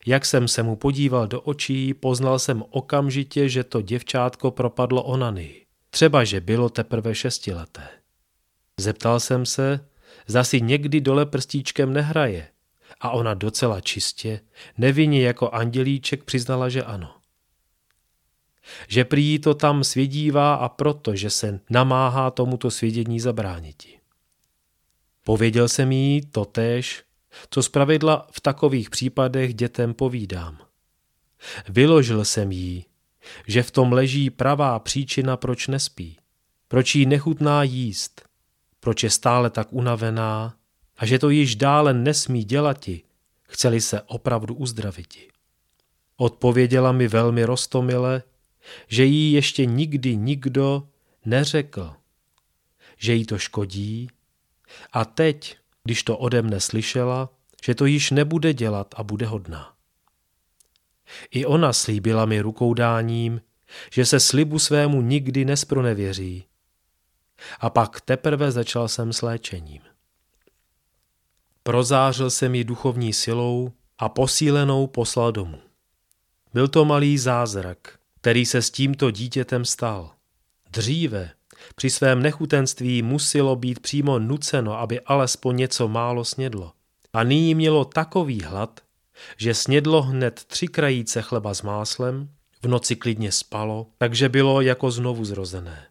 jak 0.06 0.26
jsem 0.26 0.48
se 0.48 0.64
mu 0.64 0.76
podíval 0.76 1.28
do 1.28 1.42
očí, 1.42 1.94
poznal 1.94 2.40
jsem 2.40 2.64
okamžitě, 2.70 3.50
že 3.50 3.64
to 3.64 3.82
děvčátko 3.82 4.52
propadlo 4.52 5.04
onanii. 5.04 5.66
Třeba, 5.90 6.24
že 6.24 6.42
bylo 6.42 6.70
teprve 6.70 7.16
šestileté. 7.16 8.05
Zeptal 8.80 9.20
jsem 9.20 9.46
se, 9.46 9.88
zda 10.28 10.44
si 10.44 10.62
někdy 10.62 11.02
dole 11.02 11.26
prstíčkem 11.26 11.94
nehraje. 11.94 12.48
A 13.02 13.10
ona 13.10 13.34
docela 13.34 13.82
čistě, 13.82 14.40
nevinně 14.78 15.22
jako 15.22 15.50
andělíček 15.50 16.24
přiznala, 16.24 16.70
že 16.70 16.84
ano. 16.84 17.16
Že 18.88 19.06
prý 19.06 19.40
to 19.40 19.54
tam 19.54 19.84
svědívá 19.84 20.56
a 20.56 20.70
proto, 20.70 21.16
že 21.16 21.30
se 21.30 21.60
namáhá 21.70 22.32
tomuto 22.32 22.72
svědění 22.72 23.20
zabrániti. 23.20 24.00
Pověděl 25.24 25.70
jsem 25.70 25.92
jí 25.92 26.22
totéž, 26.22 27.04
co 27.50 27.64
zpravidla 27.64 28.28
v 28.32 28.42
takových 28.42 28.90
případech 28.90 29.54
dětem 29.54 29.94
povídám. 29.94 30.58
Vyložil 31.70 32.26
jsem 32.26 32.52
jí, 32.52 32.86
že 33.48 33.64
v 33.64 33.72
tom 33.72 33.94
leží 33.94 34.30
pravá 34.30 34.80
příčina, 34.80 35.38
proč 35.38 35.68
nespí, 35.68 36.18
proč 36.68 36.96
jí 36.96 37.06
nechutná 37.06 37.64
jíst, 37.64 38.22
proč 38.86 39.04
je 39.04 39.10
stále 39.10 39.50
tak 39.50 39.74
unavená 39.74 40.54
a 40.98 41.06
že 41.06 41.20
to 41.20 41.30
již 41.30 41.56
dále 41.56 41.94
nesmí 41.94 42.44
dělati, 42.44 43.02
chceli 43.44 43.82
se 43.82 44.02
opravdu 44.02 44.56
uzdraviti. 44.56 45.28
Odpověděla 46.18 46.92
mi 46.92 47.08
velmi 47.08 47.46
rostomile, 47.46 48.24
že 48.88 49.06
jí 49.06 49.32
ještě 49.32 49.66
nikdy 49.66 50.16
nikdo 50.16 50.88
neřekl, 51.26 51.94
že 52.98 53.14
jí 53.14 53.26
to 53.26 53.38
škodí 53.38 54.10
a 54.94 55.06
teď, 55.06 55.58
když 55.84 56.04
to 56.04 56.18
ode 56.18 56.42
mne 56.42 56.60
slyšela, 56.60 57.30
že 57.66 57.76
to 57.76 57.86
již 57.86 58.12
nebude 58.12 58.54
dělat 58.54 58.94
a 58.98 59.04
bude 59.04 59.26
hodná. 59.26 59.74
I 61.32 61.46
ona 61.46 61.74
slíbila 61.74 62.26
mi 62.26 62.42
rukoudáním, 62.42 63.42
že 63.92 64.06
se 64.06 64.20
slibu 64.20 64.60
svému 64.60 65.02
nikdy 65.02 65.46
nespronevěří. 65.46 66.46
A 67.60 67.70
pak 67.70 68.02
teprve 68.02 68.52
začal 68.52 68.88
jsem 68.88 69.14
s 69.14 69.22
léčením. 69.22 69.82
Prozářil 71.64 72.30
jsem 72.30 72.56
ji 72.56 72.64
duchovní 72.64 73.14
silou 73.14 73.72
a 73.98 74.10
posílenou 74.10 74.88
poslal 74.88 75.32
domů. 75.32 75.60
Byl 76.54 76.68
to 76.68 76.86
malý 76.86 77.18
zázrak, 77.18 78.00
který 78.22 78.46
se 78.46 78.62
s 78.62 78.72
tímto 78.72 79.12
dítětem 79.12 79.66
stal. 79.66 80.12
Dříve, 80.72 81.32
při 81.76 81.90
svém 81.90 82.22
nechutenství 82.22 83.02
muselo 83.02 83.56
být 83.56 83.80
přímo 83.80 84.20
nuceno, 84.20 84.80
aby 84.80 85.02
alespoň 85.02 85.56
něco 85.56 85.88
málo 85.88 86.26
snědlo. 86.26 86.74
A 87.14 87.24
nyní 87.24 87.56
mělo 87.56 87.86
takový 87.86 88.42
hlad, 88.42 88.80
že 89.38 89.54
snědlo 89.54 90.02
hned 90.02 90.44
tři 90.48 90.68
krajíce 90.68 91.22
chleba 91.22 91.54
s 91.54 91.62
máslem, 91.62 92.30
v 92.62 92.68
noci 92.68 92.96
klidně 92.96 93.32
spalo, 93.32 93.88
takže 93.98 94.30
bylo 94.30 94.62
jako 94.62 94.92
znovu 94.92 95.26
zrozené. 95.26 95.86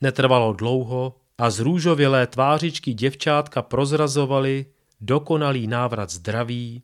Netrvalo 0.00 0.52
dlouho 0.52 1.16
a 1.38 1.50
z 1.50 1.60
růžovělé 1.60 2.26
tvářičky 2.26 2.94
děvčátka 2.94 3.62
prozrazovali 3.62 4.66
dokonalý 5.00 5.66
návrat 5.66 6.10
zdraví, 6.10 6.82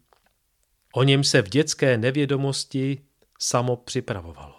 o 0.94 1.02
něm 1.02 1.24
se 1.24 1.42
v 1.42 1.48
dětské 1.48 1.98
nevědomosti 1.98 2.98
samo 3.38 3.76
připravovalo. 3.76 4.54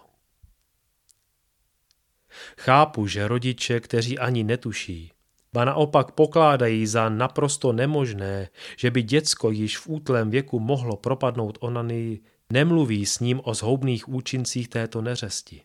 Chápu, 2.59 3.07
že 3.07 3.27
rodiče, 3.27 3.79
kteří 3.79 4.19
ani 4.19 4.43
netuší, 4.43 5.11
ba 5.53 5.65
naopak 5.65 6.11
pokládají 6.11 6.87
za 6.87 7.09
naprosto 7.09 7.73
nemožné, 7.73 8.49
že 8.77 8.91
by 8.91 9.03
děcko 9.03 9.51
již 9.51 9.77
v 9.77 9.89
útlém 9.89 10.29
věku 10.29 10.59
mohlo 10.59 10.97
propadnout 10.97 11.57
onanii, 11.61 12.23
nemluví 12.49 13.05
s 13.05 13.19
ním 13.19 13.41
o 13.43 13.53
zhoubných 13.53 14.09
účincích 14.09 14.67
této 14.67 15.01
neřesti. 15.01 15.61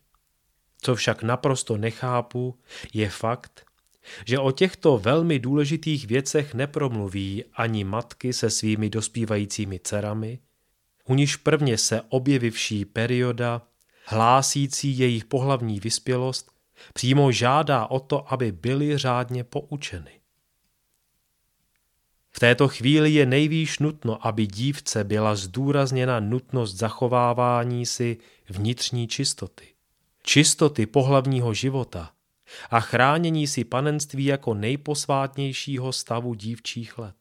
Co 0.82 0.94
však 0.94 1.22
naprosto 1.22 1.76
nechápu, 1.76 2.58
je 2.92 3.10
fakt, 3.10 3.66
že 4.26 4.38
o 4.38 4.50
těchto 4.50 4.98
velmi 4.98 5.38
důležitých 5.38 6.06
věcech 6.06 6.54
nepromluví 6.54 7.44
ani 7.54 7.84
matky 7.84 8.32
se 8.32 8.50
svými 8.50 8.90
dospívajícími 8.90 9.80
dcerami, 9.80 10.38
u 11.04 11.14
níž 11.14 11.36
prvně 11.36 11.78
se 11.78 12.02
objevivší 12.08 12.84
perioda, 12.84 13.62
hlásící 14.04 14.98
jejich 14.98 15.24
pohlavní 15.24 15.80
vyspělost, 15.80 16.50
přímo 16.94 17.32
žádá 17.32 17.86
o 17.86 18.00
to, 18.00 18.32
aby 18.32 18.52
byly 18.52 18.98
řádně 18.98 19.44
poučeny. 19.44 20.10
V 22.30 22.40
této 22.40 22.68
chvíli 22.68 23.10
je 23.10 23.26
nejvýš 23.26 23.78
nutno, 23.78 24.26
aby 24.26 24.46
dívce 24.46 25.04
byla 25.04 25.34
zdůrazněna 25.34 26.20
nutnost 26.20 26.74
zachovávání 26.74 27.86
si 27.86 28.16
vnitřní 28.48 29.08
čistoty. 29.08 29.75
Čistoty 30.28 30.86
pohlavního 30.86 31.54
života 31.54 32.12
a 32.70 32.80
chránění 32.80 33.46
si 33.46 33.64
panenství 33.64 34.24
jako 34.24 34.54
nejposvátnějšího 34.54 35.92
stavu 35.92 36.34
dívčích 36.34 36.98
let. 36.98 37.16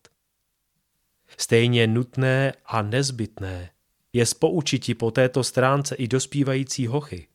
Stejně 1.37 1.87
nutné 1.87 2.53
a 2.65 2.81
nezbytné 2.81 3.69
je 4.13 4.25
spoučiti 4.25 4.95
po 4.95 5.11
této 5.11 5.43
stránce 5.43 5.95
i 5.95 6.07
dospívající 6.07 6.87
hochy, 6.87 7.27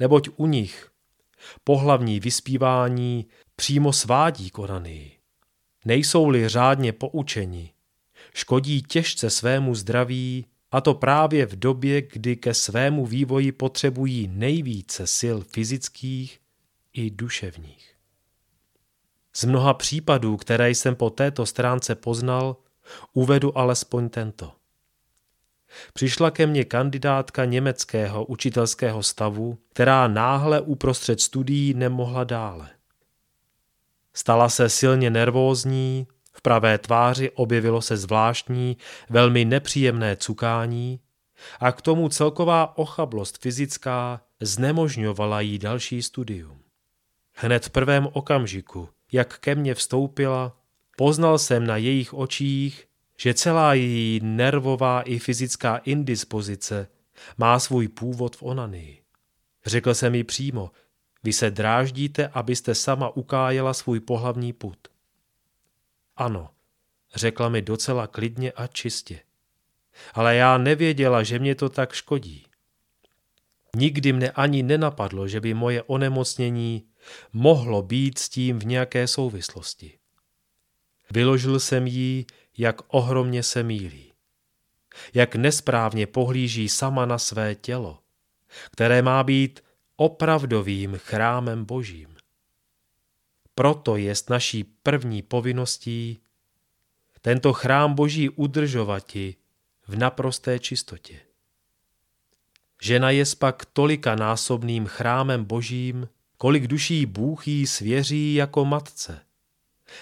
neboť 0.00 0.28
u 0.36 0.46
nich 0.46 0.90
pohlavní 1.64 2.20
vyspívání 2.20 3.26
přímo 3.56 3.92
svádí 3.92 4.50
konany. 4.50 5.18
Nejsou-li 5.84 6.48
řádně 6.48 6.92
poučeni, 6.92 7.72
škodí 8.34 8.82
těžce 8.82 9.30
svému 9.30 9.74
zdraví 9.74 10.46
a 10.72 10.80
to 10.80 10.94
právě 10.94 11.46
v 11.46 11.58
době, 11.58 12.02
kdy 12.02 12.36
ke 12.36 12.54
svému 12.54 13.06
vývoji 13.06 13.52
potřebují 13.52 14.28
nejvíce 14.28 15.06
sil 15.18 15.36
fyzických 15.48 16.40
i 16.92 17.10
duševních. 17.10 17.94
Z 19.36 19.44
mnoha 19.44 19.74
případů, 19.74 20.36
které 20.36 20.70
jsem 20.70 20.96
po 20.96 21.10
této 21.10 21.46
stránce 21.46 21.94
poznal, 21.94 22.56
uvedu 23.12 23.58
alespoň 23.58 24.08
tento. 24.08 24.52
Přišla 25.92 26.30
ke 26.30 26.46
mně 26.46 26.64
kandidátka 26.64 27.44
německého 27.44 28.24
učitelského 28.24 29.02
stavu, 29.02 29.58
která 29.68 30.08
náhle 30.08 30.60
uprostřed 30.60 31.20
studií 31.20 31.74
nemohla 31.74 32.24
dále. 32.24 32.70
Stala 34.14 34.48
se 34.48 34.68
silně 34.68 35.10
nervózní, 35.10 36.06
v 36.32 36.42
pravé 36.42 36.78
tváři 36.78 37.30
objevilo 37.30 37.82
se 37.82 37.96
zvláštní, 37.96 38.76
velmi 39.10 39.44
nepříjemné 39.44 40.16
cukání 40.16 41.00
a 41.60 41.72
k 41.72 41.82
tomu 41.82 42.08
celková 42.08 42.78
ochablost 42.78 43.38
fyzická 43.38 44.20
znemožňovala 44.40 45.40
jí 45.40 45.58
další 45.58 46.02
studium. 46.02 46.58
Hned 47.34 47.66
v 47.66 47.70
prvém 47.70 48.08
okamžiku, 48.12 48.88
jak 49.12 49.38
ke 49.38 49.54
mně 49.54 49.74
vstoupila, 49.74 50.56
poznal 50.96 51.38
jsem 51.38 51.66
na 51.66 51.76
jejich 51.76 52.14
očích, 52.14 52.86
že 53.18 53.34
celá 53.34 53.74
její 53.74 54.20
nervová 54.22 55.02
i 55.02 55.18
fyzická 55.18 55.76
indispozice 55.76 56.88
má 57.38 57.58
svůj 57.58 57.88
původ 57.88 58.36
v 58.36 58.42
onanii. 58.42 59.02
Řekl 59.66 59.94
jsem 59.94 60.14
jí 60.14 60.24
přímo, 60.24 60.70
vy 61.22 61.32
se 61.32 61.50
dráždíte, 61.50 62.28
abyste 62.28 62.74
sama 62.74 63.16
ukájela 63.16 63.74
svůj 63.74 64.00
pohlavní 64.00 64.52
put. 64.52 64.91
Ano, 66.16 66.50
řekla 67.14 67.48
mi 67.48 67.62
docela 67.62 68.06
klidně 68.06 68.52
a 68.52 68.66
čistě. 68.66 69.20
Ale 70.14 70.36
já 70.36 70.58
nevěděla, 70.58 71.22
že 71.22 71.38
mě 71.38 71.54
to 71.54 71.68
tak 71.68 71.92
škodí. 71.92 72.46
Nikdy 73.76 74.12
mne 74.12 74.30
ani 74.30 74.62
nenapadlo, 74.62 75.28
že 75.28 75.40
by 75.40 75.54
moje 75.54 75.82
onemocnění 75.82 76.84
mohlo 77.32 77.82
být 77.82 78.18
s 78.18 78.28
tím 78.28 78.58
v 78.58 78.66
nějaké 78.66 79.08
souvislosti. 79.08 79.98
Vyložil 81.10 81.60
jsem 81.60 81.86
jí, 81.86 82.26
jak 82.58 82.82
ohromně 82.88 83.42
se 83.42 83.62
mílí. 83.62 84.12
Jak 85.14 85.36
nesprávně 85.36 86.06
pohlíží 86.06 86.68
sama 86.68 87.06
na 87.06 87.18
své 87.18 87.54
tělo, 87.54 87.98
které 88.70 89.02
má 89.02 89.24
být 89.24 89.64
opravdovým 89.96 90.96
chrámem 90.96 91.64
božím. 91.64 92.11
Proto 93.54 93.96
je 93.96 94.14
naší 94.30 94.64
první 94.64 95.22
povinností 95.22 96.20
tento 97.22 97.52
chrám 97.52 97.94
boží 97.94 98.28
udržovati 98.28 99.36
v 99.86 99.96
naprosté 99.96 100.58
čistotě. 100.58 101.20
Žena 102.82 103.10
je 103.10 103.24
pak 103.38 103.64
tolika 103.64 104.14
násobným 104.14 104.86
chrámem 104.86 105.44
božím, 105.44 106.08
kolik 106.36 106.66
duší 106.66 107.06
Bůh 107.06 107.48
jí 107.48 107.66
svěří 107.66 108.34
jako 108.34 108.64
matce, 108.64 109.20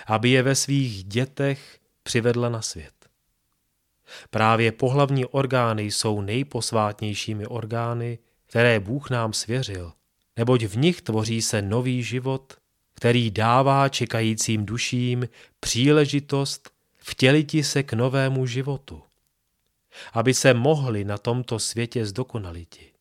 aby 0.06 0.30
je 0.30 0.42
ve 0.42 0.54
svých 0.54 1.04
dětech 1.04 1.78
přivedla 2.02 2.48
na 2.48 2.62
svět. 2.62 2.94
Právě 4.30 4.72
pohlavní 4.72 5.26
orgány 5.26 5.82
jsou 5.82 6.20
nejposvátnějšími 6.20 7.46
orgány, 7.46 8.18
které 8.46 8.80
Bůh 8.80 9.10
nám 9.10 9.32
svěřil, 9.32 9.92
neboť 10.36 10.64
v 10.64 10.76
nich 10.76 11.02
tvoří 11.02 11.42
se 11.42 11.62
nový 11.62 12.02
život, 12.02 12.59
který 13.00 13.30
dává 13.30 13.88
čekajícím 13.88 14.66
duším 14.66 15.28
příležitost 15.60 16.70
vtěliti 16.98 17.64
se 17.64 17.82
k 17.82 17.92
novému 17.92 18.46
životu, 18.46 19.02
aby 20.12 20.34
se 20.34 20.54
mohli 20.54 21.04
na 21.04 21.18
tomto 21.18 21.58
světě 21.58 22.06
zdokonaliti. 22.06 22.92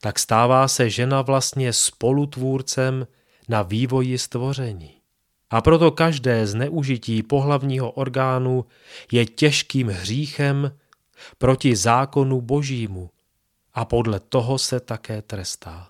Tak 0.00 0.18
stává 0.18 0.68
se 0.68 0.90
žena 0.90 1.22
vlastně 1.22 1.72
spolutvůrcem 1.72 3.06
na 3.48 3.62
vývoji 3.62 4.18
stvoření. 4.18 5.00
A 5.50 5.60
proto 5.60 5.90
každé 5.90 6.46
zneužití 6.46 7.22
pohlavního 7.22 7.90
orgánu 7.90 8.64
je 9.12 9.26
těžkým 9.26 9.88
hříchem 9.88 10.76
proti 11.38 11.76
zákonu 11.76 12.40
božímu 12.40 13.10
a 13.74 13.84
podle 13.84 14.20
toho 14.20 14.58
se 14.58 14.80
také 14.80 15.22
trestá. 15.22 15.89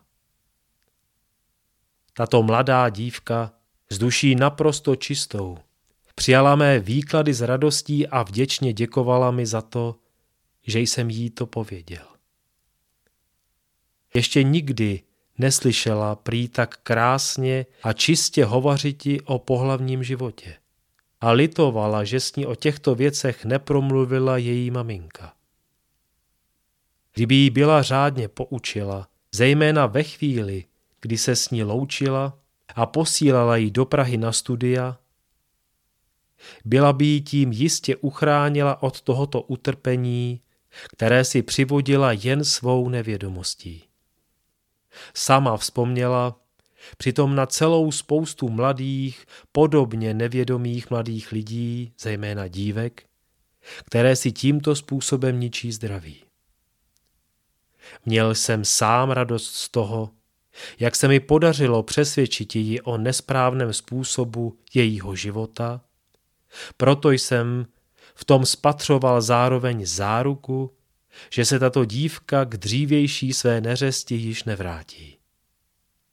Tato 2.13 2.43
mladá 2.43 2.89
dívka 2.89 3.53
s 3.91 3.99
duší 3.99 4.35
naprosto 4.35 4.97
čistou 4.97 5.59
přijala 6.15 6.57
mé 6.57 6.79
výklady 6.79 7.35
s 7.35 7.41
radostí 7.41 8.07
a 8.07 8.23
vděčně 8.23 8.73
děkovala 8.73 9.31
mi 9.31 9.47
za 9.47 9.63
to, 9.63 9.97
že 10.67 10.81
jsem 10.81 11.11
jí 11.11 11.31
to 11.31 11.47
pověděl. 11.47 12.07
Ještě 14.15 14.43
nikdy 14.43 15.03
neslyšela 15.39 16.17
prý 16.17 16.49
tak 16.49 16.77
krásně 16.77 17.67
a 17.83 17.93
čistě 17.93 18.45
hovořiti 18.45 19.21
o 19.21 19.39
pohlavním 19.39 20.05
životě. 20.05 20.57
A 21.21 21.31
litovala, 21.31 22.05
že 22.05 22.21
s 22.21 22.37
ní 22.37 22.47
o 22.47 22.55
těchto 22.55 22.95
věcech 22.95 23.45
nepromluvila 23.45 24.37
její 24.37 24.71
maminka. 24.71 25.35
Kdyby 27.15 27.35
jí 27.35 27.51
byla 27.51 27.83
řádně 27.83 28.29
poučila, 28.29 29.09
zejména 29.33 29.87
ve 29.87 30.03
chvíli, 30.03 30.65
kdy 31.01 31.19
se 31.19 31.37
s 31.37 31.51
ní 31.51 31.63
loučila 31.63 32.39
a 32.75 32.87
posílala 32.87 33.57
ji 33.57 33.71
do 33.71 33.85
Prahy 33.85 34.17
na 34.17 34.33
studia, 34.33 34.99
byla 36.65 36.93
by 36.93 37.05
jí 37.05 37.23
tím 37.23 37.53
jistě 37.53 37.97
uchránila 37.97 38.83
od 38.83 39.01
tohoto 39.01 39.43
utrpení, 39.43 40.41
které 40.93 41.25
si 41.25 41.43
přivodila 41.43 42.13
jen 42.13 42.45
svou 42.45 42.89
nevědomostí. 42.89 43.85
Sama 45.15 45.57
vzpomněla 45.57 46.41
přitom 46.97 47.35
na 47.35 47.47
celou 47.47 47.93
spoustu 47.93 48.49
mladých, 48.49 49.27
podobně 49.53 50.15
nevědomých 50.15 50.91
mladých 50.91 51.33
lidí, 51.33 51.93
zejména 51.99 52.49
dívek, 52.49 53.03
které 53.85 54.17
si 54.17 54.33
tímto 54.33 54.77
způsobem 54.77 55.41
ničí 55.41 55.73
zdraví. 55.73 56.25
Měl 58.07 58.35
jsem 58.35 58.65
sám 58.65 59.11
radost 59.11 59.55
z 59.55 59.69
toho, 59.69 60.11
jak 60.79 60.97
se 60.97 61.09
mi 61.09 61.21
podařilo 61.21 61.83
přesvědčit 61.83 62.57
ji 62.57 62.81
o 62.81 62.99
nesprávném 62.99 63.73
způsobu 63.73 64.59
jejího 64.75 65.17
života, 65.17 65.81
proto 66.77 67.11
jsem 67.11 67.67
v 68.15 68.25
tom 68.25 68.47
spatřoval 68.47 69.21
zároveň 69.21 69.87
záruku, 69.87 70.77
že 71.31 71.45
se 71.45 71.59
tato 71.59 71.85
dívka 71.85 72.45
k 72.45 72.57
dřívější 72.57 73.33
své 73.33 73.61
neřesti 73.61 74.15
již 74.15 74.45
nevrátí. 74.45 75.17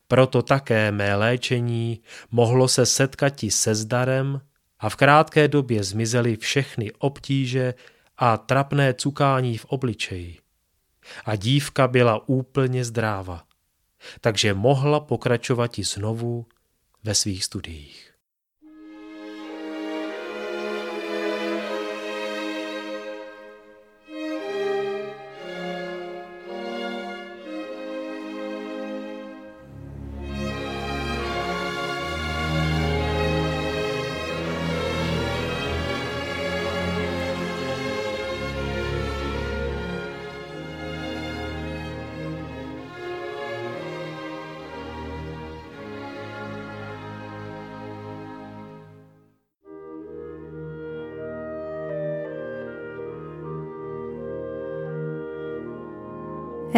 Proto 0.07 0.41
také 0.41 0.91
mé 0.91 1.15
léčení 1.15 2.02
mohlo 2.32 2.68
se 2.68 2.86
setkati 2.86 3.52
se 3.52 3.76
zdarem 3.76 4.41
a 4.80 4.90
v 4.90 4.95
krátké 4.95 5.48
době 5.48 5.84
zmizely 5.84 6.38
všechny 6.38 6.91
obtíže 6.91 7.74
a 8.18 8.38
trapné 8.38 8.94
cukání 8.94 9.57
v 9.57 9.65
obličeji. 9.65 10.38
A 11.26 11.36
dívka 11.36 11.88
byla 11.88 12.30
úplně 12.30 12.86
zdráva, 12.86 13.44
takže 14.22 14.53
mohla 14.53 14.99
pokračovat 14.99 15.80
i 15.80 15.84
znovu 15.84 16.45
ve 17.03 17.15
svých 17.15 17.44
studiích. 17.44 18.07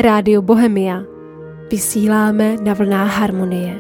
Rádio 0.02 0.40
Bohemia. 0.42 1.04
Vysíláme 1.68 2.56
na 2.64 2.74
vlnách 2.74 3.12
harmonie. 3.20 3.76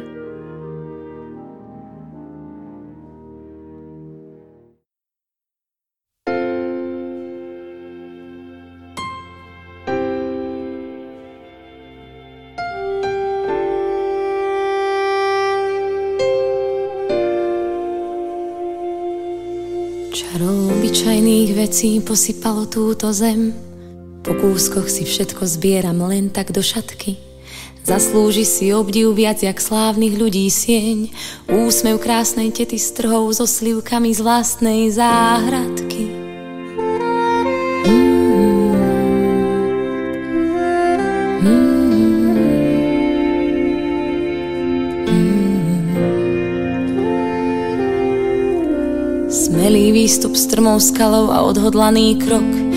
Čarou 20.11 20.67
obyčajných 20.67 21.55
vecí 21.55 22.03
posypalo 22.03 22.67
túto 22.67 23.15
zem 23.15 23.68
po 24.29 24.37
kúskoch 24.37 24.85
si 24.85 25.09
všetko 25.09 25.41
zbieram 25.41 26.05
len 26.05 26.29
tak 26.29 26.53
do 26.53 26.61
šatky. 26.61 27.17
Zaslúži 27.81 28.45
si 28.45 28.69
obdiv 28.69 29.17
viac 29.17 29.41
jak 29.41 29.57
slávnych 29.57 30.21
ľudí 30.21 30.45
sieň, 30.45 31.09
úsmev 31.49 31.97
krásnej 31.97 32.53
tety 32.53 32.77
s 32.77 32.93
trhou 32.93 33.25
so 33.33 33.49
slivkami 33.49 34.13
z 34.13 34.21
vlastnej 34.21 34.93
záhradky. 34.93 36.13
Smelý 49.25 49.89
výstup 49.89 50.37
strmou 50.37 50.77
skalou 50.77 51.33
a 51.33 51.41
odhodlaný 51.49 52.21
krok– 52.21 52.45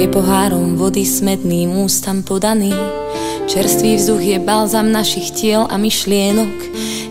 je 0.00 0.08
pohárom 0.08 0.80
vody 0.80 1.04
smedným 1.04 1.84
ústam 1.84 2.24
podaný. 2.24 2.72
Čerstvý 3.44 4.00
vzduch 4.00 4.22
je 4.32 4.38
balzam 4.40 4.88
našich 4.88 5.28
tiel 5.36 5.68
a 5.68 5.76
myšlienok. 5.76 6.56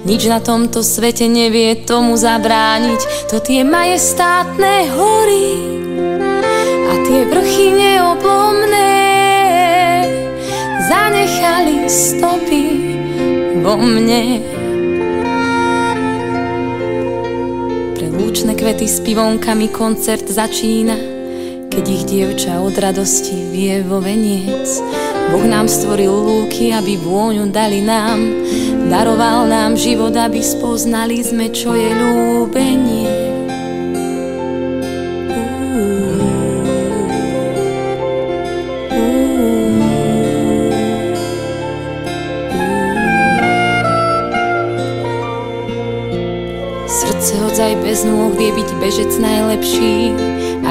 Nič 0.09 0.25
na 0.25 0.41
tomto 0.41 0.81
svete 0.81 1.29
nevie 1.29 1.85
tomu 1.85 2.17
zabrániť. 2.17 3.29
To 3.29 3.37
tie 3.45 3.61
majestátne 3.61 4.89
hory 4.97 5.47
a 6.89 6.93
tie 7.05 7.29
vrchy 7.29 7.67
neoblomné 7.77 8.97
zanechali 10.89 11.85
stopy 11.85 12.65
vo 13.61 13.77
mne. 13.77 14.41
Pre 17.93 18.07
lúčne 18.17 18.57
kvety 18.57 18.89
s 18.89 18.97
pivonkami 19.05 19.69
koncert 19.69 20.25
začína 20.25 21.08
keď 21.79 21.95
ich 21.95 22.11
dievča 22.11 22.59
od 22.59 22.75
radosti 22.75 23.39
vie 23.55 23.79
vo 23.87 24.03
veniec. 24.03 24.67
Boh 25.31 25.47
nám 25.47 25.71
stvoril 25.71 26.11
lúky, 26.11 26.75
aby 26.75 26.99
vôňu 26.99 27.47
dali 27.55 27.79
nám, 27.79 28.19
daroval 28.91 29.47
nám 29.47 29.79
život, 29.79 30.11
aby 30.11 30.43
spoznali 30.43 31.23
sme, 31.23 31.47
čo 31.55 31.71
je 31.71 31.87
ľúbenie. 31.95 33.07
Srdce 46.91 47.39
hodzaj 47.39 47.73
bez 47.79 48.03
nôh 48.03 48.35
vie 48.35 48.51
byť 48.51 48.69
bežec 48.83 49.11
najlepší, 49.15 50.11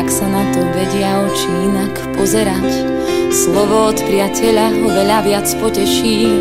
ak 0.08 0.16
sa 0.24 0.24
na 0.24 0.40
to 0.56 0.64
vedia 0.72 1.20
oči 1.20 1.52
inak 1.68 1.92
pozerať. 2.16 2.64
Slovo 3.28 3.92
od 3.92 4.00
priateľa 4.08 4.80
ho 4.80 4.88
veľa 4.88 5.20
viac 5.20 5.44
poteší, 5.60 6.32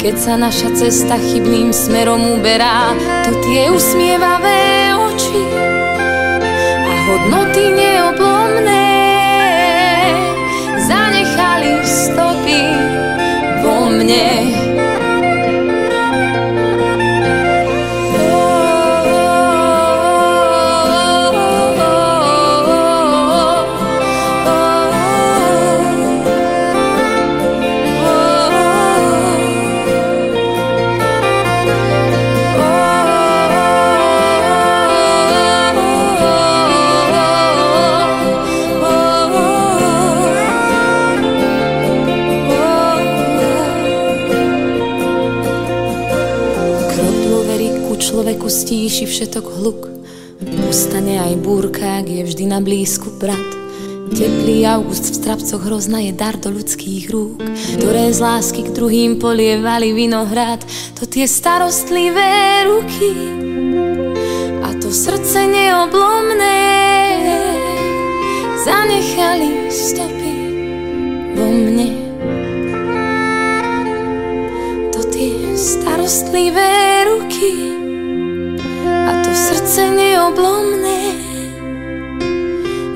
Keď 0.00 0.14
sa 0.16 0.40
naša 0.40 0.72
cesta 0.72 1.20
chybným 1.20 1.68
smerom 1.68 2.24
uberá, 2.40 2.96
to 3.28 3.36
tie 3.44 3.68
usmievavé 3.68 4.96
oči 4.96 5.44
a 6.80 6.92
hodnoty 7.04 7.76
neoblomné 7.76 8.88
zanechali 10.80 11.84
stopy 11.84 12.64
vo 13.60 13.92
mne. 13.92 14.53
Stíši 48.74 49.06
všetok 49.06 49.46
hluk. 49.54 49.86
Ustane 50.66 51.22
aj 51.22 51.38
búrka, 51.38 52.02
ak 52.02 52.10
je 52.10 52.26
vždy 52.26 52.50
na 52.50 52.58
blízku 52.58 53.06
brat. 53.22 53.50
Teplý 54.10 54.66
august 54.66 55.14
v 55.14 55.22
strapcoch 55.22 55.62
hrozna 55.62 56.02
je 56.02 56.10
dar 56.10 56.34
do 56.34 56.50
ľudských 56.50 57.06
rúk, 57.06 57.38
ktoré 57.78 58.10
z 58.10 58.18
lásky 58.18 58.66
k 58.66 58.74
druhým 58.74 59.22
polievali 59.22 59.94
vinohrad. 59.94 60.58
To 60.98 61.06
tie 61.06 61.30
starostlivé 61.30 62.66
ruky 62.66 63.14
a 64.66 64.74
to 64.82 64.90
srdce 64.90 65.38
neoblomné 65.38 66.58
zanechali 68.58 69.70
stopy 69.70 70.34
vo 71.38 71.46
mne. 71.46 71.88
To 74.90 75.00
tie 75.14 75.54
starostlivé 75.54 76.83
srdce 79.44 79.90
neoblomné 79.90 81.00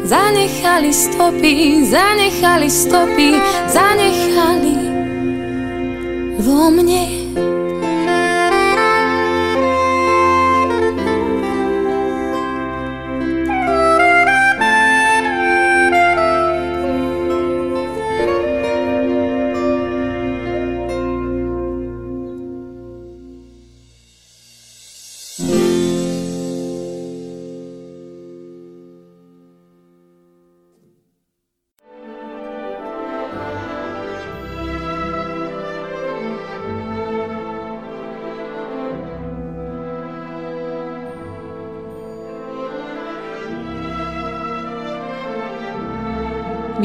Zanechali 0.08 0.92
stopy, 0.92 1.84
zanechali 1.84 2.70
stopy, 2.70 3.36
zanechali 3.68 4.76
vo 6.40 6.70
mne. 6.72 7.17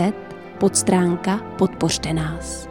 podstránka 0.58 1.40
Podpořte 1.58 2.12
nás. 2.12 2.68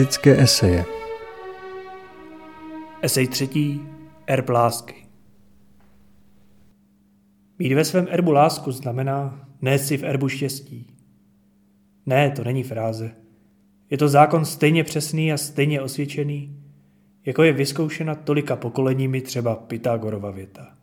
Heraldické 0.00 0.42
eseje 0.42 0.84
Esej 3.02 3.28
třetí. 3.28 3.80
Erb 4.26 4.48
lásky 4.48 5.06
Mít 7.58 7.74
ve 7.74 7.84
svém 7.84 8.06
erbu 8.10 8.32
lásku 8.32 8.72
znamená 8.72 9.48
nést 9.62 9.86
si 9.86 9.96
v 9.96 10.04
erbu 10.04 10.28
štěstí. 10.28 10.96
Ne, 12.06 12.30
to 12.30 12.44
není 12.44 12.62
fráze. 12.62 13.10
Je 13.90 13.98
to 13.98 14.08
zákon 14.08 14.44
stejně 14.44 14.84
přesný 14.84 15.32
a 15.32 15.36
stejně 15.36 15.80
osvědčený, 15.80 16.62
jako 17.26 17.42
je 17.42 17.52
vyzkoušena 17.52 18.14
tolika 18.14 18.56
pokoleními 18.56 19.20
třeba 19.20 19.56
Pythagorova 19.56 20.30
věta. 20.30 20.76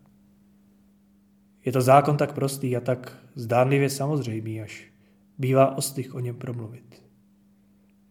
Je 1.65 1.71
to 1.71 1.81
zákon 1.81 2.17
tak 2.17 2.33
prostý 2.33 2.77
a 2.77 2.79
tak 2.79 3.17
zdánlivě 3.35 3.89
samozřejmý, 3.89 4.61
až 4.61 4.83
bývá 5.37 5.77
ostych 5.77 6.15
o 6.15 6.19
něm 6.19 6.35
promluvit. 6.35 7.06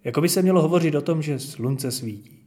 Jako 0.06 0.20
by 0.20 0.28
se 0.28 0.42
mělo 0.42 0.62
hovořit 0.62 0.94
o 0.94 1.02
tom, 1.02 1.22
že 1.22 1.38
slunce 1.38 1.92
svítí. 1.92 2.46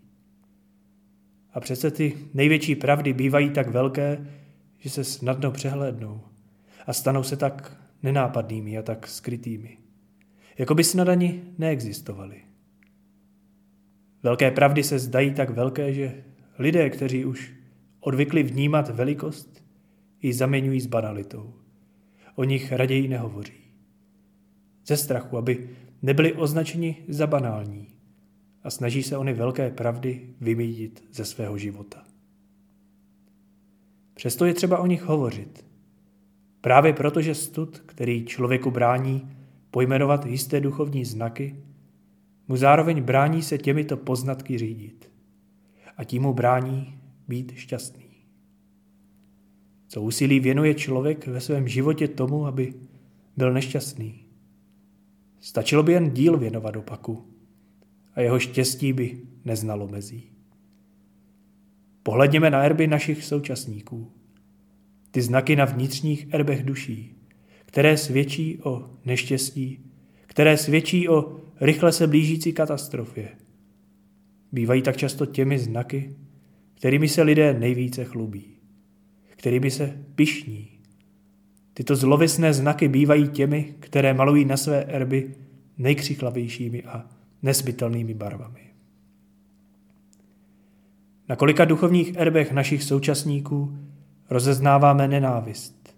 A 1.53 1.59
přece 1.59 1.91
ty 1.91 2.17
největší 2.33 2.75
pravdy 2.75 3.13
bývají 3.13 3.49
tak 3.49 3.69
velké, 3.69 4.27
že 4.77 4.89
se 4.89 5.03
snadno 5.03 5.51
přehlédnou 5.51 6.21
a 6.87 6.93
stanou 6.93 7.23
se 7.23 7.37
tak 7.37 7.77
nenápadnými 8.03 8.77
a 8.77 8.81
tak 8.81 9.07
skrytými. 9.07 9.77
Jako 10.57 10.75
by 10.75 10.83
snad 10.83 11.09
ani 11.09 11.43
neexistovaly. 11.57 12.41
Velké 14.23 14.51
pravdy 14.51 14.83
se 14.83 14.99
zdají 14.99 15.33
tak 15.33 15.49
velké, 15.49 15.93
že 15.93 16.23
lidé, 16.59 16.89
kteří 16.89 17.25
už 17.25 17.53
odvykli 17.99 18.43
vnímat 18.43 18.89
velikost, 18.89 19.63
ji 20.21 20.33
zaměňují 20.33 20.81
s 20.81 20.87
banalitou. 20.87 21.53
o 22.35 22.43
nich 22.43 22.71
raději 22.71 23.07
nehovoří. 23.07 23.53
Ze 24.85 24.97
strachu, 24.97 25.37
aby 25.37 25.69
nebyli 26.01 26.33
označeni 26.33 26.97
za 27.07 27.27
banální 27.27 27.87
a 28.63 28.69
snaží 28.69 29.03
se 29.03 29.17
ony 29.17 29.33
velké 29.33 29.69
pravdy 29.69 30.33
vymítit 30.41 31.03
ze 31.11 31.25
svého 31.25 31.57
života. 31.57 32.03
Přesto 34.13 34.45
je 34.45 34.53
třeba 34.53 34.79
o 34.79 34.85
nich 34.85 35.03
hovořit. 35.03 35.65
Právě 36.61 36.93
proto, 36.93 37.21
že 37.21 37.35
stud, 37.35 37.79
který 37.85 38.25
člověku 38.25 38.71
brání 38.71 39.29
pojmenovat 39.71 40.25
jisté 40.25 40.59
duchovní 40.59 41.05
znaky, 41.05 41.55
mu 42.47 42.57
zároveň 42.57 43.01
brání 43.01 43.41
se 43.41 43.57
těmito 43.57 43.97
poznatky 43.97 44.57
řídit 44.57 45.11
a 45.97 46.03
tím 46.03 46.21
mu 46.21 46.33
brání 46.33 46.99
být 47.27 47.51
šťastný. 47.55 48.09
Co 49.87 50.01
úsilí 50.01 50.39
věnuje 50.39 50.73
člověk 50.73 51.27
ve 51.27 51.41
svém 51.41 51.67
životě 51.67 52.07
tomu, 52.07 52.45
aby 52.45 52.73
byl 53.37 53.53
nešťastný? 53.53 54.28
Stačilo 55.39 55.83
by 55.83 55.93
jen 55.93 56.09
díl 56.09 56.37
věnovat 56.37 56.75
opaku 56.75 57.25
a 58.13 58.21
jeho 58.21 58.39
štěstí 58.39 58.93
by 58.93 59.21
neznalo 59.45 59.87
mezí. 59.87 60.31
Pohledněme 62.03 62.49
na 62.49 62.63
erby 62.63 62.87
našich 62.87 63.23
současníků. 63.23 64.11
Ty 65.11 65.21
znaky 65.21 65.55
na 65.55 65.65
vnitřních 65.65 66.27
erbech 66.33 66.63
duší, 66.63 67.15
které 67.65 67.97
svědčí 67.97 68.59
o 68.63 68.89
neštěstí, 69.05 69.85
které 70.27 70.57
svědčí 70.57 71.09
o 71.09 71.39
rychle 71.61 71.91
se 71.91 72.07
blížící 72.07 72.53
katastrofě. 72.53 73.29
Bývají 74.51 74.81
tak 74.81 74.97
často 74.97 75.25
těmi 75.25 75.59
znaky, 75.59 76.15
kterými 76.73 77.07
se 77.07 77.21
lidé 77.21 77.53
nejvíce 77.53 78.05
chlubí, 78.05 78.57
kterými 79.27 79.71
se 79.71 80.05
pišní. 80.15 80.78
Tyto 81.79 81.95
zlovisné 81.95 82.53
znaky 82.53 82.87
bývají 82.87 83.27
těmi, 83.27 83.73
které 83.79 84.13
malují 84.13 84.45
na 84.45 84.57
své 84.57 84.83
erby 84.83 85.35
nejkřiklavějšími 85.77 86.83
a 86.83 87.05
nesbytelnými 87.41 88.13
barvami. 88.13 88.59
Na 91.29 91.35
kolika 91.35 91.65
duchovních 91.65 92.15
erbech 92.15 92.51
našich 92.51 92.83
současníků 92.83 93.77
rozeznáváme 94.29 95.07
nenávist. 95.07 95.95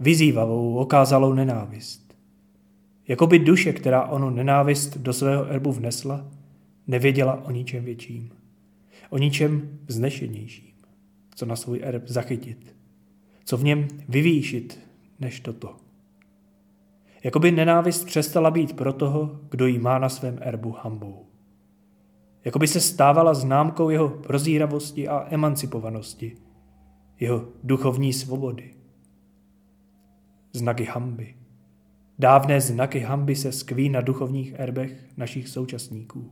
Vyzývavou, 0.00 0.76
okázalou 0.76 1.32
nenávist. 1.32 2.14
Jakoby 3.08 3.38
duše, 3.38 3.72
která 3.72 4.04
onu 4.04 4.30
nenávist 4.30 4.96
do 4.96 5.12
svého 5.12 5.46
erbu 5.46 5.72
vnesla, 5.72 6.26
nevěděla 6.86 7.44
o 7.44 7.50
ničem 7.50 7.84
větším. 7.84 8.30
O 9.10 9.18
ničem 9.18 9.78
vznešenějším, 9.86 10.74
co 11.34 11.46
na 11.46 11.56
svůj 11.56 11.80
erb 11.82 12.08
zachytit. 12.08 12.74
Co 13.44 13.56
v 13.56 13.64
něm 13.64 13.88
vyvýšit, 14.08 14.87
než 15.20 15.40
toto. 15.40 15.76
Jakoby 17.24 17.50
nenávist 17.50 18.04
přestala 18.04 18.50
být 18.50 18.76
pro 18.76 18.92
toho, 18.92 19.40
kdo 19.50 19.66
ji 19.66 19.78
má 19.78 19.98
na 19.98 20.08
svém 20.08 20.38
erbu 20.40 20.76
hambou. 20.82 21.26
Jakoby 22.44 22.68
se 22.68 22.80
stávala 22.80 23.34
známkou 23.34 23.90
jeho 23.90 24.08
prozíravosti 24.08 25.08
a 25.08 25.26
emancipovanosti, 25.30 26.36
jeho 27.20 27.48
duchovní 27.64 28.12
svobody. 28.12 28.74
Znaky 30.52 30.84
hamby. 30.84 31.34
Dávné 32.18 32.60
znaky 32.60 33.00
hamby 33.00 33.36
se 33.36 33.52
skví 33.52 33.88
na 33.88 34.00
duchovních 34.00 34.54
erbech 34.56 35.04
našich 35.16 35.48
současníků. 35.48 36.30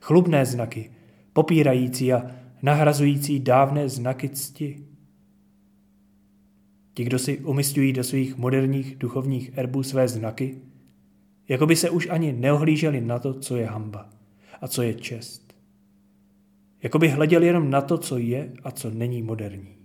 Chlubné 0.00 0.46
znaky, 0.46 0.90
popírající 1.32 2.12
a 2.12 2.22
nahrazující 2.62 3.40
dávné 3.40 3.88
znaky 3.88 4.28
cti. 4.28 4.86
Ti, 6.96 7.04
kdo 7.04 7.18
si 7.18 7.38
umistují 7.38 7.92
do 7.92 8.04
svých 8.04 8.36
moderních 8.36 8.96
duchovních 8.96 9.58
erbů 9.58 9.82
své 9.82 10.08
znaky, 10.08 10.58
jako 11.48 11.66
by 11.66 11.76
se 11.76 11.90
už 11.90 12.08
ani 12.10 12.32
neohlíželi 12.32 13.00
na 13.00 13.18
to, 13.18 13.34
co 13.34 13.56
je 13.56 13.66
hamba 13.66 14.08
a 14.60 14.68
co 14.68 14.82
je 14.82 14.94
čest. 14.94 15.56
Jako 16.82 16.98
by 16.98 17.08
hleděli 17.08 17.46
jenom 17.46 17.70
na 17.70 17.80
to, 17.80 17.98
co 17.98 18.18
je 18.18 18.52
a 18.64 18.70
co 18.70 18.90
není 18.90 19.22
moderní. 19.22 19.76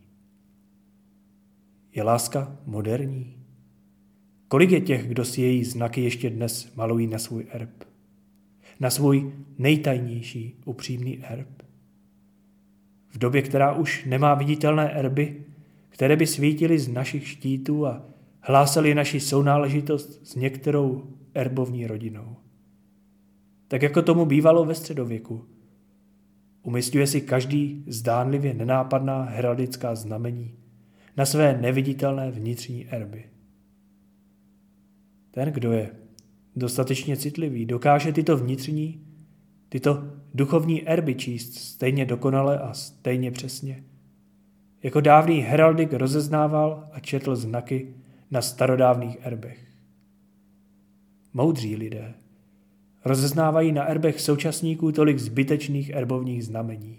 Je 1.95 2.03
láska 2.03 2.57
moderní? 2.65 3.35
Kolik 4.47 4.71
je 4.71 4.81
těch, 4.81 5.07
kdo 5.07 5.25
si 5.25 5.41
její 5.41 5.63
znaky 5.63 6.01
ještě 6.01 6.29
dnes 6.29 6.75
malují 6.75 7.07
na 7.07 7.17
svůj 7.17 7.47
erb? 7.49 7.83
Na 8.79 8.89
svůj 8.89 9.33
nejtajnější 9.57 10.61
upřímný 10.65 11.23
erb? 11.23 11.63
V 13.09 13.17
době, 13.17 13.41
která 13.41 13.73
už 13.73 14.05
nemá 14.05 14.33
viditelné 14.33 14.91
erby, 14.91 15.45
které 16.01 16.15
by 16.15 16.27
svítily 16.27 16.79
z 16.79 16.87
našich 16.87 17.27
štítů 17.27 17.87
a 17.87 18.05
hlásali 18.39 18.95
naši 18.95 19.19
sounáležitost 19.19 20.27
s 20.27 20.35
některou 20.35 21.03
erbovní 21.33 21.87
rodinou. 21.87 22.35
Tak 23.67 23.81
jako 23.81 24.01
tomu 24.01 24.25
bývalo 24.25 24.65
ve 24.65 24.75
středověku. 24.75 25.45
Umistuje 26.63 27.07
si 27.07 27.21
každý 27.21 27.83
zdánlivě 27.87 28.53
nenápadná 28.53 29.23
heraldická 29.23 29.95
znamení 29.95 30.55
na 31.17 31.25
své 31.25 31.57
neviditelné 31.61 32.31
vnitřní 32.31 32.87
erby. 32.87 33.25
Ten, 35.31 35.51
kdo 35.51 35.71
je 35.71 35.89
dostatečně 36.55 37.17
citlivý, 37.17 37.65
dokáže 37.65 38.13
tyto 38.13 38.37
vnitřní, 38.37 39.05
tyto 39.69 40.03
duchovní 40.33 40.87
erby 40.87 41.15
číst 41.15 41.53
stejně 41.53 42.05
dokonale 42.05 42.59
a 42.59 42.73
stejně 42.73 43.31
přesně, 43.31 43.83
jako 44.83 45.01
dávný 45.01 45.39
heraldik 45.39 45.93
rozeznával 45.93 46.89
a 46.91 46.99
četl 46.99 47.35
znaky 47.35 47.93
na 48.31 48.41
starodávných 48.41 49.17
erbech. 49.21 49.67
Moudří 51.33 51.75
lidé 51.75 52.13
rozeznávají 53.05 53.71
na 53.71 53.83
erbech 53.83 54.21
současníků 54.21 54.91
tolik 54.91 55.19
zbytečných 55.19 55.89
erbovních 55.89 56.45
znamení, 56.45 56.97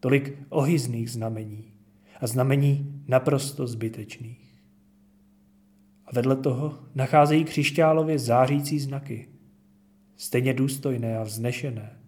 tolik 0.00 0.38
ohyzných 0.48 1.10
znamení 1.10 1.72
a 2.20 2.26
znamení 2.26 3.02
naprosto 3.08 3.66
zbytečných. 3.66 4.54
A 6.06 6.10
vedle 6.12 6.36
toho 6.36 6.78
nacházejí 6.94 7.44
křišťálově 7.44 8.18
zářící 8.18 8.78
znaky, 8.78 9.28
stejně 10.16 10.54
důstojné 10.54 11.18
a 11.18 11.22
vznešené, 11.22 11.98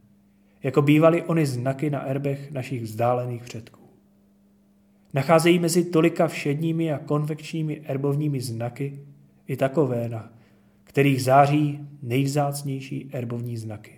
jako 0.62 0.82
bývaly 0.82 1.22
ony 1.22 1.46
znaky 1.46 1.90
na 1.90 2.00
erbech 2.00 2.52
našich 2.52 2.82
vzdálených 2.82 3.42
předků. 3.42 3.85
Nacházejí 5.16 5.58
mezi 5.58 5.84
tolika 5.84 6.28
všedními 6.28 6.92
a 6.92 6.98
konvekčními 6.98 7.80
erbovními 7.84 8.40
znaky 8.40 9.00
i 9.46 9.56
takové, 9.56 10.08
na 10.08 10.32
kterých 10.84 11.22
září 11.22 11.80
nejvzácnější 12.02 13.10
erbovní 13.12 13.56
znaky. 13.56 13.92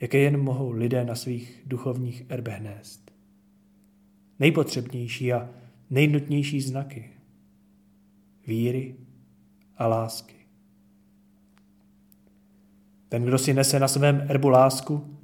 Jaké 0.00 0.18
jen 0.18 0.40
mohou 0.40 0.70
lidé 0.70 1.04
na 1.04 1.14
svých 1.14 1.62
duchovních 1.66 2.24
erbech 2.28 2.60
nést. 2.60 3.12
Nejpotřebnější 4.38 5.32
a 5.32 5.48
nejnutnější 5.90 6.60
znaky. 6.60 7.10
Víry 8.46 8.94
a 9.76 9.86
lásky. 9.86 10.34
Ten, 13.08 13.24
kdo 13.24 13.38
si 13.38 13.54
nese 13.54 13.80
na 13.80 13.88
svém 13.88 14.26
erbu 14.28 14.48
lásku, 14.48 15.18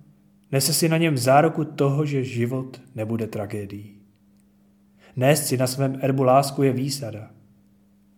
nese 0.52 0.74
si 0.74 0.88
na 0.88 0.96
něm 0.96 1.18
záruku 1.18 1.64
toho, 1.64 2.06
že 2.06 2.24
život 2.24 2.80
nebude 2.94 3.26
tragédií. 3.26 4.01
Nést 5.16 5.46
si 5.46 5.56
na 5.56 5.66
svém 5.66 5.98
erbu 6.00 6.22
lásku 6.22 6.62
je 6.62 6.72
výsada. 6.72 7.30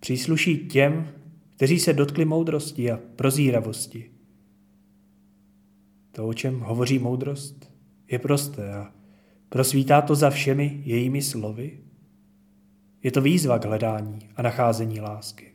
Přísluší 0.01 0.69
těm, 0.69 1.09
kteří 1.57 1.79
se 1.79 1.93
dotkli 1.93 2.25
moudrosti 2.25 2.91
a 2.91 3.01
prozíravosti. 3.17 4.11
To, 6.13 6.29
o 6.29 6.35
čem 6.35 6.61
hovoří 6.61 6.99
moudrost, 6.99 7.73
je 8.11 8.19
prosté 8.19 8.75
a 8.75 8.93
prosvítá 9.49 10.03
to 10.03 10.15
za 10.15 10.31
všemi 10.31 10.83
jejími 10.85 11.23
slovy. 11.23 11.79
Je 13.03 13.13
to 13.13 13.21
výzva 13.21 13.59
k 13.59 13.65
hledání 13.65 14.19
a 14.37 14.43
nacházení 14.43 15.01
lásky. 15.01 15.55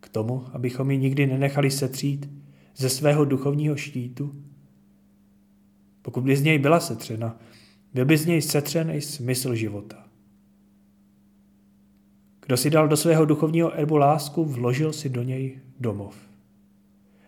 K 0.00 0.08
tomu, 0.08 0.46
abychom 0.52 0.90
ji 0.90 0.98
nikdy 0.98 1.26
nenechali 1.26 1.70
setřít 1.70 2.30
ze 2.76 2.88
svého 2.88 3.24
duchovního 3.24 3.76
štítu, 3.76 4.44
pokud 6.02 6.24
by 6.24 6.36
z 6.36 6.42
něj 6.42 6.58
byla 6.58 6.80
setřena, 6.80 7.38
byl 7.94 8.04
by 8.04 8.18
z 8.18 8.26
něj 8.26 8.42
setřen 8.42 8.90
i 8.90 9.00
smysl 9.00 9.54
života. 9.54 10.08
Kdo 12.46 12.56
si 12.56 12.70
dal 12.70 12.88
do 12.88 12.96
svého 12.96 13.24
duchovního 13.24 13.78
erbu 13.78 13.96
lásku, 13.96 14.44
vložil 14.44 14.92
si 14.92 15.08
do 15.08 15.22
něj 15.22 15.60
domov. 15.80 16.16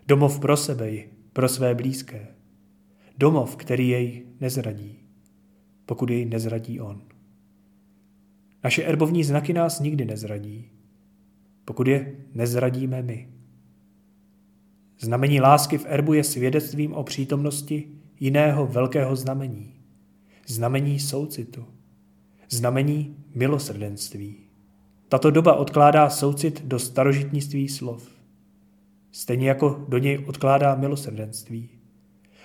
Domov 0.07 0.39
pro 0.39 0.57
sebe 0.57 0.91
pro 1.33 1.49
své 1.49 1.75
blízké. 1.75 2.27
Domov, 3.17 3.55
který 3.55 3.89
jej 3.89 4.25
nezradí, 4.41 4.99
pokud 5.85 6.09
jej 6.09 6.25
nezradí 6.25 6.79
on. 6.79 7.01
Naše 8.63 8.83
erbovní 8.83 9.23
znaky 9.23 9.53
nás 9.53 9.79
nikdy 9.79 10.05
nezradí, 10.05 10.69
pokud 11.65 11.87
je 11.87 12.15
nezradíme 12.33 13.01
my. 13.01 13.29
Znamení 14.99 15.41
lásky 15.41 15.77
v 15.77 15.85
erbu 15.87 16.13
je 16.13 16.23
svědectvím 16.23 16.93
o 16.93 17.03
přítomnosti 17.03 17.87
jiného 18.19 18.67
velkého 18.67 19.15
znamení 19.15 19.74
znamení 20.45 20.99
soucitu, 20.99 21.65
znamení 22.49 23.15
milosrdenství, 23.35 24.45
Tato 25.09 25.31
doba 25.31 25.55
odkládá 25.55 26.09
soucit 26.09 26.61
do 26.65 26.79
starožitnictví 26.79 27.69
slov. 27.69 28.09
Stejně 29.11 29.49
jako 29.49 29.85
do 29.89 29.97
něj 29.97 30.23
odkládá 30.27 30.75
milosrdenství. 30.75 31.69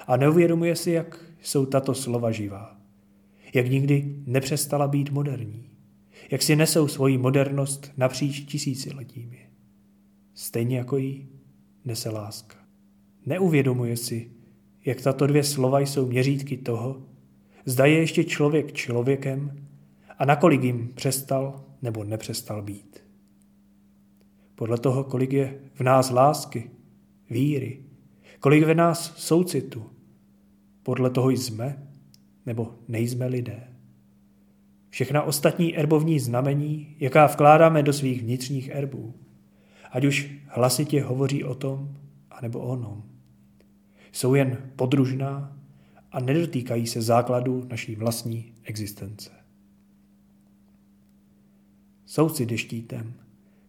A 0.07 0.17
neuvědomuje 0.17 0.77
si, 0.77 0.91
jak 0.91 1.25
jsou 1.43 1.67
tato 1.67 1.95
slova 1.95 2.31
živá. 2.31 2.77
Jak 3.55 3.71
nikdy 3.71 4.17
nepřestala 4.27 4.89
být 4.89 5.11
moderní. 5.11 5.71
Jak 6.31 6.43
si 6.43 6.57
nesou 6.57 6.89
svoji 6.89 7.19
modernost 7.19 7.93
napříč 7.97 8.41
tisíciletími. 8.41 9.47
Stejně 10.35 10.79
jako 10.79 10.97
jí 10.97 11.29
nese 11.85 12.11
láska. 12.11 12.57
Neuvědomuje 13.27 13.97
si, 13.97 14.31
jak 14.85 15.01
tato 15.01 15.27
dvě 15.27 15.45
slova 15.45 15.81
jsou 15.81 16.07
měřítky 16.07 16.57
toho, 16.57 17.03
zda 17.65 17.87
je 17.87 17.99
ještě 17.99 18.25
člověk 18.25 18.73
člověkem 18.73 19.67
a 20.19 20.25
nakolik 20.25 20.63
jim 20.63 20.93
přestal 20.95 21.65
nebo 21.83 22.05
nepřestal 22.05 22.63
být. 22.63 23.05
Podle 24.55 24.79
toho, 24.79 25.05
kolik 25.05 25.33
je 25.33 25.61
v 25.75 25.81
nás 25.81 26.11
lásky, 26.11 26.71
víry, 27.31 27.83
kolik 28.41 28.61
je 28.61 28.75
v 28.75 28.77
nás 28.77 29.17
soucitu, 29.17 29.91
podle 30.83 31.11
toho 31.11 31.31
jsme 31.31 31.89
nebo 32.47 32.75
nejsme 32.89 33.27
lidé. 33.27 33.69
Všechna 34.89 35.23
ostatní 35.23 35.79
erbovní 35.79 36.21
znamení, 36.21 36.97
jaká 36.99 37.27
vkládáme 37.27 37.83
do 37.83 37.93
svých 37.93 38.23
vnitřních 38.23 38.69
erbů, 38.69 39.15
ať 39.91 40.05
už 40.05 40.31
hlasitě 40.47 41.03
hovoří 41.03 41.45
o 41.45 41.55
tom, 41.55 41.97
anebo 42.31 42.61
o 42.61 42.69
onom, 42.69 43.03
jsou 44.13 44.35
jen 44.35 44.73
podružná 44.77 45.60
a 46.13 46.21
nedotýkají 46.21 46.87
se 46.87 47.03
základu 47.03 47.67
naší 47.71 47.95
vlastní 47.95 48.53
existence. 48.63 49.31
Soucit 52.07 52.51
je 52.51 52.59
štítem, 52.59 53.15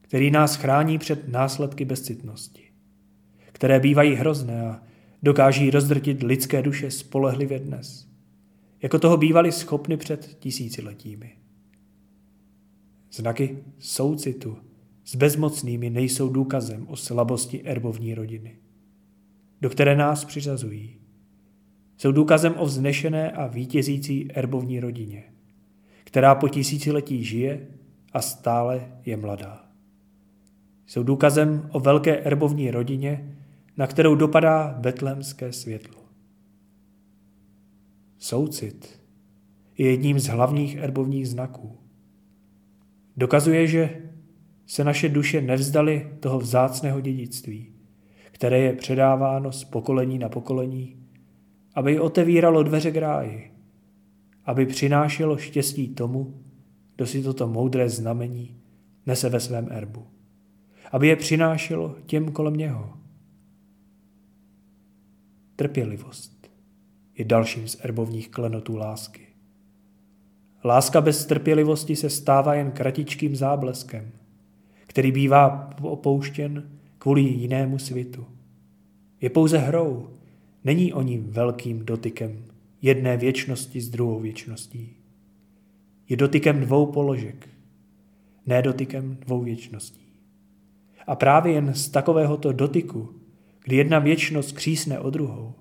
který 0.02 0.32
nás 0.32 0.56
chrání 0.56 0.98
před 0.98 1.28
následky 1.28 1.86
bezcitnosti, 1.86 2.64
které 3.52 3.80
bývají 3.80 4.14
hrozné 4.16 4.62
a 4.62 4.84
dokáží 5.24 5.72
rozdrtit 5.72 6.24
lidské 6.24 6.62
duše 6.62 6.92
spolehlivě 6.92 7.60
dnes, 7.60 8.08
jako 8.82 9.00
toho 9.00 9.18
bývali 9.18 9.52
schopni 9.52 9.98
před 9.98 10.38
tisíciletími. 10.40 11.38
Znaky 13.12 13.64
soucitu 13.80 14.58
s 15.06 15.16
bezmocnými 15.16 15.90
nejsou 15.90 16.30
důkazem 16.30 16.88
o 16.88 16.96
slabosti 16.96 17.64
erbovní 17.64 18.16
rodiny, 18.16 18.58
do 19.62 19.70
které 19.70 19.96
nás 19.96 20.26
přiřazují. 20.26 21.01
Jsou 22.02 22.12
důkazem 22.12 22.56
o 22.58 22.66
vznešené 22.66 23.32
a 23.32 23.48
vítězící 23.48 24.32
erbovní 24.34 24.80
rodině, 24.80 25.24
která 26.04 26.36
po 26.36 26.50
tisíciletí 26.50 27.24
žije 27.24 27.68
a 28.14 28.22
stále 28.22 28.92
je 29.06 29.18
mladá. 29.18 29.66
Jsou 30.88 31.04
důkazem 31.04 31.70
o 31.72 31.80
velké 31.80 32.18
erbovní 32.18 32.72
rodině, 32.72 33.38
na 33.78 33.88
kterou 33.88 34.16
dopadá 34.16 34.76
betlemské 34.80 35.54
světlo. 35.54 36.02
Soucit 38.18 39.00
je 39.78 39.92
jedním 39.92 40.20
z 40.20 40.28
hlavních 40.28 40.76
erbovních 40.76 41.30
znaků. 41.30 41.78
Dokazuje, 43.18 43.68
že 43.68 44.02
se 44.66 44.84
naše 44.84 45.10
duše 45.10 45.42
nevzdali 45.42 46.12
toho 46.20 46.40
vzácného 46.40 47.02
dědictví, 47.02 47.74
které 48.32 48.60
je 48.60 48.74
předáváno 48.74 49.52
z 49.52 49.64
pokolení 49.64 50.20
na 50.20 50.30
pokolení, 50.30 51.01
aby 51.76 52.00
otevíralo 52.00 52.64
dveře 52.64 52.92
k 52.92 52.96
ráji, 52.96 53.52
aby 54.46 54.66
přinášelo 54.66 55.38
štěstí 55.38 55.88
tomu, 55.88 56.42
kdo 56.96 57.06
si 57.06 57.24
toto 57.24 57.48
moudré 57.48 57.90
znamení 57.90 58.58
nese 59.06 59.30
ve 59.30 59.40
svém 59.40 59.68
erbu. 59.72 60.08
Aby 60.92 61.08
je 61.08 61.16
přinášelo 61.16 61.96
těm 62.06 62.32
kolem 62.32 62.54
něho. 62.54 62.94
Trpělivost 65.56 66.52
je 67.18 67.26
dalším 67.26 67.68
z 67.68 67.78
erbovních 67.86 68.30
klenotů 68.30 68.76
lásky. 68.76 69.28
Láska 70.64 71.02
bez 71.02 71.26
trpělivosti 71.26 71.96
se 71.96 72.10
stává 72.10 72.54
jen 72.54 72.72
kratičkým 72.72 73.36
zábleskem, 73.36 74.12
který 74.88 75.12
bývá 75.12 75.70
opouštěn 75.82 76.70
kvůli 76.98 77.22
jinému 77.22 77.80
svitu. 77.80 78.26
Je 79.22 79.30
pouze 79.30 79.58
hrou, 79.58 80.10
není 80.64 80.94
o 80.94 81.04
velkým 81.22 81.86
dotykem 81.86 82.46
jedné 82.82 83.18
věčnosti 83.18 83.82
s 83.82 83.90
druhou 83.90 84.20
věčností 84.20 85.02
je 86.12 86.18
dotykem 86.18 86.60
dvou 86.60 86.86
položek, 86.86 87.50
ne 88.46 88.62
dotykem 88.62 89.16
dvou 89.16 89.42
věčností. 89.42 90.08
A 91.08 91.16
právě 91.16 91.54
jen 91.54 91.74
z 91.74 91.90
takovéhoto 91.90 92.52
dotyku, 92.52 93.16
kdy 93.64 93.76
jedna 93.76 94.00
věčnost 94.00 94.52
křísne 94.52 95.00
o 95.00 95.10
druhou, 95.10 95.54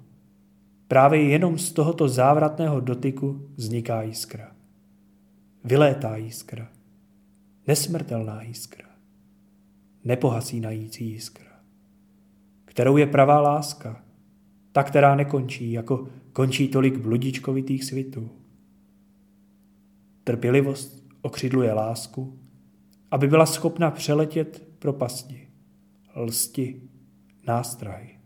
právě 0.88 1.22
jenom 1.22 1.58
z 1.58 1.72
tohoto 1.72 2.08
závratného 2.08 2.80
dotyku 2.80 3.48
vzniká 3.56 4.02
jiskra. 4.02 4.52
Vylétá 5.64 6.16
jiskra. 6.16 6.68
Nesmrtelná 7.66 8.42
jiskra. 8.42 8.88
Nepohasínající 10.04 11.10
jiskra. 11.10 11.60
Kterou 12.64 12.96
je 12.96 13.06
pravá 13.06 13.40
láska, 13.40 14.04
ta, 14.72 14.82
která 14.82 15.14
nekončí, 15.14 15.72
jako 15.72 16.08
končí 16.32 16.68
tolik 16.68 16.98
bludičkovitých 16.98 17.84
svitů. 17.84 18.30
Trpělivost 20.24 21.06
okřidluje 21.22 21.72
lásku, 21.72 22.38
aby 23.10 23.28
byla 23.28 23.46
schopna 23.46 23.90
přeletět 23.90 24.68
propasti, 24.78 25.48
lsti, 26.16 26.82
nástrahy. 27.46 28.18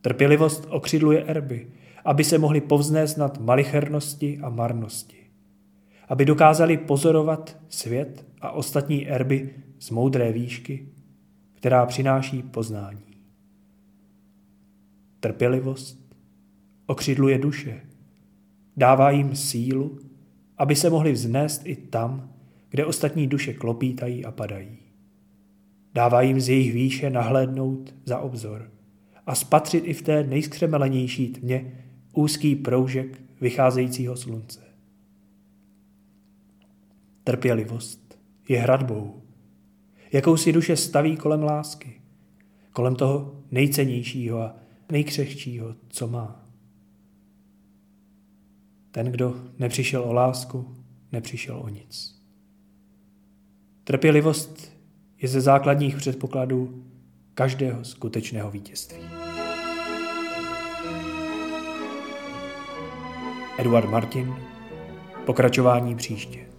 Trpělivost 0.00 0.66
okřidluje 0.70 1.24
erby, 1.24 1.72
aby 2.04 2.24
se 2.24 2.38
mohli 2.38 2.60
povznést 2.60 3.18
nad 3.18 3.40
malichernosti 3.40 4.38
a 4.42 4.48
marnosti. 4.48 5.16
Aby 6.08 6.24
dokázali 6.24 6.76
pozorovat 6.76 7.58
svět 7.68 8.26
a 8.40 8.50
ostatní 8.50 9.08
erby 9.08 9.54
z 9.78 9.90
moudré 9.90 10.32
výšky, 10.32 10.88
která 11.54 11.86
přináší 11.86 12.42
poznání. 12.42 13.09
Trpělivost 15.20 16.14
okřidluje 16.86 17.38
duše, 17.38 17.80
dává 18.76 19.10
jim 19.10 19.36
sílu 19.36 19.98
aby 20.60 20.76
se 20.76 20.90
mohli 20.90 21.12
vznést 21.12 21.62
i 21.64 21.76
tam, 21.76 22.32
kde 22.70 22.86
ostatní 22.86 23.26
duše 23.26 23.54
klopítají 23.54 24.24
a 24.24 24.30
padají. 24.30 24.78
Dává 25.94 26.22
jim 26.22 26.40
z 26.40 26.48
jejich 26.48 26.72
výše 26.72 27.10
nahlédnout 27.10 27.94
za 28.04 28.18
obzor 28.18 28.70
a 29.26 29.34
spatřit 29.34 29.84
i 29.86 29.92
v 29.92 30.02
té 30.02 30.24
nejskřemelenější 30.24 31.28
tmě 31.28 31.84
úzký 32.12 32.56
proužek 32.56 33.22
vycházejícího 33.40 34.16
slunce. 34.16 34.60
Trpělivost 37.24 38.18
je 38.48 38.60
hradbou, 38.60 39.22
jakou 40.12 40.36
si 40.36 40.52
duše 40.52 40.76
staví 40.76 41.16
kolem 41.16 41.42
lásky, 41.42 42.00
kolem 42.72 42.96
toho 42.96 43.42
nejcennějšího 43.50 44.40
a 44.40 44.56
nejkřehčího, 44.90 45.74
co 45.88 46.08
má. 46.08 46.44
Ten, 48.90 49.12
kdo 49.12 49.34
nepřišel 49.58 50.02
o 50.02 50.12
lásku, 50.12 50.76
nepřišel 51.12 51.60
o 51.60 51.68
nic. 51.68 52.22
Trpělivost 53.84 54.72
je 55.22 55.28
ze 55.28 55.40
základních 55.40 55.96
předpokladů 55.96 56.84
každého 57.34 57.84
skutečného 57.84 58.50
vítězství. 58.50 59.02
Eduard 63.58 63.90
Martin, 63.90 64.34
pokračování 65.26 65.96
příště. 65.96 66.49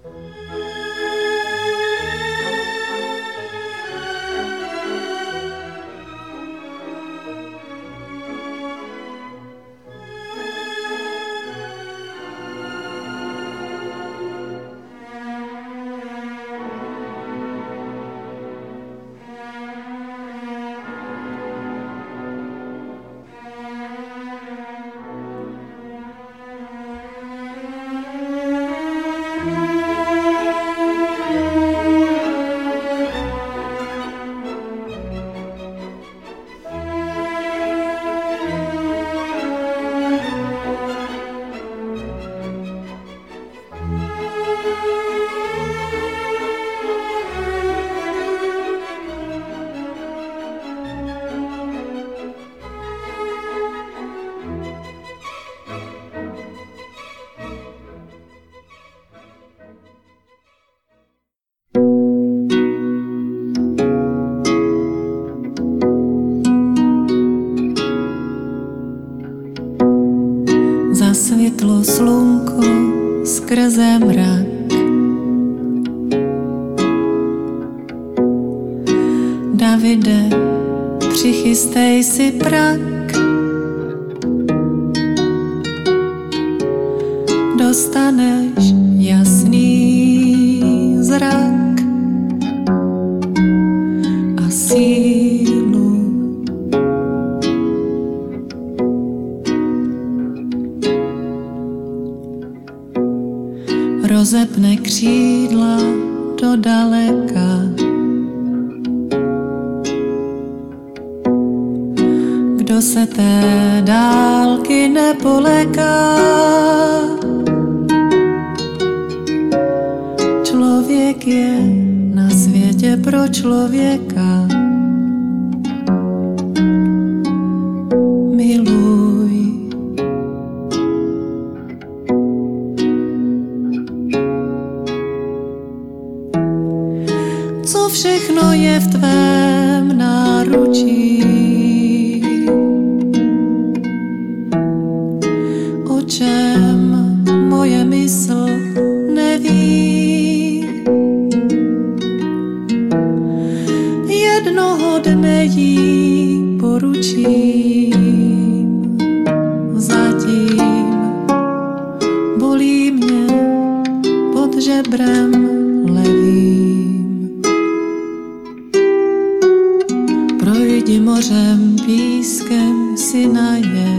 blízkem 172.01 172.97
Sinaje. 172.97 173.93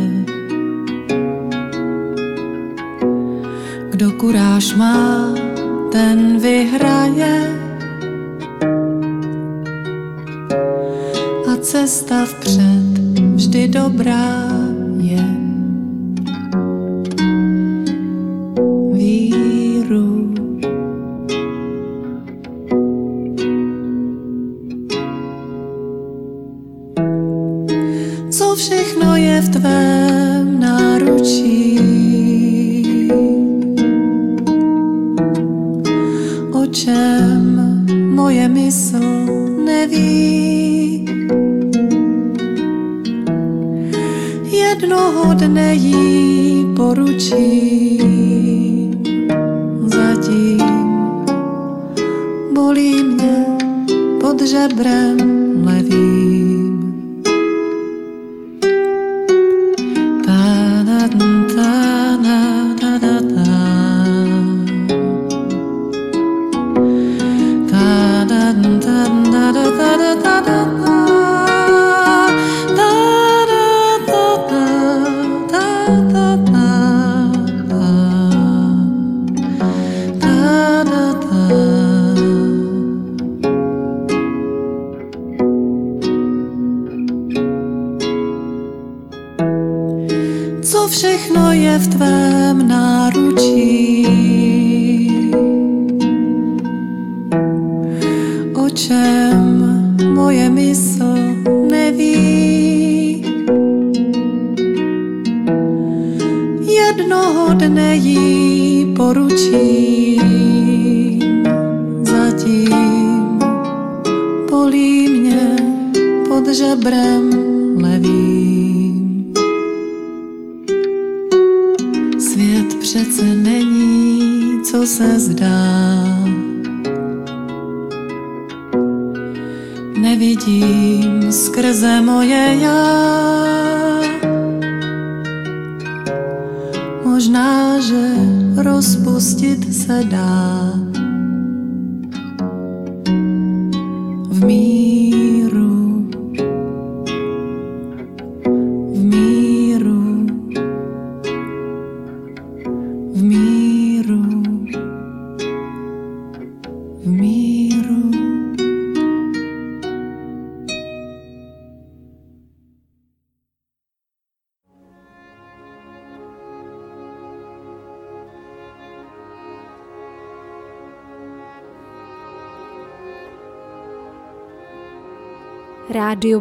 Kdo 3.91 4.13
kuráž 4.13 4.75
má, 4.75 5.35
ten 5.93 6.39
vyhraje. 6.39 7.59
A 11.47 11.57
cesta 11.61 12.25
vpřed 12.25 12.99
vždy 13.35 13.69
dobrá. 13.69 14.52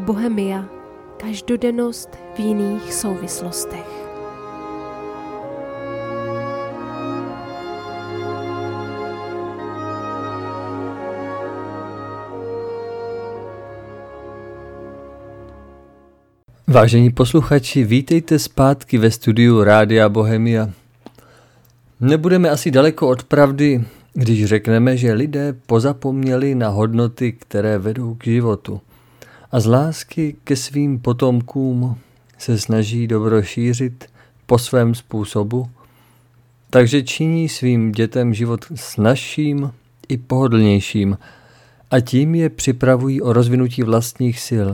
Bohemia 0.01 0.65
každodennost 1.17 2.09
v 2.35 2.39
jiných 2.39 2.93
souvislostech. 2.93 3.85
Vážení 16.67 17.09
posluchači, 17.09 17.83
vítejte 17.83 18.39
zpátky 18.39 18.97
ve 18.97 19.11
studiu 19.11 19.63
Rádia 19.63 20.09
Bohemia. 20.09 20.69
Nebudeme 21.99 22.49
asi 22.49 22.71
daleko 22.71 23.07
od 23.07 23.23
pravdy, 23.23 23.83
když 24.13 24.45
řekneme, 24.45 24.97
že 24.97 25.13
lidé 25.13 25.53
pozapomněli 25.53 26.55
na 26.55 26.69
hodnoty, 26.69 27.31
které 27.31 27.77
vedou 27.77 28.15
k 28.15 28.23
životu– 28.23 28.81
a 29.51 29.59
z 29.59 29.65
lásky 29.65 30.35
ke 30.43 30.55
svým 30.55 30.99
potomkům 30.99 31.97
se 32.37 32.59
snaží 32.59 33.07
dobro 33.07 33.43
šířit 33.43 34.05
po 34.45 34.57
svém 34.57 34.95
způsobu, 34.95 35.69
takže 36.69 37.03
činí 37.03 37.49
svým 37.49 37.91
dětem 37.91 38.33
život 38.33 38.65
snažším 38.75 39.71
i 40.07 40.17
pohodlnějším 40.17 41.17
a 41.91 41.99
tím 41.99 42.35
je 42.35 42.49
připravují 42.49 43.21
o 43.21 43.33
rozvinutí 43.33 43.83
vlastních 43.83 44.39
sil. 44.47 44.69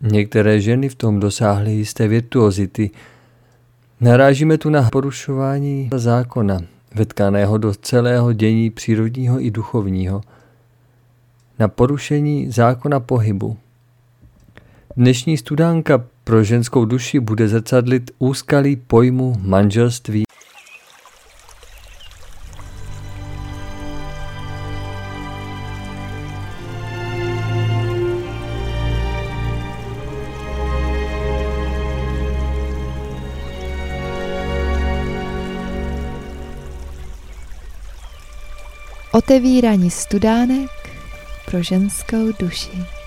Některé 0.00 0.60
ženy 0.60 0.88
v 0.88 0.94
tom 0.94 1.20
dosáhly 1.20 1.72
jisté 1.72 2.08
virtuozity. 2.08 2.90
Narážíme 4.00 4.58
tu 4.58 4.70
na 4.70 4.90
porušování 4.90 5.90
zákona, 5.94 6.60
vetkaného 6.94 7.58
do 7.58 7.74
celého 7.74 8.32
dění 8.32 8.70
přírodního 8.70 9.44
i 9.44 9.50
duchovního, 9.50 10.20
na 11.58 11.68
porušení 11.68 12.50
zákona 12.50 13.00
pohybu. 13.00 13.56
Dnešní 14.96 15.36
studánka 15.36 16.04
pro 16.24 16.44
ženskou 16.44 16.84
duši 16.84 17.20
bude 17.20 17.48
zrcadlit 17.48 18.10
úskalí 18.18 18.76
pojmu 18.76 19.34
manželství 19.40 20.24
Otevírání 39.12 39.90
studánek 39.90 40.77
pro 41.50 41.62
ženskou 41.62 42.32
duši. 42.38 42.97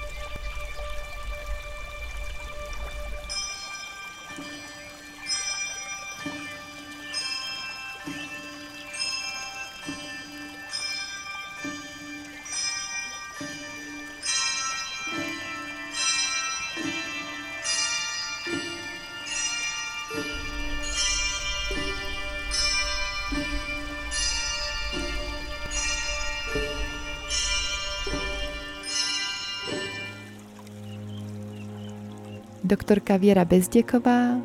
Doktorka 32.81 33.17
Věra 33.17 33.45
Bezděková, 33.45 34.41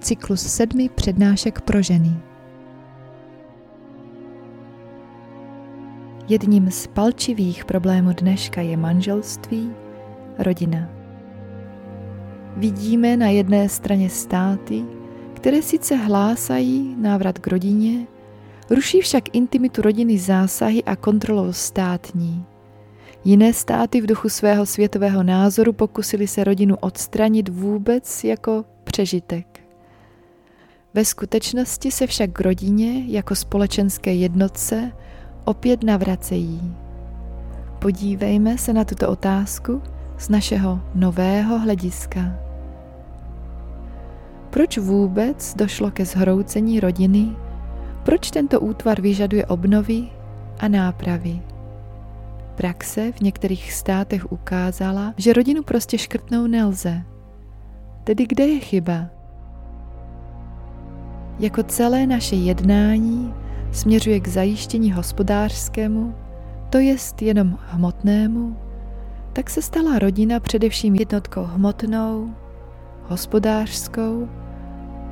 cyklus 0.00 0.40
sedmi 0.40 0.88
přednášek 0.88 1.60
pro 1.60 1.82
ženy. 1.82 2.16
Jedním 6.28 6.70
z 6.70 6.86
palčivých 6.86 7.64
problémů 7.64 8.12
dneška 8.12 8.60
je 8.60 8.76
manželství, 8.76 9.70
rodina. 10.38 10.88
Vidíme 12.56 13.16
na 13.16 13.28
jedné 13.28 13.68
straně 13.68 14.10
státy, 14.10 14.84
které 15.34 15.62
sice 15.62 15.96
hlásají 15.96 16.96
návrat 16.98 17.38
k 17.38 17.46
rodině, 17.46 18.06
ruší 18.70 19.00
však 19.00 19.34
intimitu 19.34 19.82
rodiny 19.82 20.18
zásahy 20.18 20.84
a 20.84 20.96
kontrolou 20.96 21.52
státní– 21.52 22.44
Jiné 23.26 23.52
státy 23.52 24.00
v 24.00 24.06
duchu 24.06 24.28
svého 24.28 24.66
světového 24.66 25.22
názoru 25.22 25.72
pokusili 25.72 26.26
se 26.26 26.44
rodinu 26.44 26.76
odstranit 26.80 27.48
vůbec 27.48 28.24
jako 28.24 28.64
přežitek. 28.84 29.60
Ve 30.94 31.04
skutečnosti 31.04 31.90
se 31.90 32.06
však 32.06 32.30
k 32.30 32.40
rodině 32.40 33.04
jako 33.06 33.34
společenské 33.34 34.14
jednotce 34.14 34.92
opět 35.44 35.82
navracejí. 35.82 36.76
Podívejme 37.78 38.58
se 38.58 38.72
na 38.72 38.84
tuto 38.84 39.08
otázku 39.08 39.82
z 40.18 40.28
našeho 40.28 40.80
nového 40.94 41.58
hlediska. 41.58 42.20
Proč 44.50 44.78
vůbec 44.78 45.54
došlo 45.54 45.90
ke 45.90 46.04
zhroucení 46.04 46.80
rodiny? 46.80 47.36
Proč 48.04 48.30
tento 48.30 48.60
útvar 48.60 49.00
vyžaduje 49.00 49.46
obnovy 49.46 50.08
a 50.58 50.68
nápravy? 50.68 51.55
Praxe 52.56 53.12
v 53.12 53.20
některých 53.20 53.72
státech 53.72 54.32
ukázala, 54.32 55.14
že 55.16 55.32
rodinu 55.32 55.62
prostě 55.62 55.98
škrtnou 55.98 56.46
nelze. 56.46 57.02
Tedy 58.04 58.26
kde 58.26 58.46
je 58.46 58.58
chyba? 58.60 59.06
Jako 61.38 61.62
celé 61.62 62.06
naše 62.06 62.36
jednání 62.36 63.34
směřuje 63.72 64.20
k 64.20 64.28
zajištění 64.28 64.92
hospodářskému, 64.92 66.14
to 66.70 66.78
jest 66.78 67.22
jenom 67.22 67.58
hmotnému, 67.66 68.56
tak 69.32 69.50
se 69.50 69.62
stala 69.62 69.98
rodina 69.98 70.40
především 70.40 70.94
jednotkou 70.94 71.42
hmotnou, 71.42 72.34
hospodářskou, 73.02 74.28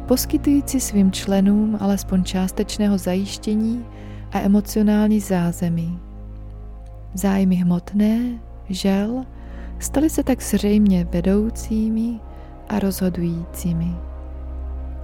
poskytující 0.08 0.80
svým 0.80 1.12
členům 1.12 1.78
alespoň 1.80 2.24
částečného 2.24 2.98
zajištění 2.98 3.84
a 4.32 4.40
emocionální 4.40 5.20
zázemí. 5.20 6.03
Zájmy 7.14 7.54
hmotné, 7.54 8.38
žel, 8.68 9.24
staly 9.78 10.10
se 10.10 10.22
tak 10.22 10.42
zřejmě 10.42 11.04
vedoucími 11.04 12.20
a 12.68 12.78
rozhodujícími. 12.78 13.96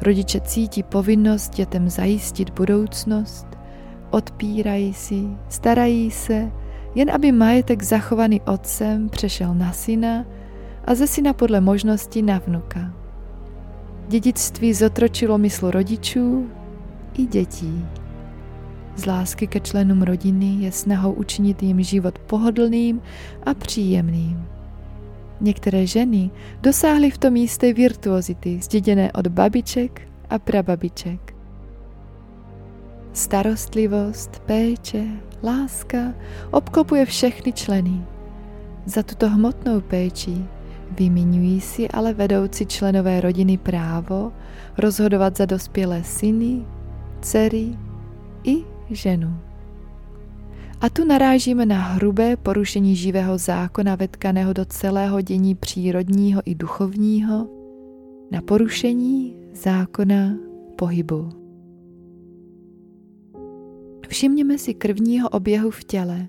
Rodiče 0.02 0.40
cítí 0.40 0.82
povinnost 0.82 1.54
dětem 1.54 1.88
zajistit 1.88 2.50
budoucnost, 2.50 3.46
odpírají 4.10 4.94
si, 4.94 5.22
starají 5.48 6.10
se, 6.10 6.52
jen 6.94 7.10
aby 7.10 7.32
majetek 7.32 7.82
zachovaný 7.82 8.40
otcem 8.40 9.08
přešel 9.08 9.54
na 9.54 9.72
syna 9.72 10.24
a 10.84 10.94
ze 10.94 11.06
syna 11.06 11.32
podle 11.32 11.60
možnosti 11.60 12.22
na 12.22 12.38
vnuka. 12.38 12.94
Dědictví 14.08 14.74
zotročilo 14.74 15.38
mysl 15.38 15.70
rodičů 15.70 16.50
i 17.18 17.26
dětí. 17.26 17.86
Z 18.96 19.06
lásky 19.06 19.46
ke 19.46 19.60
členům 19.60 20.02
rodiny 20.02 20.64
je 20.64 20.72
snahou 20.72 21.12
učinit 21.12 21.62
jim 21.62 21.82
život 21.82 22.18
pohodlným 22.18 23.00
a 23.46 23.54
příjemným. 23.54 24.46
Některé 25.40 25.86
ženy 25.86 26.30
dosáhly 26.60 27.10
v 27.10 27.18
tom 27.18 27.36
jisté 27.36 27.72
virtuozity, 27.72 28.60
zděděné 28.62 29.12
od 29.12 29.26
babiček 29.26 30.02
a 30.30 30.38
prababiček. 30.38 31.34
Starostlivost, 33.12 34.42
péče, 34.46 35.04
láska 35.42 36.14
obklopuje 36.50 37.06
všechny 37.06 37.52
členy. 37.52 38.04
Za 38.86 39.02
tuto 39.02 39.28
hmotnou 39.28 39.80
péči 39.80 40.44
vymiňují 40.98 41.60
si 41.60 41.88
ale 41.88 42.14
vedoucí 42.14 42.66
členové 42.66 43.20
rodiny 43.20 43.58
právo 43.58 44.32
rozhodovat 44.78 45.36
za 45.36 45.46
dospělé 45.46 46.04
syny, 46.04 46.66
dcery 47.20 47.78
i 48.44 48.64
ženu. 48.90 49.36
A 50.80 50.88
tu 50.88 51.04
narážíme 51.04 51.66
na 51.66 51.78
hrubé 51.78 52.36
porušení 52.36 52.96
živého 52.96 53.38
zákona 53.38 53.94
vetkaného 53.94 54.52
do 54.52 54.64
celého 54.64 55.20
dění 55.20 55.54
přírodního 55.54 56.42
i 56.44 56.54
duchovního, 56.54 57.48
na 58.30 58.42
porušení 58.42 59.36
zákona 59.52 60.34
pohybu. 60.76 61.28
Všimněme 64.08 64.58
si 64.58 64.74
krvního 64.74 65.28
oběhu 65.28 65.70
v 65.70 65.84
těle. 65.84 66.28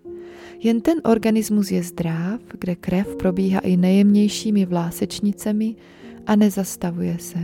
Jen 0.64 0.82
ten 0.82 0.98
organismus 1.04 1.72
je 1.72 1.84
zdrav, 1.84 2.42
kde 2.60 2.76
krev 2.76 3.16
probíhá 3.16 3.60
i 3.60 3.78
nejjemnějšími 3.78 4.66
vlásečnicemi 4.66 5.76
a 6.28 6.36
nezastavuje 6.36 7.18
se. 7.20 7.40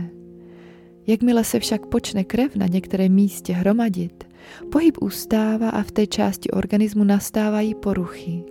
Jakmile 1.06 1.44
se 1.44 1.60
však 1.60 1.86
počne 1.86 2.24
krev 2.24 2.56
na 2.56 2.66
některém 2.66 3.12
místě 3.12 3.52
hromadit, 3.52 4.24
Pohyb 4.72 4.96
ustává 5.00 5.70
a 5.70 5.82
v 5.82 5.90
té 5.90 6.06
části 6.06 6.50
organismu 6.50 7.04
nastávají 7.04 7.74
poruchy. 7.74 8.44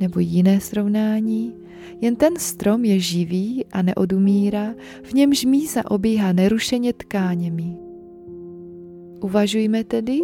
Nebo 0.00 0.20
jiné 0.20 0.60
srovnání, 0.60 1.54
jen 2.00 2.16
ten 2.16 2.36
strom 2.36 2.84
je 2.84 3.00
živý 3.00 3.64
a 3.72 3.82
neodumírá, 3.82 4.74
v 5.02 5.12
němž 5.12 5.44
mísa 5.44 5.90
obíhá 5.90 6.32
nerušeně 6.32 6.92
tkáněmi. 6.92 7.76
Uvažujme 9.20 9.84
tedy, 9.84 10.20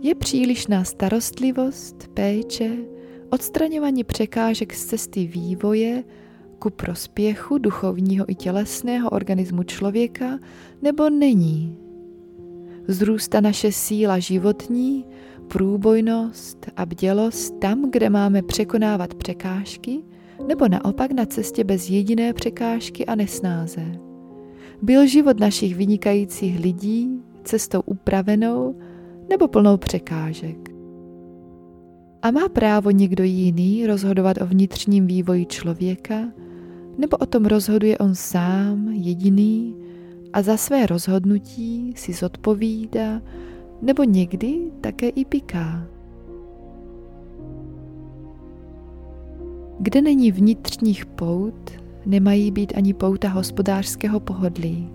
je 0.00 0.14
přílišná 0.14 0.84
starostlivost, 0.84 2.08
péče, 2.14 2.76
odstraňování 3.30 4.04
překážek 4.04 4.74
z 4.74 4.84
cesty 4.84 5.26
vývoje 5.26 6.04
ku 6.58 6.70
prospěchu 6.70 7.58
duchovního 7.58 8.30
i 8.30 8.34
tělesného 8.34 9.10
organismu 9.10 9.62
člověka, 9.62 10.38
nebo 10.82 11.10
není? 11.10 11.81
Zrůstá 12.88 13.40
naše 13.40 13.72
síla 13.72 14.18
životní, 14.18 15.04
průbojnost 15.48 16.66
a 16.76 16.86
bdělost 16.86 17.58
tam, 17.60 17.90
kde 17.90 18.10
máme 18.10 18.42
překonávat 18.42 19.14
překážky, 19.14 20.02
nebo 20.48 20.68
naopak 20.68 21.12
na 21.12 21.26
cestě 21.26 21.64
bez 21.64 21.90
jediné 21.90 22.32
překážky 22.32 23.06
a 23.06 23.14
nesnáze. 23.14 23.82
Byl 24.82 25.06
život 25.06 25.40
našich 25.40 25.76
vynikajících 25.76 26.60
lidí 26.60 27.22
cestou 27.44 27.80
upravenou 27.80 28.78
nebo 29.28 29.48
plnou 29.48 29.76
překážek. 29.76 30.68
A 32.22 32.30
má 32.30 32.48
právo 32.48 32.90
někdo 32.90 33.24
jiný 33.24 33.86
rozhodovat 33.86 34.36
o 34.42 34.46
vnitřním 34.46 35.06
vývoji 35.06 35.46
člověka, 35.46 36.28
nebo 36.98 37.16
o 37.16 37.26
tom 37.26 37.44
rozhoduje 37.44 37.98
on 37.98 38.14
sám, 38.14 38.88
jediný, 38.88 39.76
a 40.32 40.42
za 40.42 40.56
své 40.56 40.86
rozhodnutí 40.86 41.92
si 41.96 42.12
zodpovídá, 42.12 43.22
nebo 43.82 44.04
někdy 44.04 44.60
také 44.80 45.08
i 45.08 45.24
piká. 45.24 45.86
Kde 49.78 50.02
není 50.02 50.32
vnitřních 50.32 51.06
pout, 51.06 51.70
nemají 52.06 52.50
být 52.50 52.72
ani 52.76 52.94
pouta 52.94 53.28
hospodářského 53.28 54.20
pohodlí. 54.20 54.88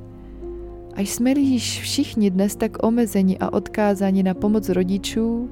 Až 0.96 1.10
jsme 1.10 1.32
již 1.32 1.82
všichni 1.82 2.30
dnes 2.30 2.56
tak 2.56 2.84
omezeni 2.84 3.38
a 3.38 3.54
odkázáni 3.54 4.24
na 4.24 4.34
pomoc 4.34 4.70
rodičů, 4.70 5.50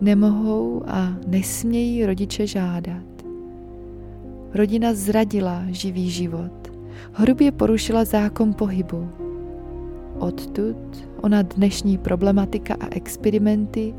nemohou 0.00 0.82
a 0.86 1.16
nesmějí 1.26 2.06
rodiče 2.06 2.46
žádat. 2.46 3.02
Rodina 4.54 4.94
zradila 4.94 5.64
živý 5.68 6.10
život, 6.10 6.65
hrubě 7.12 7.52
porušila 7.52 8.04
zákon 8.04 8.54
pohybu. 8.54 9.08
Odtud 10.18 11.08
ona 11.20 11.42
dnešní 11.42 11.98
problematika 11.98 12.74
a 12.80 12.86
experimenty 12.90 13.94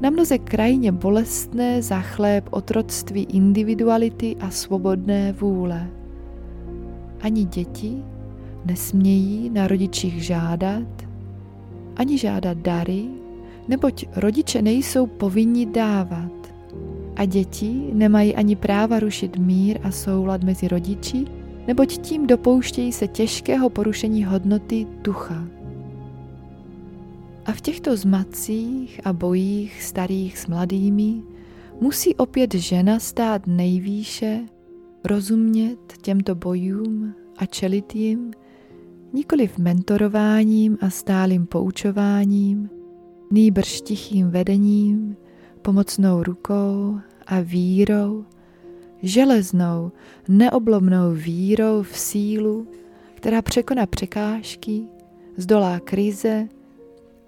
na 0.00 0.10
mnoze 0.10 0.38
krajně 0.38 0.92
bolestné 0.92 1.82
za 1.82 2.00
chléb 2.00 2.48
otroctví 2.50 3.22
individuality 3.22 4.36
a 4.40 4.50
svobodné 4.50 5.32
vůle. 5.32 5.90
Ani 7.20 7.44
děti 7.44 8.02
nesmějí 8.64 9.50
na 9.50 9.66
rodičích 9.66 10.24
žádat, 10.24 11.06
ani 11.96 12.18
žádat 12.18 12.58
dary, 12.58 13.04
neboť 13.68 14.06
rodiče 14.16 14.62
nejsou 14.62 15.06
povinni 15.06 15.66
dávat. 15.66 16.32
A 17.16 17.24
děti 17.24 17.90
nemají 17.92 18.34
ani 18.34 18.56
práva 18.56 19.00
rušit 19.00 19.38
mír 19.38 19.78
a 19.82 19.90
soulad 19.90 20.44
mezi 20.44 20.68
rodiči, 20.68 21.24
neboť 21.66 21.98
tím 21.98 22.26
dopouštějí 22.26 22.92
se 22.92 23.08
těžkého 23.08 23.70
porušení 23.70 24.24
hodnoty 24.24 24.86
ducha. 25.02 25.48
A 27.46 27.52
v 27.52 27.60
těchto 27.60 27.96
zmacích 27.96 29.00
a 29.04 29.12
bojích 29.12 29.82
starých 29.82 30.38
s 30.38 30.46
mladými 30.46 31.22
musí 31.80 32.14
opět 32.14 32.54
žena 32.54 32.98
stát 32.98 33.46
nejvýše, 33.46 34.40
rozumět 35.04 35.78
těmto 36.02 36.34
bojům 36.34 37.14
a 37.36 37.46
čelit 37.46 37.94
jim, 37.94 38.30
nikoliv 39.12 39.58
mentorováním 39.58 40.78
a 40.80 40.90
stálým 40.90 41.46
poučováním, 41.46 42.70
nýbrž 43.30 43.80
tichým 43.80 44.30
vedením, 44.30 45.16
pomocnou 45.62 46.22
rukou 46.22 46.98
a 47.26 47.40
vírou, 47.40 48.24
železnou, 49.02 49.92
neoblomnou 50.28 51.12
vírou 51.12 51.82
v 51.82 51.98
sílu, 51.98 52.68
která 53.14 53.42
překoná 53.42 53.86
překážky, 53.86 54.82
zdolá 55.36 55.80
krize 55.80 56.48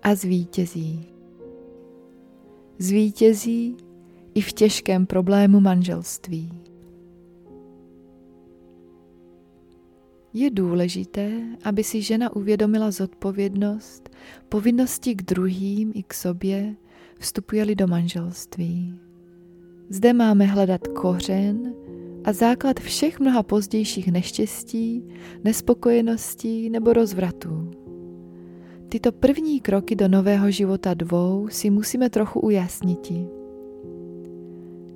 a 0.02 0.14
zvítězí. 0.14 1.06
Zvítězí 2.78 3.76
i 4.34 4.40
v 4.40 4.52
těžkém 4.52 5.06
problému 5.06 5.60
manželství. 5.60 6.62
Je 10.32 10.50
důležité, 10.50 11.30
aby 11.64 11.84
si 11.84 12.02
žena 12.02 12.36
uvědomila 12.36 12.90
zodpovědnost, 12.90 14.10
povinnosti 14.48 15.14
k 15.14 15.22
druhým 15.22 15.92
i 15.94 16.02
k 16.02 16.14
sobě, 16.14 16.76
vstupuje-li 17.18 17.74
do 17.74 17.86
manželství. 17.86 19.07
Zde 19.90 20.12
máme 20.12 20.44
hledat 20.44 20.88
kořen 20.88 21.74
a 22.24 22.32
základ 22.32 22.80
všech 22.80 23.20
mnoha 23.20 23.42
pozdějších 23.42 24.12
neštěstí, 24.12 25.04
nespokojeností 25.44 26.70
nebo 26.70 26.92
rozvratů. 26.92 27.70
Tyto 28.88 29.12
první 29.12 29.60
kroky 29.60 29.96
do 29.96 30.08
nového 30.08 30.50
života 30.50 30.94
dvou 30.94 31.48
si 31.50 31.70
musíme 31.70 32.10
trochu 32.10 32.40
ujasnit. 32.40 33.12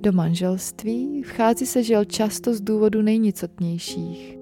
Do 0.01 0.11
manželství 0.11 1.23
vchází 1.23 1.65
se 1.65 1.83
žel 1.83 2.05
často 2.05 2.53
z 2.53 2.61
důvodu 2.61 3.01
nejnicotnějších. 3.01 4.37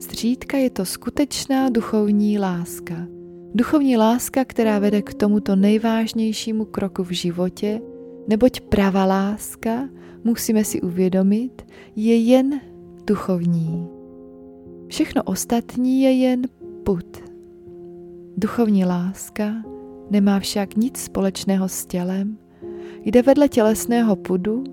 Zřídka 0.00 0.56
je 0.56 0.70
to 0.70 0.84
skutečná 0.84 1.70
duchovní 1.70 2.38
láska. 2.38 3.06
Duchovní 3.54 3.96
láska, 3.96 4.44
která 4.44 4.78
vede 4.78 5.02
k 5.02 5.14
tomuto 5.14 5.56
nejvážnějšímu 5.56 6.64
kroku 6.64 7.04
v 7.04 7.10
životě, 7.10 7.80
neboť 8.30 8.60
pravá 8.60 9.04
láska, 9.04 9.88
musíme 10.24 10.64
si 10.64 10.80
uvědomit, 10.80 11.62
je 11.96 12.16
jen 12.16 12.60
duchovní. 13.06 13.88
Všechno 14.88 15.22
ostatní 15.22 16.02
je 16.02 16.12
jen 16.12 16.42
put. 16.84 17.18
Duchovní 18.36 18.84
láska 18.84 19.52
nemá 20.10 20.40
však 20.40 20.76
nic 20.76 20.98
společného 20.98 21.68
s 21.68 21.86
tělem, 21.86 22.38
jde 23.04 23.22
vedle 23.22 23.48
tělesného 23.48 24.16
pudu, 24.16 24.64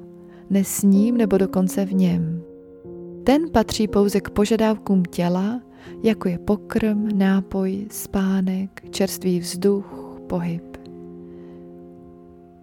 nesním 0.49 1.17
nebo 1.17 1.37
dokonce 1.37 1.85
v 1.85 1.93
něm. 1.93 2.43
Ten 3.23 3.49
patří 3.51 3.87
pouze 3.87 4.21
k 4.21 4.29
požadavkům 4.29 5.03
těla, 5.03 5.61
jako 6.03 6.29
je 6.29 6.39
pokrm, 6.39 7.17
nápoj, 7.17 7.87
spánek, 7.91 8.81
čerstvý 8.89 9.39
vzduch, 9.39 10.19
pohyb. 10.27 10.66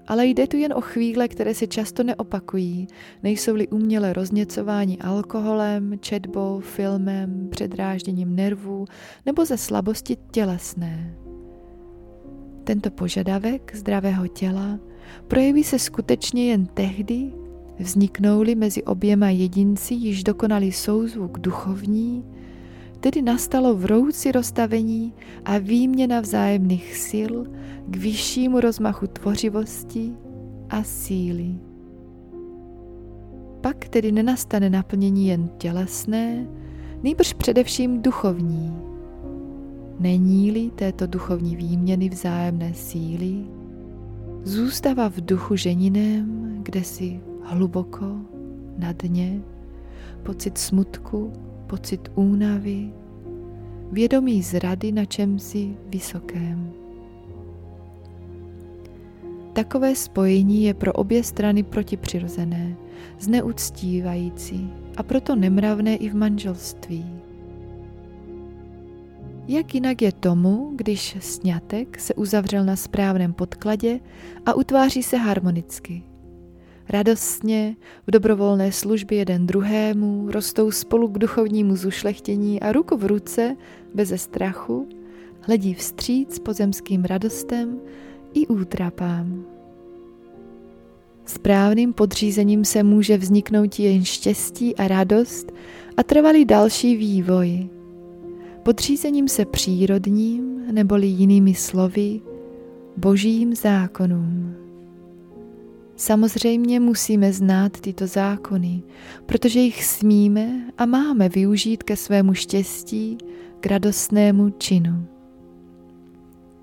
Ale 0.07 0.27
jde 0.27 0.47
tu 0.47 0.57
jen 0.57 0.73
o 0.73 0.81
chvíle, 0.81 1.29
které 1.29 1.55
se 1.55 1.67
často 1.67 2.03
neopakují, 2.03 2.89
nejsou-li 3.23 3.69
uměle 3.69 4.13
rozněcování 4.13 4.99
alkoholem, 5.01 5.99
četbou, 6.01 6.61
filmem, 6.61 7.49
předrážděním 7.51 8.37
nervů 8.37 8.85
nebo 9.27 9.45
ze 9.45 9.57
slabosti 9.57 10.17
tělesné. 10.31 11.15
Tento 12.65 12.91
požadavek 12.91 13.77
zdravého 13.77 14.29
těla 14.29 14.79
projeví 15.29 15.65
se 15.65 15.79
skutečně 15.79 16.51
jen 16.51 16.67
tehdy, 16.67 17.33
vzniknou-li 17.79 18.55
mezi 18.55 18.83
oběma 18.83 19.31
jedinci 19.31 19.95
již 19.95 20.25
dokonalý 20.25 20.73
souzvuk 20.73 21.39
duchovní, 21.39 22.25
tedy 23.05 23.23
nastalo 23.23 23.75
vroucí 23.75 24.33
rozstavení 24.33 25.13
a 25.45 25.59
výměna 25.59 26.21
vzájemných 26.21 26.97
sil 27.09 27.33
k 27.87 27.97
vyššímu 27.97 28.61
rozmachu 28.61 29.07
tvořivosti 29.07 30.13
a 30.71 30.83
síly. 30.83 31.55
Pak 33.61 33.89
tedy 33.89 34.13
nenastane 34.13 34.71
naplnění 34.71 35.29
jen 35.29 35.49
tělesné, 35.59 36.49
nejbrž 37.03 37.33
především 37.33 38.03
duchovní. 38.03 38.77
Není-li 40.01 40.71
této 40.71 41.07
duchovní 41.07 41.57
výměny 41.57 42.09
vzájemné 42.09 42.75
síly, 42.75 43.45
zůstává 44.43 45.09
v 45.09 45.21
duchu 45.21 45.57
ženinem, 45.57 46.59
kde 46.63 46.85
si 46.85 47.21
hluboko, 47.43 48.07
na 48.79 48.93
dně, 48.93 49.43
pocit 50.23 50.59
smutku, 50.59 51.33
pocit 51.67 52.11
únavy, 52.15 52.91
vědomí 53.93 54.43
zrady 54.43 54.93
na 54.93 55.05
čemsi 55.05 55.77
vysokém. 55.89 56.73
Takové 59.53 59.95
spojení 59.95 60.65
je 60.65 60.75
pro 60.75 60.93
obě 60.93 61.25
strany 61.25 61.63
protipřirozené, 61.63 62.77
zneuctívající 63.19 64.71
a 64.97 65.03
proto 65.03 65.37
nemravné 65.37 65.97
i 65.97 66.09
v 66.09 66.15
manželství. 66.15 67.07
Jak 69.49 69.75
jinak 69.75 70.03
je 70.03 70.13
tomu, 70.13 70.73
když 70.77 71.17
sňatek 71.21 72.01
se 72.01 72.15
uzavřel 72.15 72.65
na 72.65 72.77
správném 72.77 73.33
podkladě 73.33 74.01
a 74.47 74.55
utváří 74.55 75.03
se 75.03 75.17
harmonicky– 75.17 76.03
Radostně, 76.89 77.77
v 78.07 78.11
dobrovolné 78.11 78.73
službě 78.73 79.19
jeden 79.19 79.47
druhému, 79.47 80.31
rostou 80.31 80.71
spolu 80.71 81.09
k 81.09 81.19
duchovnímu 81.19 81.77
zušlechtění 81.77 82.61
a 82.61 82.73
ruku 82.73 82.97
v 82.97 83.05
ruce, 83.05 83.57
beze 83.95 84.19
strachu, 84.19 84.89
hledí 85.41 85.75
vstříc 85.75 86.39
pozemským 86.39 87.05
radostem 87.05 87.81
i 88.35 88.47
útrapám. 88.47 89.45
Správným 91.27 91.93
podřízením 91.93 92.65
se 92.65 92.83
může 92.83 93.17
vzniknout 93.17 93.79
jen 93.79 94.05
štěstí 94.05 94.77
a 94.77 94.89
radost 94.89 95.53
a 95.97 96.03
trvalý 96.03 96.45
další 96.45 96.97
vývoj. 96.97 97.69
Podřízením 98.63 99.29
se 99.29 99.45
přírodním, 99.45 100.63
neboli 100.73 101.07
jinými 101.07 101.55
slovy, 101.55 102.21
božím 102.97 103.55
zákonům. 103.55 104.64
Samozřejmě 105.97 106.81
musíme 106.81 107.33
znát 107.33 107.81
tyto 107.81 108.07
zákony, 108.07 108.83
protože 109.27 109.61
jich 109.61 109.85
smíme 109.85 110.71
a 110.79 110.87
máme 110.87 111.29
využít 111.29 111.83
ke 111.83 111.97
svému 111.97 112.35
štěstí, 112.35 113.19
k 113.61 113.67
radostnému 113.67 114.51
činu. 114.51 115.07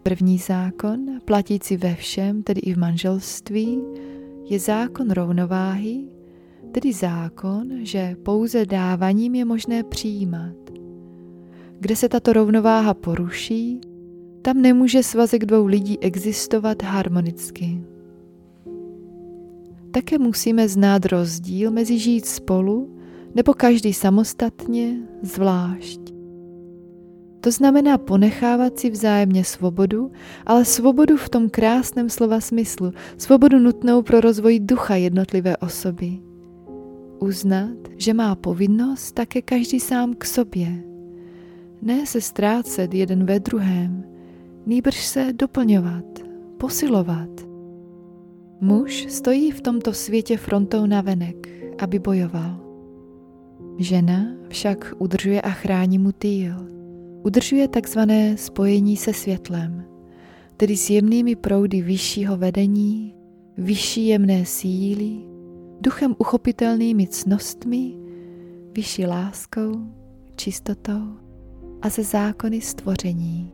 První 0.03 0.37
zákon, 0.37 0.99
platící 1.25 1.77
ve 1.77 1.95
všem, 1.95 2.43
tedy 2.43 2.61
i 2.61 2.73
v 2.73 2.77
manželství, 2.77 3.81
je 4.49 4.59
zákon 4.59 5.11
rovnováhy, 5.11 6.03
tedy 6.71 6.93
zákon, 6.93 7.69
že 7.81 8.15
pouze 8.23 8.65
dávaním 8.65 9.35
je 9.35 9.45
možné 9.45 9.83
přijímat. 9.83 10.55
Kde 11.79 11.95
se 11.95 12.09
tato 12.09 12.33
rovnováha 12.33 12.93
poruší, 12.93 13.81
tam 14.41 14.61
nemůže 14.61 15.03
svazek 15.03 15.45
dvou 15.45 15.65
lidí 15.65 15.99
existovat 15.99 16.83
harmonicky. 16.83 17.90
Také 19.91 20.17
musíme 20.17 20.69
znát 20.69 21.05
rozdíl 21.05 21.71
mezi 21.71 21.99
žít 21.99 22.25
spolu 22.25 22.97
nebo 23.35 23.53
každý 23.53 23.93
samostatně, 23.93 24.97
zvlášť. 25.21 25.99
To 27.41 27.51
znamená 27.51 27.97
ponechávat 27.97 28.79
si 28.79 28.89
vzájemně 28.89 29.43
svobodu, 29.43 30.11
ale 30.45 30.65
svobodu 30.65 31.17
v 31.17 31.29
tom 31.29 31.49
krásném 31.49 32.09
slova 32.09 32.39
smyslu, 32.39 32.91
svobodu 33.17 33.59
nutnou 33.59 34.01
pro 34.01 34.21
rozvoj 34.21 34.59
ducha 34.59 34.95
jednotlivé 34.95 35.57
osoby. 35.57 36.19
Uznat, 37.19 37.77
že 37.97 38.13
má 38.13 38.35
povinnost 38.35 39.11
také 39.11 39.41
každý 39.41 39.79
sám 39.79 40.13
k 40.13 40.25
sobě. 40.25 40.83
Ne 41.81 42.05
se 42.05 42.21
ztrácet 42.21 42.93
jeden 42.93 43.25
ve 43.25 43.39
druhém, 43.39 44.03
nýbrž 44.65 45.05
se 45.05 45.33
doplňovat, 45.33 46.05
posilovat. 46.57 47.50
Muž 48.63 49.05
stojí 49.09 49.51
v 49.51 49.61
tomto 49.61 49.93
světě 49.93 50.37
frontou 50.37 50.85
na 50.85 51.01
venek, 51.01 51.47
aby 51.79 51.99
bojoval. 51.99 52.59
Žena 53.77 54.25
však 54.49 54.93
udržuje 54.97 55.41
a 55.41 55.49
chrání 55.49 55.99
mu 55.99 56.11
týl. 56.11 56.55
Udržuje 57.23 57.67
takzvané 57.67 58.37
spojení 58.37 58.97
se 58.97 59.13
světlem, 59.13 59.85
tedy 60.57 60.77
s 60.77 60.89
jemnými 60.89 61.35
proudy 61.35 61.81
vyššího 61.81 62.37
vedení, 62.37 63.15
vyšší 63.57 64.07
jemné 64.07 64.45
síly, 64.45 65.11
duchem 65.81 66.15
uchopitelnými 66.17 67.07
cnostmi, 67.07 67.97
vyšší 68.75 69.05
láskou, 69.05 69.71
čistotou 70.35 71.01
a 71.81 71.89
ze 71.89 72.03
zákony 72.03 72.61
stvoření. 72.61 73.51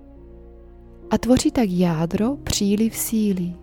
A 1.10 1.18
tvoří 1.18 1.52
tak 1.52 1.70
jádro 1.70 2.36
příliv 2.36 2.96
síly, 2.96 3.54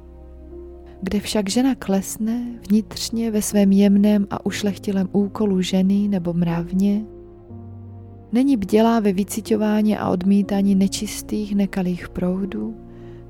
kde 1.05 1.21
však 1.21 1.51
žena 1.51 1.75
klesne 1.75 2.47
vnitřně 2.69 3.31
ve 3.31 3.43
svém 3.43 3.73
jemném 3.73 4.27
a 4.31 4.47
ušlechtilém 4.47 5.09
úkolu 5.13 5.63
ženy 5.63 6.09
nebo 6.09 6.33
mravně, 6.33 7.05
Není 8.35 8.57
bdělá 8.57 9.01
ve 9.01 9.13
vycitování 9.13 9.97
a 9.97 10.09
odmítání 10.09 10.75
nečistých, 10.75 11.55
nekalých 11.55 12.09
proudů, 12.09 12.77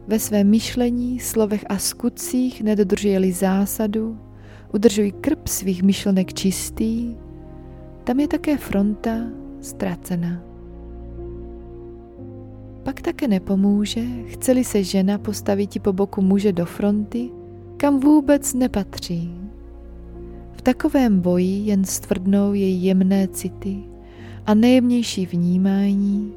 ve 0.06 0.18
svém 0.18 0.50
myšlení, 0.50 1.20
slovech 1.20 1.64
a 1.68 1.78
skutcích 1.78 2.62
nedodržuje-li 2.62 3.32
zásadu, 3.32 4.18
udržují 4.74 5.12
krb 5.12 5.48
svých 5.48 5.82
myšlenek 5.82 6.34
čistý, 6.34 7.16
tam 8.04 8.20
je 8.20 8.28
také 8.28 8.56
fronta 8.56 9.16
ztracena. 9.60 10.42
Pak 12.82 13.00
také 13.00 13.28
nepomůže, 13.28 14.04
chceli 14.26 14.64
se 14.64 14.82
žena 14.82 15.18
postavit 15.18 15.82
po 15.82 15.92
boku 15.92 16.22
muže 16.22 16.52
do 16.52 16.66
fronty, 16.66 17.30
kam 17.76 18.00
vůbec 18.00 18.54
nepatří. 18.54 19.34
V 20.52 20.62
takovém 20.62 21.20
boji 21.20 21.60
jen 21.64 21.84
stvrdnou 21.84 22.52
její 22.52 22.84
jemné 22.84 23.28
city, 23.28 23.76
a 24.46 24.54
nejjemnější 24.54 25.26
vnímání, 25.26 26.32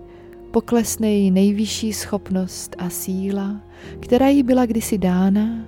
poklesne 0.52 1.12
její 1.12 1.32
nejvyšší 1.32 1.94
schopnost 1.94 2.76
a 2.80 2.90
síla, 2.90 3.62
která 4.00 4.28
jí 4.28 4.44
byla 4.44 4.66
kdysi 4.66 4.98
dána 4.98 5.66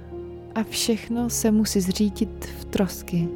a 0.56 0.64
všechno 0.64 1.30
se 1.30 1.52
musí 1.52 1.82
zřítit 1.82 2.46
v 2.60 2.66
trosky. 2.66 3.28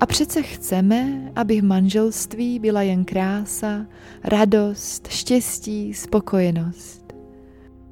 A 0.00 0.06
přece 0.06 0.42
chceme, 0.42 1.32
aby 1.36 1.60
v 1.60 1.64
manželství 1.64 2.58
byla 2.58 2.82
jen 2.82 3.04
krása, 3.04 3.86
radost, 4.24 5.08
štěstí, 5.08 5.94
spokojenost. 5.94 7.03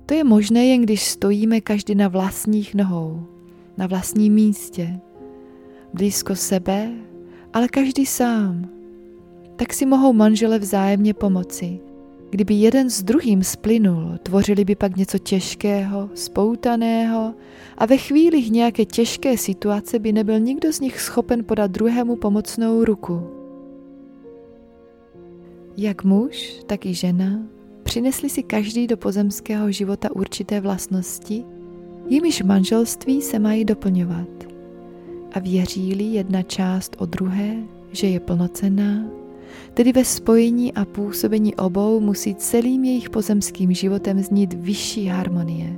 To 0.06 0.14
je 0.14 0.24
možné 0.24 0.66
jen 0.66 0.82
když 0.82 1.04
stojíme 1.04 1.60
každý 1.60 1.94
na 1.94 2.08
vlastních 2.08 2.74
nohou, 2.74 3.26
na 3.76 3.86
vlastním 3.86 4.34
místě, 4.34 5.00
blízko 5.94 6.36
sebe 6.36 6.92
ale 7.52 7.68
každý 7.68 8.06
sám. 8.06 8.68
Tak 9.56 9.72
si 9.72 9.86
mohou 9.86 10.12
manžele 10.12 10.58
vzájemně 10.58 11.14
pomoci. 11.14 11.80
Kdyby 12.30 12.54
jeden 12.54 12.90
s 12.90 13.02
druhým 13.02 13.44
splynul, 13.44 14.18
tvořili 14.22 14.64
by 14.64 14.74
pak 14.74 14.96
něco 14.96 15.18
těžkého, 15.18 16.10
spoutaného 16.14 17.34
a 17.78 17.86
ve 17.86 17.96
chvíli 17.96 18.50
nějaké 18.50 18.84
těžké 18.84 19.36
situace 19.38 19.98
by 19.98 20.12
nebyl 20.12 20.38
nikdo 20.38 20.72
z 20.72 20.80
nich 20.80 21.00
schopen 21.00 21.44
podat 21.44 21.70
druhému 21.70 22.16
pomocnou 22.16 22.84
ruku. 22.84 23.22
Jak 25.76 26.04
muž, 26.04 26.60
tak 26.66 26.86
i 26.86 26.94
žena 26.94 27.42
přinesli 27.82 28.30
si 28.30 28.42
každý 28.42 28.86
do 28.86 28.96
pozemského 28.96 29.72
života 29.72 30.16
určité 30.16 30.60
vlastnosti, 30.60 31.44
jimiž 32.08 32.42
manželství 32.42 33.22
se 33.22 33.38
mají 33.38 33.64
doplňovat 33.64 34.28
a 35.32 35.38
věří-li 35.38 36.04
jedna 36.04 36.42
část 36.42 36.96
o 36.98 37.06
druhé, 37.06 37.56
že 37.92 38.06
je 38.06 38.20
plnocenná, 38.20 39.04
tedy 39.74 39.92
ve 39.92 40.04
spojení 40.04 40.72
a 40.72 40.84
působení 40.84 41.54
obou 41.54 42.00
musí 42.00 42.34
celým 42.34 42.84
jejich 42.84 43.10
pozemským 43.10 43.72
životem 43.72 44.22
znít 44.22 44.52
vyšší 44.52 45.06
harmonie. 45.06 45.76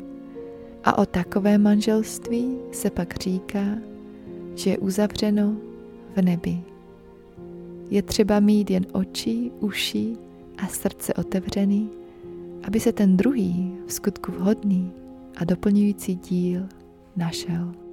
A 0.85 0.99
o 0.99 1.07
takové 1.07 1.59
manželství 1.59 2.57
se 2.73 2.91
pak 2.91 3.15
říká, 3.21 3.65
že 4.55 4.71
je 4.71 4.79
uzavřeno 4.79 5.57
v 6.17 6.23
nebi. 6.23 6.61
Je 7.91 8.03
třeba 8.03 8.41
mít 8.41 8.71
jen 8.71 8.87
oči, 8.93 9.51
uši 9.61 10.17
a 10.65 10.69
srdce 10.69 11.15
otevřený, 11.15 11.91
aby 12.67 12.81
se 12.81 12.93
ten 12.93 13.17
druhý 13.17 13.73
v 13.87 13.93
skutku 13.93 14.33
vhodný 14.33 14.93
a 15.37 15.45
doplňující 15.45 16.15
díl 16.15 16.69
našel. 17.17 17.84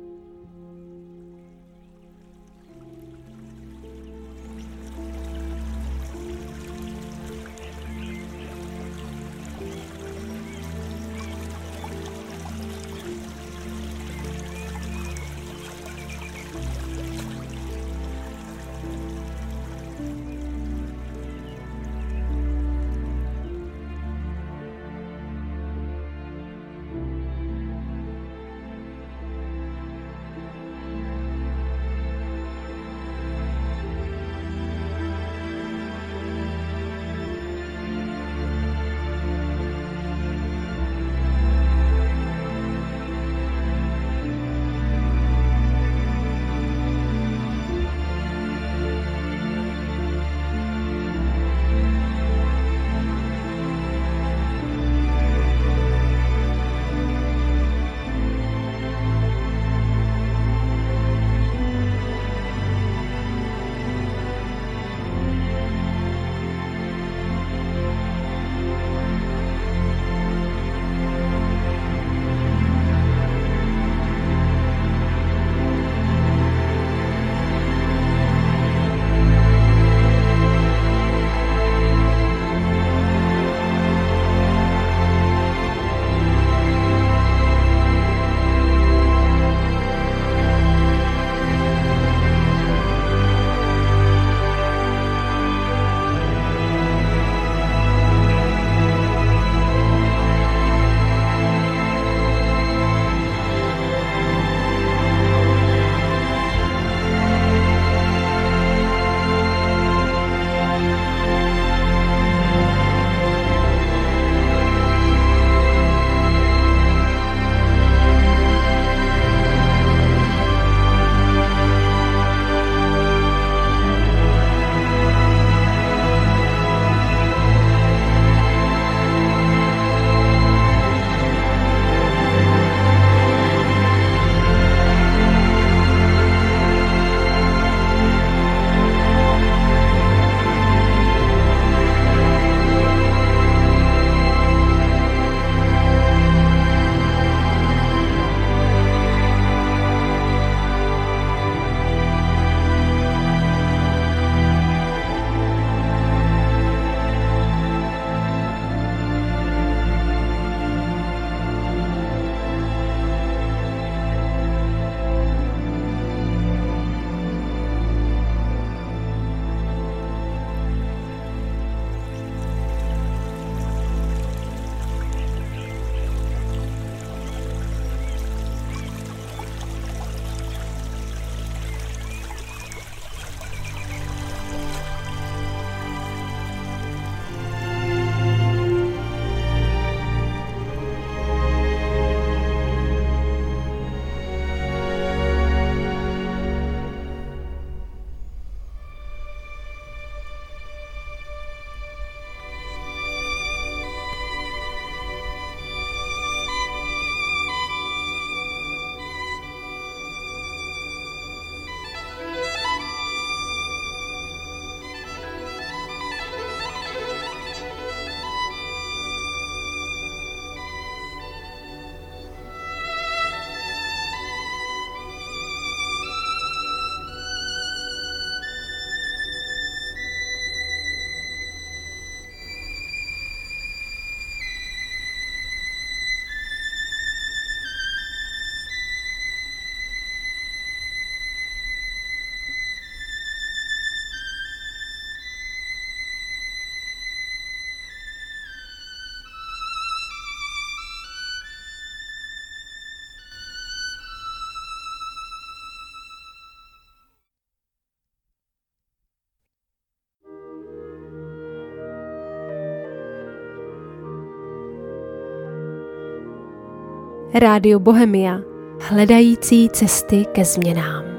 Rádio 267.33 267.79
Bohemia, 267.79 268.39
hledající 268.79 269.69
cesty 269.69 270.25
ke 270.31 270.45
změnám. 270.45 271.10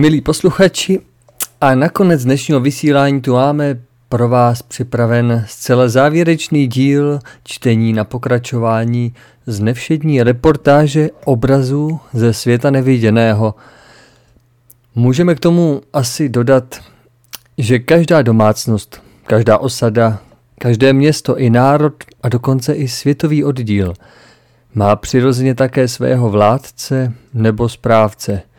Milí 0.00 0.20
posluchači, 0.20 1.00
a 1.60 1.74
nakonec 1.74 2.24
dnešního 2.24 2.60
vysílání 2.60 3.20
tu 3.20 3.32
máme 3.32 3.80
pro 4.08 4.28
vás 4.28 4.62
připraven 4.62 5.44
zcela 5.48 5.88
závěrečný 5.88 6.66
díl 6.66 7.18
čtení 7.44 7.92
na 7.92 8.04
pokračování 8.04 9.14
z 9.46 9.60
nevšední 9.60 10.22
reportáže 10.22 11.10
obrazů 11.24 12.00
ze 12.12 12.32
světa 12.32 12.70
neviděného. 12.70 13.54
Můžeme 14.94 15.34
k 15.34 15.40
tomu 15.40 15.80
asi 15.92 16.28
dodat, 16.28 16.80
že 17.58 17.78
každá 17.78 18.22
domácnost, 18.22 19.02
každá 19.26 19.58
osada, 19.58 20.18
každé 20.58 20.92
město 20.92 21.38
i 21.38 21.50
národ 21.50 21.94
a 22.22 22.28
dokonce 22.28 22.74
i 22.74 22.88
světový 22.88 23.44
oddíl 23.44 23.94
má 24.74 24.96
přirozeně 24.96 25.54
také 25.54 25.88
svého 25.88 26.30
vládce 26.30 27.12
nebo 27.34 27.68
správce– 27.68 28.42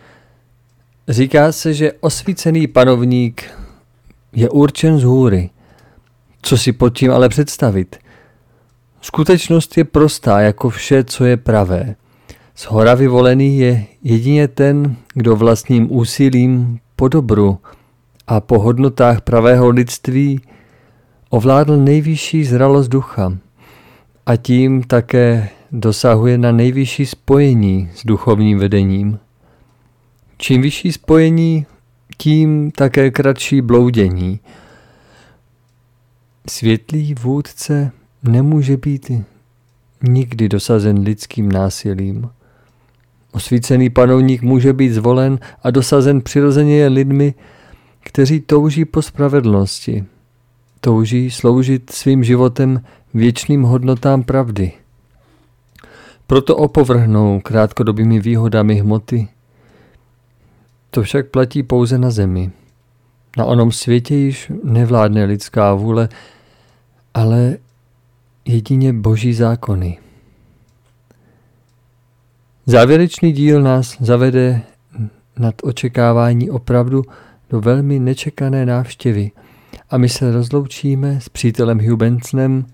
Říká 1.07 1.51
se, 1.51 1.73
že 1.73 1.93
osvícený 1.99 2.67
panovník 2.67 3.43
je 4.33 4.49
určen 4.49 4.99
z 4.99 5.03
hůry. 5.03 5.49
Co 6.41 6.57
si 6.57 6.71
pod 6.71 6.89
tím 6.89 7.11
ale 7.11 7.29
představit? 7.29 7.99
Skutečnost 9.01 9.77
je 9.77 9.83
prostá 9.83 10.39
jako 10.39 10.69
vše, 10.69 11.03
co 11.03 11.25
je 11.25 11.37
pravé. 11.37 11.95
Z 12.55 12.63
hora 12.63 12.95
vyvolený 12.95 13.59
je 13.59 13.85
jedině 14.03 14.47
ten, 14.47 14.95
kdo 15.13 15.35
vlastním 15.35 15.95
úsilím 15.95 16.79
po 16.95 17.07
dobru 17.07 17.59
a 18.27 18.39
po 18.39 18.59
hodnotách 18.59 19.21
pravého 19.21 19.69
lidství 19.69 20.41
ovládl 21.29 21.77
nejvyšší 21.77 22.45
zralost 22.45 22.87
ducha 22.87 23.37
a 24.25 24.35
tím 24.35 24.83
také 24.83 25.49
dosahuje 25.71 26.37
na 26.37 26.51
nejvyšší 26.51 27.05
spojení 27.05 27.89
s 27.95 28.05
duchovním 28.05 28.59
vedením. 28.59 29.19
Čím 30.41 30.61
vyšší 30.61 30.91
spojení, 30.91 31.65
tím 32.17 32.71
také 32.71 33.11
kratší 33.11 33.61
bloudění. 33.61 34.39
Světlý 36.49 37.13
vůdce 37.13 37.91
nemůže 38.23 38.77
být 38.77 39.11
nikdy 40.03 40.49
dosazen 40.49 40.99
lidským 40.99 41.51
násilím. 41.51 42.29
Osvícený 43.31 43.89
panovník 43.89 44.41
může 44.41 44.73
být 44.73 44.89
zvolen 44.89 45.39
a 45.63 45.71
dosazen 45.71 46.21
přirozeně 46.21 46.87
lidmi, 46.87 47.33
kteří 47.99 48.39
touží 48.39 48.85
po 48.85 49.01
spravedlnosti. 49.01 50.05
Touží 50.79 51.31
sloužit 51.31 51.89
svým 51.91 52.23
životem 52.23 52.83
věčným 53.13 53.63
hodnotám 53.63 54.23
pravdy. 54.23 54.71
Proto 56.27 56.57
opovrhnou 56.57 57.39
krátkodobými 57.39 58.19
výhodami 58.19 58.75
hmoty, 58.75 59.27
to 60.91 61.03
však 61.03 61.29
platí 61.29 61.63
pouze 61.63 61.97
na 61.97 62.11
zemi. 62.11 62.51
Na 63.37 63.45
onom 63.45 63.71
světě 63.71 64.15
již 64.15 64.51
nevládne 64.63 65.23
lidská 65.25 65.73
vůle, 65.73 66.09
ale 67.13 67.57
jedině 68.45 68.93
boží 68.93 69.33
zákony. 69.33 69.97
Závěrečný 72.65 73.31
díl 73.31 73.61
nás 73.61 73.97
zavede 74.01 74.61
nad 75.39 75.55
očekávání 75.63 76.49
opravdu 76.49 77.03
do 77.49 77.61
velmi 77.61 77.99
nečekané 77.99 78.65
návštěvy 78.65 79.31
a 79.89 79.97
my 79.97 80.09
se 80.09 80.31
rozloučíme 80.31 81.21
s 81.21 81.29
přítelem 81.29 81.89
Hubencnem, 81.89 82.65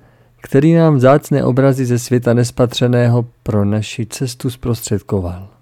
který 0.42 0.74
nám 0.74 0.96
vzácné 0.96 1.44
obrazy 1.44 1.86
ze 1.86 2.00
světa 2.00 2.34
nespatřeného 2.34 3.26
pro 3.44 3.66
naši 3.66 4.06
cestu 4.06 4.50
zprostředkoval. 4.50 5.57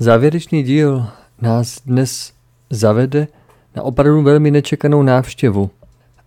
Závěrečný 0.00 0.62
díl 0.62 1.06
nás 1.40 1.82
dnes 1.86 2.32
zavede 2.70 3.28
na 3.76 3.82
opravdu 3.82 4.22
velmi 4.22 4.50
nečekanou 4.50 5.02
návštěvu 5.02 5.70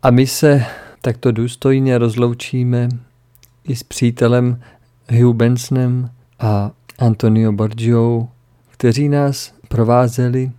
a 0.04 0.12
my 0.12 0.28
se 0.28 0.66
takto 1.02 1.32
důstojně 1.32 1.98
rozloučíme 1.98 2.90
i 3.64 3.76
s 3.76 3.84
přítelem 3.84 4.62
Hugh 5.12 5.36
Bensonem 5.36 6.10
a 6.40 6.72
Antonio 7.00 7.52
Borgiou, 7.52 8.30
kteří 8.72 9.10
nás 9.10 9.54
provázeli 9.68 10.52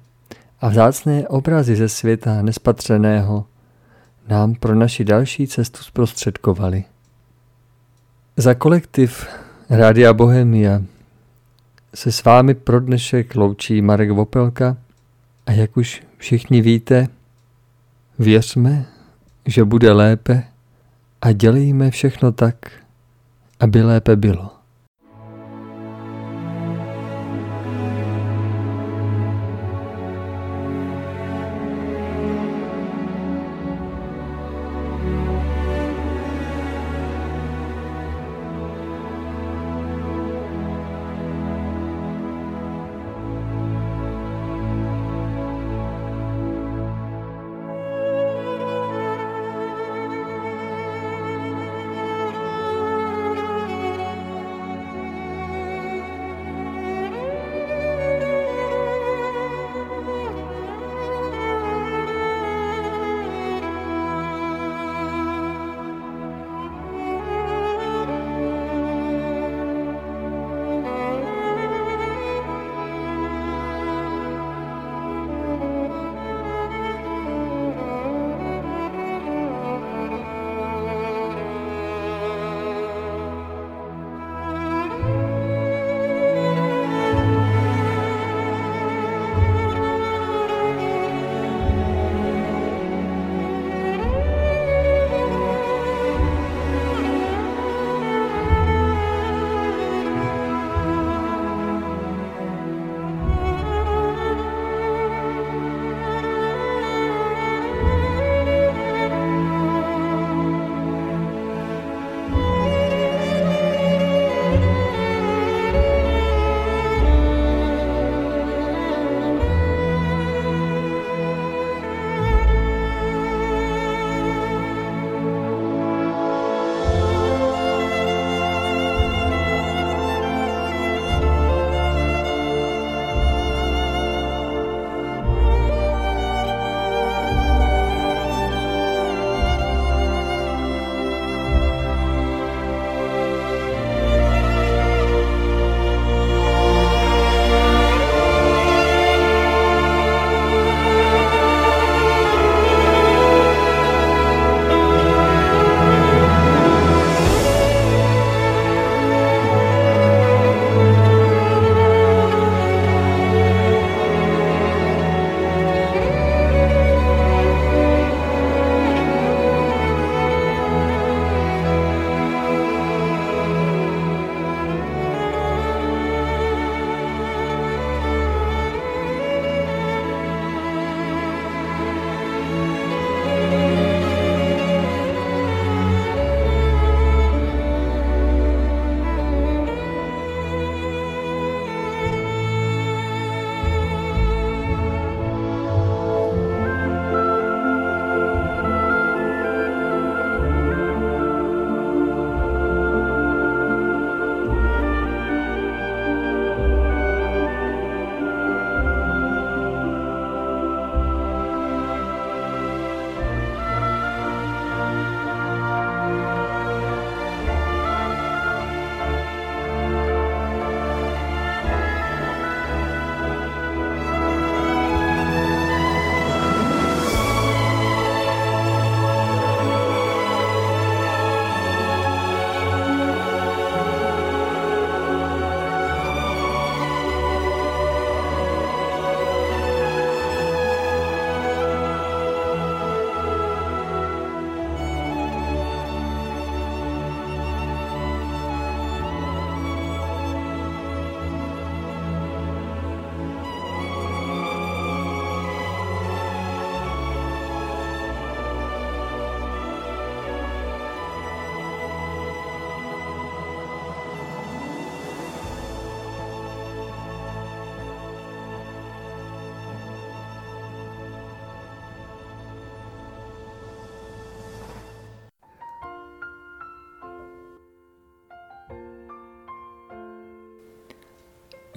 a 0.60 0.68
vzácné 0.68 1.28
obrazy 1.28 1.76
ze 1.76 1.89
světa 1.89 2.43
nespatřeného 2.43 3.44
nám 4.28 4.55
pro 4.55 4.75
naši 4.75 5.05
další 5.05 5.47
cestu 5.47 5.83
zprostředkovali. 5.83 6.85
Za 8.36 8.55
kolektiv 8.55 9.26
Rádia 9.70 10.12
Bohemia 10.12 10.83
se 11.97 12.12
s 12.12 12.25
vámi 12.25 12.55
pro 12.55 12.81
dnešek 12.81 13.34
loučí 13.34 13.83
Marek 13.83 14.10
Vopelka 14.10 14.76
a 15.47 15.52
jak 15.52 15.76
už 15.76 16.02
všichni 16.16 16.60
víte, 16.60 17.08
věřme, 18.18 18.86
že 19.47 19.65
bude 19.65 19.92
lépe 19.92 20.42
a 21.23 21.33
dělejme 21.33 21.91
všechno 21.91 22.33
tak, 22.33 22.57
aby 23.60 23.83
lépe 23.83 24.16
bylo. 24.16 24.56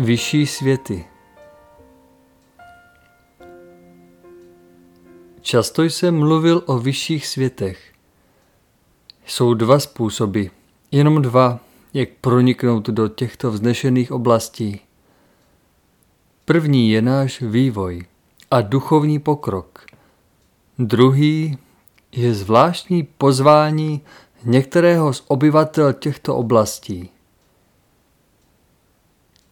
Vyšší 0.01 0.47
světy 0.47 1.05
Často 5.41 5.83
jsem 5.83 6.19
mluvil 6.19 6.63
o 6.65 6.79
vyšších 6.79 7.27
světech. 7.27 7.93
Jsou 9.25 9.53
dva 9.53 9.79
způsoby, 9.79 10.45
jenom 10.91 11.21
dva, 11.21 11.59
jak 11.93 12.09
proniknout 12.21 12.89
do 12.89 13.07
těchto 13.07 13.51
vznešených 13.51 14.11
oblastí. 14.11 14.79
První 16.45 16.91
je 16.91 17.01
náš 17.01 17.41
vývoj 17.41 18.05
a 18.51 18.61
duchovní 18.61 19.19
pokrok. 19.19 19.85
Druhý 20.77 21.57
je 22.11 22.33
zvláštní 22.33 23.03
pozvání 23.03 24.01
některého 24.43 25.13
z 25.13 25.23
obyvatel 25.27 25.93
těchto 25.93 26.35
oblastí. 26.35 27.09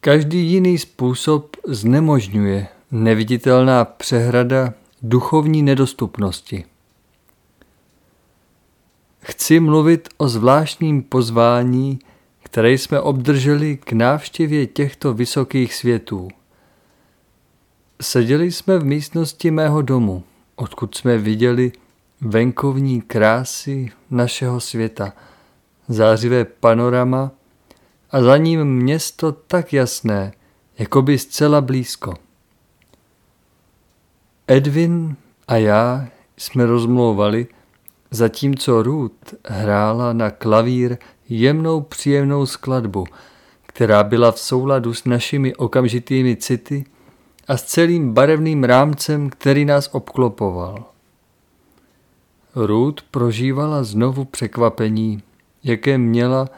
Každý 0.01 0.51
jiný 0.51 0.77
způsob 0.77 1.55
znemožňuje 1.67 2.67
neviditelná 2.91 3.85
přehrada 3.85 4.73
duchovní 5.01 5.63
nedostupnosti. 5.63 6.65
Chci 9.21 9.59
mluvit 9.59 10.09
o 10.17 10.27
zvláštním 10.29 11.03
pozvání, 11.03 11.99
které 12.43 12.71
jsme 12.71 13.01
obdrželi 13.01 13.77
k 13.77 13.91
návštěvě 13.91 14.67
těchto 14.67 15.13
vysokých 15.13 15.73
světů. 15.73 16.27
Seděli 18.01 18.51
jsme 18.51 18.77
v 18.77 18.85
místnosti 18.85 19.51
mého 19.51 19.81
domu, 19.81 20.23
odkud 20.55 20.95
jsme 20.95 21.17
viděli 21.17 21.71
venkovní 22.21 23.01
krásy 23.01 23.91
našeho 24.11 24.59
světa, 24.59 25.13
zářivé 25.87 26.45
panorama 26.45 27.31
a 28.11 28.21
za 28.21 28.37
ním 28.37 28.63
město 28.63 29.31
tak 29.31 29.73
jasné, 29.73 30.33
jako 30.77 31.01
by 31.01 31.17
zcela 31.17 31.61
blízko. 31.61 32.13
Edwin 34.47 35.15
a 35.47 35.55
já 35.55 36.07
jsme 36.37 36.65
rozmlouvali, 36.65 37.47
zatímco 38.11 38.83
Ruth 38.83 39.33
hrála 39.45 40.13
na 40.13 40.31
klavír 40.31 40.97
jemnou 41.29 41.81
příjemnou 41.81 42.45
skladbu, 42.45 43.05
která 43.65 44.03
byla 44.03 44.31
v 44.31 44.39
souladu 44.39 44.93
s 44.93 45.05
našimi 45.05 45.55
okamžitými 45.55 46.35
city 46.35 46.85
a 47.47 47.57
s 47.57 47.63
celým 47.63 48.13
barevným 48.13 48.63
rámcem, 48.63 49.29
který 49.29 49.65
nás 49.65 49.89
obklopoval. 49.91 50.85
Ruth 52.55 53.01
prožívala 53.11 53.83
znovu 53.83 54.25
překvapení, 54.25 55.23
jaké 55.63 55.97
měla, 55.97 56.49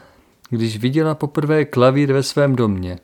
když 0.50 0.78
viděla 0.78 1.14
poprvé 1.14 1.64
klavír 1.64 2.12
ve 2.12 2.22
svém 2.22 2.56
domě. 2.56 2.98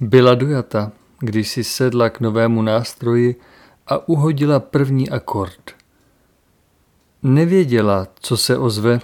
Byla 0.00 0.34
dojata, 0.34 0.92
když 1.20 1.48
si 1.48 1.64
sedla 1.64 2.10
k 2.10 2.20
novému 2.20 2.62
nástroji 2.62 3.36
a 3.86 4.08
uhodila 4.08 4.60
první 4.60 5.10
akord. 5.10 5.70
Nevěděla, 7.22 8.06
co 8.20 8.36
se 8.36 8.58
ozve 8.58 9.00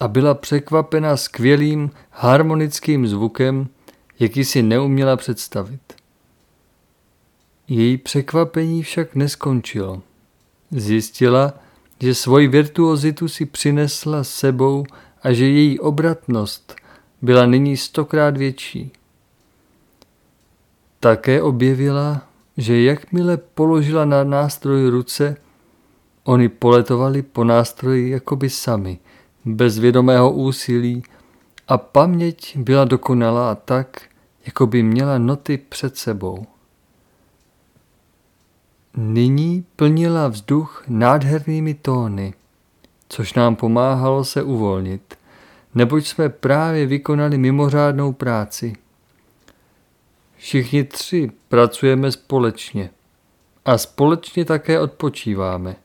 a 0.00 0.08
byla 0.08 0.34
překvapena 0.34 1.16
skvělým 1.16 1.90
harmonickým 2.10 3.08
zvukem, 3.08 3.68
jaký 4.20 4.44
si 4.44 4.62
neuměla 4.62 5.16
představit. 5.16 5.80
Její 7.68 7.96
překvapení 7.96 8.82
však 8.82 9.14
neskončilo. 9.14 10.02
Zjistila, 10.70 11.54
že 12.00 12.14
svoji 12.14 12.48
virtuozitu 12.48 13.28
si 13.28 13.46
přinesla 13.46 14.24
sebou 14.24 14.84
a 15.22 15.32
že 15.32 15.46
její 15.48 15.80
obratnost 15.80 16.74
byla 17.22 17.46
nyní 17.46 17.76
stokrát 17.76 18.36
větší. 18.36 18.92
Také 21.00 21.42
objevila, 21.42 22.22
že 22.56 22.82
jakmile 22.82 23.36
položila 23.36 24.04
na 24.04 24.24
nástroj 24.24 24.88
ruce, 24.88 25.36
oni 26.24 26.48
poletovali 26.48 27.22
po 27.22 27.44
nástroji 27.44 28.10
jakoby 28.10 28.50
sami, 28.50 28.98
bez 29.44 29.78
vědomého 29.78 30.32
úsilí 30.32 31.02
a 31.68 31.78
paměť 31.78 32.56
byla 32.56 32.84
dokonalá 32.84 33.54
tak, 33.54 34.00
jako 34.46 34.66
by 34.66 34.82
měla 34.82 35.18
noty 35.18 35.58
před 35.58 35.96
sebou. 35.96 36.46
Nyní 38.96 39.64
plnila 39.76 40.28
vzduch 40.28 40.84
nádhernými 40.88 41.74
tóny, 41.74 42.34
což 43.08 43.34
nám 43.34 43.56
pomáhalo 43.56 44.24
se 44.24 44.42
uvolnit, 44.42 45.18
neboť 45.74 46.06
jsme 46.06 46.28
právě 46.28 46.86
vykonali 46.86 47.38
mimořádnou 47.38 48.12
práci. 48.12 48.72
Všichni 50.36 50.84
tři 50.84 51.30
pracujeme 51.48 52.12
společně 52.12 52.90
a 53.64 53.78
společně 53.78 54.44
také 54.44 54.80
odpočíváme. 54.80 55.76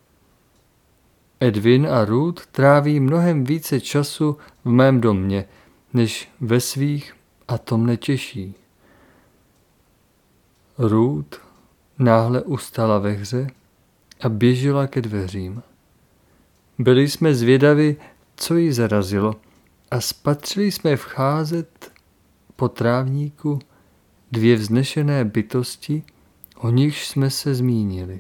Edwin 1.40 1.88
a 1.88 2.06
Ruth 2.06 2.46
tráví 2.46 3.00
mnohem 3.00 3.44
více 3.44 3.82
času 3.82 4.38
v 4.66 4.70
mém 4.70 5.02
domě, 5.02 5.46
než 5.94 6.30
ve 6.42 6.60
svých 6.60 7.14
a 7.48 7.58
to 7.58 7.78
mne 7.78 7.98
těší. 7.98 8.56
Ruth 10.78 11.42
náhle 12.00 12.42
ustala 12.42 13.00
ve 13.00 13.12
hře 13.12 13.48
a 14.22 14.30
běžela 14.30 14.88
ke 14.88 15.02
dveřím. 15.02 15.64
Byli 16.80 17.10
jsme 17.10 17.36
zvědavi, 17.36 17.96
co 18.36 18.56
jí 18.56 18.72
zarazilo 18.72 19.36
a 19.92 20.02
spatřili 20.02 20.72
jsme 20.72 20.96
vcházet 20.96 21.92
po 22.56 22.70
trávníku 22.70 23.60
dvě 24.32 24.56
vznešené 24.56 25.26
bytosti, 25.26 26.04
o 26.58 26.70
nichž 26.70 27.08
jsme 27.08 27.30
se 27.30 27.56
zmínili. 27.56 28.20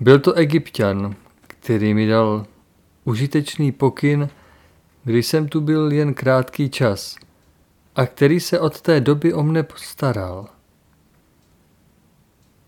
Byl 0.00 0.18
to 0.18 0.32
egyptian, 0.32 1.14
který 1.40 1.94
mi 1.94 2.06
dal 2.06 2.46
užitečný 3.04 3.72
pokyn, 3.72 4.28
když 5.04 5.26
jsem 5.26 5.48
tu 5.48 5.60
byl 5.60 5.92
jen 5.92 6.14
krátký 6.14 6.70
čas 6.70 7.16
a 7.96 8.06
který 8.06 8.40
se 8.40 8.60
od 8.60 8.80
té 8.80 9.00
doby 9.00 9.34
o 9.34 9.42
mne 9.42 9.62
postaral. 9.62 10.48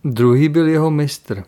Druhý 0.05 0.49
byl 0.49 0.69
jeho 0.69 0.91
mistr, 0.91 1.45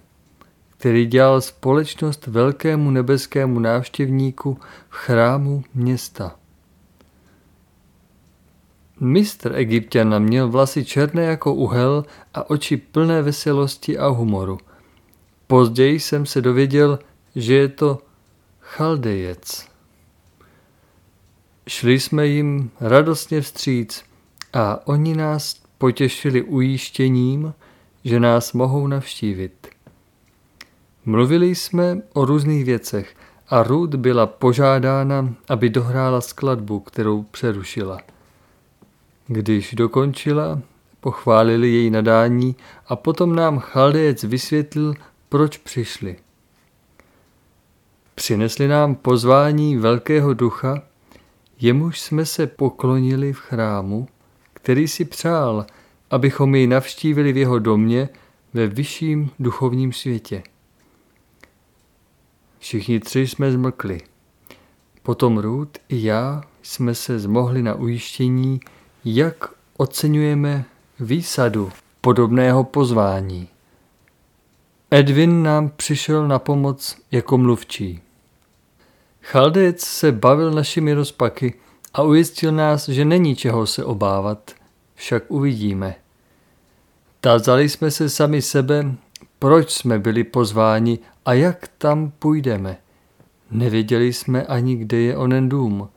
který 0.79 1.07
dělal 1.07 1.41
společnost 1.41 2.27
velkému 2.27 2.91
nebeskému 2.91 3.61
návštěvníku 3.61 4.59
v 4.89 4.95
chrámu 4.95 5.65
města. 5.75 6.37
Mistr 9.01 9.55
egyptiana 9.55 10.19
měl 10.19 10.49
vlasy 10.49 10.85
černé 10.85 11.25
jako 11.25 11.55
uhel 11.55 12.05
a 12.35 12.51
oči 12.51 12.77
plné 12.77 13.23
veselosti 13.23 13.99
a 13.99 14.07
humoru. 14.07 14.59
Později 15.47 16.01
jsem 16.01 16.27
se 16.27 16.41
dověděl, 16.41 16.99
že 17.37 17.55
je 17.55 17.69
to 17.69 17.99
chaldejec. 18.61 19.69
Šli 21.69 22.01
jsme 22.01 22.27
jim 22.27 22.71
radostně 22.81 23.41
vstříc 23.41 24.05
a 24.53 24.87
oni 24.87 25.17
nás 25.17 25.57
potěšili 25.79 26.43
ujištěním, 26.43 27.55
že 28.05 28.21
nás 28.21 28.53
mohou 28.53 28.87
navštívit. 28.87 29.74
Mluvili 31.07 31.55
jsme 31.55 31.99
o 32.13 32.25
různých 32.25 32.65
věcech 32.65 33.15
a 33.49 33.63
Ruth 33.63 33.95
byla 33.95 34.27
požádána, 34.27 35.35
aby 35.49 35.71
dohrála 35.71 36.21
skladbu, 36.21 36.81
kterou 36.81 37.23
přerušila. 37.23 38.01
Když 39.27 39.75
dokončila, 39.75 40.61
pochválili 41.01 41.69
její 41.69 41.91
nadání 41.91 42.57
a 42.89 42.97
potom 42.97 43.37
nám 43.37 43.59
chaldejec 43.59 44.25
vysvětlil, 44.25 44.95
proč 45.29 45.57
přišli. 45.57 46.17
Přinesli 48.15 48.69
nám 48.69 48.95
pozvání 48.95 49.77
velkého 49.77 50.35
ducha, 50.35 50.83
jemuž 51.61 52.01
jsme 52.01 52.27
se 52.27 52.47
poklonili 52.47 53.33
v 53.33 53.39
chrámu, 53.39 54.09
který 54.53 54.89
si 54.89 55.05
přál, 55.05 55.67
abychom 56.11 56.55
jej 56.55 56.67
navštívili 56.67 57.33
v 57.33 57.37
jeho 57.37 57.59
domě 57.59 58.09
ve 58.55 58.67
vyšším 58.67 59.31
duchovním 59.39 59.93
světě. 59.93 60.43
Všichni 62.65 63.01
tři 63.01 63.27
jsme 63.27 63.53
zmlkli. 63.53 64.01
Potom 65.03 65.39
Ruth 65.39 65.79
i 65.89 66.05
já 66.05 66.43
jsme 66.63 66.95
se 66.95 67.19
zmohli 67.19 67.63
na 67.63 67.75
ujištění, 67.75 68.61
jak 69.05 69.51
oceňujeme 69.77 70.65
výsadu 71.01 71.73
podobného 72.01 72.65
pozvání. 72.65 73.49
Edwin 74.91 75.43
nám 75.43 75.71
přišel 75.77 76.29
na 76.29 76.39
pomoc 76.39 76.97
jako 77.11 77.39
mluvčí. 77.39 78.01
Chaldec 79.23 79.81
se 79.81 80.13
bavil 80.13 80.51
našimi 80.51 80.95
rozpaky 80.95 81.55
a 81.95 82.03
ujistil 82.03 82.53
nás, 82.53 82.89
že 82.89 83.05
není 83.05 83.37
čeho 83.37 83.67
se 83.67 83.85
obávat, 83.85 84.51
však 84.95 85.25
uvidíme. 85.29 85.95
Tázali 87.21 87.69
jsme 87.69 87.91
se 87.91 88.09
sami 88.09 88.43
sebe, 88.43 88.95
proč 89.39 89.71
jsme 89.71 89.99
byli 89.99 90.25
pozváni 90.25 90.99
a 91.25 91.33
jak 91.33 91.69
tam 91.79 92.11
půjdeme. 92.11 92.77
Nevěděli 93.51 94.13
jsme 94.13 94.47
ani, 94.47 94.77
kde 94.77 94.97
je 94.97 95.17
onen 95.17 95.49
dům. 95.49 95.89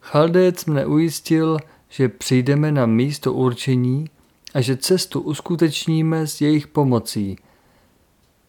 Chaldec 0.00 0.64
mne 0.64 0.86
ujistil, 0.86 1.58
že 1.88 2.08
přijdeme 2.08 2.72
na 2.72 2.86
místo 2.86 3.32
určení 3.32 4.10
a 4.54 4.60
že 4.60 4.76
cestu 4.76 5.20
uskutečníme 5.20 6.26
s 6.26 6.40
jejich 6.40 6.66
pomocí. 6.66 7.36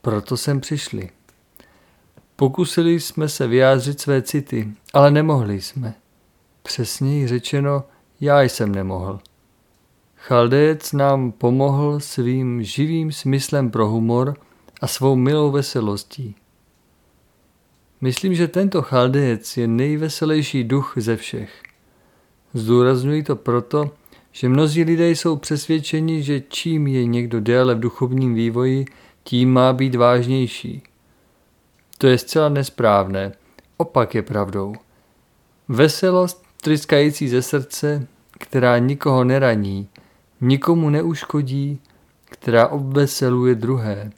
Proto 0.01 0.37
jsem 0.37 0.59
přišli. 0.61 1.09
Pokusili 2.35 2.99
jsme 2.99 3.29
se 3.29 3.47
vyjádřit 3.47 4.01
své 4.01 4.21
city, 4.21 4.71
ale 4.93 5.11
nemohli 5.11 5.61
jsme. 5.61 5.93
Přesněji 6.63 7.27
řečeno, 7.27 7.83
já 8.21 8.41
jsem 8.41 8.75
nemohl. 8.75 9.19
Chaldec 10.15 10.91
nám 10.91 11.31
pomohl 11.31 11.99
svým 11.99 12.63
živým 12.63 13.11
smyslem 13.11 13.71
pro 13.71 13.87
humor 13.87 14.37
a 14.81 14.87
svou 14.87 15.15
milou 15.15 15.51
veselostí. 15.51 16.35
Myslím, 18.01 18.35
že 18.35 18.47
tento 18.47 18.81
chaldec 18.81 19.57
je 19.57 19.67
nejveselější 19.67 20.63
duch 20.63 20.93
ze 20.95 21.15
všech. 21.15 21.63
Zdůraznuju 22.53 23.23
to 23.23 23.35
proto, 23.35 23.91
že 24.31 24.49
mnozí 24.49 24.83
lidé 24.83 25.09
jsou 25.09 25.35
přesvědčeni, 25.35 26.23
že 26.23 26.41
čím 26.41 26.87
je 26.87 27.05
někdo 27.05 27.39
déle 27.39 27.75
v 27.75 27.79
duchovním 27.79 28.33
vývoji, 28.33 28.85
tím 29.23 29.53
má 29.53 29.73
být 29.73 29.95
vážnější. 29.95 30.83
To 31.97 32.07
je 32.07 32.17
zcela 32.17 32.49
nesprávné. 32.49 33.31
Opak 33.77 34.15
je 34.15 34.21
pravdou. 34.21 34.75
Veselost 35.67 36.43
tryskající 36.61 37.29
ze 37.29 37.41
srdce, 37.41 38.07
která 38.31 38.77
nikoho 38.77 39.23
neraní, 39.23 39.87
nikomu 40.41 40.89
neuškodí, 40.89 41.79
která 42.25 42.67
obveseluje 42.67 43.55
druhé, 43.55 44.11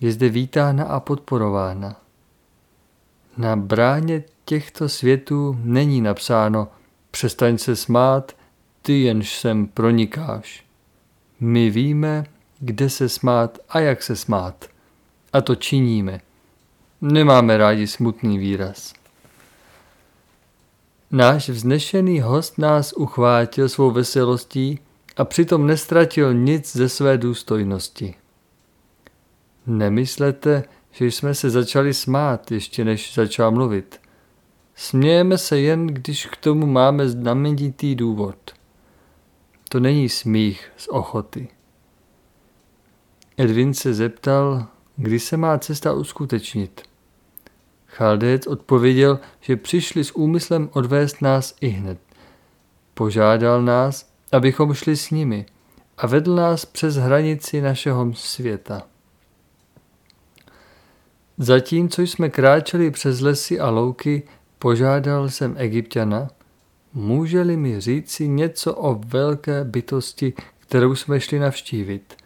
je 0.00 0.12
zde 0.12 0.28
vítána 0.28 0.84
a 0.84 1.00
podporována. 1.00 2.00
Na 3.36 3.56
bráně 3.56 4.22
těchto 4.44 4.88
světů 4.88 5.58
není 5.62 6.00
napsáno 6.00 6.68
přestaň 7.10 7.58
se 7.58 7.76
smát, 7.76 8.32
ty 8.82 9.02
jenž 9.02 9.38
sem 9.38 9.66
pronikáš. 9.66 10.64
My 11.40 11.70
víme, 11.70 12.24
kde 12.58 12.90
se 12.90 13.08
smát 13.08 13.58
a 13.68 13.80
jak 13.80 14.02
se 14.02 14.16
smát. 14.16 14.64
A 15.32 15.40
to 15.40 15.54
činíme. 15.54 16.20
Nemáme 17.00 17.56
rádi 17.56 17.86
smutný 17.86 18.38
výraz. 18.38 18.92
Náš 21.10 21.48
vznešený 21.48 22.20
host 22.20 22.58
nás 22.58 22.92
uchvátil 22.92 23.68
svou 23.68 23.90
veselostí 23.90 24.78
a 25.16 25.24
přitom 25.24 25.66
nestratil 25.66 26.34
nic 26.34 26.76
ze 26.76 26.88
své 26.88 27.18
důstojnosti. 27.18 28.14
Nemyslete, 29.66 30.64
že 30.90 31.06
jsme 31.06 31.34
se 31.34 31.50
začali 31.50 31.94
smát, 31.94 32.52
ještě 32.52 32.84
než 32.84 33.14
začal 33.14 33.50
mluvit. 33.50 34.00
Smějeme 34.74 35.38
se 35.38 35.60
jen, 35.60 35.86
když 35.86 36.26
k 36.26 36.36
tomu 36.36 36.66
máme 36.66 37.08
znamenitý 37.08 37.94
důvod. 37.94 38.36
To 39.68 39.80
není 39.80 40.08
smích 40.08 40.72
z 40.76 40.88
ochoty. 40.88 41.48
Edwin 43.36 43.74
se 43.74 43.94
zeptal, 43.94 44.66
kdy 44.96 45.20
se 45.20 45.36
má 45.36 45.58
cesta 45.58 45.92
uskutečnit. 45.92 46.82
Chaldec 47.86 48.46
odpověděl, 48.46 49.20
že 49.40 49.56
přišli 49.56 50.04
s 50.04 50.16
úmyslem 50.16 50.68
odvést 50.72 51.22
nás 51.22 51.54
i 51.60 51.68
hned. 51.68 51.98
Požádal 52.94 53.62
nás, 53.62 54.12
abychom 54.32 54.74
šli 54.74 54.96
s 54.96 55.10
nimi 55.10 55.46
a 55.98 56.06
vedl 56.06 56.34
nás 56.34 56.64
přes 56.64 56.96
hranici 56.96 57.60
našeho 57.60 58.12
světa. 58.14 58.82
Zatímco 61.38 62.02
jsme 62.02 62.28
kráčeli 62.28 62.90
přes 62.90 63.20
lesy 63.20 63.60
a 63.60 63.70
louky, 63.70 64.22
požádal 64.58 65.28
jsem 65.28 65.54
egyptiana, 65.58 66.28
může-li 66.94 67.56
mi 67.56 67.80
říci 67.80 68.28
něco 68.28 68.74
o 68.74 69.00
velké 69.06 69.64
bytosti, 69.64 70.32
kterou 70.58 70.94
jsme 70.94 71.20
šli 71.20 71.38
navštívit. 71.38 72.16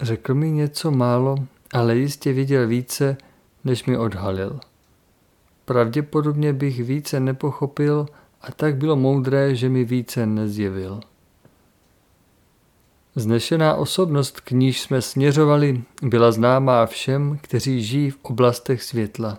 Řekl 0.00 0.34
mi 0.34 0.50
něco 0.50 0.90
málo, 0.90 1.36
ale 1.72 1.96
jistě 1.96 2.32
viděl 2.32 2.68
více, 2.68 3.16
než 3.64 3.84
mi 3.84 3.98
odhalil. 3.98 4.60
Pravděpodobně 5.64 6.52
bych 6.52 6.84
více 6.84 7.20
nepochopil 7.20 8.06
a 8.40 8.52
tak 8.52 8.76
bylo 8.76 8.96
moudré, 8.96 9.54
že 9.54 9.68
mi 9.68 9.84
více 9.84 10.26
nezjevil. 10.26 11.00
Znešená 13.20 13.74
osobnost, 13.74 14.40
k 14.40 14.50
níž 14.50 14.80
jsme 14.80 15.02
směřovali, 15.02 15.82
byla 16.02 16.32
známá 16.32 16.86
všem, 16.86 17.38
kteří 17.42 17.84
žijí 17.84 18.10
v 18.10 18.18
oblastech 18.22 18.82
světla. 18.82 19.38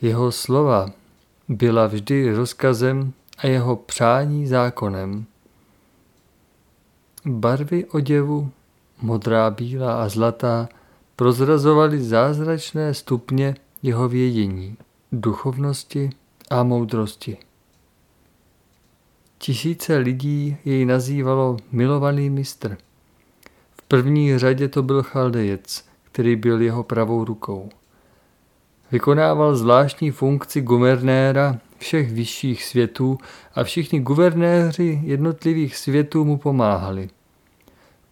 Jeho 0.00 0.32
slova 0.32 0.90
byla 1.48 1.86
vždy 1.86 2.34
rozkazem 2.34 3.12
a 3.38 3.46
jeho 3.46 3.76
přání 3.76 4.46
zákonem. 4.46 5.24
Barvy 7.24 7.84
oděvu, 7.84 8.50
modrá, 9.02 9.50
bílá 9.50 10.02
a 10.02 10.08
zlatá, 10.08 10.68
prozrazovaly 11.16 12.02
zázračné 12.02 12.94
stupně 12.94 13.56
jeho 13.82 14.08
vědění, 14.08 14.76
duchovnosti 15.12 16.10
a 16.50 16.62
moudrosti. 16.62 17.38
Tisíce 19.44 19.96
lidí 19.96 20.56
jej 20.64 20.84
nazývalo 20.84 21.56
milovaný 21.72 22.30
mistr. 22.30 22.76
V 23.72 23.82
první 23.82 24.38
řadě 24.38 24.68
to 24.68 24.82
byl 24.82 25.02
chaldejec, 25.02 25.84
který 26.12 26.36
byl 26.36 26.62
jeho 26.62 26.82
pravou 26.82 27.24
rukou. 27.24 27.68
Vykonával 28.92 29.56
zvláštní 29.56 30.10
funkci 30.10 30.60
guvernéra 30.60 31.58
všech 31.78 32.12
vyšších 32.12 32.64
světů 32.64 33.18
a 33.54 33.64
všichni 33.64 34.00
guvernéři 34.00 35.00
jednotlivých 35.02 35.76
světů 35.76 36.24
mu 36.24 36.36
pomáhali. 36.36 37.08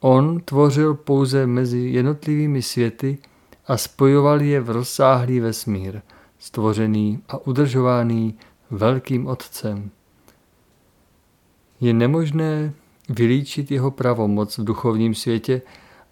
On 0.00 0.40
tvořil 0.40 0.94
pouze 0.94 1.46
mezi 1.46 1.78
jednotlivými 1.78 2.62
světy 2.62 3.18
a 3.66 3.76
spojoval 3.76 4.42
je 4.42 4.60
v 4.60 4.70
rozsáhlý 4.70 5.40
vesmír, 5.40 6.00
stvořený 6.38 7.22
a 7.28 7.46
udržovaný 7.46 8.38
velkým 8.70 9.26
otcem. 9.26 9.90
Je 11.82 11.92
nemožné 11.92 12.72
vylíčit 13.08 13.70
jeho 13.70 13.90
pravomoc 13.90 14.58
v 14.58 14.64
duchovním 14.64 15.14
světě 15.14 15.62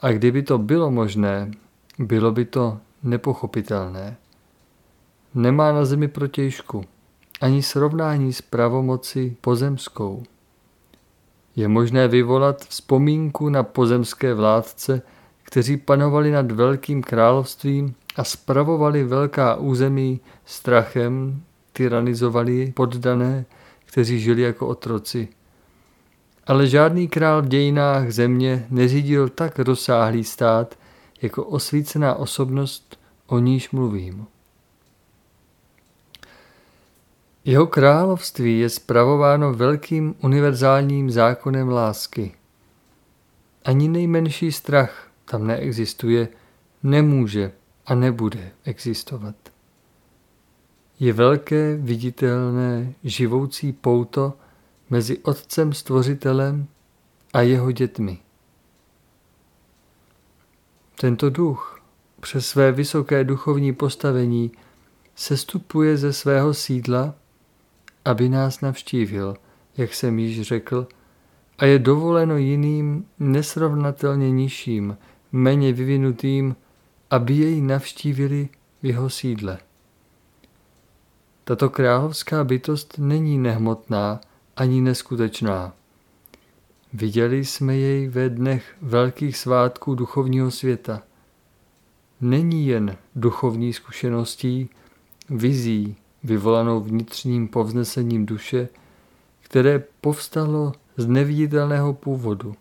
a 0.01 0.13
kdyby 0.13 0.43
to 0.43 0.59
bylo 0.59 0.91
možné, 0.91 1.51
bylo 1.99 2.33
by 2.33 2.45
to 2.45 2.79
nepochopitelné. 3.03 4.17
Nemá 5.35 5.73
na 5.73 5.85
zemi 5.85 6.09
protějšku, 6.09 6.85
ani 7.41 7.63
srovnání 7.63 8.33
s 8.33 8.43
pravomoci 8.43 9.37
pozemskou. 9.41 10.23
Je 11.57 11.69
možné 11.69 12.09
vyvolat 12.09 12.65
vzpomínku 12.65 13.49
na 13.49 13.63
pozemské 13.63 14.35
vládce, 14.35 15.03
kteří 15.43 15.77
panovali 15.77 16.31
nad 16.31 16.51
velkým 16.51 17.03
královstvím 17.03 17.95
a 18.17 18.25
spravovali 18.25 19.05
velká 19.05 19.55
území 19.55 20.21
strachem, 20.45 21.43
tyranizovali 21.73 22.73
poddané, 22.77 23.45
kteří 23.85 24.21
žili 24.21 24.43
jako 24.43 24.67
otroci. 24.67 25.29
Ale 26.47 26.67
žádný 26.67 27.09
král 27.09 27.43
v 27.43 27.49
dějinách 27.49 28.11
země 28.11 28.67
neřídil 28.71 29.29
tak 29.29 29.59
rozsáhlý 29.59 30.25
stát, 30.25 30.79
jako 31.23 31.45
osvícená 31.45 32.15
osobnost, 32.15 32.99
o 33.27 33.39
níž 33.39 33.71
mluvím. 33.71 34.27
Jeho 37.45 37.67
království 37.67 38.59
je 38.59 38.69
spravováno 38.69 39.55
velkým 39.55 40.15
univerzálním 40.23 41.11
zákonem 41.11 41.69
lásky. 41.69 42.35
Ani 43.65 43.89
nejmenší 43.89 44.53
strach 44.53 45.11
tam 45.25 45.47
neexistuje, 45.47 46.29
nemůže 46.83 47.53
a 47.87 47.95
nebude 47.95 48.51
existovat. 48.65 49.35
Je 51.01 51.13
velké, 51.13 51.77
viditelné, 51.77 52.93
živoucí 53.05 53.73
pouto 53.73 54.33
mezi 54.91 55.19
Otcem 55.19 55.73
Stvořitelem 55.73 56.67
a 57.33 57.41
jeho 57.41 57.73
dětmi. 57.73 58.19
Tento 61.01 61.31
duch 61.31 61.83
přes 62.21 62.49
své 62.49 62.73
vysoké 62.73 63.25
duchovní 63.25 63.73
postavení 63.73 64.53
sestupuje 65.15 65.97
ze 65.97 66.13
svého 66.13 66.55
sídla 66.55 67.15
aby 68.05 68.29
nás 68.29 68.61
navštívil, 68.61 69.37
jak 69.77 69.95
jsem 69.95 70.19
již 70.19 70.43
řekl, 70.43 70.89
a 71.59 71.65
je 71.65 71.79
dovoleno 71.79 72.37
jiným 72.37 73.07
nesrovnatelně 73.19 74.31
nižším, 74.31 74.97
méně 75.33 75.73
vyvinutým, 75.73 76.57
aby 77.11 77.35
jej 77.35 77.61
navštívili 77.61 78.49
v 78.83 78.87
jeho 78.87 79.11
sídle. 79.11 79.59
Tato 81.45 81.71
královská 81.71 82.45
bytost 82.45 82.95
není 82.99 83.39
nehmotná 83.39 84.21
ani 84.61 84.81
neskutečná. 84.81 85.73
Viděli 86.93 87.45
jsme 87.45 87.77
jej 87.77 88.09
ve 88.09 88.29
dnech 88.29 88.77
velkých 88.83 89.37
svátků 89.37 89.95
duchovního 89.95 90.51
světa. 90.51 91.03
Není 92.21 92.67
jen 92.67 92.97
duchovní 93.17 93.73
zkušeností, 93.73 94.69
vizí, 95.31 95.97
vyvolanou 96.25 96.81
vnitřním 96.81 97.49
povznesením 97.49 98.27
duše, 98.27 98.69
které 99.41 99.85
povstalo 100.01 100.73
z 100.97 101.07
neviditelného 101.07 101.95
původu. 101.95 102.55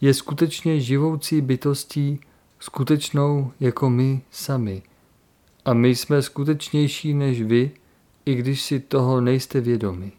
Je 0.00 0.14
skutečně 0.14 0.80
živoucí 0.80 1.40
bytostí, 1.40 2.20
skutečnou 2.60 3.52
jako 3.60 3.90
my 3.90 4.22
sami. 4.30 4.82
A 5.64 5.74
my 5.74 5.94
jsme 5.94 6.22
skutečnější 6.22 7.14
než 7.14 7.42
vy, 7.42 7.70
i 8.26 8.34
když 8.34 8.62
si 8.62 8.80
toho 8.80 9.20
nejste 9.20 9.60
vědomi. 9.60 10.12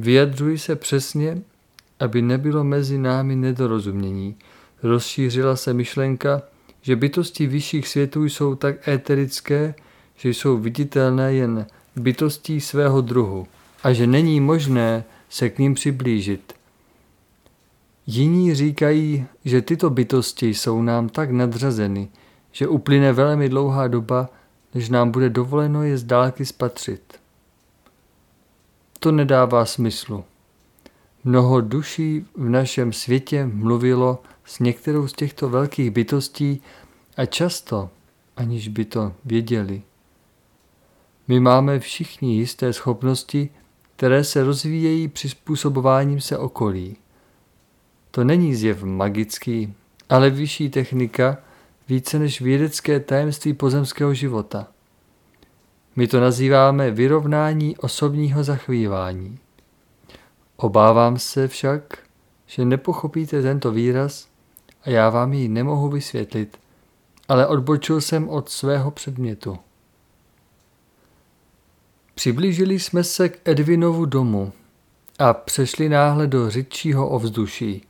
Vyjadřuj 0.00 0.58
se 0.58 0.76
přesně, 0.76 1.42
aby 2.00 2.22
nebylo 2.22 2.64
mezi 2.64 2.98
námi 2.98 3.36
nedorozumění. 3.36 4.36
Rozšířila 4.82 5.56
se 5.56 5.74
myšlenka, 5.74 6.42
že 6.82 6.96
bytosti 6.96 7.46
vyšších 7.46 7.88
světů 7.88 8.24
jsou 8.24 8.54
tak 8.54 8.88
éterické, 8.88 9.74
že 10.16 10.28
jsou 10.28 10.58
viditelné 10.58 11.34
jen 11.34 11.66
bytostí 11.96 12.60
svého 12.60 13.00
druhu 13.00 13.46
a 13.82 13.92
že 13.92 14.06
není 14.06 14.40
možné 14.40 15.04
se 15.28 15.50
k 15.50 15.58
ním 15.58 15.74
přiblížit. 15.74 16.52
Jiní 18.06 18.54
říkají, 18.54 19.26
že 19.44 19.62
tyto 19.62 19.90
bytosti 19.90 20.54
jsou 20.54 20.82
nám 20.82 21.08
tak 21.08 21.30
nadřazeny, 21.30 22.08
že 22.52 22.68
uplyne 22.68 23.12
velmi 23.12 23.48
dlouhá 23.48 23.88
doba, 23.88 24.28
než 24.74 24.88
nám 24.88 25.10
bude 25.10 25.30
dovoleno 25.30 25.82
je 25.82 25.98
z 25.98 26.04
dálky 26.04 26.46
spatřit. 26.46 27.19
To 29.02 29.12
nedává 29.12 29.64
smyslu. 29.64 30.24
Mnoho 31.24 31.60
duší 31.60 32.24
v 32.36 32.48
našem 32.48 32.92
světě 32.92 33.46
mluvilo 33.46 34.22
s 34.44 34.58
některou 34.58 35.08
z 35.08 35.12
těchto 35.12 35.48
velkých 35.48 35.90
bytostí 35.90 36.62
a 37.16 37.26
často, 37.26 37.90
aniž 38.36 38.68
by 38.68 38.84
to 38.84 39.12
věděli. 39.24 39.82
My 41.28 41.40
máme 41.40 41.78
všichni 41.78 42.36
jisté 42.36 42.72
schopnosti, 42.72 43.50
které 43.96 44.24
se 44.24 44.44
rozvíjejí 44.44 45.08
přizpůsobováním 45.08 46.20
se 46.20 46.38
okolí. 46.38 46.96
To 48.10 48.24
není 48.24 48.54
zjev 48.54 48.82
magický, 48.82 49.74
ale 50.08 50.30
vyšší 50.30 50.70
technika, 50.70 51.38
více 51.88 52.18
než 52.18 52.40
vědecké 52.40 53.00
tajemství 53.00 53.54
pozemského 53.54 54.14
života. 54.14 54.66
My 55.96 56.06
to 56.06 56.20
nazýváme 56.20 56.90
vyrovnání 56.90 57.76
osobního 57.76 58.44
zachvívání. 58.44 59.38
Obávám 60.56 61.18
se 61.18 61.48
však, 61.48 61.98
že 62.46 62.64
nepochopíte 62.64 63.42
tento 63.42 63.72
výraz 63.72 64.28
a 64.84 64.90
já 64.90 65.10
vám 65.10 65.32
ji 65.32 65.48
nemohu 65.48 65.88
vysvětlit, 65.88 66.58
ale 67.28 67.46
odbočil 67.46 68.00
jsem 68.00 68.28
od 68.28 68.48
svého 68.48 68.90
předmětu. 68.90 69.58
Přiblížili 72.14 72.78
jsme 72.78 73.04
se 73.04 73.28
k 73.28 73.48
Edvinovu 73.48 74.04
domu 74.04 74.52
a 75.18 75.34
přešli 75.34 75.88
náhle 75.88 76.26
do 76.26 76.50
řidčího 76.50 77.08
ovzduší. 77.08 77.82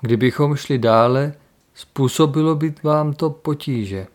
Kdybychom 0.00 0.56
šli 0.56 0.78
dále, 0.78 1.34
způsobilo 1.74 2.54
by 2.54 2.74
vám 2.82 3.12
to 3.12 3.30
potíže. 3.30 4.06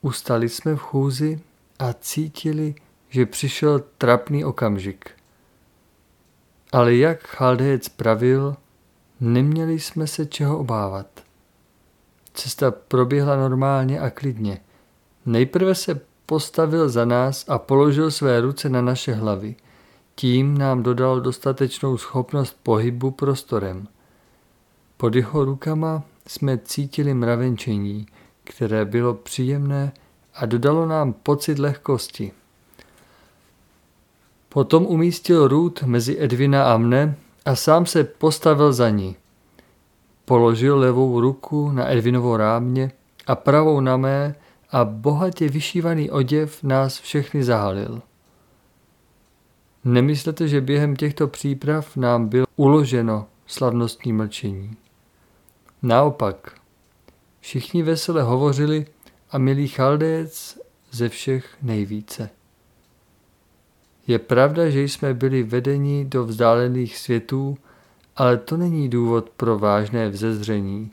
Ustali 0.00 0.48
jsme 0.48 0.74
v 0.76 0.80
chůzi 0.80 1.40
a 1.78 1.92
cítili, 1.92 2.74
že 3.08 3.26
přišel 3.26 3.82
trapný 3.98 4.44
okamžik. 4.44 5.10
Ale 6.72 6.94
jak 6.94 7.26
Chaldejec 7.26 7.88
pravil, 7.88 8.56
neměli 9.20 9.80
jsme 9.80 10.06
se 10.06 10.26
čeho 10.26 10.58
obávat. 10.58 11.06
Cesta 12.34 12.70
proběhla 12.70 13.36
normálně 13.36 14.00
a 14.00 14.10
klidně. 14.10 14.60
Nejprve 15.26 15.74
se 15.74 16.00
postavil 16.26 16.88
za 16.88 17.04
nás 17.04 17.44
a 17.48 17.58
položil 17.58 18.10
své 18.10 18.40
ruce 18.40 18.68
na 18.68 18.82
naše 18.82 19.12
hlavy. 19.12 19.56
Tím 20.14 20.58
nám 20.58 20.82
dodal 20.82 21.20
dostatečnou 21.20 21.96
schopnost 21.96 22.56
pohybu 22.62 23.10
prostorem. 23.10 23.88
Pod 24.96 25.14
jeho 25.14 25.44
rukama 25.44 26.02
jsme 26.26 26.58
cítili 26.58 27.14
mravenčení, 27.14 28.06
které 28.48 28.84
bylo 28.84 29.14
příjemné 29.14 29.92
a 30.34 30.46
dodalo 30.46 30.86
nám 30.86 31.12
pocit 31.12 31.58
lehkosti. 31.58 32.32
Potom 34.48 34.86
umístil 34.86 35.48
Ruth 35.48 35.82
mezi 35.82 36.16
Edvina 36.20 36.74
a 36.74 36.76
mne 36.76 37.16
a 37.44 37.56
sám 37.56 37.86
se 37.86 38.04
postavil 38.04 38.72
za 38.72 38.90
ní. 38.90 39.16
Položil 40.24 40.78
levou 40.78 41.20
ruku 41.20 41.70
na 41.70 41.92
Edvinovo 41.92 42.36
rámě 42.36 42.92
a 43.26 43.34
pravou 43.34 43.80
na 43.80 43.96
mé 43.96 44.34
a 44.70 44.84
bohatě 44.84 45.48
vyšívaný 45.48 46.10
oděv 46.10 46.62
nás 46.62 47.00
všechny 47.00 47.44
zahalil. 47.44 48.02
Nemyslete, 49.84 50.48
že 50.48 50.60
během 50.60 50.96
těchto 50.96 51.28
příprav 51.28 51.96
nám 51.96 52.28
bylo 52.28 52.46
uloženo 52.56 53.26
slavnostní 53.46 54.12
mlčení. 54.12 54.76
Naopak, 55.82 56.57
všichni 57.48 57.82
vesele 57.82 58.22
hovořili 58.22 58.86
a 59.30 59.38
milý 59.38 59.68
chaldec 59.68 60.58
ze 60.90 61.08
všech 61.08 61.56
nejvíce. 61.62 62.30
Je 64.06 64.18
pravda, 64.18 64.70
že 64.70 64.82
jsme 64.82 65.14
byli 65.14 65.42
vedeni 65.42 66.04
do 66.04 66.24
vzdálených 66.24 66.98
světů, 66.98 67.58
ale 68.16 68.36
to 68.36 68.56
není 68.56 68.88
důvod 68.88 69.30
pro 69.30 69.58
vážné 69.58 70.08
vzezření, 70.08 70.90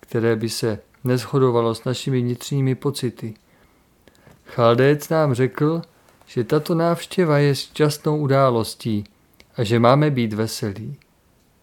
které 0.00 0.36
by 0.36 0.48
se 0.48 0.78
neschodovalo 1.04 1.74
s 1.74 1.84
našimi 1.84 2.20
vnitřními 2.20 2.74
pocity. 2.74 3.34
Chaldec 4.46 5.08
nám 5.08 5.34
řekl, 5.34 5.82
že 6.26 6.44
tato 6.44 6.74
návštěva 6.74 7.38
je 7.38 7.54
šťastnou 7.54 8.18
událostí 8.18 9.04
a 9.56 9.64
že 9.64 9.78
máme 9.78 10.10
být 10.10 10.32
veselí. 10.32 10.96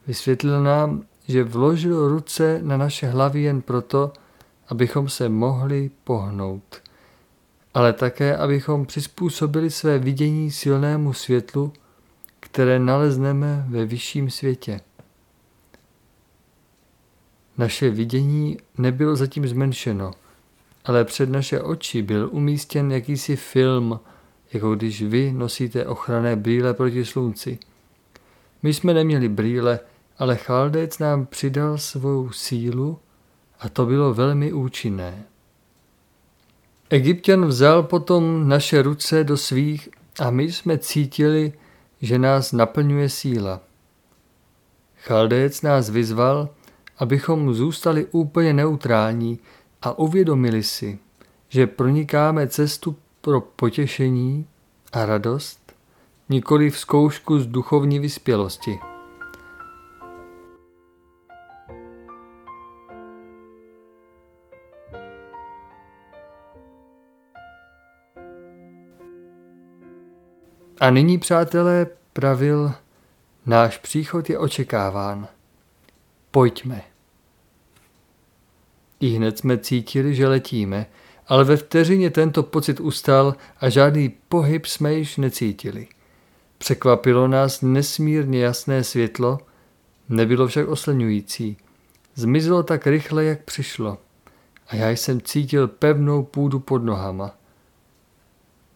Vysvětlil 0.08 0.64
nám, 0.64 1.04
že 1.28 1.44
vložil 1.44 2.08
ruce 2.08 2.60
na 2.64 2.78
naše 2.78 3.08
hlavy 3.08 3.42
jen 3.42 3.62
proto, 3.62 4.14
abychom 4.72 5.10
se 5.10 5.30
mohli 5.30 5.92
pohnout, 6.04 6.82
ale 7.74 7.94
také, 7.94 8.38
abychom 8.38 8.86
přizpůsobili 8.86 9.72
své 9.72 10.00
vidění 10.00 10.52
silnému 10.52 11.14
světlu, 11.14 11.74
které 12.40 12.80
nalezneme 12.80 13.66
ve 13.70 13.86
vyšším 13.86 14.30
světě. 14.30 14.82
Naše 17.58 17.90
vidění 17.90 18.58
nebylo 18.78 19.16
zatím 19.16 19.48
zmenšeno, 19.48 20.12
ale 20.86 21.06
před 21.06 21.30
naše 21.30 21.62
oči 21.62 22.02
byl 22.02 22.30
umístěn 22.32 22.92
jakýsi 22.92 23.36
film, 23.36 24.00
jako 24.54 24.76
když 24.76 25.02
vy 25.02 25.32
nosíte 25.32 25.86
ochranné 25.86 26.36
brýle 26.36 26.74
proti 26.74 27.06
slunci. 27.06 27.60
My 28.64 28.74
jsme 28.74 28.94
neměli 28.94 29.30
brýle, 29.30 29.80
ale 30.18 30.36
Chaldec 30.36 31.00
nám 31.00 31.26
přidal 31.26 31.78
svou 31.78 32.32
sílu 32.32 33.00
a 33.62 33.70
to 33.70 33.86
bylo 33.86 34.14
velmi 34.14 34.54
účinné. 34.54 35.24
Egyptian 36.90 37.46
vzal 37.46 37.84
potom 37.84 38.50
naše 38.50 38.82
ruce 38.82 39.24
do 39.24 39.38
svých 39.38 39.90
a 40.20 40.30
my 40.30 40.52
jsme 40.52 40.78
cítili, 40.78 41.54
že 42.02 42.20
nás 42.20 42.52
naplňuje 42.52 43.10
síla. 43.10 43.62
Chaldec 44.98 45.62
nás 45.62 45.90
vyzval, 45.90 46.50
abychom 46.98 47.54
zůstali 47.54 48.06
úplně 48.12 48.54
neutrální 48.54 49.40
a 49.82 50.00
uvědomili 50.00 50.64
si, 50.64 51.00
že 51.50 51.68
pronikáme 51.68 52.48
cestu 52.48 52.96
pro 53.22 53.42
potěšení 53.42 54.48
a 54.94 55.06
radost, 55.06 55.74
nikoli 56.30 56.70
v 56.70 56.78
zkoušku 56.78 57.40
z 57.40 57.48
duchovní 57.48 58.00
vyspělosti. 58.00 58.91
A 70.82 70.90
nyní, 70.90 71.18
přátelé, 71.18 71.88
pravil, 72.14 72.74
náš 73.46 73.78
příchod 73.78 74.30
je 74.30 74.38
očekáván. 74.38 75.28
Pojďme. 76.32 76.82
I 79.00 79.08
hned 79.08 79.38
jsme 79.38 79.58
cítili, 79.58 80.16
že 80.16 80.28
letíme, 80.28 80.86
ale 81.28 81.44
ve 81.44 81.58
vteřině 81.58 82.10
tento 82.10 82.44
pocit 82.44 82.80
ustal 82.80 83.36
a 83.60 83.70
žádný 83.70 84.10
pohyb 84.10 84.66
jsme 84.66 84.94
již 84.94 85.18
necítili. 85.18 85.88
Překvapilo 86.58 87.28
nás 87.28 87.62
nesmírně 87.62 88.44
jasné 88.44 88.84
světlo, 88.84 89.40
nebylo 90.10 90.48
však 90.48 90.68
oslňující. 90.68 91.58
Zmizelo 92.16 92.64
tak 92.64 92.88
rychle, 92.88 93.24
jak 93.24 93.44
přišlo. 93.44 93.98
A 94.68 94.76
já 94.76 94.90
jsem 94.90 95.22
cítil 95.22 95.68
pevnou 95.68 96.24
půdu 96.24 96.60
pod 96.60 96.84
nohama. 96.84 97.41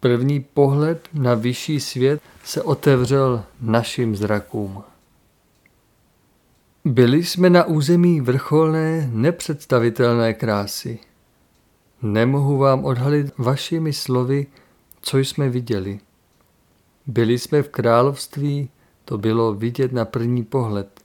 První 0.05 0.39
pohled 0.39 1.07
na 1.13 1.33
vyšší 1.33 1.79
svět 1.79 2.21
se 2.43 2.61
otevřel 2.61 3.43
našim 3.61 4.15
zrakům. 4.15 4.83
Byli 6.85 7.23
jsme 7.23 7.49
na 7.49 7.63
území 7.63 8.21
vrcholné, 8.21 9.09
nepředstavitelné 9.13 10.33
krásy. 10.33 10.99
Nemohu 12.01 12.57
vám 12.57 12.85
odhalit 12.85 13.37
vašimi 13.37 13.93
slovy, 13.93 14.47
co 15.01 15.17
jsme 15.17 15.49
viděli. 15.49 15.99
Byli 17.07 17.39
jsme 17.39 17.63
v 17.63 17.69
království, 17.69 18.69
to 19.05 19.17
bylo 19.17 19.53
vidět 19.53 19.93
na 19.93 20.05
první 20.05 20.43
pohled. 20.43 21.01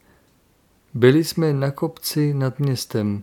Byli 0.95 1.25
jsme 1.25 1.53
na 1.53 1.71
kopci 1.71 2.35
nad 2.35 2.59
městem. 2.59 3.23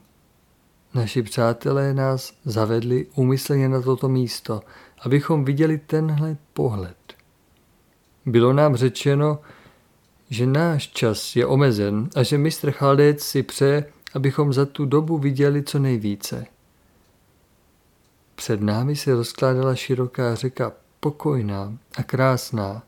Naši 0.94 1.24
přátelé 1.24 1.94
nás 1.94 2.34
zavedli 2.46 3.08
úmyslně 3.16 3.70
na 3.70 3.82
toto 3.82 4.10
místo, 4.10 4.62
abychom 5.00 5.46
viděli 5.46 5.78
tenhle 5.78 6.38
pohled. 6.54 6.98
Bylo 8.26 8.54
nám 8.54 8.76
řečeno, 8.76 9.40
že 10.30 10.46
náš 10.46 10.88
čas 10.88 11.36
je 11.36 11.46
omezen 11.46 12.10
a 12.16 12.24
že 12.24 12.38
mistr 12.38 12.72
Chaldec 12.72 13.24
si 13.24 13.44
přeje, 13.44 13.86
abychom 14.14 14.54
za 14.54 14.66
tu 14.66 14.86
dobu 14.86 15.18
viděli 15.18 15.64
co 15.64 15.80
nejvíce. 15.80 16.46
Před 18.36 18.62
námi 18.62 18.96
se 18.96 19.16
rozkládala 19.16 19.76
široká 19.76 20.36
řeka, 20.36 20.72
pokojná 21.00 21.78
a 21.98 22.04
krásná. 22.04 22.84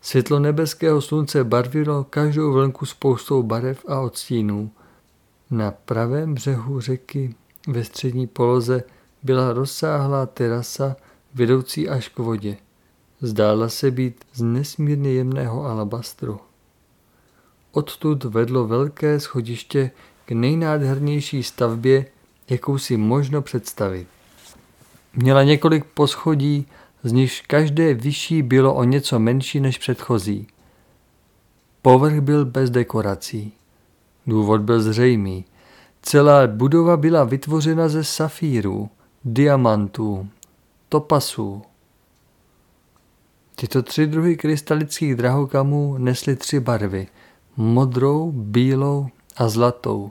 Světlo 0.00 0.38
nebeského 0.38 1.00
slunce 1.00 1.44
barvilo 1.44 2.04
každou 2.04 2.52
vlnku 2.52 2.86
spoustou 2.86 3.42
barev 3.42 3.84
a 3.88 4.00
odstínů. 4.00 4.70
Na 5.50 5.70
pravém 5.70 6.34
břehu 6.34 6.80
řeky 6.80 7.34
ve 7.68 7.84
střední 7.84 8.26
poloze 8.26 8.82
byla 9.22 9.52
rozsáhlá 9.52 10.26
terasa 10.26 10.96
vedoucí 11.34 11.88
až 11.88 12.08
k 12.08 12.18
vodě. 12.18 12.56
Zdála 13.20 13.68
se 13.68 13.90
být 13.90 14.24
z 14.34 14.42
nesmírně 14.42 15.12
jemného 15.12 15.64
alabastru. 15.64 16.40
Odtud 17.72 18.24
vedlo 18.24 18.66
velké 18.66 19.20
schodiště 19.20 19.90
k 20.26 20.32
nejnádhernější 20.32 21.42
stavbě, 21.42 22.06
jakou 22.50 22.78
si 22.78 22.96
možno 22.96 23.42
představit. 23.42 24.06
Měla 25.14 25.42
několik 25.42 25.84
poschodí, 25.84 26.66
z 27.02 27.12
nichž 27.12 27.40
každé 27.40 27.94
vyšší 27.94 28.42
bylo 28.42 28.74
o 28.74 28.84
něco 28.84 29.18
menší 29.18 29.60
než 29.60 29.78
předchozí. 29.78 30.46
Povrch 31.82 32.20
byl 32.20 32.44
bez 32.44 32.70
dekorací. 32.70 33.52
Důvod 34.26 34.60
byl 34.60 34.82
zřejmý. 34.82 35.44
Celá 36.02 36.46
budova 36.46 36.96
byla 36.96 37.24
vytvořena 37.24 37.88
ze 37.88 38.04
safírů, 38.04 38.90
diamantů, 39.24 40.28
topasů. 40.90 41.62
Tyto 43.56 43.82
tři 43.82 44.06
druhy 44.06 44.36
krystalických 44.36 45.14
drahokamů 45.14 45.98
nesly 45.98 46.36
tři 46.36 46.60
barvy– 46.60 47.06
modrou, 47.56 48.32
bílou 48.32 49.06
a 49.36 49.48
zlatou, 49.48 50.10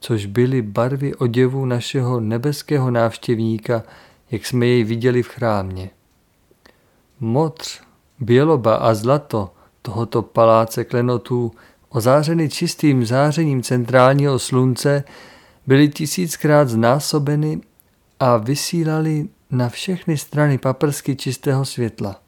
což 0.00 0.26
byly 0.26 0.62
barvy 0.62 1.14
oděvu 1.14 1.64
našeho 1.64 2.20
nebeského 2.20 2.90
návštěvníka, 2.90 3.82
jak 4.30 4.46
jsme 4.46 4.66
jej 4.66 4.84
viděli 4.84 5.22
v 5.22 5.28
chrámě. 5.28 5.90
Modř, 7.20 7.80
běloba 8.20 8.74
a 8.74 8.94
zlato 8.94 9.50
tohoto 9.82 10.22
paláce 10.22 10.84
klenotů, 10.84 11.52
ozářeny 11.88 12.48
čistým 12.48 13.06
zářením 13.06 13.62
centrálního 13.62 14.38
slunce, 14.38 15.04
byly 15.66 15.88
tisíckrát 15.88 16.68
znásobeny 16.68 17.60
a 18.20 18.36
vysílali 18.36 19.28
na 19.54 19.68
všechny 19.68 20.18
strany 20.18 20.58
paprsky 20.58 21.16
čistého 21.16 21.64
světla. 21.64 22.20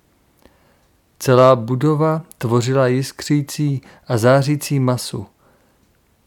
Celá 1.18 1.56
budova 1.56 2.22
tvořila 2.38 2.86
jiskřící 2.86 3.80
a 4.08 4.18
zářící 4.18 4.80
masu. 4.80 5.26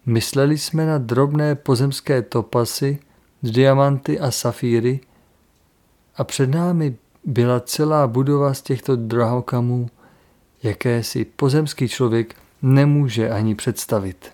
Mysleli 0.06 0.58
jsme 0.58 0.86
na 0.86 0.98
drobné 0.98 1.56
pozemské 1.56 2.22
topasy, 2.22 3.00
diamanty 3.44 4.20
a 4.20 4.32
safíry 4.32 5.00
a 6.16 6.24
před 6.24 6.50
námi 6.50 6.96
byla 7.24 7.60
celá 7.60 8.08
budova 8.08 8.54
z 8.54 8.62
těchto 8.62 8.96
drahokamů, 8.96 9.90
jaké 10.64 11.04
si 11.04 11.26
pozemský 11.26 11.88
člověk 11.88 12.36
nemůže 12.62 13.30
ani 13.30 13.56
představit. 13.56 14.32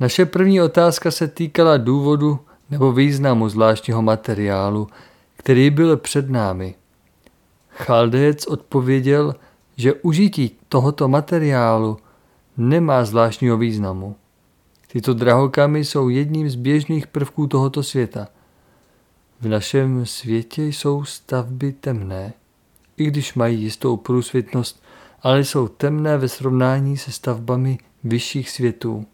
Naše 0.00 0.26
první 0.26 0.62
otázka 0.62 1.10
se 1.10 1.28
týkala 1.28 1.76
důvodu 1.76 2.40
nebo 2.70 2.92
významu 2.92 3.48
zvláštního 3.48 4.02
materiálu, 4.02 4.88
který 5.36 5.70
byl 5.70 5.96
před 5.96 6.30
námi– 6.30 6.74
Chaldec 7.76 8.46
odpověděl, 8.46 9.34
že 9.76 9.94
užití 9.94 10.58
tohoto 10.68 11.08
materiálu 11.08 11.98
nemá 12.56 13.04
zvláštního 13.04 13.56
významu. 13.56 14.16
Tyto 14.92 15.14
drahokamy 15.14 15.84
jsou 15.84 16.08
jedním 16.08 16.50
z 16.50 16.54
běžných 16.54 17.06
prvků 17.06 17.46
tohoto 17.46 17.82
světa. 17.82 18.28
V 19.40 19.48
našem 19.48 20.06
světě 20.06 20.64
jsou 20.64 21.04
stavby 21.04 21.72
temné, 21.72 22.32
i 22.96 23.04
když 23.04 23.34
mají 23.34 23.62
jistou 23.62 23.96
průsvětnost, 23.96 24.82
ale 25.22 25.44
jsou 25.44 25.68
temné 25.68 26.18
ve 26.18 26.28
srovnání 26.28 26.96
se 26.96 27.12
stavbami 27.12 27.78
vyšších 28.04 28.50
světů. 28.50 29.06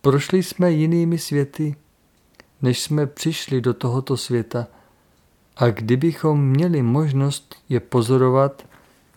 Prošli 0.00 0.42
jsme 0.42 0.72
jinými 0.72 1.18
světy, 1.18 1.76
než 2.62 2.80
jsme 2.80 3.06
přišli 3.06 3.60
do 3.60 3.74
tohoto 3.74 4.16
světa– 4.16 4.66
a 5.58 5.70
kdybychom 5.70 6.48
měli 6.48 6.82
možnost 6.82 7.54
je 7.68 7.80
pozorovat, 7.80 8.66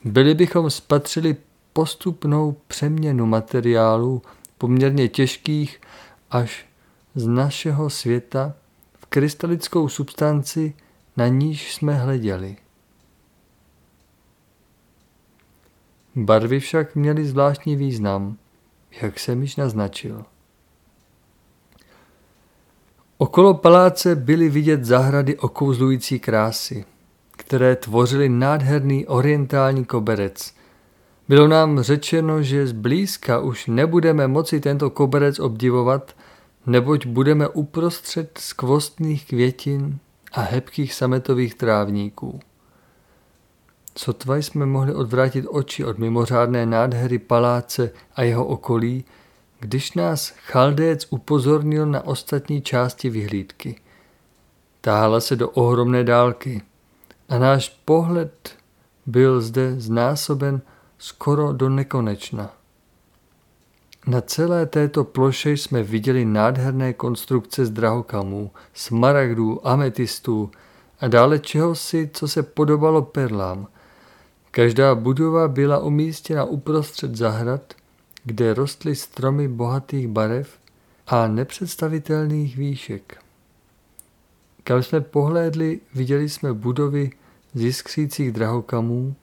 byli 0.04 0.34
bychom 0.34 0.70
spatřili 0.70 1.36
postupnou 1.74 2.56
přeměnu 2.68 3.26
materiálů 3.26 4.22
poměrně 4.58 5.08
těžkých 5.08 5.82
až 6.32 6.66
z 7.16 7.28
našeho 7.28 7.90
světa 7.90 8.54
v 8.94 9.06
krystalickou 9.06 9.90
substanci, 9.90 10.74
na 11.18 11.28
níž 11.28 11.76
jsme 11.76 11.96
hleděli. 11.96 12.58
Barvy 16.16 16.60
však 16.60 16.96
měly 16.96 17.26
zvláštní 17.26 17.76
význam, 17.76 18.38
jak 19.02 19.20
jsem 19.20 19.42
již 19.42 19.56
naznačil. 19.56 20.26
Okolo 23.22 23.54
paláce 23.54 24.16
byly 24.16 24.50
vidět 24.50 24.86
zahrady 24.86 25.38
okouzlující 25.38 26.20
krásy, 26.20 26.86
které 27.32 27.76
tvořily 27.76 28.30
nádherný 28.30 29.08
orientální 29.08 29.86
koberec. 29.86 30.54
Bylo 31.28 31.48
nám 31.48 31.82
řečeno, 31.82 32.44
že 32.44 32.68
zblízka 32.68 33.40
už 33.40 33.68
nebudeme 33.68 34.28
moci 34.28 34.60
tento 34.60 34.90
koberec 34.90 35.40
obdivovat, 35.40 36.16
neboť 36.66 37.06
budeme 37.06 37.48
uprostřed 37.48 38.38
skvostných 38.38 39.28
květin 39.28 40.00
a 40.32 40.42
hebkých 40.42 40.94
sametových 40.94 41.56
trávníků. 41.56 42.40
Sotva 43.98 44.38
jsme 44.38 44.66
mohli 44.66 44.94
odvrátit 44.94 45.46
oči 45.50 45.86
od 45.86 45.98
mimořádné 45.98 46.66
nádhery 46.66 47.20
paláce 47.20 47.92
a 48.16 48.24
jeho 48.24 48.46
okolí, 48.46 49.06
když 49.62 49.94
nás 49.94 50.30
Chaldéc 50.30 51.08
upozornil 51.10 51.86
na 51.86 52.06
ostatní 52.06 52.62
části 52.62 53.10
vyhlídky. 53.10 53.76
Táhla 54.82 55.20
se 55.20 55.36
do 55.36 55.50
ohromné 55.50 56.04
dálky 56.04 56.62
a 57.30 57.38
náš 57.38 57.70
pohled 57.86 58.56
byl 59.06 59.42
zde 59.42 59.80
znásoben 59.80 60.62
skoro 60.98 61.54
do 61.54 61.70
nekonečna. 61.70 62.54
Na 64.08 64.22
celé 64.22 64.66
této 64.66 65.04
ploše 65.04 65.52
jsme 65.52 65.84
viděli 65.84 66.26
nádherné 66.26 66.94
konstrukce 66.94 67.66
z 67.66 67.70
drahokamů, 67.70 68.52
smaragdů, 68.74 69.68
ametistů 69.68 70.52
a 71.00 71.08
dále 71.08 71.40
čehosi, 71.40 72.10
co 72.14 72.28
se 72.28 72.44
podobalo 72.44 73.02
perlám. 73.02 73.68
Každá 74.52 74.96
budova 74.96 75.48
byla 75.48 75.80
umístěna 75.80 76.44
uprostřed 76.44 77.16
zahrad 77.16 77.74
kde 78.24 78.54
rostly 78.54 78.96
stromy 78.96 79.48
bohatých 79.48 80.08
barev 80.08 80.60
a 81.08 81.28
nepředstavitelných 81.28 82.58
výšek. 82.58 83.18
Kam 84.64 84.84
jsme 84.84 85.02
pohlédli, 85.02 85.80
viděli 85.96 86.30
jsme 86.30 86.54
budovy 86.54 87.12
z 87.54 87.62
jiskřících 87.62 88.32
drahokamů, 88.32 89.16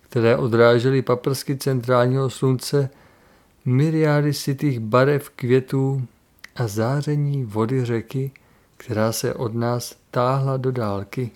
které 0.00 0.36
odrážely 0.36 1.02
paprsky 1.02 1.56
centrálního 1.56 2.30
slunce, 2.30 2.90
myriády 3.64 4.32
sitých 4.32 4.80
barev 4.80 5.30
květů 5.30 6.06
a 6.56 6.68
záření 6.68 7.44
vody 7.44 7.84
řeky, 7.84 8.30
která 8.76 9.12
se 9.12 9.34
od 9.34 9.54
nás 9.54 9.96
táhla 10.10 10.56
do 10.56 10.72
dálky. 10.72 11.30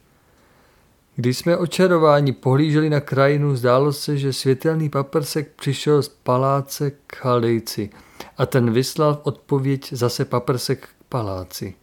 Když 1.18 1.38
jsme 1.38 1.56
očarováni 1.56 2.32
pohlíželi 2.32 2.90
na 2.90 3.00
krajinu, 3.00 3.56
zdálo 3.56 3.92
se, 3.92 4.18
že 4.18 4.32
světelný 4.32 4.88
paprsek 4.88 5.52
přišel 5.56 6.02
z 6.02 6.08
paláce 6.08 6.90
k 6.90 7.16
Chaldejci 7.16 7.90
a 8.36 8.46
ten 8.46 8.72
vyslal 8.72 9.14
v 9.14 9.20
odpověď 9.22 9.92
zase 9.92 10.24
paprsek 10.24 10.88
k 10.88 11.04
paláci. 11.08 11.74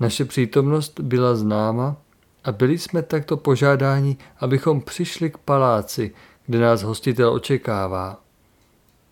Naše 0.00 0.24
přítomnost 0.24 1.00
byla 1.00 1.34
známa 1.36 1.96
a 2.44 2.52
byli 2.52 2.78
jsme 2.78 3.02
takto 3.02 3.36
požádáni, 3.36 4.16
abychom 4.38 4.80
přišli 4.80 5.30
k 5.30 5.38
paláci, 5.38 6.14
kde 6.46 6.58
nás 6.58 6.82
hostitel 6.82 7.32
očekává. 7.32 8.20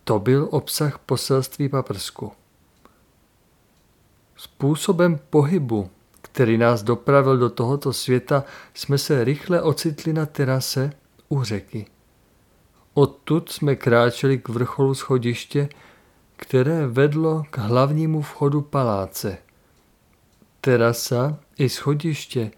To 0.05 0.19
byl 0.19 0.49
obsah 0.51 0.99
poselství 0.99 1.69
paprsku. 1.69 2.33
Způsobem 4.37 5.21
pohybu 5.31 5.91
který 6.39 6.59
nás 6.59 6.83
dopravil 6.83 7.39
do 7.39 7.51
tohoto 7.51 7.93
světa, 7.93 8.45
jsme 8.75 8.99
se 8.99 9.25
rychle 9.25 9.63
ocitli 9.63 10.13
na 10.13 10.27
terase 10.27 10.93
u 11.29 11.43
řeky. 11.43 11.87
Odtud 12.95 13.53
jsme 13.53 13.77
kráčeli 13.77 14.39
k 14.39 14.49
vrcholu 14.49 14.95
schodiště, 14.95 15.69
které 16.37 16.87
vedlo 16.87 17.43
k 17.51 17.59
hlavnímu 17.59 18.23
vchodu 18.23 18.61
paláce. 18.61 19.39
Terasa 20.61 21.39
i 21.59 21.69
schodiště 21.69 22.51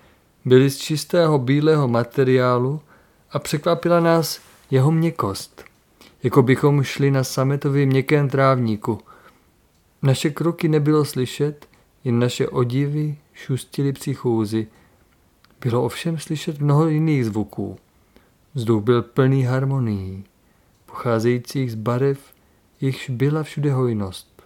byly 0.44 0.70
z 0.70 0.78
čistého 0.78 1.38
bílého 1.38 1.88
materiálu 1.88 2.80
a 3.30 3.38
překvapila 3.38 4.00
nás 4.00 4.40
jeho 4.70 4.90
měkost, 4.90 5.64
jako 6.22 6.42
bychom 6.42 6.82
šli 6.82 7.10
na 7.10 7.24
sametově 7.24 7.86
měkkém 7.86 8.28
trávníku. 8.28 8.98
Naše 10.02 10.30
kroky 10.30 10.68
nebylo 10.68 11.04
slyšet, 11.04 11.66
jen 12.04 12.18
naše 12.18 12.48
odivy 12.48 13.16
šustily 13.40 13.92
při 13.92 14.14
chůzi. 14.14 14.66
Bylo 15.60 15.84
ovšem 15.84 16.18
slyšet 16.18 16.60
mnoho 16.60 16.88
jiných 16.88 17.26
zvuků. 17.26 17.78
Vzduch 18.54 18.82
byl 18.82 19.02
plný 19.02 19.42
harmonií, 19.42 20.24
pocházejících 20.86 21.72
z 21.72 21.74
barev, 21.74 22.18
jichž 22.80 23.10
byla 23.10 23.42
všude 23.42 23.72
hojnost. 23.72 24.42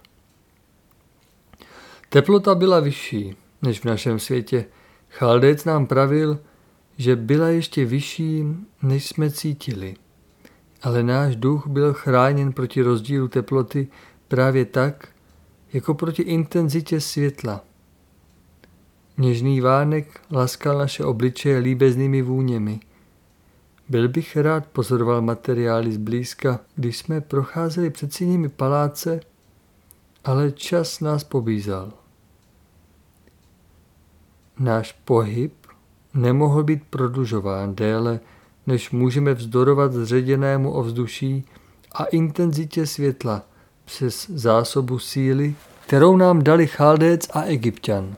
Teplota 2.09 2.55
byla 2.55 2.79
vyšší 2.79 3.35
než 3.61 3.79
v 3.79 3.85
našem 3.85 4.19
světě. 4.19 4.65
Chaldec 5.09 5.65
nám 5.65 5.87
pravil, 5.87 6.39
že 6.97 7.15
byla 7.15 7.47
ještě 7.47 7.85
vyšší, 7.85 8.43
než 8.81 9.07
jsme 9.07 9.31
cítili. 9.31 9.95
Ale 10.81 11.03
náš 11.03 11.35
duch 11.35 11.67
byl 11.67 11.93
chráněn 11.93 12.53
proti 12.53 12.81
rozdílu 12.81 13.27
teploty 13.27 13.87
právě 14.27 14.65
tak, 14.65 15.07
jako 15.73 15.93
proti 15.93 16.21
intenzitě 16.21 17.01
světla. 17.01 17.63
Něžný 19.17 19.61
vánek 19.61 20.21
laskal 20.31 20.77
naše 20.77 21.05
obličeje 21.05 21.57
líbeznými 21.57 22.21
vůněmi. 22.21 22.79
Byl 23.89 24.09
bych 24.09 24.37
rád 24.37 24.65
pozoroval 24.65 25.21
materiály 25.21 25.91
zblízka, 25.91 26.59
když 26.75 26.97
jsme 26.97 27.21
procházeli 27.21 27.89
před 27.89 28.13
síněmi 28.13 28.49
paláce, 28.49 29.19
ale 30.25 30.51
čas 30.51 30.99
nás 30.99 31.23
pobízal. 31.23 31.93
Náš 34.59 34.91
pohyb 34.91 35.53
nemohl 36.13 36.63
být 36.63 36.83
prodlužován 36.89 37.75
déle, 37.75 38.19
než 38.67 38.91
můžeme 38.91 39.33
vzdorovat 39.33 39.93
zředěnému 39.93 40.71
ovzduší 40.71 41.43
a 41.91 42.03
intenzitě 42.05 42.87
světla 42.87 43.43
přes 43.85 44.29
zásobu 44.29 44.99
síly, 44.99 45.55
kterou 45.85 46.17
nám 46.17 46.43
dali 46.43 46.67
Chaldec 46.67 47.27
a 47.33 47.41
Egyptian. 47.41 48.15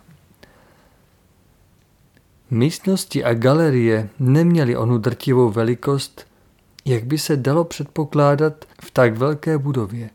Místnosti 2.50 3.24
a 3.24 3.34
galerie 3.34 4.10
neměly 4.20 4.78
onu 4.78 4.98
drtivou 4.98 5.50
velikost, 5.50 6.28
jak 6.86 7.04
by 7.04 7.18
se 7.18 7.38
dalo 7.38 7.64
předpokládat 7.64 8.66
v 8.82 8.92
tak 8.92 9.18
velké 9.18 9.58
budově. 9.58 10.10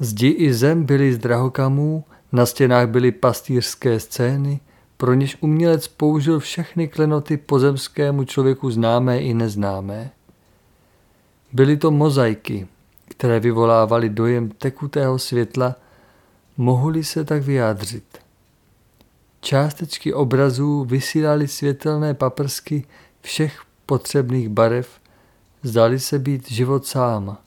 Zdi 0.00 0.28
i 0.28 0.54
zem 0.54 0.84
byly 0.84 1.12
z 1.12 1.18
drahokamů, 1.18 2.04
na 2.32 2.46
stěnách 2.46 2.88
byly 2.88 3.12
pastýřské 3.12 4.00
scény, 4.00 4.60
pro 4.96 5.14
něž 5.14 5.36
umělec 5.40 5.88
použil 5.88 6.38
všechny 6.38 6.88
klenoty 6.88 7.36
pozemskému 7.36 8.24
člověku 8.24 8.70
známé 8.70 9.20
i 9.20 9.34
neznámé. 9.34 10.10
Byly 11.52 11.76
to 11.76 11.90
mozaiky, 11.90 12.66
které 13.08 13.40
vyvolávaly 13.40 14.08
dojem 14.08 14.48
tekutého 14.48 15.18
světla, 15.18 15.76
mohli 16.56 17.04
se 17.04 17.24
tak 17.24 17.42
vyjádřit. 17.42 18.23
Částečky 19.44 20.14
obrazů 20.14 20.84
vysílaly 20.84 21.48
světelné 21.48 22.14
paprsky 22.14 22.84
všech 23.20 23.62
potřebných 23.86 24.48
barev, 24.48 25.00
zdali 25.62 26.00
se 26.00 26.18
být 26.18 26.50
život 26.50 26.86
sám. 26.86 27.38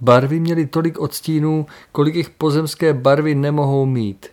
Barvy 0.00 0.40
měly 0.40 0.66
tolik 0.66 0.98
odstínů, 0.98 1.66
kolik 1.92 2.14
jich 2.14 2.30
pozemské 2.30 2.94
barvy 2.94 3.34
nemohou 3.34 3.86
mít. 3.86 4.26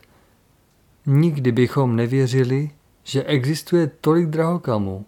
Nikdy 1.06 1.52
bychom 1.52 1.95
nevěřili, 1.95 2.72
že 3.03 3.24
existuje 3.24 3.92
tolik 4.02 4.26
drahokamů. 4.26 5.06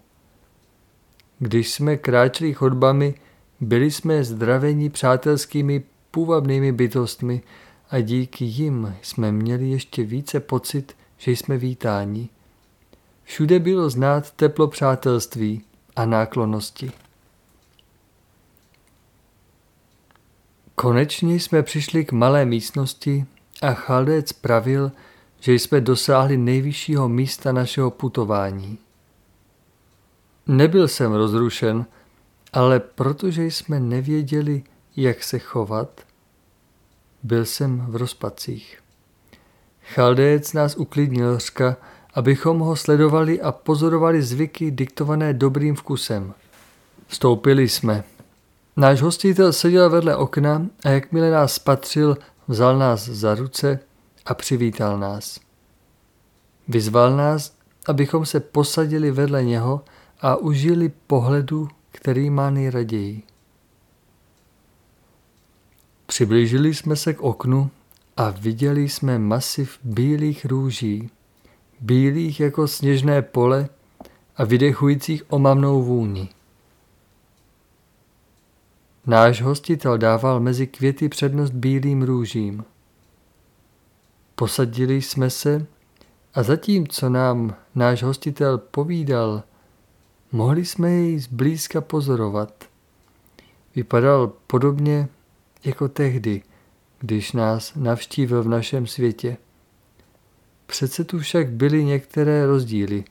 Když 1.40 1.72
jsme 1.72 1.98
kráčeli 1.98 2.53
chodbami, 2.53 3.16
byli 3.60 3.92
jsme 3.92 4.24
zdravení 4.24 4.90
přátelskými 4.90 5.84
půvabnými 6.11 6.72
bytostmi 6.72 7.42
a 7.92 8.00
díky 8.00 8.45
jim 8.45 8.95
jsme 9.02 9.32
měli 9.32 9.70
ještě 9.70 10.03
více 10.03 10.40
pocit, 10.40 10.95
že 11.18 11.32
jsme 11.32 11.58
vítáni. 11.58 12.30
Všude 13.24 13.60
bylo 13.60 13.90
znát 13.90 14.32
teplo 14.32 14.68
přátelství 14.68 15.61
a 15.95 16.06
náklonosti. 16.06 16.92
Konečně 20.76 21.36
jsme 21.36 21.64
přišli 21.64 22.06
k 22.06 22.11
malé 22.11 22.45
místnosti 22.45 23.26
a 23.61 23.74
Chaldec 23.74 24.34
pravil, 24.34 24.92
že 25.40 25.53
jsme 25.53 25.82
dosáhli 25.82 26.38
nejvyššího 26.38 27.10
místa 27.10 27.52
našeho 27.52 27.92
putování. 27.92 28.78
Nebyl 30.48 30.88
jsem 30.88 31.14
rozrušen, 31.14 31.86
ale 32.53 32.80
protože 32.80 33.45
jsme 33.45 33.80
nevěděli, 33.80 34.64
jak 34.95 35.24
se 35.24 35.40
chovat, 35.40 36.02
byl 37.24 37.45
jsem 37.45 37.85
v 37.90 37.95
rozpacích. 37.95 38.80
Chaldejec 39.93 40.53
nás 40.53 40.75
uklidnil 40.75 41.40
řka, 41.40 41.77
abychom 42.14 42.59
ho 42.59 42.75
sledovali 42.75 43.41
a 43.41 43.51
pozorovali 43.51 44.22
zvyky 44.22 44.72
diktované 44.72 45.33
dobrým 45.33 45.75
vkusem. 45.75 46.33
Vstoupili 47.08 47.69
jsme. 47.69 48.03
Náš 48.77 49.01
hostitel 49.01 49.53
seděl 49.53 49.90
vedle 49.90 50.16
okna 50.16 50.67
a 50.83 50.90
jakmile 50.90 51.32
nás 51.32 51.53
spatřil, 51.53 52.17
vzal 52.48 52.77
nás 52.77 53.08
za 53.08 53.35
ruce 53.35 53.80
a 54.25 54.33
přivítal 54.33 55.00
nás. 55.00 55.40
Vyzval 56.67 57.17
nás, 57.17 57.53
abychom 57.88 58.25
se 58.25 58.40
posadili 58.40 59.11
vedle 59.11 59.43
něho 59.43 59.82
a 60.22 60.35
užili 60.35 60.91
pohledu, 61.08 61.69
který 61.91 62.30
má 62.30 62.50
nejraději. 62.50 63.24
Přiblížili 66.11 66.73
jsme 66.73 66.95
se 66.95 67.14
k 67.14 67.22
oknu 67.22 67.69
a 68.17 68.30
viděli 68.30 68.90
jsme 68.90 69.19
masiv 69.19 69.80
bílých 69.83 70.45
růží, 70.45 71.09
bílých 71.80 72.40
jako 72.40 72.67
sněžné 72.67 73.22
pole 73.22 73.69
a 74.35 74.43
vydechujících 74.43 75.23
omamnou 75.30 75.83
vůni. 75.83 76.30
Náš 79.06 79.41
hostitel 79.41 79.98
dával 79.98 80.40
mezi 80.40 80.67
květy 80.67 81.09
přednost 81.09 81.51
bílým 81.51 82.01
růžím. 82.01 82.65
Posadili 84.35 85.01
jsme 85.01 85.30
se 85.30 85.65
a 86.33 86.43
zatímco 86.43 87.09
nám 87.09 87.56
náš 87.75 88.03
hostitel 88.03 88.57
povídal, 88.57 89.43
mohli 90.31 90.65
jsme 90.65 90.91
jej 90.91 91.19
zblízka 91.19 91.81
pozorovat. 91.81 92.53
Vypadal 93.75 94.31
podobně 94.48 95.07
jako 95.64 95.88
tehdy, 95.88 96.41
když 96.99 97.31
nás 97.31 97.75
navštívil 97.75 98.43
v 98.43 98.48
našem 98.48 98.88
světě. 98.88 99.38
Přece 100.65 101.03
tu 101.03 101.19
však 101.19 101.49
byly 101.51 101.85
některé 101.85 102.45
rozdíly, 102.45 103.03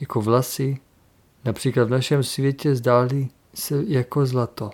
jako 0.00 0.20
vlasy, 0.20 0.78
například 1.44 1.84
v 1.84 1.90
našem 1.90 2.22
světě 2.22 2.74
zdály 2.76 3.28
se 3.54 3.84
jako 3.86 4.26
zlato. 4.26 4.70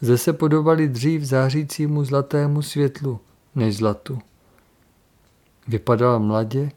Zde 0.00 0.18
se 0.18 0.32
podobali 0.32 0.88
dřív 0.88 1.22
zářícímu 1.22 2.04
zlatému 2.04 2.62
světlu 2.62 3.20
než 3.54 3.76
zlatu. 3.76 4.18
Vypadal 5.68 6.20
mladě, 6.20 6.70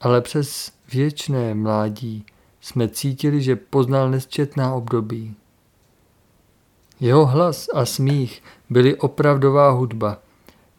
ale 0.00 0.20
přes 0.20 0.72
věčné 0.92 1.54
mládí 1.54 2.26
jsme 2.60 2.88
cítili, 2.88 3.42
že 3.42 3.56
poznal 3.56 4.10
nesčetná 4.10 4.74
období. 4.74 5.36
Jeho 7.00 7.26
hlas 7.26 7.66
a 7.74 7.84
smích 7.84 8.42
byly 8.70 8.96
opravdová 8.96 9.70
hudba. 9.70 10.18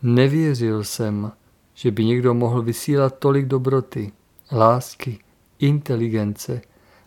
Nevěřil 0.01 0.83
jsem, 0.83 1.31
že 1.73 1.91
by 1.91 2.05
někdo 2.05 2.33
mohl 2.33 2.61
vysílat 2.61 3.19
tolik 3.19 3.45
dobroty, 3.45 4.11
lásky, 4.51 5.19
inteligence 5.59 6.61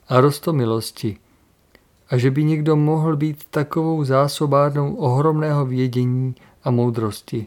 a 0.09 0.21
rostomilosti 0.21 1.17
a 2.09 2.19
že 2.19 2.31
by 2.31 2.45
někdo 2.45 2.77
mohl 2.77 3.17
být 3.17 3.45
takovou 3.51 4.05
zásobárnou 4.05 4.95
ohromného 4.95 5.67
vědění 5.67 6.35
a 6.65 6.71
moudrosti. 6.71 7.47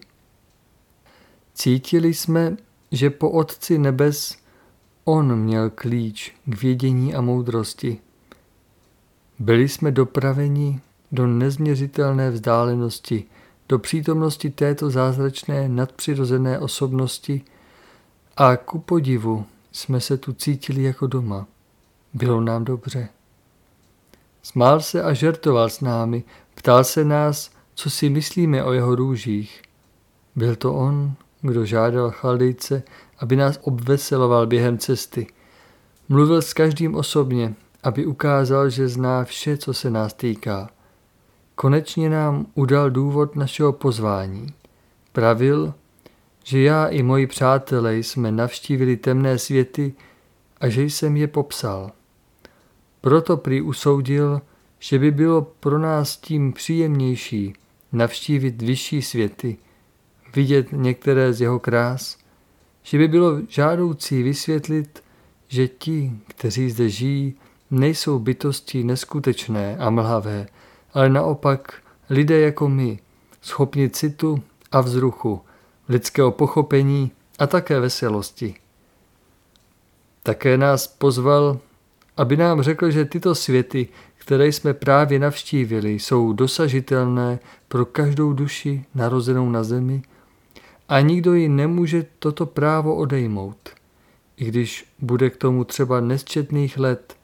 Cítili 1.53 2.13
jsme, 2.13 2.57
že 2.91 3.09
po 3.09 3.29
Otci 3.29 3.77
nebes 3.77 4.37
on 5.05 5.35
měl 5.35 5.69
klíč 5.69 6.35
k 6.45 6.61
vědění 6.61 7.15
a 7.15 7.21
moudrosti. 7.21 7.97
Byli 9.39 9.69
jsme 9.69 9.91
dopraveni 9.91 10.81
do 11.13 11.27
nezměřitelné 11.27 12.31
vzdálenosti, 12.31 13.23
do 13.69 13.79
přítomnosti 13.79 14.49
této 14.49 14.89
zázračné 14.89 15.69
nadpřirozené 15.69 16.59
osobnosti 16.59 17.41
A 18.37 18.55
ku 18.55 18.79
podivu 18.79 19.45
jsme 19.71 20.01
se 20.01 20.17
tu 20.17 20.33
cítili 20.33 20.83
jako 20.83 21.07
doma. 21.07 21.47
Bylo 22.13 22.41
nám 22.41 22.65
dobře. 22.65 23.09
Smál 24.43 24.81
se 24.81 25.03
a 25.03 25.13
žertoval 25.13 25.69
s 25.69 25.81
námi, 25.81 26.23
ptal 26.55 26.83
se 26.83 27.05
nás, 27.05 27.51
co 27.75 27.89
si 27.89 28.09
myslíme 28.09 28.63
o 28.63 28.73
jeho 28.73 28.95
růžích. 28.95 29.61
Byl 30.35 30.55
to 30.55 30.73
on, 30.73 31.13
kdo 31.41 31.65
žádal 31.65 32.11
chaldejce, 32.11 32.83
aby 33.19 33.35
nás 33.35 33.59
obveseloval 33.61 34.47
během 34.47 34.77
cesty. 34.77 35.27
Mluvil 36.09 36.41
s 36.41 36.53
každým 36.53 36.95
osobně, 36.95 37.53
aby 37.83 38.05
ukázal, 38.05 38.69
že 38.69 38.87
zná 38.87 39.23
vše, 39.23 39.57
co 39.57 39.73
se 39.73 39.89
nás 39.89 40.13
týká. 40.13 40.69
Konečně 41.55 42.09
nám 42.09 42.45
udal 42.53 42.89
důvod 42.89 43.35
našeho 43.35 43.73
pozvání. 43.73 44.53
Pravil, 45.11 45.73
že 46.43 46.61
já 46.61 46.87
i 46.87 47.03
moji 47.03 47.27
přátelé 47.27 47.97
jsme 47.97 48.31
navštívili 48.31 48.97
temné 48.97 49.37
světy 49.39 49.93
a 50.59 50.69
že 50.69 50.83
jsem 50.83 51.17
je 51.17 51.27
popsal. 51.27 51.91
Proto 53.01 53.37
prý 53.37 53.61
usoudil, 53.61 54.41
že 54.79 54.99
by 54.99 55.11
bylo 55.11 55.41
pro 55.41 55.79
nás 55.79 56.17
tím 56.17 56.53
příjemnější 56.53 57.53
navštívit 57.91 58.61
vyšší 58.61 59.01
světy, 59.01 59.57
vidět 60.35 60.67
některé 60.71 61.33
z 61.33 61.41
jeho 61.41 61.59
krás, 61.59 62.17
že 62.83 62.97
by 62.97 63.07
bylo 63.07 63.41
žádoucí 63.47 64.23
vysvětlit, 64.23 65.03
že 65.47 65.67
ti, 65.67 66.11
kteří 66.27 66.69
zde 66.69 66.89
žijí, 66.89 67.35
nejsou 67.71 68.19
bytosti 68.19 68.83
neskutečné 68.83 69.77
a 69.77 69.89
mlhavé, 69.89 70.47
ale 70.93 71.09
naopak 71.09 71.73
lidé 72.09 72.39
jako 72.39 72.69
my, 72.69 72.99
schopni 73.41 73.89
citu 73.89 74.43
a 74.71 74.81
vzruchu, 74.81 75.41
lidského 75.89 76.31
pochopení 76.31 77.11
a 77.39 77.47
také 77.47 77.79
veselosti. 77.79 78.55
Také 80.23 80.57
nás 80.57 80.87
pozval, 80.87 81.59
aby 82.17 82.37
nám 82.37 82.61
řekl, 82.61 82.91
že 82.91 83.05
tyto 83.05 83.35
světy, 83.35 83.87
které 84.17 84.47
jsme 84.47 84.73
právě 84.73 85.19
navštívili, 85.19 85.91
jsou 85.91 86.33
dosažitelné 86.33 87.39
pro 87.67 87.85
každou 87.85 88.33
duši 88.33 88.85
narozenou 88.95 89.49
na 89.49 89.63
zemi 89.63 90.01
a 90.89 90.99
nikdo 90.99 91.33
ji 91.33 91.49
nemůže 91.49 92.05
toto 92.19 92.45
právo 92.45 92.95
odejmout. 92.95 93.69
I 94.37 94.45
když 94.45 94.85
bude 94.99 95.29
k 95.29 95.37
tomu 95.37 95.63
třeba 95.63 95.99
nesčetných 95.99 96.77
let, 96.77 97.15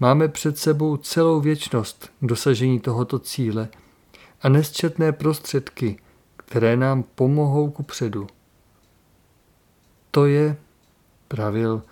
máme 0.00 0.28
před 0.28 0.58
sebou 0.58 0.96
celou 0.96 1.40
věčnost 1.40 2.10
dosažení 2.22 2.80
tohoto 2.80 3.18
cíle 3.18 3.68
a 4.42 4.48
nesčetné 4.48 5.12
prostředky, 5.12 5.98
které 6.36 6.76
nám 6.76 7.02
pomohou 7.02 7.70
ku 7.70 7.82
předu. 7.82 8.26
To 10.10 10.26
je, 10.26 10.56
pravil, 11.28 11.82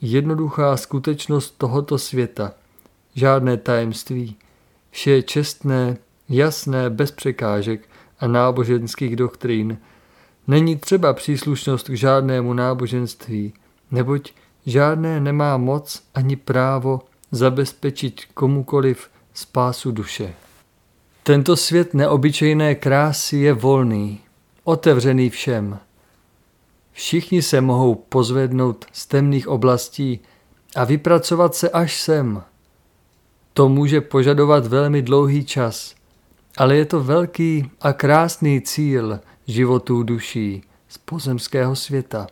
jednoduchá 0.00 0.76
skutečnost 0.76 1.54
tohoto 1.58 1.98
světa, 1.98 2.52
žádné 3.14 3.56
tajemství, 3.56 4.36
vše 4.90 5.10
je 5.10 5.22
čestné, 5.22 5.96
jasné, 6.28 6.90
bez 6.90 7.10
překážek 7.10 7.88
a 8.20 8.26
náboženských 8.26 9.16
doktrín. 9.16 9.78
Není 10.46 10.76
třeba 10.76 11.12
příslušnost 11.12 11.88
k 11.88 11.94
žádnému 11.94 12.52
náboženství, 12.52 13.52
neboť 13.90 14.32
žádné 14.66 15.20
nemá 15.20 15.56
moc 15.56 16.02
ani 16.14 16.36
právo 16.36 17.00
zabezpečit 17.30 18.20
komukoliv 18.34 19.10
spásu 19.34 19.90
duše. 19.90 20.34
Tento 21.22 21.56
svět 21.56 21.94
neobyčejné 21.94 22.74
krásy 22.74 23.36
je 23.36 23.52
volný, 23.52 24.20
otevřený 24.64 25.30
všem. 25.30 25.78
Všichni 26.92 27.42
se 27.42 27.60
mohou 27.60 27.94
pozvednout 27.94 28.84
z 28.92 29.06
temných 29.06 29.48
oblastí 29.48 30.20
a 30.76 30.84
vypracovat 30.84 31.54
se 31.54 31.70
až 31.70 32.00
sem. 32.00 32.42
To 33.52 33.68
může 33.68 34.00
požadovat 34.00 34.66
velmi 34.66 35.02
dlouhý 35.02 35.44
čas, 35.44 35.94
ale 36.56 36.76
je 36.76 36.84
to 36.84 37.04
velký 37.04 37.70
a 37.80 37.92
krásný 37.92 38.60
cíl 38.60 39.20
životů 39.46 40.02
duší 40.02 40.62
z 40.88 40.98
pozemského 40.98 41.76
světa. 41.76 42.26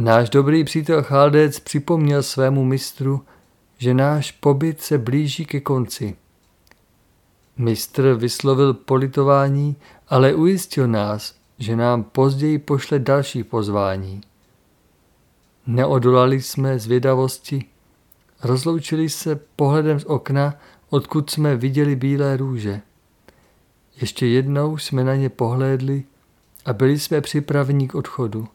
Náš 0.00 0.30
dobrý 0.30 0.64
přítel 0.64 1.02
Chaldec 1.02 1.60
připomněl 1.60 2.22
svému 2.22 2.64
mistru, 2.64 3.24
že 3.78 3.94
náš 3.94 4.32
pobyt 4.32 4.80
se 4.80 4.98
blíží 4.98 5.44
ke 5.44 5.60
konci. 5.60 6.16
Mistr 7.56 8.14
vyslovil 8.14 8.74
politování, 8.74 9.76
ale 10.08 10.34
ujistil 10.34 10.88
nás, 10.88 11.34
že 11.58 11.76
nám 11.76 12.04
později 12.04 12.58
pošle 12.58 12.98
další 12.98 13.44
pozvání. 13.44 14.20
Neodolali 15.66 16.42
jsme 16.42 16.78
zvědavosti, 16.78 17.64
rozloučili 18.42 19.08
se 19.08 19.40
pohledem 19.56 20.00
z 20.00 20.04
okna, 20.04 20.54
odkud 20.90 21.30
jsme 21.30 21.56
viděli 21.56 21.96
bílé 21.96 22.36
růže. 22.36 22.80
Ještě 24.00 24.26
jednou 24.26 24.78
jsme 24.78 25.04
na 25.04 25.14
ně 25.14 25.28
pohlédli 25.28 26.04
a 26.64 26.72
byli 26.72 26.98
jsme 26.98 27.20
připraveni 27.20 27.88
k 27.88 27.94
odchodu. 27.94 28.48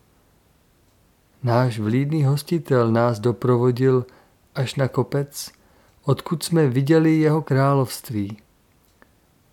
Náš 1.46 1.80
vlídný 1.80 2.24
hostitel 2.24 2.92
nás 2.92 3.20
doprovodil 3.20 4.06
až 4.56 4.76
na 4.76 4.88
kopec, 4.88 5.52
odkud 6.04 6.44
jsme 6.44 6.68
viděli 6.68 7.16
jeho 7.16 7.42
království. 7.42 8.38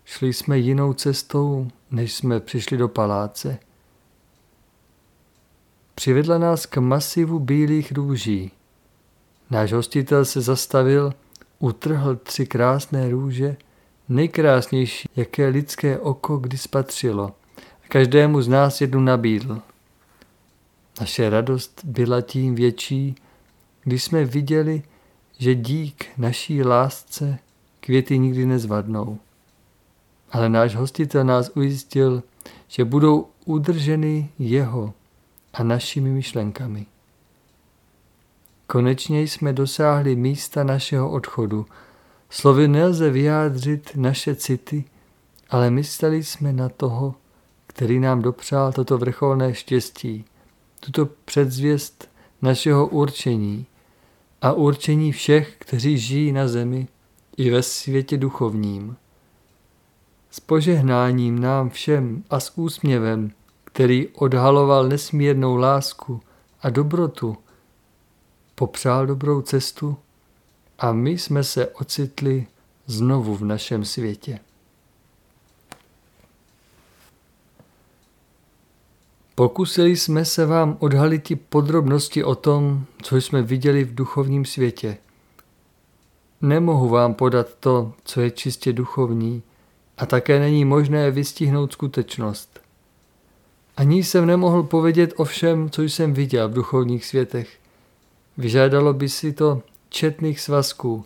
Šli 0.05 0.33
jsme 0.33 0.59
jinou 0.59 0.93
cestou, 0.93 1.69
než 1.91 2.15
jsme 2.15 2.41
přišli 2.41 2.77
do 2.77 2.89
paláce. 2.89 3.59
Přivedla 5.95 6.39
nás 6.39 6.67
k 6.67 6.77
masivu 6.77 7.39
bílých 7.39 7.93
růží. 7.93 8.51
Náš 9.51 9.73
hostitel 9.73 10.25
se 10.25 10.41
zastavil, 10.41 11.15
utrhl 11.59 12.17
tři 12.17 12.47
krásné 12.47 13.11
růže, 13.11 13.57
nejkrásnější, 14.09 15.09
jaké 15.17 15.49
lidské 15.49 15.99
oko 15.99 16.37
kdy 16.37 16.59
spatřilo. 16.59 17.35
A 17.85 17.89
každému 17.89 18.43
z 18.43 18.49
nás 18.49 18.81
jednu 18.81 19.01
nabídl. 19.01 19.63
Naše 21.01 21.31
radost 21.31 21.81
byla 21.85 22.21
tím 22.21 22.55
větší, 22.55 23.15
když 23.85 24.05
jsme 24.05 24.25
viděli, 24.25 24.83
že 25.39 25.55
dík 25.55 26.07
naší 26.19 26.63
lásce 26.63 27.39
květy 27.81 28.19
nikdy 28.19 28.47
nezvadnou 28.47 29.19
ale 30.33 30.49
náš 30.49 30.75
hostitel 30.75 31.25
nás 31.25 31.51
ujistil, 31.55 32.23
že 32.69 32.85
budou 32.85 33.29
udrženy 33.45 34.31
jeho 34.39 34.95
a 35.53 35.63
našimi 35.63 36.11
myšlenkami. 36.11 36.87
Konečně 38.67 39.23
jsme 39.23 39.53
dosáhli 39.53 40.17
místa 40.17 40.65
našeho 40.65 41.11
odchodu. 41.11 41.67
Slovy 42.31 42.69
nelze 42.69 43.11
vyjádřit 43.11 43.91
naše 43.97 44.35
city, 44.35 44.85
ale 45.51 45.71
mysleli 45.71 46.25
jsme 46.25 46.53
na 46.53 46.69
toho, 46.69 47.15
který 47.67 48.01
nám 48.01 48.23
dopřál 48.23 48.73
toto 48.73 48.99
vrcholné 48.99 49.55
štěstí, 49.55 50.25
tuto 50.85 51.07
předzvěst 51.25 52.09
našeho 52.43 52.87
určení 52.87 53.67
a 54.43 54.53
určení 54.53 55.13
všech, 55.13 55.55
kteří 55.59 55.99
žijí 55.99 56.33
na 56.33 56.49
zemi 56.49 56.89
i 57.37 57.51
ve 57.51 57.63
světě 57.63 58.17
duchovním 58.17 58.97
s 60.33 60.41
požehnáním 60.41 61.39
nám 61.39 61.71
všem 61.71 62.25
a 62.31 62.41
s 62.41 62.59
úsměvem, 62.59 63.31
který 63.65 64.09
odhaloval 64.09 64.89
nesmírnou 64.89 65.57
lásku 65.57 66.21
a 66.61 66.71
dobrotu, 66.71 67.37
popřál 68.55 69.07
dobrou 69.07 69.43
cestu 69.43 69.97
a 70.79 70.93
my 70.93 71.11
jsme 71.11 71.45
se 71.45 71.67
ocitli 71.67 72.47
znovu 72.87 73.37
v 73.37 73.45
našem 73.45 73.85
světě. 73.85 74.39
Pokusili 79.35 79.97
jsme 79.97 80.25
se 80.25 80.47
vám 80.47 80.77
odhalit 80.81 81.31
i 81.31 81.37
podrobnosti 81.37 82.25
o 82.25 82.35
tom, 82.35 82.85
co 83.03 83.17
jsme 83.17 83.43
viděli 83.43 83.85
v 83.85 83.95
duchovním 83.95 84.45
světě. 84.45 84.97
Nemohu 86.41 86.89
vám 86.89 87.15
podat 87.15 87.47
to, 87.61 87.93
co 88.05 88.21
je 88.21 88.31
čistě 88.31 88.73
duchovní, 88.73 89.43
a 89.99 90.07
také 90.07 90.39
není 90.39 90.65
možné 90.65 91.11
vystihnout 91.11 91.73
skutečnost. 91.73 92.61
Ani 93.77 94.05
jsem 94.05 94.27
nemohl 94.27 94.63
povědět 94.63 95.13
o 95.17 95.25
všem, 95.25 95.71
co 95.71 95.83
jsem 95.83 96.13
viděl 96.13 96.49
v 96.49 96.53
duchovních 96.53 97.05
světech. 97.05 97.59
Vyžádalo 98.37 98.95
by 98.95 99.09
si 99.09 99.33
to 99.33 99.63
četných 99.89 100.41
svazků, 100.41 101.05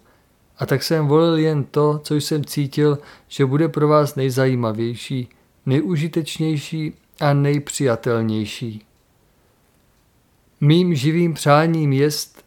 a 0.58 0.66
tak 0.66 0.82
jsem 0.82 1.06
volil 1.06 1.36
jen 1.36 1.64
to, 1.64 2.00
co 2.04 2.14
jsem 2.14 2.44
cítil, 2.44 2.98
že 3.28 3.46
bude 3.46 3.68
pro 3.68 3.88
vás 3.88 4.14
nejzajímavější, 4.14 5.28
nejužitečnější 5.66 6.94
a 7.20 7.32
nejpřijatelnější. 7.32 8.86
Mým 10.60 10.94
živým 10.94 11.34
přáním 11.34 11.92
jest, 11.92 12.44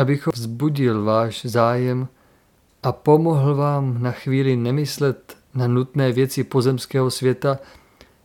abych 0.00 0.26
vzbudil 0.26 1.04
váš 1.04 1.44
zájem 1.44 2.08
a 2.82 2.92
pomohl 2.92 3.54
vám 3.54 4.02
na 4.02 4.12
chvíli 4.12 4.56
nemyslet 4.56 5.36
na 5.54 5.66
nutné 5.66 6.12
věci 6.12 6.44
pozemského 6.44 7.10
světa 7.10 7.58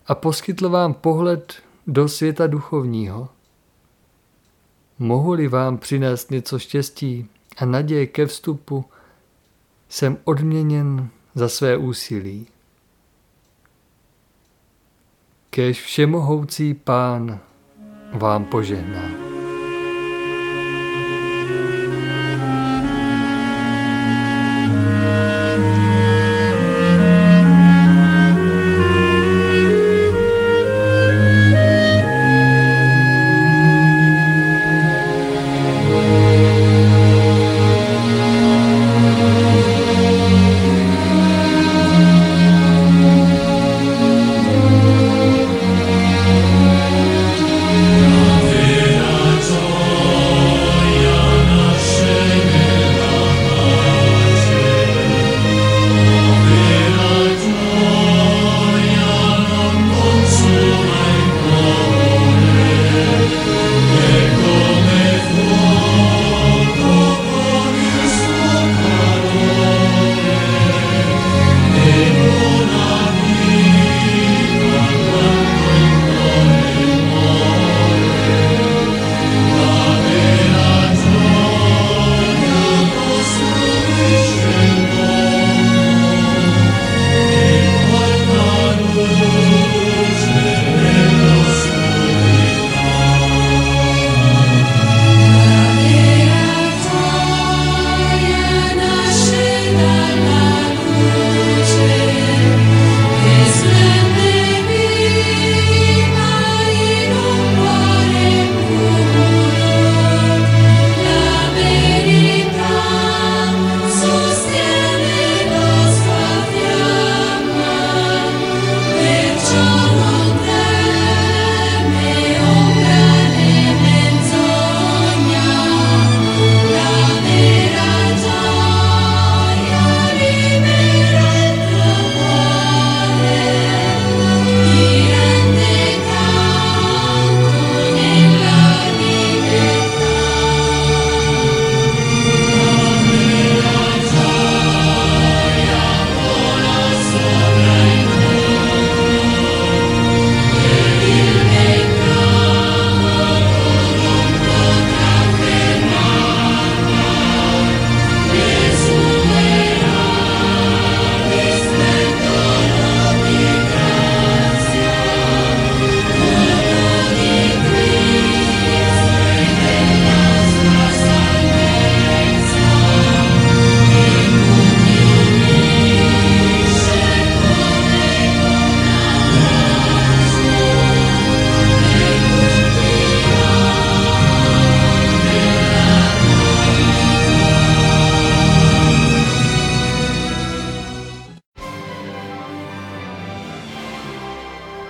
a 0.07 0.15
poskytl 0.15 0.69
vám 0.69 0.93
pohled 0.93 1.55
do 1.87 2.07
světa 2.07 2.47
duchovního. 2.47 3.29
Mohu-li 4.99 5.47
vám 5.47 5.77
přinést 5.77 6.31
něco 6.31 6.59
štěstí 6.59 7.29
a 7.57 7.65
naděje 7.65 8.07
ke 8.07 8.25
vstupu, 8.25 8.85
jsem 9.89 10.17
odměněn 10.23 11.09
za 11.35 11.49
své 11.49 11.77
úsilí. 11.77 12.47
Kež 15.49 15.81
všemohoucí 15.81 16.73
pán 16.73 17.39
vám 18.13 18.45
požehná. 18.45 19.36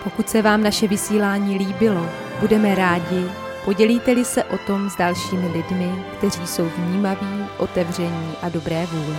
Pokud 0.08 0.30
se 0.30 0.42
vám 0.42 0.64
naše 0.64 0.88
vysílání 0.88 1.58
líbilo, 1.58 2.10
budeme 2.40 2.76
rádi, 2.76 3.26
podělíte-li 3.66 4.26
se 4.26 4.44
o 4.44 4.58
tom 4.58 4.90
s 4.90 4.95
dalšími 4.95 5.48
lidmi, 5.48 6.06
kteří 6.18 6.48
jsou 6.48 6.69
vnímaví, 6.77 7.45
otevření 7.58 8.34
a 8.42 8.50
dobré 8.50 8.86
vůle. 8.86 9.18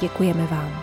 Děkujeme 0.00 0.46
vám. 0.46 0.82